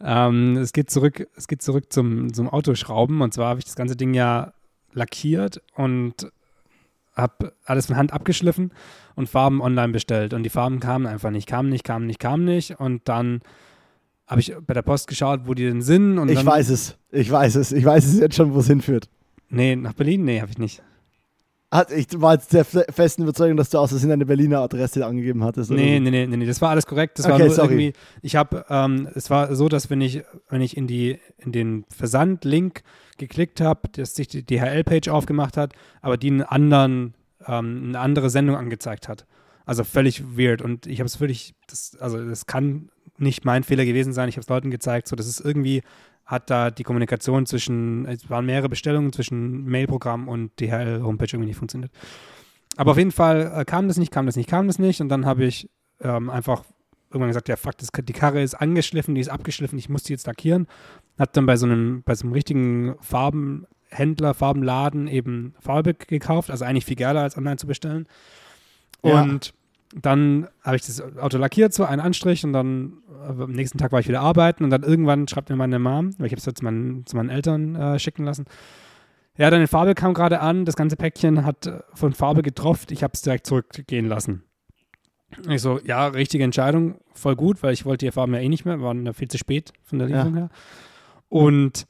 Ähm, 0.00 0.56
es 0.56 0.72
geht 0.72 0.90
zurück, 0.90 1.28
es 1.36 1.48
geht 1.48 1.62
zurück 1.62 1.92
zum, 1.92 2.32
zum 2.32 2.48
Autoschrauben 2.48 3.20
und 3.22 3.32
zwar 3.32 3.48
habe 3.48 3.60
ich 3.60 3.64
das 3.64 3.76
ganze 3.76 3.96
Ding 3.96 4.12
ja 4.14 4.52
lackiert 4.92 5.62
und 5.74 6.30
habe 7.14 7.54
alles 7.64 7.86
von 7.86 7.96
Hand 7.96 8.12
abgeschliffen 8.12 8.72
und 9.14 9.28
Farben 9.28 9.62
online 9.62 9.92
bestellt 9.92 10.34
und 10.34 10.42
die 10.42 10.50
Farben 10.50 10.80
kamen 10.80 11.06
einfach 11.06 11.30
nicht, 11.30 11.48
kamen 11.48 11.70
nicht, 11.70 11.84
kamen 11.84 12.06
nicht, 12.06 12.18
kamen 12.18 12.44
nicht 12.44 12.78
und 12.78 13.08
dann 13.08 13.40
habe 14.26 14.40
ich 14.40 14.54
bei 14.66 14.74
der 14.74 14.82
Post 14.82 15.06
geschaut, 15.06 15.42
wo 15.44 15.54
die 15.54 15.64
denn 15.64 15.82
sind 15.82 16.18
und 16.18 16.28
Ich 16.30 16.44
weiß 16.44 16.70
es. 16.70 16.96
Ich 17.12 17.30
weiß 17.30 17.54
es. 17.56 17.72
Ich 17.72 17.84
weiß 17.84 18.04
es 18.04 18.18
jetzt 18.20 18.34
schon, 18.36 18.52
wo 18.54 18.58
es 18.60 18.66
hinführt. 18.66 19.08
Nee, 19.48 19.76
nach 19.76 19.92
Berlin? 19.92 20.24
Nee, 20.24 20.40
habe 20.40 20.50
ich 20.50 20.58
nicht. 20.58 20.82
Hat, 21.70 21.90
ich 21.90 22.06
war 22.20 22.34
jetzt 22.34 22.52
der 22.52 22.64
fe- 22.64 22.86
festen 22.90 23.22
Überzeugung, 23.24 23.56
dass 23.56 23.70
du 23.70 23.78
aus 23.78 23.90
Versehen 23.90 24.12
eine 24.12 24.24
Berliner 24.24 24.60
Adresse 24.60 25.04
angegeben 25.04 25.42
hattest. 25.42 25.70
oder 25.70 25.80
Nee, 25.80 25.98
nee, 26.00 26.10
nee, 26.10 26.26
nee, 26.26 26.46
das 26.46 26.60
war 26.62 26.70
alles 26.70 26.86
korrekt. 26.86 27.18
Das 27.18 27.26
war 27.26 27.34
Okay, 27.34 27.46
nur 27.46 27.54
sorry. 27.54 27.68
irgendwie, 27.74 27.92
ich 28.22 28.36
habe, 28.36 28.64
ähm, 28.70 29.08
es 29.14 29.30
war 29.30 29.54
so, 29.54 29.68
dass 29.68 29.90
wenn 29.90 30.00
ich, 30.00 30.22
wenn 30.48 30.60
ich 30.60 30.76
in 30.76 30.86
die, 30.86 31.18
in 31.38 31.50
den 31.52 31.84
Versandlink 31.90 32.82
geklickt 33.18 33.60
habe, 33.60 33.88
dass 33.92 34.14
sich 34.14 34.28
die 34.28 34.44
DHL-Page 34.44 35.08
aufgemacht 35.08 35.56
hat, 35.56 35.72
aber 36.02 36.16
die 36.16 36.28
einen 36.28 36.42
anderen, 36.42 37.14
ähm, 37.46 37.82
eine 37.88 37.98
andere 37.98 38.30
Sendung 38.30 38.56
angezeigt 38.56 39.08
hat. 39.08 39.26
Also 39.64 39.82
völlig 39.82 40.22
weird. 40.38 40.62
Und 40.62 40.86
ich 40.86 41.00
habe 41.00 41.06
es 41.06 41.16
völlig, 41.16 41.54
das, 41.66 41.96
also 42.00 42.24
das 42.28 42.46
kann 42.46 42.90
nicht 43.18 43.44
mein 43.44 43.64
Fehler 43.64 43.84
gewesen 43.84 44.12
sein. 44.12 44.28
Ich 44.28 44.36
habe 44.36 44.42
es 44.42 44.48
Leuten 44.48 44.70
gezeigt, 44.70 45.08
so 45.08 45.16
dass 45.16 45.26
es 45.26 45.40
irgendwie 45.40 45.82
hat 46.24 46.50
da 46.50 46.70
die 46.70 46.82
Kommunikation 46.82 47.46
zwischen, 47.46 48.04
es 48.06 48.28
waren 48.28 48.46
mehrere 48.46 48.68
Bestellungen 48.68 49.12
zwischen 49.12 49.64
Mailprogramm 49.64 50.28
und 50.28 50.58
DHL-Homepage 50.60 51.28
irgendwie 51.30 51.46
nicht 51.46 51.58
funktioniert. 51.58 51.92
Aber 52.76 52.90
auf 52.90 52.98
jeden 52.98 53.12
Fall 53.12 53.52
äh, 53.54 53.64
kam 53.64 53.88
das 53.88 53.96
nicht, 53.96 54.12
kam 54.12 54.26
das 54.26 54.36
nicht, 54.36 54.48
kam 54.48 54.66
das 54.66 54.78
nicht. 54.78 55.00
Und 55.00 55.08
dann 55.08 55.24
habe 55.24 55.44
ich 55.44 55.70
ähm, 56.00 56.28
einfach 56.28 56.64
irgendwann 57.10 57.28
gesagt, 57.28 57.48
ja, 57.48 57.56
fuck, 57.56 57.78
das, 57.78 57.90
die 57.92 58.12
Karre 58.12 58.42
ist 58.42 58.54
angeschliffen, 58.54 59.14
die 59.14 59.20
ist 59.20 59.28
abgeschliffen, 59.28 59.78
ich 59.78 59.88
muss 59.88 60.02
die 60.02 60.12
jetzt 60.12 60.26
lackieren. 60.26 60.66
Hab 61.18 61.32
dann 61.32 61.46
bei 61.46 61.56
so 61.56 61.66
einem, 61.66 62.02
bei 62.04 62.14
so 62.14 62.24
einem 62.24 62.32
richtigen 62.32 62.96
Farbenhändler, 63.00 64.34
Farbenladen 64.34 65.06
eben 65.06 65.54
Farbe 65.60 65.94
gekauft, 65.94 66.50
also 66.50 66.64
eigentlich 66.64 66.84
viel 66.84 66.96
geiler 66.96 67.22
als 67.22 67.36
online 67.38 67.56
zu 67.56 67.66
bestellen. 67.66 68.06
Ja. 69.04 69.38
Dann 69.94 70.48
habe 70.62 70.76
ich 70.76 70.82
das 70.82 71.00
Auto 71.00 71.38
lackiert, 71.38 71.72
so 71.72 71.84
einen 71.84 72.00
Anstrich 72.00 72.44
und 72.44 72.52
dann 72.52 72.98
äh, 73.22 73.42
am 73.42 73.52
nächsten 73.52 73.78
Tag 73.78 73.92
war 73.92 74.00
ich 74.00 74.08
wieder 74.08 74.20
arbeiten 74.20 74.64
und 74.64 74.70
dann 74.70 74.82
irgendwann 74.82 75.28
schreibt 75.28 75.48
mir 75.48 75.56
meine 75.56 75.78
Mom, 75.78 76.10
weil 76.18 76.26
ich 76.26 76.32
habe 76.32 76.40
es 76.40 76.46
jetzt 76.46 76.62
meinen, 76.62 77.06
zu 77.06 77.16
meinen 77.16 77.30
Eltern 77.30 77.76
äh, 77.76 77.98
schicken 77.98 78.24
lassen. 78.24 78.46
Ja, 79.38 79.50
deine 79.50 79.68
Farbe 79.68 79.94
kam 79.94 80.14
gerade 80.14 80.40
an, 80.40 80.64
das 80.64 80.76
ganze 80.76 80.96
Päckchen 80.96 81.44
hat 81.44 81.66
äh, 81.66 81.80
von 81.94 82.12
Farbe 82.12 82.42
getropft, 82.42 82.90
ich 82.90 83.02
habe 83.02 83.12
es 83.14 83.22
direkt 83.22 83.46
zurückgehen 83.46 84.06
lassen. 84.06 84.42
Ich 85.48 85.60
so, 85.60 85.80
ja, 85.84 86.06
richtige 86.06 86.44
Entscheidung, 86.44 86.96
voll 87.12 87.36
gut, 87.36 87.62
weil 87.62 87.72
ich 87.72 87.84
wollte 87.84 88.06
die 88.06 88.12
Farben 88.12 88.34
ja 88.34 88.40
eh 88.40 88.48
nicht 88.48 88.64
mehr, 88.64 88.80
waren 88.80 89.04
ja 89.04 89.12
viel 89.12 89.28
zu 89.28 89.38
spät 89.38 89.72
von 89.82 89.98
der 89.98 90.08
Lieferung 90.08 90.34
her. 90.34 90.48
Und 91.28 91.86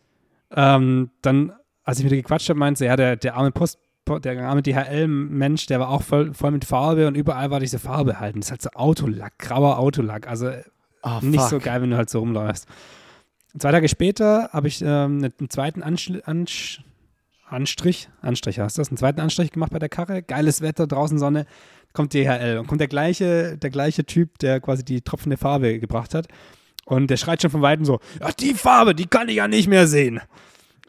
ähm, 0.51 1.11
dann, 1.23 1.53
als 1.85 1.99
ich 1.99 2.05
mit 2.05 2.13
ihr 2.13 2.23
gequatscht 2.23 2.49
habe, 2.49 2.59
meinte 2.59 2.79
sie, 2.79 2.87
ja, 2.87 2.97
der, 2.97 3.17
der 3.17 3.37
arme 3.37 3.53
Post, 3.53 3.79
der 4.09 4.41
arme 4.49 4.63
DHL-Mensch, 4.63 5.67
der 5.67 5.81
war 5.81 5.91
auch 5.91 6.03
voll, 6.03 6.33
voll 6.35 6.51
mit 6.53 6.65
Farbe 6.65 7.07
und 7.09 7.17
überall 7.17 7.51
war 7.51 7.61
diese 7.61 7.79
Farbe 7.79 8.21
halt. 8.21 8.35
Und 8.35 8.43
das 8.45 8.49
ist 8.49 8.51
halt 8.53 8.63
so 8.63 8.71
Autolack, 8.75 9.39
grauer 9.39 9.79
Autolack. 9.79 10.29
Also 10.29 10.51
Ah, 11.03 11.21
nicht 11.23 11.41
fuck. 11.41 11.51
so 11.51 11.59
geil, 11.61 11.83
wenn 11.83 11.91
du 11.91 11.97
halt 11.97 12.11
so 12.11 12.19
rumläufst. 12.19 12.67
Zwei 13.59 13.71
Tage 13.71 13.89
später 13.89 14.51
habe 14.53 14.67
ich 14.69 14.83
ähm, 14.83 15.23
einen 15.39 15.51
zweiten 15.51 15.83
Anschl 15.83 16.23
Ansch 16.25 16.81
Anstrich, 17.49 18.09
Anstrich 18.23 18.59
heißt 18.59 18.77
das, 18.77 18.89
einen 18.89 18.97
zweiten 18.97 19.21
Anstrich 19.21 19.53
gemacht 19.53 19.71
bei 19.73 19.79
der 19.79 19.89
Karre. 19.89 20.23
Geiles 20.23 20.63
Wetter, 20.63 20.89
draußen 20.89 21.17
Sonne, 21.19 21.47
kommt 21.93 22.13
DHL 22.13 22.59
und 22.59 22.67
kommt 22.67 22.81
der 22.81 22.89
gleiche, 22.89 23.57
der 23.57 23.71
gleiche 23.71 24.05
Typ, 24.05 24.39
der 24.41 24.61
quasi 24.61 24.85
die 24.85 25.01
tropfende 25.01 25.37
Farbe 25.37 25.79
gebracht 25.79 26.13
hat. 26.13 26.27
Und 26.87 27.09
der 27.09 27.17
schreit 27.17 27.41
schon 27.43 27.53
von 27.53 27.63
Weitem 27.63 27.85
so, 27.85 28.01
ja, 28.21 28.33
die 28.33 28.53
Farbe, 28.55 28.97
die 28.97 29.07
kann 29.07 29.29
ich 29.29 29.37
ja 29.37 29.47
nicht 29.47 29.69
mehr 29.69 29.87
sehen. 29.87 30.21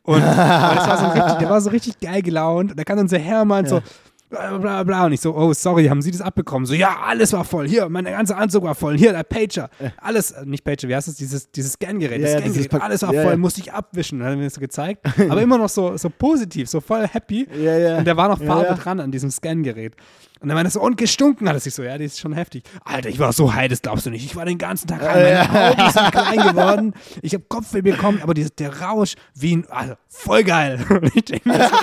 Und 0.14 0.22
das 0.22 0.88
war 0.88 0.98
so 0.98 1.06
richtig, 1.08 1.38
der 1.40 1.50
war 1.50 1.62
so 1.62 1.70
richtig 1.70 2.00
geil 2.00 2.22
gelaunt 2.22 2.72
und 2.72 2.80
da 2.80 2.84
kam 2.86 2.96
dann 2.96 3.10
so 3.10 3.18
Hermann 3.18 3.66
so, 3.66 3.82
bla 4.30 4.58
bla 4.58 4.84
bla. 4.84 5.06
Und 5.06 5.14
ich 5.14 5.22
so, 5.22 5.36
oh, 5.36 5.54
sorry, 5.54 5.88
haben 5.88 6.02
Sie 6.02 6.12
das 6.12 6.22
abbekommen? 6.22 6.66
So, 6.66 6.74
ja, 6.74 6.98
alles 7.06 7.34
war 7.34 7.44
voll. 7.44 7.68
Hier, 7.68 7.90
mein 7.90 8.06
ganzer 8.06 8.38
Anzug 8.38 8.64
war 8.64 8.76
voll. 8.76 8.98
Hier, 8.98 9.12
der 9.12 9.24
Pager. 9.24 9.70
Alles, 9.98 10.32
äh, 10.32 10.46
nicht 10.46 10.64
Pager, 10.64 10.88
wie 10.88 10.96
heißt 10.96 11.08
es? 11.08 11.16
Dieses, 11.16 11.52
dieses 11.52 11.74
Scangerät. 11.74 12.20
Ja, 12.22 12.26
das 12.26 12.34
ja, 12.34 12.40
dieses 12.42 12.64
Scangerät, 12.66 12.90
alles 12.90 13.02
war 13.02 13.14
ja, 13.14 13.22
voll. 13.24 13.32
ja. 13.32 13.38
Musste 13.38 13.62
ich 13.62 13.74
abwischen. 13.74 14.20
Dann 14.20 14.28
hat 14.28 14.34
er 14.36 14.38
mir 14.38 14.44
das 14.46 14.54
so 14.54 14.62
gezeigt. 14.62 15.06
Aber 15.30 15.42
immer 15.42 15.58
noch 15.58 15.70
so, 15.70 15.98
so 15.98 16.10
positiv, 16.10 16.70
so 16.70 16.80
voll 16.82 17.06
happy. 17.08 17.48
Ja, 17.62 17.78
ja. 17.78 17.98
Und 17.98 18.08
da 18.08 18.16
war 18.16 18.30
noch 18.30 18.40
Ja, 18.40 18.48
Farbe 18.48 18.68
ja. 18.68 18.74
dran 18.76 19.00
an 19.00 19.12
diesem 19.12 19.30
Scangerät. 19.30 19.94
Und 20.40 20.50
dann 20.50 20.56
meinte 20.56 20.70
er 20.70 20.72
so, 20.72 20.82
und 20.82 20.98
gestunken 20.98 21.48
hat 21.50 21.56
es 21.56 21.64
sich 21.64 21.74
so, 21.74 21.84
ja, 21.84 21.98
die 21.98 22.06
ist 22.06 22.20
schon 22.20 22.34
heftig. 22.34 22.64
Alter, 22.84 23.10
ich 23.10 23.20
war 23.20 23.34
so 23.34 23.54
high, 23.54 23.68
das 23.68 23.82
glaubst 23.82 24.06
du 24.06 24.10
nicht. 24.10 24.26
Ich 24.26 24.36
war 24.36 24.46
den 24.46 24.58
ganzen 24.58 24.88
Tag 24.88 25.02
high, 25.02 25.52
meine 25.52 25.72
Augen 25.72 25.92
sind 25.92 26.12
klein 26.12 26.48
geworden. 26.56 26.94
Ich 27.22 27.34
habe 27.34 27.44
Kopfweh 27.48 27.82
bekommen, 27.82 28.22
aber 28.22 28.34
dieses, 28.34 28.56
der 28.56 28.82
Rausch, 28.82 29.16
wie 29.34 29.58
ein, 29.58 29.68
also, 29.70 29.94
voll 30.10 30.44
geil. 30.44 30.86
Und 30.90 31.16
ich 31.16 31.26
denke 31.26 31.50
mir 31.50 31.70
so, 31.70 31.76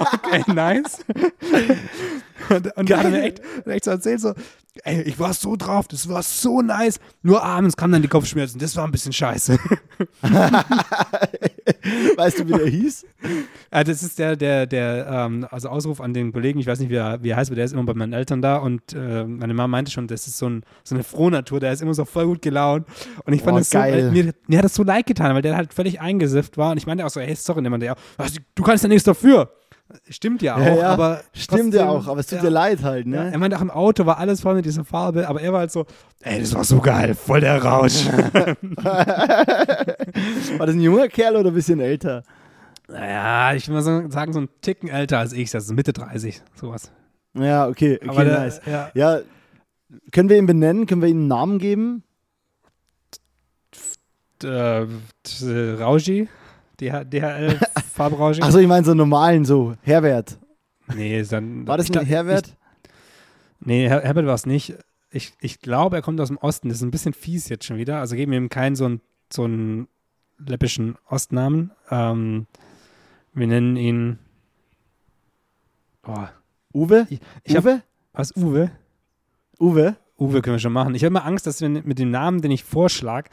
okay, 0.00 0.44
nice. 0.52 1.04
Und, 2.48 2.76
und 2.76 2.90
dann 2.90 2.98
hat 2.98 3.04
er 3.04 3.10
mir 3.10 3.22
echt, 3.22 3.40
hat 3.40 3.66
echt 3.66 3.84
so 3.84 3.90
erzählt, 3.90 4.20
so, 4.20 4.34
ey, 4.84 5.02
ich 5.02 5.18
war 5.18 5.32
so 5.34 5.56
drauf, 5.56 5.88
das 5.88 6.08
war 6.08 6.22
so 6.22 6.62
nice. 6.62 6.98
Nur 7.22 7.42
abends 7.42 7.76
kamen 7.76 7.92
dann 7.92 8.02
die 8.02 8.08
Kopfschmerzen, 8.08 8.58
das 8.58 8.76
war 8.76 8.84
ein 8.84 8.92
bisschen 8.92 9.12
scheiße. 9.12 9.58
Weißt 12.16 12.38
du, 12.40 12.48
wie 12.48 12.52
der 12.52 12.66
hieß? 12.66 13.06
Ja, 13.72 13.84
das 13.84 14.02
ist 14.02 14.18
der, 14.18 14.36
der, 14.36 14.66
der, 14.66 15.06
ähm, 15.08 15.46
also 15.50 15.68
Ausruf 15.68 16.00
an 16.00 16.12
den 16.14 16.32
Kollegen, 16.32 16.58
ich 16.58 16.66
weiß 16.66 16.80
nicht, 16.80 16.90
wie 16.90 16.96
er, 16.96 17.22
wie 17.22 17.30
er 17.30 17.36
heißt, 17.36 17.50
aber 17.50 17.56
der 17.56 17.64
ist 17.64 17.72
immer 17.72 17.84
bei 17.84 17.94
meinen 17.94 18.12
Eltern 18.12 18.42
da 18.42 18.56
und 18.56 18.92
äh, 18.92 19.24
meine 19.24 19.54
Mama 19.54 19.68
meinte 19.68 19.90
schon, 19.90 20.06
das 20.06 20.26
ist 20.26 20.38
so, 20.38 20.48
ein, 20.48 20.62
so 20.84 20.94
eine 20.94 21.04
Frohnatur, 21.04 21.60
der 21.60 21.72
ist 21.72 21.82
immer 21.82 21.94
so 21.94 22.04
voll 22.04 22.26
gut 22.26 22.42
gelaunt. 22.42 22.86
Und 23.24 23.32
ich 23.32 23.42
fand 23.42 23.56
Oh, 23.56 23.58
das 23.58 23.70
so, 23.70 23.78
geil. 23.78 24.08
äh, 24.08 24.10
mir, 24.10 24.32
mir 24.46 24.58
hat 24.58 24.64
das 24.64 24.74
so 24.74 24.82
leid 24.82 25.06
getan, 25.06 25.34
weil 25.34 25.42
der 25.42 25.56
halt 25.56 25.74
völlig 25.74 26.00
eingesifft 26.00 26.56
war 26.56 26.70
und 26.72 26.76
ich 26.78 26.86
meinte 26.86 27.04
auch 27.04 27.10
so, 27.10 27.20
hey, 27.20 27.34
sorry, 27.34 27.62
niemand, 27.62 27.82
der, 27.82 27.96
was, 28.16 28.34
du 28.54 28.62
kannst 28.62 28.84
ja 28.84 28.88
nichts 28.88 29.04
dafür. 29.04 29.50
Stimmt 30.08 30.40
ja 30.42 30.54
auch, 30.56 30.60
Ja, 30.60 30.74
ja. 30.76 30.88
aber. 30.90 31.20
Stimmt 31.32 31.74
ja 31.74 31.82
trotzdem, 31.84 31.88
auch, 31.88 32.06
aber 32.08 32.20
es 32.20 32.26
tut 32.28 32.36
ja. 32.38 32.42
dir 32.44 32.50
leid 32.50 32.82
halt, 32.82 33.06
Ja, 33.06 33.24
ne? 33.24 33.32
er 33.32 33.38
meinte 33.38 33.56
auch 33.56 33.60
im 33.62 33.70
Auto 33.70 34.06
war 34.06 34.18
alles 34.18 34.40
voll 34.40 34.54
mit 34.54 34.64
dieser 34.64 34.84
Farbe, 34.84 35.28
aber 35.28 35.40
er 35.40 35.52
war 35.52 35.60
halt 35.60 35.72
so, 35.72 35.86
ey, 36.22 36.40
das 36.40 36.54
war 36.54 36.64
so 36.64 36.78
geil, 36.80 37.14
voll 37.14 37.40
der 37.40 37.62
Rausch. 37.62 38.06
War 40.58 40.66
das 40.66 40.74
ein 40.74 40.80
junger 40.80 41.08
Kerl 41.08 41.36
oder 41.36 41.50
ein 41.50 41.54
bisschen 41.54 41.80
älter? 41.80 42.22
naja, 42.88 43.54
ich 43.54 43.68
würde 43.68 43.84
mal 43.88 44.10
sagen, 44.10 44.32
so 44.32 44.40
ein 44.40 44.48
Ticken 44.62 44.88
älter 44.88 45.18
als 45.18 45.32
ich, 45.32 45.54
also 45.54 45.74
Mitte 45.74 45.92
30, 45.92 46.42
sowas. 46.54 46.90
Ja, 47.34 47.68
okay, 47.68 47.96
okay, 48.02 48.08
aber 48.08 48.24
der, 48.24 48.38
nice. 48.40 48.60
ja, 48.66 48.90
Ja, 48.94 49.20
können 50.12 50.28
wir 50.28 50.36
ihn 50.38 50.46
benennen? 50.46 50.86
Können 50.86 51.00
wir 51.02 51.08
ihm 51.08 51.18
einen 51.18 51.28
Namen 51.28 51.58
geben? 51.58 52.02
äh, 54.42 54.86
t- 55.22 55.74
Rauji, 56.80 56.90
DH, 56.90 57.04
DHL 57.10 57.58
Farbrauji. 57.92 58.42
Achso, 58.42 58.58
ich 58.58 58.66
meine 58.66 58.84
so 58.84 58.92
einen 58.92 58.98
normalen, 58.98 59.44
so 59.44 59.74
Herbert. 59.82 60.38
nee, 60.94 61.22
dann, 61.22 61.66
War 61.66 61.76
das 61.76 61.88
glaub- 61.90 62.04
Herbert? 62.06 62.48
Ich, 62.48 62.86
nee, 63.60 63.88
Her 63.88 64.00
Herbert 64.02 64.26
war 64.26 64.34
es 64.34 64.46
nicht. 64.46 64.74
Ich, 65.10 65.32
ich 65.40 65.60
glaube, 65.60 65.96
er 65.96 66.02
kommt 66.02 66.20
aus 66.20 66.28
dem 66.28 66.36
Osten. 66.38 66.68
Das 66.68 66.78
ist 66.78 66.82
ein 66.82 66.90
bisschen 66.92 67.12
fies 67.12 67.48
jetzt 67.48 67.64
schon 67.64 67.76
wieder. 67.78 67.98
Also 67.98 68.14
geben 68.16 68.30
wir 68.32 68.38
ihm 68.38 68.48
keinen 68.48 68.76
so 68.76 68.84
einen 68.86 69.00
so 69.32 69.44
einen 69.44 69.88
läppischen 70.38 70.96
Ostnamen. 71.08 71.72
Ähm, 71.90 72.46
wir 73.34 73.46
nennen 73.46 73.76
ihn. 73.76 74.18
Oh, 76.06 76.26
Uwe? 76.72 77.06
ich, 77.10 77.20
ich 77.44 77.56
habe 77.56 77.68
Uwe? 77.70 77.82
was 78.12 78.34
Uwe. 78.36 78.70
Uwe? 79.60 79.96
Uwe 80.18 80.42
können 80.42 80.54
wir 80.56 80.60
schon 80.60 80.72
machen. 80.72 80.94
Ich 80.94 81.02
habe 81.02 81.08
immer 81.08 81.24
Angst, 81.24 81.46
dass 81.46 81.60
wir 81.60 81.68
mit 81.68 81.98
dem 81.98 82.10
Namen, 82.10 82.40
den 82.40 82.50
ich 82.50 82.64
vorschlag, 82.64 83.28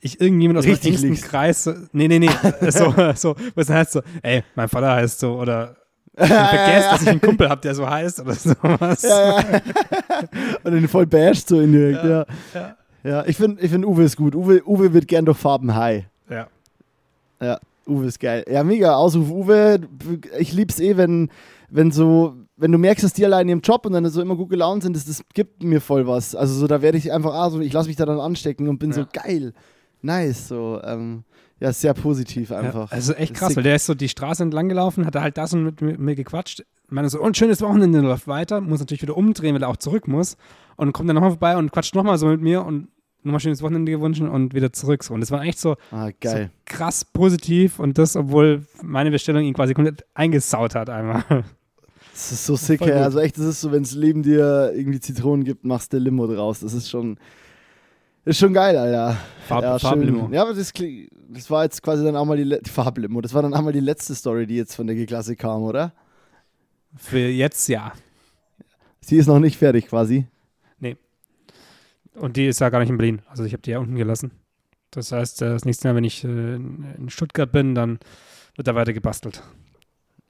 ich 0.00 0.20
irgendjemand 0.20 0.58
aus 0.58 0.64
Richtig 0.66 0.94
meinem 0.94 1.10
engsten. 1.10 1.30
Kreis. 1.30 1.64
so- 1.64 1.74
Nee, 1.92 2.08
nee, 2.08 2.18
nee. 2.18 2.30
so, 2.70 2.94
so, 3.14 3.34
was 3.54 3.68
heißt 3.68 3.92
so, 3.92 4.02
ey, 4.22 4.42
mein 4.54 4.68
Vater 4.68 4.92
heißt 4.92 5.20
so 5.20 5.38
oder 5.38 5.76
ich 6.16 6.26
vergesse, 6.26 6.88
dass 6.90 7.02
ich 7.02 7.08
einen 7.08 7.20
Kumpel 7.20 7.48
habe, 7.48 7.60
der 7.60 7.74
so 7.74 7.88
heißt 7.88 8.20
oder 8.20 8.34
sowas. 8.34 9.02
Ja, 9.02 9.40
ja. 9.40 9.60
Und 10.64 10.72
den 10.72 10.88
voll 10.88 11.06
basht 11.06 11.48
so 11.48 11.60
indirekt, 11.60 12.04
ja. 12.04 12.26
Ja. 12.54 12.76
Ja, 13.02 13.24
ich 13.26 13.36
finde 13.38 13.62
ich 13.62 13.70
find 13.70 13.86
Uwe 13.86 14.02
ist 14.04 14.16
gut. 14.16 14.34
Uwe, 14.34 14.62
Uwe 14.66 14.92
wird 14.92 15.08
gern 15.08 15.24
durch 15.24 15.38
Farben 15.38 15.74
high. 15.74 16.04
ja. 16.28 16.46
Ja, 17.42 17.58
Uwe 17.86 18.04
ist 18.06 18.20
geil. 18.20 18.44
Ja, 18.50 18.62
mega. 18.62 18.94
Ausruf 18.94 19.30
Uwe. 19.30 19.80
Ich 20.38 20.52
lieb's 20.52 20.78
eh, 20.78 20.98
wenn, 20.98 21.30
wenn 21.70 21.90
so, 21.90 22.34
wenn 22.58 22.70
du 22.70 22.76
merkst, 22.76 23.02
dass 23.02 23.14
die 23.14 23.24
allein 23.24 23.42
in 23.42 23.48
ihrem 23.48 23.60
Job 23.62 23.86
und 23.86 23.94
dann 23.94 24.06
so 24.10 24.20
immer 24.20 24.36
gut 24.36 24.50
gelaunt 24.50 24.82
sind, 24.82 24.94
das, 24.94 25.06
das 25.06 25.22
gibt 25.32 25.62
mir 25.62 25.80
voll 25.80 26.06
was. 26.06 26.34
Also 26.34 26.52
so, 26.52 26.66
da 26.66 26.82
werde 26.82 26.98
ich 26.98 27.10
einfach, 27.10 27.32
ah, 27.32 27.48
so, 27.48 27.60
ich 27.60 27.72
lasse 27.72 27.88
mich 27.88 27.96
da 27.96 28.04
dann 28.04 28.20
anstecken 28.20 28.68
und 28.68 28.78
bin 28.78 28.90
Ja. 28.90 28.96
so 28.96 29.04
geil. 29.10 29.54
Nice. 30.02 30.48
So, 30.48 30.80
ähm, 30.84 31.24
ja, 31.60 31.72
sehr 31.72 31.94
positiv 31.94 32.52
einfach. 32.52 32.90
Ja, 32.90 32.96
also 32.96 33.12
echt 33.12 33.34
krass, 33.34 33.54
weil 33.54 33.62
der 33.62 33.76
ist 33.76 33.86
so 33.86 33.94
die 33.94 34.08
Straße 34.08 34.42
entlang 34.42 34.68
gelaufen, 34.68 35.04
hat 35.04 35.14
halt 35.16 35.36
das 35.36 35.52
und 35.52 35.64
mit, 35.64 35.80
mit 35.82 35.98
mir 35.98 36.14
gequatscht. 36.14 36.64
Meine 36.88 37.08
so, 37.08 37.20
und 37.20 37.36
schönes 37.36 37.60
Wochenende 37.60 38.00
läuft 38.00 38.26
weiter, 38.26 38.60
muss 38.60 38.80
natürlich 38.80 39.02
wieder 39.02 39.16
umdrehen, 39.16 39.54
weil 39.54 39.62
er 39.62 39.68
auch 39.68 39.76
zurück 39.76 40.08
muss. 40.08 40.36
Und 40.76 40.92
kommt 40.92 41.08
dann 41.08 41.14
nochmal 41.14 41.30
vorbei 41.30 41.56
und 41.56 41.70
quatscht 41.70 41.94
nochmal 41.94 42.18
so 42.18 42.26
mit 42.26 42.40
mir 42.40 42.64
und 42.64 42.88
nochmal 43.22 43.40
schönes 43.40 43.62
Wochenende 43.62 43.92
gewünscht 43.92 44.22
und 44.22 44.54
wieder 44.54 44.72
zurück. 44.72 45.04
So. 45.04 45.14
Und 45.14 45.20
das 45.20 45.30
war 45.30 45.42
echt 45.42 45.58
so, 45.58 45.76
Ah, 45.90 46.08
so 46.24 46.48
krass 46.64 47.04
positiv 47.04 47.78
und 47.78 47.98
das, 47.98 48.16
obwohl 48.16 48.66
meine 48.82 49.10
Bestellung 49.10 49.44
ihn 49.44 49.54
quasi 49.54 49.74
komplett 49.74 50.04
eingesaut 50.14 50.74
hat 50.74 50.88
einmal. 50.88 51.22
Das 52.12 52.32
ist 52.32 52.46
so 52.46 52.56
sick, 52.56 52.80
ey. 52.82 52.92
Also 52.92 53.18
echt, 53.18 53.38
das 53.38 53.44
ist 53.44 53.60
so, 53.60 53.72
wenn 53.72 53.82
das 53.82 53.92
Leben 53.92 54.22
dir 54.22 54.72
irgendwie 54.74 55.00
Zitronen 55.00 55.44
gibt, 55.44 55.64
machst 55.64 55.92
du 55.92 55.98
Limo 55.98 56.26
draus. 56.26 56.60
Das 56.60 56.72
ist 56.74 56.90
schon, 56.90 57.18
ist 58.30 58.38
schon 58.38 58.52
geil, 58.52 58.76
Alter. 58.76 59.16
Farb, 59.46 59.62
ja, 59.62 59.78
schön. 59.78 59.88
Farblimo. 59.88 60.28
Ja, 60.32 60.42
aber 60.42 60.54
das, 60.54 60.72
das 61.28 61.50
war 61.50 61.64
jetzt 61.64 61.82
quasi 61.82 62.04
dann 62.04 62.16
auch 62.16 62.24
mal 62.24 62.36
die, 62.36 62.44
Le- 62.44 62.60
Farblimo. 62.64 63.20
Das 63.20 63.34
war 63.34 63.42
dann 63.42 63.54
auch 63.54 63.62
mal 63.62 63.72
die 63.72 63.80
letzte 63.80 64.14
Story, 64.14 64.46
die 64.46 64.56
jetzt 64.56 64.74
von 64.74 64.86
der 64.86 64.96
G-Klasse 64.96 65.36
kam, 65.36 65.62
oder? 65.62 65.92
Für 66.96 67.18
jetzt 67.18 67.68
ja. 67.68 67.92
Sie 69.00 69.16
ist 69.16 69.26
noch 69.26 69.38
nicht 69.38 69.56
fertig 69.56 69.88
quasi. 69.88 70.26
Und 72.14 72.36
die 72.36 72.48
ist 72.48 72.60
ja 72.60 72.68
gar 72.70 72.80
nicht 72.80 72.90
in 72.90 72.98
Berlin. 72.98 73.22
Also 73.28 73.44
ich 73.44 73.52
habe 73.52 73.62
die 73.62 73.70
ja 73.70 73.78
unten 73.78 73.94
gelassen. 73.94 74.32
Das 74.90 75.12
heißt, 75.12 75.42
äh, 75.42 75.50
das 75.50 75.64
nächste 75.64 75.88
Mal, 75.88 75.94
wenn 75.94 76.04
ich 76.04 76.24
äh, 76.24 76.56
in 76.56 77.06
Stuttgart 77.08 77.50
bin, 77.50 77.74
dann 77.74 78.00
wird 78.56 78.66
da 78.66 78.74
weiter 78.74 78.92
gebastelt. 78.92 79.42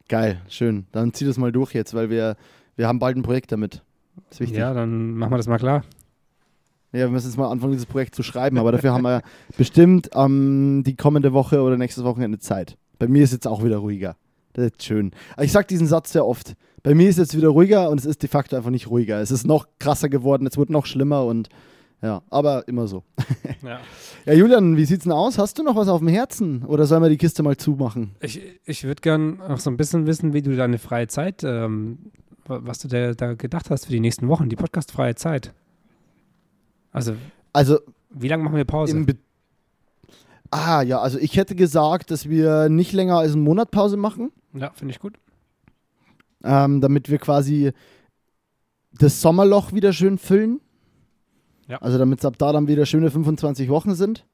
Geil, 0.09 0.41
schön. 0.49 0.87
Dann 0.93 1.15
zieh 1.15 1.25
das 1.25 1.39
mal 1.39 1.51
durch 1.51 1.73
jetzt, 1.73 1.95
weil 1.95 2.11
wir, 2.11 2.37
wir 2.77 2.87
haben 2.87 2.99
bald 2.99 3.17
ein 3.17 3.23
Projekt 3.23 3.51
damit. 3.51 3.83
Ist 4.31 4.41
wichtig. 4.41 4.59
Ja, 4.59 4.75
dann 4.75 5.15
machen 5.15 5.33
wir 5.33 5.39
das 5.39 5.49
mal 5.49 5.59
klar. 5.59 5.83
Ja, 6.93 7.01
wir 7.01 7.09
müssen 7.09 7.29
jetzt 7.29 7.37
mal 7.37 7.49
anfangen, 7.51 7.73
dieses 7.73 7.87
Projekt 7.87 8.15
zu 8.15 8.23
schreiben, 8.23 8.59
aber 8.59 8.73
dafür 8.73 8.93
haben 8.93 9.03
wir 9.03 9.23
bestimmt 9.57 10.11
ähm, 10.15 10.83
die 10.85 10.97
kommende 10.97 11.33
Woche 11.33 11.63
oder 11.63 11.77
nächstes 11.77 12.03
Wochenende 12.05 12.39
Zeit. 12.39 12.77
Bei 12.99 13.07
mir 13.07 13.23
ist 13.23 13.33
jetzt 13.33 13.47
auch 13.47 13.63
wieder 13.65 13.77
ruhiger. 13.79 14.17
Das 14.55 14.67
ist 14.67 14.83
schön. 14.83 15.13
Ich 15.41 15.53
sage 15.53 15.67
diesen 15.69 15.87
Satz 15.87 16.13
sehr 16.13 16.27
oft. 16.27 16.55
Bei 16.83 16.95
mir 16.95 17.09
ist 17.09 17.19
jetzt 17.19 17.37
wieder 17.37 17.49
ruhiger 17.49 17.91
und 17.91 18.01
es 18.01 18.07
ist 18.07 18.23
de 18.23 18.29
facto 18.29 18.57
einfach 18.57 18.71
nicht 18.71 18.91
ruhiger. 18.91 19.21
Es 19.21 19.31
ist 19.31 19.47
noch 19.47 19.67
krasser 19.79 20.09
geworden, 20.09 20.47
es 20.47 20.57
wird 20.59 20.71
noch 20.71 20.87
schlimmer 20.87 21.25
und 21.27 21.49
ja, 22.03 22.23
aber 22.31 22.67
immer 22.67 22.87
so. 22.89 23.05
Ja. 23.63 23.79
Ja, 24.25 24.33
Julian, 24.33 24.79
wie 24.79 24.87
sieht's 24.87 25.05
denn 25.05 25.13
aus? 25.13 25.37
Hast 25.37 25.59
du 25.59 25.63
noch 25.63 25.77
was 25.77 25.87
auf 25.89 25.99
dem 25.99 26.09
Herzen 26.09 26.63
oder 26.65 26.87
sollen 26.87 27.03
wir 27.03 27.11
die 27.11 27.19
Kiste 27.19 27.43
mal 27.43 27.59
zumachen? 27.59 28.13
Ich, 28.21 28.41
ich 28.65 28.85
würde 28.85 29.03
gern 29.03 29.39
auch 29.43 29.59
so 29.59 29.71
ein 29.71 29.77
bisschen 29.77 30.07
wissen, 30.07 30.33
wie 30.33 30.41
du 30.41 30.57
deine 30.57 30.79
freie 30.79 31.09
Zeit, 31.09 31.45
ähm, 31.45 31.99
wa- 32.47 32.61
was 32.63 32.79
du 32.79 32.89
da, 32.89 33.13
da 33.13 33.35
gedacht 33.35 33.69
hast 33.69 33.85
für 33.85 33.93
die 33.93 34.01
nächsten 34.01 34.29
Wochen, 34.29 34.49
die 34.49 34.57
podcastfreie 34.57 35.15
Zeit. 35.15 35.53
Also, 36.93 37.15
Also 37.53 37.79
wie 38.11 38.29
lange 38.29 38.43
machen 38.45 38.57
wir 38.57 38.65
Pause? 38.65 39.05
Ah, 40.51 40.83
ja, 40.83 41.01
also 41.01 41.19
ich 41.19 41.37
hätte 41.37 41.55
gesagt, 41.55 42.11
dass 42.11 42.29
wir 42.29 42.69
nicht 42.69 42.93
länger 42.93 43.19
als 43.19 43.35
einen 43.35 43.45
Monat 43.45 43.71
Pause 43.71 43.97
machen, 43.97 44.33
ja, 44.53 44.73
finde 44.75 44.93
ich 44.93 44.99
gut. 44.99 45.15
ähm, 46.43 46.81
damit 46.81 47.09
wir 47.09 47.19
quasi 47.19 47.71
das 48.93 49.21
Sommerloch 49.21 49.73
wieder 49.73 49.93
schön 49.93 50.19
füllen. 50.19 50.61
Ja. 51.69 51.79
Also 51.79 51.99
damit 51.99 52.19
es 52.19 52.25
ab 52.25 52.35
da 52.37 52.53
dann 52.53 52.67
wieder 52.67 52.85
schöne 52.85 53.13
25 53.13 53.69
Wochen 53.69 53.95
sind. 53.95 54.27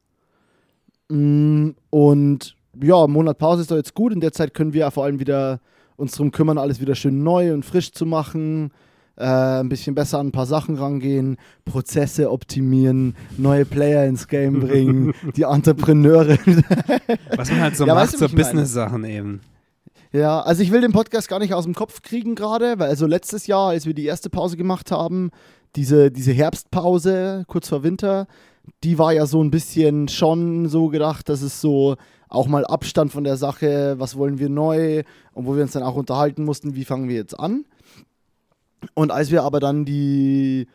Mm, 1.11 1.71
Und 1.91 2.57
ja, 2.83 3.05
ein 3.05 3.11
Monat 3.11 3.37
Pause 3.37 3.61
ist 3.61 3.71
doch 3.71 3.77
jetzt 3.77 3.93
gut. 3.95 4.15
In 4.15 4.21
der 4.21 4.33
Zeit 4.33 4.55
können 4.55 4.73
wir 4.73 4.81
ja 4.81 4.91
vor 4.91 5.05
allem 5.05 5.19
wieder 5.21 5.61
uns 5.97 6.13
darum 6.13 6.31
kümmern, 6.33 6.57
alles 6.57 6.81
wieder 6.81 6.95
schön 6.95 7.23
neu 7.23 7.53
und 7.53 7.65
frisch 7.65 7.93
zu 7.93 8.07
machen. 8.07 8.71
Äh, 9.19 9.61
ein 9.61 9.71
bisschen 9.71 9.95
besser 9.95 10.19
an 10.19 10.29
ein 10.29 10.33
paar 10.33 10.45
Sachen 10.45 10.77
rangehen, 10.77 11.39
Prozesse 11.65 12.31
optimieren, 12.31 13.17
neue 13.39 13.65
Player 13.65 14.05
ins 14.05 14.29
Game 14.29 14.61
bringen, 14.67 15.15
die 15.37 15.43
Entrepreneure. 15.43 16.37
Was 17.37 17.51
man 17.51 17.61
halt 17.61 17.77
so 17.77 17.87
Ja, 17.87 17.95
macht, 17.95 18.13
weißt 18.13 18.21
du, 18.21 18.29
so? 18.29 18.37
Business-Sachen 18.37 19.05
eben. 19.05 19.41
Ja, 20.13 20.41
also 20.41 20.63
ich 20.63 20.71
will 20.71 20.83
den 20.83 20.93
Podcast 20.93 21.29
gar 21.29 21.39
nicht 21.39 21.55
aus 21.55 21.65
dem 21.65 21.75
Kopf 21.75 22.03
kriegen 22.03 22.35
gerade, 22.35 22.79
weil 22.79 22.89
also 22.89 23.07
letztes 23.07 23.47
Jahr, 23.47 23.71
als 23.71 23.87
wir 23.87 23.95
die 23.95 24.05
erste 24.05 24.29
Pause 24.29 24.59
gemacht 24.59 24.91
haben, 24.91 25.31
diese, 25.77 26.11
diese 26.11 26.33
Herbstpause 26.33 27.45
kurz 27.49 27.69
vor 27.69 27.83
Winter, 27.83 28.27
die 28.85 28.99
war 28.99 29.13
ja 29.13 29.27
so 29.27 29.43
ein 29.43 29.51
bisschen 29.51 30.09
schon 30.09 30.69
so 30.69 30.89
gedacht, 30.89 31.29
dass 31.29 31.43
es 31.43 31.61
so 31.61 31.97
auch 32.29 32.49
mal 32.49 32.65
Abstand 32.67 33.13
von 33.13 33.25
der 33.25 33.37
Sache, 33.37 33.95
was 33.99 34.17
wollen 34.17 34.39
wir 34.39 34.49
neu 34.49 35.05
und 35.33 35.47
wo 35.47 35.55
wir 35.55 35.63
uns 35.63 35.73
dann 35.73 35.83
auch 35.83 35.95
unterhalten 35.95 36.45
mussten, 36.45 36.75
wie 36.75 36.85
fangen 36.85 37.09
wir 37.09 37.17
jetzt 37.17 37.39
an. 37.39 37.65
Und 38.95 39.11
als 39.11 39.31
wir 39.31 39.43
aber 39.43 39.61
dann 39.61 39.85
die 39.85 40.67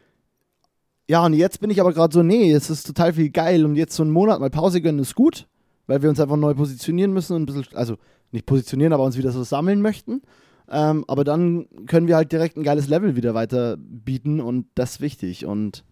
ja, 1.11 1.25
und 1.25 1.33
jetzt 1.33 1.59
bin 1.59 1.69
ich 1.69 1.81
aber 1.81 1.91
gerade 1.91 2.13
so, 2.13 2.23
nee, 2.23 2.53
es 2.53 2.69
ist 2.69 2.87
total 2.87 3.11
viel 3.11 3.31
geil 3.31 3.65
und 3.65 3.75
jetzt 3.75 3.97
so 3.97 4.01
einen 4.01 4.13
Monat 4.13 4.39
mal 4.39 4.49
Pause 4.49 4.81
gönnen 4.81 5.01
ist 5.01 5.13
gut, 5.13 5.45
weil 5.85 6.01
wir 6.01 6.09
uns 6.09 6.21
einfach 6.21 6.37
neu 6.37 6.53
positionieren 6.53 7.11
müssen 7.11 7.35
und 7.35 7.41
ein 7.41 7.45
bisschen, 7.47 7.75
also 7.75 7.97
nicht 8.31 8.45
positionieren, 8.45 8.93
aber 8.93 9.03
uns 9.03 9.17
wieder 9.17 9.33
so 9.33 9.43
sammeln 9.43 9.81
möchten. 9.81 10.21
Ähm, 10.69 11.03
aber 11.09 11.25
dann 11.25 11.67
können 11.85 12.07
wir 12.07 12.15
halt 12.15 12.31
direkt 12.31 12.55
ein 12.55 12.63
geiles 12.63 12.87
Level 12.87 13.17
wieder 13.17 13.33
weiter 13.33 13.75
bieten 13.77 14.39
und 14.39 14.67
das 14.75 14.91
ist 14.91 15.01
wichtig 15.01 15.45
und 15.45 15.83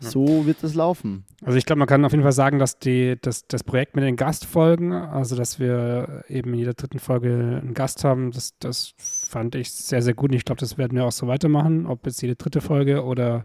so 0.00 0.46
wird 0.46 0.62
es 0.64 0.74
laufen. 0.74 1.24
Also 1.44 1.58
ich 1.58 1.66
glaube, 1.66 1.78
man 1.78 1.88
kann 1.88 2.04
auf 2.04 2.12
jeden 2.12 2.22
Fall 2.22 2.32
sagen, 2.32 2.58
dass 2.58 2.78
die, 2.78 3.16
dass 3.20 3.46
das 3.46 3.62
Projekt 3.62 3.96
mit 3.96 4.04
den 4.04 4.16
Gastfolgen, 4.16 4.92
also 4.92 5.36
dass 5.36 5.60
wir 5.60 6.24
eben 6.28 6.52
in 6.54 6.58
jeder 6.58 6.74
dritten 6.74 6.98
Folge 6.98 7.60
einen 7.62 7.74
Gast 7.74 8.04
haben, 8.04 8.30
das, 8.30 8.58
das 8.58 8.94
fand 8.98 9.54
ich 9.54 9.70
sehr, 9.72 10.02
sehr 10.02 10.14
gut. 10.14 10.30
Und 10.30 10.36
ich 10.36 10.44
glaube, 10.44 10.60
das 10.60 10.78
werden 10.78 10.96
wir 10.96 11.04
auch 11.04 11.12
so 11.12 11.26
weitermachen. 11.26 11.86
Ob 11.86 12.06
jetzt 12.06 12.22
jede 12.22 12.36
dritte 12.36 12.60
Folge 12.60 13.04
oder 13.04 13.44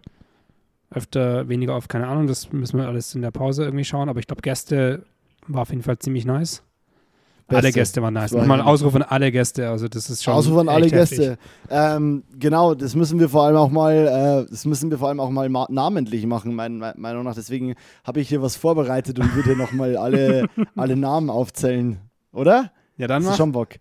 öfter, 0.90 1.48
weniger 1.48 1.76
oft, 1.76 1.88
keine 1.88 2.06
Ahnung. 2.06 2.26
Das 2.26 2.52
müssen 2.52 2.78
wir 2.78 2.86
alles 2.86 3.14
in 3.14 3.22
der 3.22 3.30
Pause 3.30 3.64
irgendwie 3.64 3.84
schauen. 3.84 4.08
Aber 4.08 4.18
ich 4.18 4.26
glaube, 4.26 4.42
Gäste 4.42 5.04
war 5.46 5.62
auf 5.62 5.70
jeden 5.70 5.82
Fall 5.82 5.98
ziemlich 5.98 6.24
nice. 6.24 6.62
Alle 7.48 7.62
Beste. 7.62 7.78
Gäste 7.78 8.02
waren 8.02 8.14
nice. 8.14 8.32
Nochmal 8.32 8.60
ein. 8.60 8.66
Ausruf 8.66 8.94
an 8.96 9.02
alle 9.02 9.30
Gäste. 9.30 9.68
Also 9.68 9.86
das 9.86 10.10
ist 10.10 10.24
schon 10.24 10.34
Ausruf 10.34 10.58
an 10.58 10.68
alle. 10.68 10.90
Gäste. 10.90 11.38
Ähm, 11.70 12.24
genau, 12.36 12.74
das 12.74 12.96
müssen 12.96 13.20
wir 13.20 13.28
vor 13.28 13.44
allem 13.44 13.56
auch 13.56 13.70
mal, 13.70 14.46
äh, 14.46 14.50
das 14.50 14.64
müssen 14.64 14.90
wir 14.90 14.98
vor 14.98 15.08
allem 15.08 15.20
auch 15.20 15.30
mal 15.30 15.48
ma 15.48 15.66
namentlich 15.70 16.26
machen, 16.26 16.54
mein, 16.54 16.78
mein, 16.78 16.94
Meinung 16.96 17.22
nach. 17.22 17.36
Deswegen 17.36 17.74
habe 18.02 18.20
ich 18.20 18.28
hier 18.28 18.42
was 18.42 18.56
vorbereitet 18.56 19.20
und 19.20 19.34
würde 19.36 19.56
nochmal 19.56 19.96
alle, 19.96 20.48
alle 20.76 20.96
Namen 20.96 21.30
aufzählen. 21.30 21.98
Oder? 22.32 22.72
Ja, 22.96 23.06
dann 23.06 23.22
mach. 23.22 23.36
schon 23.36 23.52
Bock? 23.52 23.76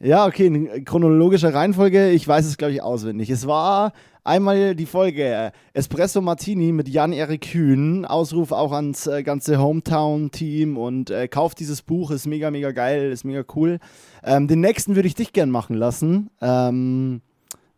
Ja, 0.00 0.26
okay, 0.26 0.46
in 0.46 0.84
chronologischer 0.84 1.52
Reihenfolge, 1.52 2.10
ich 2.10 2.28
weiß 2.28 2.46
es, 2.46 2.56
glaube 2.56 2.74
ich, 2.74 2.82
auswendig. 2.82 3.30
Es 3.30 3.46
war 3.46 3.92
einmal 4.28 4.74
die 4.76 4.86
Folge 4.86 5.24
äh, 5.24 5.50
Espresso 5.72 6.20
Martini 6.20 6.70
mit 6.72 6.88
Jan-Erik 6.88 7.50
Kühn. 7.50 8.04
Ausruf 8.04 8.52
auch 8.52 8.72
ans 8.72 9.06
äh, 9.06 9.22
ganze 9.22 9.58
Hometown-Team 9.58 10.76
und 10.76 11.10
äh, 11.10 11.26
kauft 11.26 11.58
dieses 11.58 11.82
Buch, 11.82 12.10
ist 12.12 12.26
mega, 12.26 12.50
mega 12.50 12.70
geil, 12.70 13.10
ist 13.10 13.24
mega 13.24 13.42
cool. 13.56 13.78
Ähm, 14.22 14.46
den 14.46 14.60
nächsten 14.60 14.94
würde 14.94 15.08
ich 15.08 15.14
dich 15.14 15.32
gern 15.32 15.50
machen 15.50 15.74
lassen. 15.76 16.30
Ähm, 16.40 17.22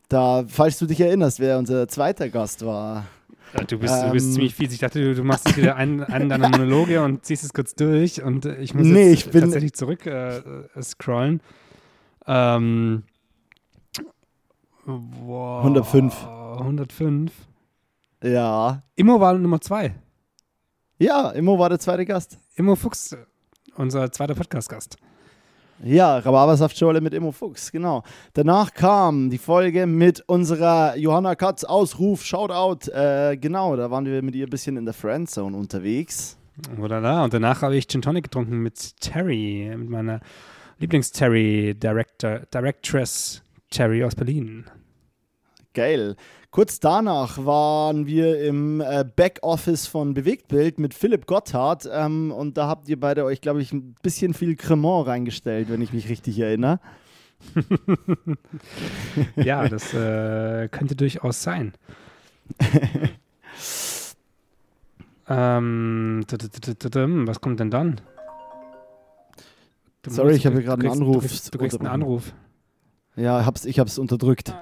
da, 0.09 0.45
falls 0.49 0.79
du 0.79 0.87
dich 0.87 1.01
erinnerst, 1.01 1.41
wer 1.41 1.57
unser 1.59 1.87
zweiter 1.89 2.29
Gast 2.29 2.67
war. 2.67 3.07
Ja, 3.55 3.65
Du 3.65 3.79
bist, 3.79 3.95
du 4.03 4.11
bist 4.11 4.27
Ähm. 4.27 4.33
ziemlich 4.33 4.55
fies. 4.55 4.73
Ich 4.73 4.79
dachte, 4.81 5.03
du, 5.03 5.15
du 5.15 5.25
machst 5.25 5.47
jetzt 5.47 5.57
wieder 5.57 5.77
einen, 5.77 6.03
einen 6.03 6.29
deiner 6.29 6.49
Monologe 6.57 7.03
und 7.03 7.25
ziehst 7.25 7.43
es 7.45 7.53
kurz 7.53 7.75
durch. 7.75 8.23
Und 8.23 8.45
äh, 8.47 8.57
ich 8.61 8.75
muss 8.75 8.87
Nee, 8.87 9.11
jetzt 9.11 9.33
tatsächlich 9.33 9.73
zurück 9.73 10.07
äh, 10.07 10.39
äh, 10.39 10.43
scrollen. 10.83 11.41
Ähm, 12.27 13.03
wow, 14.87 15.65
105. 15.65 16.15
105. 16.59 17.33
Ja. 18.23 18.83
Immo 18.97 19.21
war 19.21 19.35
Nummer 19.35 19.61
zwei. 19.61 19.95
Ja, 20.99 21.31
Immo 21.31 21.59
war 21.59 21.69
der 21.69 21.79
zweite 21.79 22.05
Gast. 22.05 22.39
Immo 22.57 22.77
Fuchs, 22.77 23.17
unser 23.77 24.13
zweiter 24.13 24.35
Podcast-Gast. 24.35 24.97
Ja, 25.83 26.19
Rhabarbersaftschorle 26.19 27.01
mit 27.01 27.15
Immo 27.15 27.33
Fuchs, 27.33 27.73
genau. 27.73 28.03
Danach 28.35 28.75
kam 28.75 29.31
die 29.31 29.39
Folge 29.39 29.87
mit 29.87 30.21
unserer 30.27 30.95
Johanna 30.97 31.35
Katz, 31.37 31.65
Ausruf, 31.65 32.23
Shoutout. 32.23 32.91
Äh, 32.91 33.39
genau, 33.39 33.77
da 33.77 33.91
waren 33.91 34.05
wir 34.05 34.21
mit 34.21 34.35
ihr 34.35 34.47
ein 34.47 34.51
bisschen 34.51 34.77
in 34.77 34.85
der 34.85 34.93
Friendzone 34.93 35.57
unterwegs. 35.57 36.37
Oder 36.79 37.01
da. 37.01 37.25
Und 37.25 37.33
danach 37.33 37.63
habe 37.63 37.77
ich 37.77 37.89
Gin 37.89 38.03
Tonic 38.03 38.25
getrunken 38.25 38.59
mit 38.59 39.01
Terry, 39.01 39.73
mit 39.75 39.89
meiner 39.89 40.21
Lieblings-Terry-Director, 40.81 42.41
Directress 42.53 43.43
Terry 43.71 44.05
aus 44.05 44.15
Berlin. 44.15 44.67
Geil. 45.73 46.17
Kurz 46.51 46.81
danach 46.81 47.45
waren 47.45 48.07
wir 48.07 48.43
im 48.43 48.81
äh, 48.81 49.05
Backoffice 49.05 49.87
von 49.87 50.15
Bewegtbild 50.15 50.81
mit 50.81 50.95
Philipp 50.95 51.27
Gotthard 51.27 51.89
ähm, 51.93 52.33
und 52.33 52.57
da 52.57 52.67
habt 52.67 52.89
ihr 52.89 52.99
beide 52.99 53.25
euch, 53.25 53.41
glaube 53.41 53.63
ich, 53.63 53.73
ein 53.73 53.95
bisschen 54.03 54.35
viel 54.35 54.57
Cremant 54.57 55.07
reingestellt, 55.07 55.71
wenn 55.71 55.81
ich 55.81 55.93
mich 55.93 56.09
richtig 56.09 56.39
erinnere. 56.41 56.81
Ja, 59.37 59.67
das 59.69 59.95
äh, 59.95 60.69
könnte 60.69 60.95
durchaus 60.97 61.43
sein. 61.43 61.73
ähm, 65.29 66.23
was 66.29 67.41
kommt 67.41 67.61
denn 67.61 67.71
dann? 67.71 68.01
Du 70.03 70.11
Sorry, 70.11 70.29
musst- 70.33 70.39
ich 70.41 70.47
habe 70.47 70.63
gerade 70.63 70.83
einen 70.83 70.93
Anruf 71.01 71.23
Du 71.23 71.29
kriegst, 71.29 71.55
du 71.55 71.59
kriegst 71.59 71.79
einen. 71.81 71.89
Anruf. 71.89 72.35
Ja, 73.17 73.45
hab's, 73.45 73.65
ich 73.65 73.79
habe 73.79 73.89
es 73.89 73.99
unterdrückt. 73.99 74.55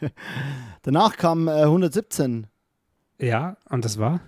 danach 0.86 1.16
kam 1.16 1.48
äh, 1.48 1.62
117 1.62 2.46
Ja, 3.20 3.56
und 3.68 3.84
das 3.84 3.98
war? 3.98 4.20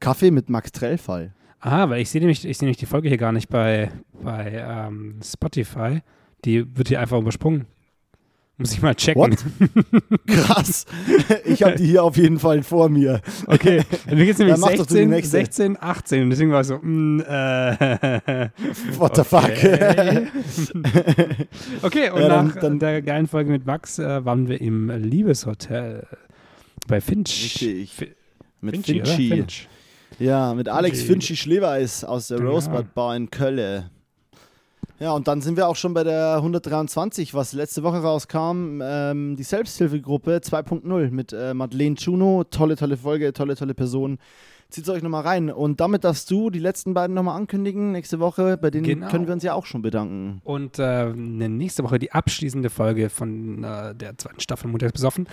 Kaffee 0.00 0.30
mit 0.30 0.48
Max 0.48 0.72
Trellfall. 0.72 1.34
Aha, 1.60 1.90
weil 1.90 2.00
ich 2.00 2.08
sehe 2.10 2.20
nämlich, 2.20 2.46
ich 2.46 2.56
sehe 2.56 2.66
nämlich 2.66 2.76
die 2.78 2.86
Folge 2.86 3.08
hier 3.08 3.18
gar 3.18 3.32
nicht 3.32 3.48
bei, 3.48 3.90
bei 4.22 4.52
ähm, 4.52 5.18
Spotify. 5.22 6.00
Die 6.44 6.76
wird 6.76 6.88
hier 6.88 7.00
einfach 7.00 7.18
übersprungen. 7.18 7.66
Muss 8.60 8.72
ich 8.72 8.82
mal 8.82 8.94
checken. 8.94 9.22
What? 9.22 9.36
Krass. 10.26 10.84
Ich 11.44 11.62
habe 11.62 11.76
die 11.76 11.86
hier 11.86 12.02
auf 12.02 12.16
jeden 12.16 12.40
Fall 12.40 12.64
vor 12.64 12.88
mir. 12.88 13.20
Okay, 13.46 13.82
mir 14.10 14.24
geht 14.24 14.32
es 14.34 14.38
nämlich 14.38 14.54
Dann 14.54 14.60
mach 14.60 14.70
doch 14.74 14.84
du 14.86 14.94
die 14.94 15.06
16, 15.06 15.08
nächste. 15.10 15.30
16, 15.30 15.78
18 15.80 16.22
und 16.24 16.30
deswegen 16.30 16.50
war 16.50 16.62
ich 16.62 16.66
so, 16.66 16.78
mm, 16.82 17.20
äh, 17.20 18.48
What 18.98 19.14
the 19.16 19.22
fuck? 19.22 19.44
okay. 19.44 20.26
okay, 21.82 22.10
und 22.10 22.20
Ja, 22.20 22.28
dann- 22.28 22.46
nach 22.48 22.56
dann- 22.56 22.78
der 22.78 23.02
geilen 23.02 23.26
Folge 23.28 23.50
mit 23.50 23.64
Max 23.66 23.98
äh, 23.98 24.24
waren 24.24 24.48
wir 24.48 24.60
im 24.60 24.90
Liebeshotel 24.90 26.06
bei 26.88 27.00
Finch. 27.00 27.28
Richtig. 27.60 27.94
Fi- 27.94 28.12
Mit 28.60 28.74
Finchi? 28.74 28.92
Finchi. 29.04 29.28
Finch. 29.28 29.68
Ja, 30.18 30.52
mit 30.54 30.68
Alex 30.68 30.98
Finchi. 30.98 31.12
Finchi 31.12 31.36
Schleweis 31.36 32.02
aus 32.02 32.28
der 32.28 32.38
Genau. 32.38 32.50
Rosebud 32.52 32.92
Bar 32.94 33.14
in 33.16 33.30
Kölle. 33.30 33.90
Ja, 35.00 35.12
und 35.12 35.28
dann 35.28 35.40
sind 35.40 35.56
wir 35.56 35.68
auch 35.68 35.76
schon 35.76 35.94
bei 35.94 36.02
der 36.02 36.36
123, 36.36 37.32
was 37.32 37.52
letzte 37.52 37.84
Woche 37.84 37.98
rauskam. 38.02 38.80
Ähm, 38.82 39.36
die 39.36 39.44
Selbsthilfegruppe 39.44 40.38
2.0 40.38 41.10
mit 41.12 41.32
äh, 41.32 41.54
Madeleine 41.54 41.94
Chuno. 41.94 42.42
Tolle, 42.44 42.74
tolle 42.74 42.96
Folge, 42.96 43.32
tolle, 43.32 43.54
tolle 43.54 43.74
Person. 43.74 44.18
Zieht 44.70 44.88
euch 44.88 45.02
nochmal 45.02 45.22
rein. 45.22 45.50
Und 45.50 45.80
damit 45.80 46.04
darfst 46.04 46.30
du 46.30 46.50
die 46.50 46.58
letzten 46.58 46.94
beiden 46.94 47.14
nochmal 47.14 47.36
ankündigen. 47.36 47.92
Nächste 47.92 48.18
Woche, 48.18 48.58
bei 48.58 48.70
denen 48.70 48.84
Genau. 48.84 49.08
können 49.08 49.26
wir 49.26 49.32
uns 49.34 49.42
ja 49.44 49.54
auch 49.54 49.66
schon 49.66 49.82
bedanken. 49.82 50.40
Und 50.44 50.78
äh, 50.78 51.06
nächste 51.14 51.84
Woche 51.84 51.98
die 52.00 52.10
abschließende 52.12 52.68
Folge 52.68 53.08
von 53.08 53.62
äh, 53.64 53.94
der 53.94 54.18
zweiten 54.18 54.40
Staffel 54.40 54.68
Montags 54.68 54.92
besoffen. 54.92 55.28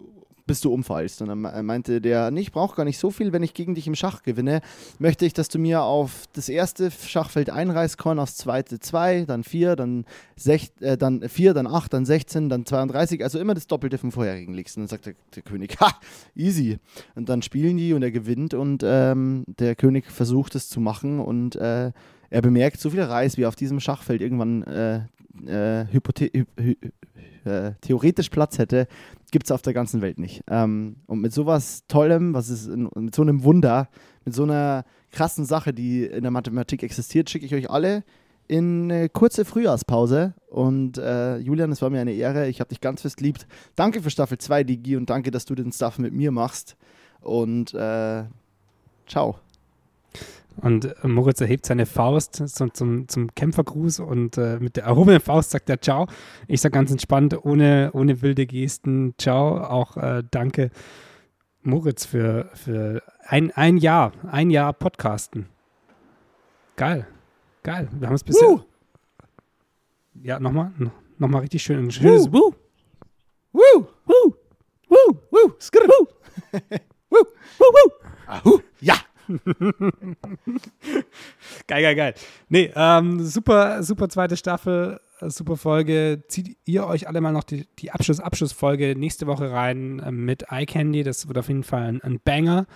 bis 0.49 0.61
du 0.61 0.73
umfallst. 0.73 1.23
Und 1.23 1.29
dann 1.29 1.41
me- 1.41 1.63
meinte 1.63 2.01
der, 2.01 2.33
nee, 2.33 2.41
ich 2.41 2.51
brauche 2.51 2.75
gar 2.75 2.85
nicht 2.85 2.99
so 2.99 3.13
viel, 3.13 3.33
wenn 3.33 3.45
ich 3.45 3.55
gegen 3.55 3.77
dich 3.77 3.87
im 3.87 3.95
Schach 3.95 4.25
gewinne, 4.25 4.61
möchte 4.99 5.25
ich, 5.25 5.33
dass 5.33 5.49
du 5.49 5.61
mir 5.61 5.83
auf 5.83 6.25
das 6.33 6.49
erste 6.49 6.91
Schachfeld 6.91 7.51
ein 7.51 7.71
Reiskorn, 7.71 8.19
aufs 8.19 8.37
zweite 8.37 8.81
zwei, 8.81 9.25
dann 9.25 9.45
vier, 9.45 9.77
dann, 9.77 10.05
sech, 10.35 10.73
äh, 10.81 10.97
dann 10.97 11.29
vier, 11.29 11.55
dann 11.55 11.69
acht, 11.69 11.93
dann 11.93 12.05
16, 12.05 12.49
dann 12.49 12.67
32, 12.67 13.23
also 13.23 13.39
immer 13.39 13.55
das 13.55 13.69
Doppelte 13.69 13.99
vom 13.99 14.11
vorherigen 14.11 14.55
legst. 14.55 14.77
Und 14.77 14.83
dann 14.83 14.89
sagt 14.89 15.07
der, 15.07 15.15
der 15.37 15.43
König, 15.45 15.79
ha, 15.81 15.93
easy. 16.35 16.79
Und 17.15 17.29
dann 17.29 17.43
spielen 17.43 17.77
die 17.77 17.93
und 17.93 18.03
er 18.03 18.11
gewinnt 18.11 18.55
und 18.55 18.83
ähm, 18.85 19.45
der 19.47 19.77
König 19.77 20.11
versucht 20.11 20.57
es 20.57 20.69
zu 20.69 20.81
machen 20.81 21.21
und 21.21 21.55
äh, 21.55 21.93
er 22.31 22.43
bemerkt, 22.43 22.81
so 22.81 22.91
viel 22.91 23.03
Reis, 23.03 23.37
wie 23.39 23.47
auf 23.47 23.57
diesem 23.57 23.81
Schachfeld 23.81 24.21
irgendwann 24.21 24.63
äh, 24.65 25.01
äh, 25.47 25.85
hypothe- 25.93 26.47
hy 26.59 26.77
äh, 27.45 27.73
theoretisch 27.81 28.31
Platz 28.31 28.59
hätte, 28.59 28.87
gibt 29.31 29.47
es 29.47 29.53
auf 29.53 29.63
der 29.63 29.73
ganzen 29.73 30.01
Welt 30.01 30.19
nicht. 30.19 30.43
Ähm, 30.49 30.97
und 31.07 31.21
mit 31.21 31.33
sowas 31.33 31.85
Tollem, 31.89 32.35
was 32.35 32.49
ist 32.49 32.69
mit 32.69 33.15
so 33.15 33.23
einem 33.23 33.45
Wunder, 33.45 33.89
mit 34.25 34.35
so 34.35 34.43
einer 34.43 34.85
krassen 35.13 35.45
Sache, 35.45 35.73
die 35.73 36.05
in 36.05 36.23
der 36.23 36.31
Mathematik 36.31 36.83
existiert, 36.83 37.31
schicke 37.31 37.47
ich 37.47 37.55
euch 37.55 37.71
alle 37.71 38.05
in 38.49 38.91
eine 38.91 39.09
kurze 39.09 39.45
Frühjahrspause. 39.45 40.35
Und 40.49 40.99
äh, 40.99 41.37
Julian, 41.39 41.71
es 41.71 41.83
war 41.83 41.91
mir 41.91 42.01
eine 42.01 42.13
Ehre. 42.13 42.49
Ich 42.49 42.61
habe 42.61 42.69
dich 42.69 42.81
ganz 42.81 43.03
fest 43.03 43.21
liebt. 43.21 43.47
Danke 43.77 44.03
für 44.03 44.11
Staffel 44.11 44.39
2, 44.39 44.65
Digi, 44.65 44.97
und 44.97 45.11
danke, 45.11 45.31
dass 45.31 45.45
du 45.45 45.55
den 45.55 45.71
Stuff 45.71 45.99
mit 45.99 46.13
mir 46.13 46.33
machst. 46.33 46.77
Und 47.21 47.75
äh, 47.75 48.25
ciao. 49.07 49.39
Und 50.61 50.85
äh, 50.85 51.09
Moritz 51.09 51.41
erhebt 51.41 51.67
seine 51.67 51.87
Faust 51.87 52.49
zum, 52.49 52.75
zum, 52.75 53.09
zum 53.09 53.35
Kämpfergruß 53.35 54.01
und 54.01 54.37
äh, 54.39 54.59
mit 54.59 54.77
der 54.77 54.85
erhobenen 54.85 55.21
Faust 55.21 55.51
sagt 55.51 55.71
er 55.71 55.81
Ciao. 55.81 56.07
Ich 56.47 56.61
sage 56.61 56.73
ganz 56.73 56.91
entspannt, 56.91 57.45
ohne, 57.45 57.91
ohne 57.93 58.23
wilde 58.23 58.47
Gesten 58.47 59.15
Ciao. 59.19 59.59
Auch 59.59 59.97
äh, 59.97 60.25
danke 60.31 60.71
Moritz 61.63 62.05
für, 62.05 62.51
für 62.55 63.03
ein, 63.27 63.51
ein 63.53 63.77
Jahr, 63.77 64.13
ein 64.31 64.51
Jahr 64.51 64.73
Podcasten. 64.73 65.47
Geil, 66.77 67.07
geil. 67.63 67.89
Wir 67.93 68.09
haben 68.09 68.15
es 68.15 68.25
bisher. 68.25 68.49
Woo! 68.49 68.61
Ja, 70.23 70.41
nochmal, 70.41 70.73
nochmal 71.19 71.43
richtig 71.43 71.63
schön. 71.63 71.87
Ein 71.87 71.91
schönes 71.91 72.33
Woo. 72.33 72.55
Woo! 73.53 73.87
Woo! 74.07 74.35
Woo! 74.89 75.19
Woo! 75.31 75.53
Skrr! 75.59 75.87
Woo! 75.87 76.07
Woo! 76.53 76.59
Woo! 77.11 77.25
Woo! 77.59 77.93
Ahu! 78.27 78.61
Ja! 78.81 78.95
Geil, 81.67 81.83
geil, 81.83 81.95
geil. 81.95 82.15
Nee, 82.49 82.73
ähm, 82.75 83.25
super, 83.25 83.83
super 83.83 84.09
zweite 84.09 84.37
Staffel, 84.37 85.01
äh, 85.21 85.31
super 85.31 85.57
Folge. 85.57 86.25
Zieht 86.29 86.57
ihr 86.65 86.87
euch 86.87 87.09
alle 87.09 87.21
mal 87.21 87.33
noch 87.33 87.45
die, 87.45 87.67
die 87.79 87.91
Abschluss, 87.91 88.21
Abschlussfolge 88.21 88.95
nächste 88.97 89.27
Woche 89.27 89.51
rein 89.51 90.03
ähm, 90.05 90.25
mit 90.25 90.51
Eye 90.51 90.67
Candy. 90.67 91.03
Das 91.03 91.29
wird 91.29 91.39
auf 91.39 91.49
jeden 91.49 91.65
Fall 91.65 91.83
ein, 91.83 92.01
ein 92.03 92.21
Banger. 92.21 92.67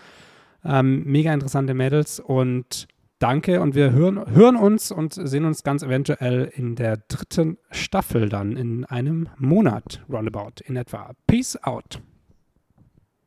Ähm, 0.64 1.04
mega 1.04 1.32
interessante 1.32 1.74
Mädels 1.74 2.20
und 2.20 2.86
danke. 3.18 3.60
Und 3.60 3.74
wir 3.74 3.92
hören, 3.92 4.34
hören 4.34 4.56
uns 4.56 4.92
und 4.92 5.14
sehen 5.14 5.44
uns 5.44 5.62
ganz 5.62 5.82
eventuell 5.82 6.50
in 6.54 6.76
der 6.76 6.98
dritten 7.08 7.58
Staffel 7.70 8.28
dann 8.28 8.56
in 8.56 8.84
einem 8.84 9.28
Monat 9.38 10.02
roundabout 10.10 10.62
in 10.64 10.76
etwa. 10.76 11.12
Peace 11.26 11.56
out. 11.62 12.00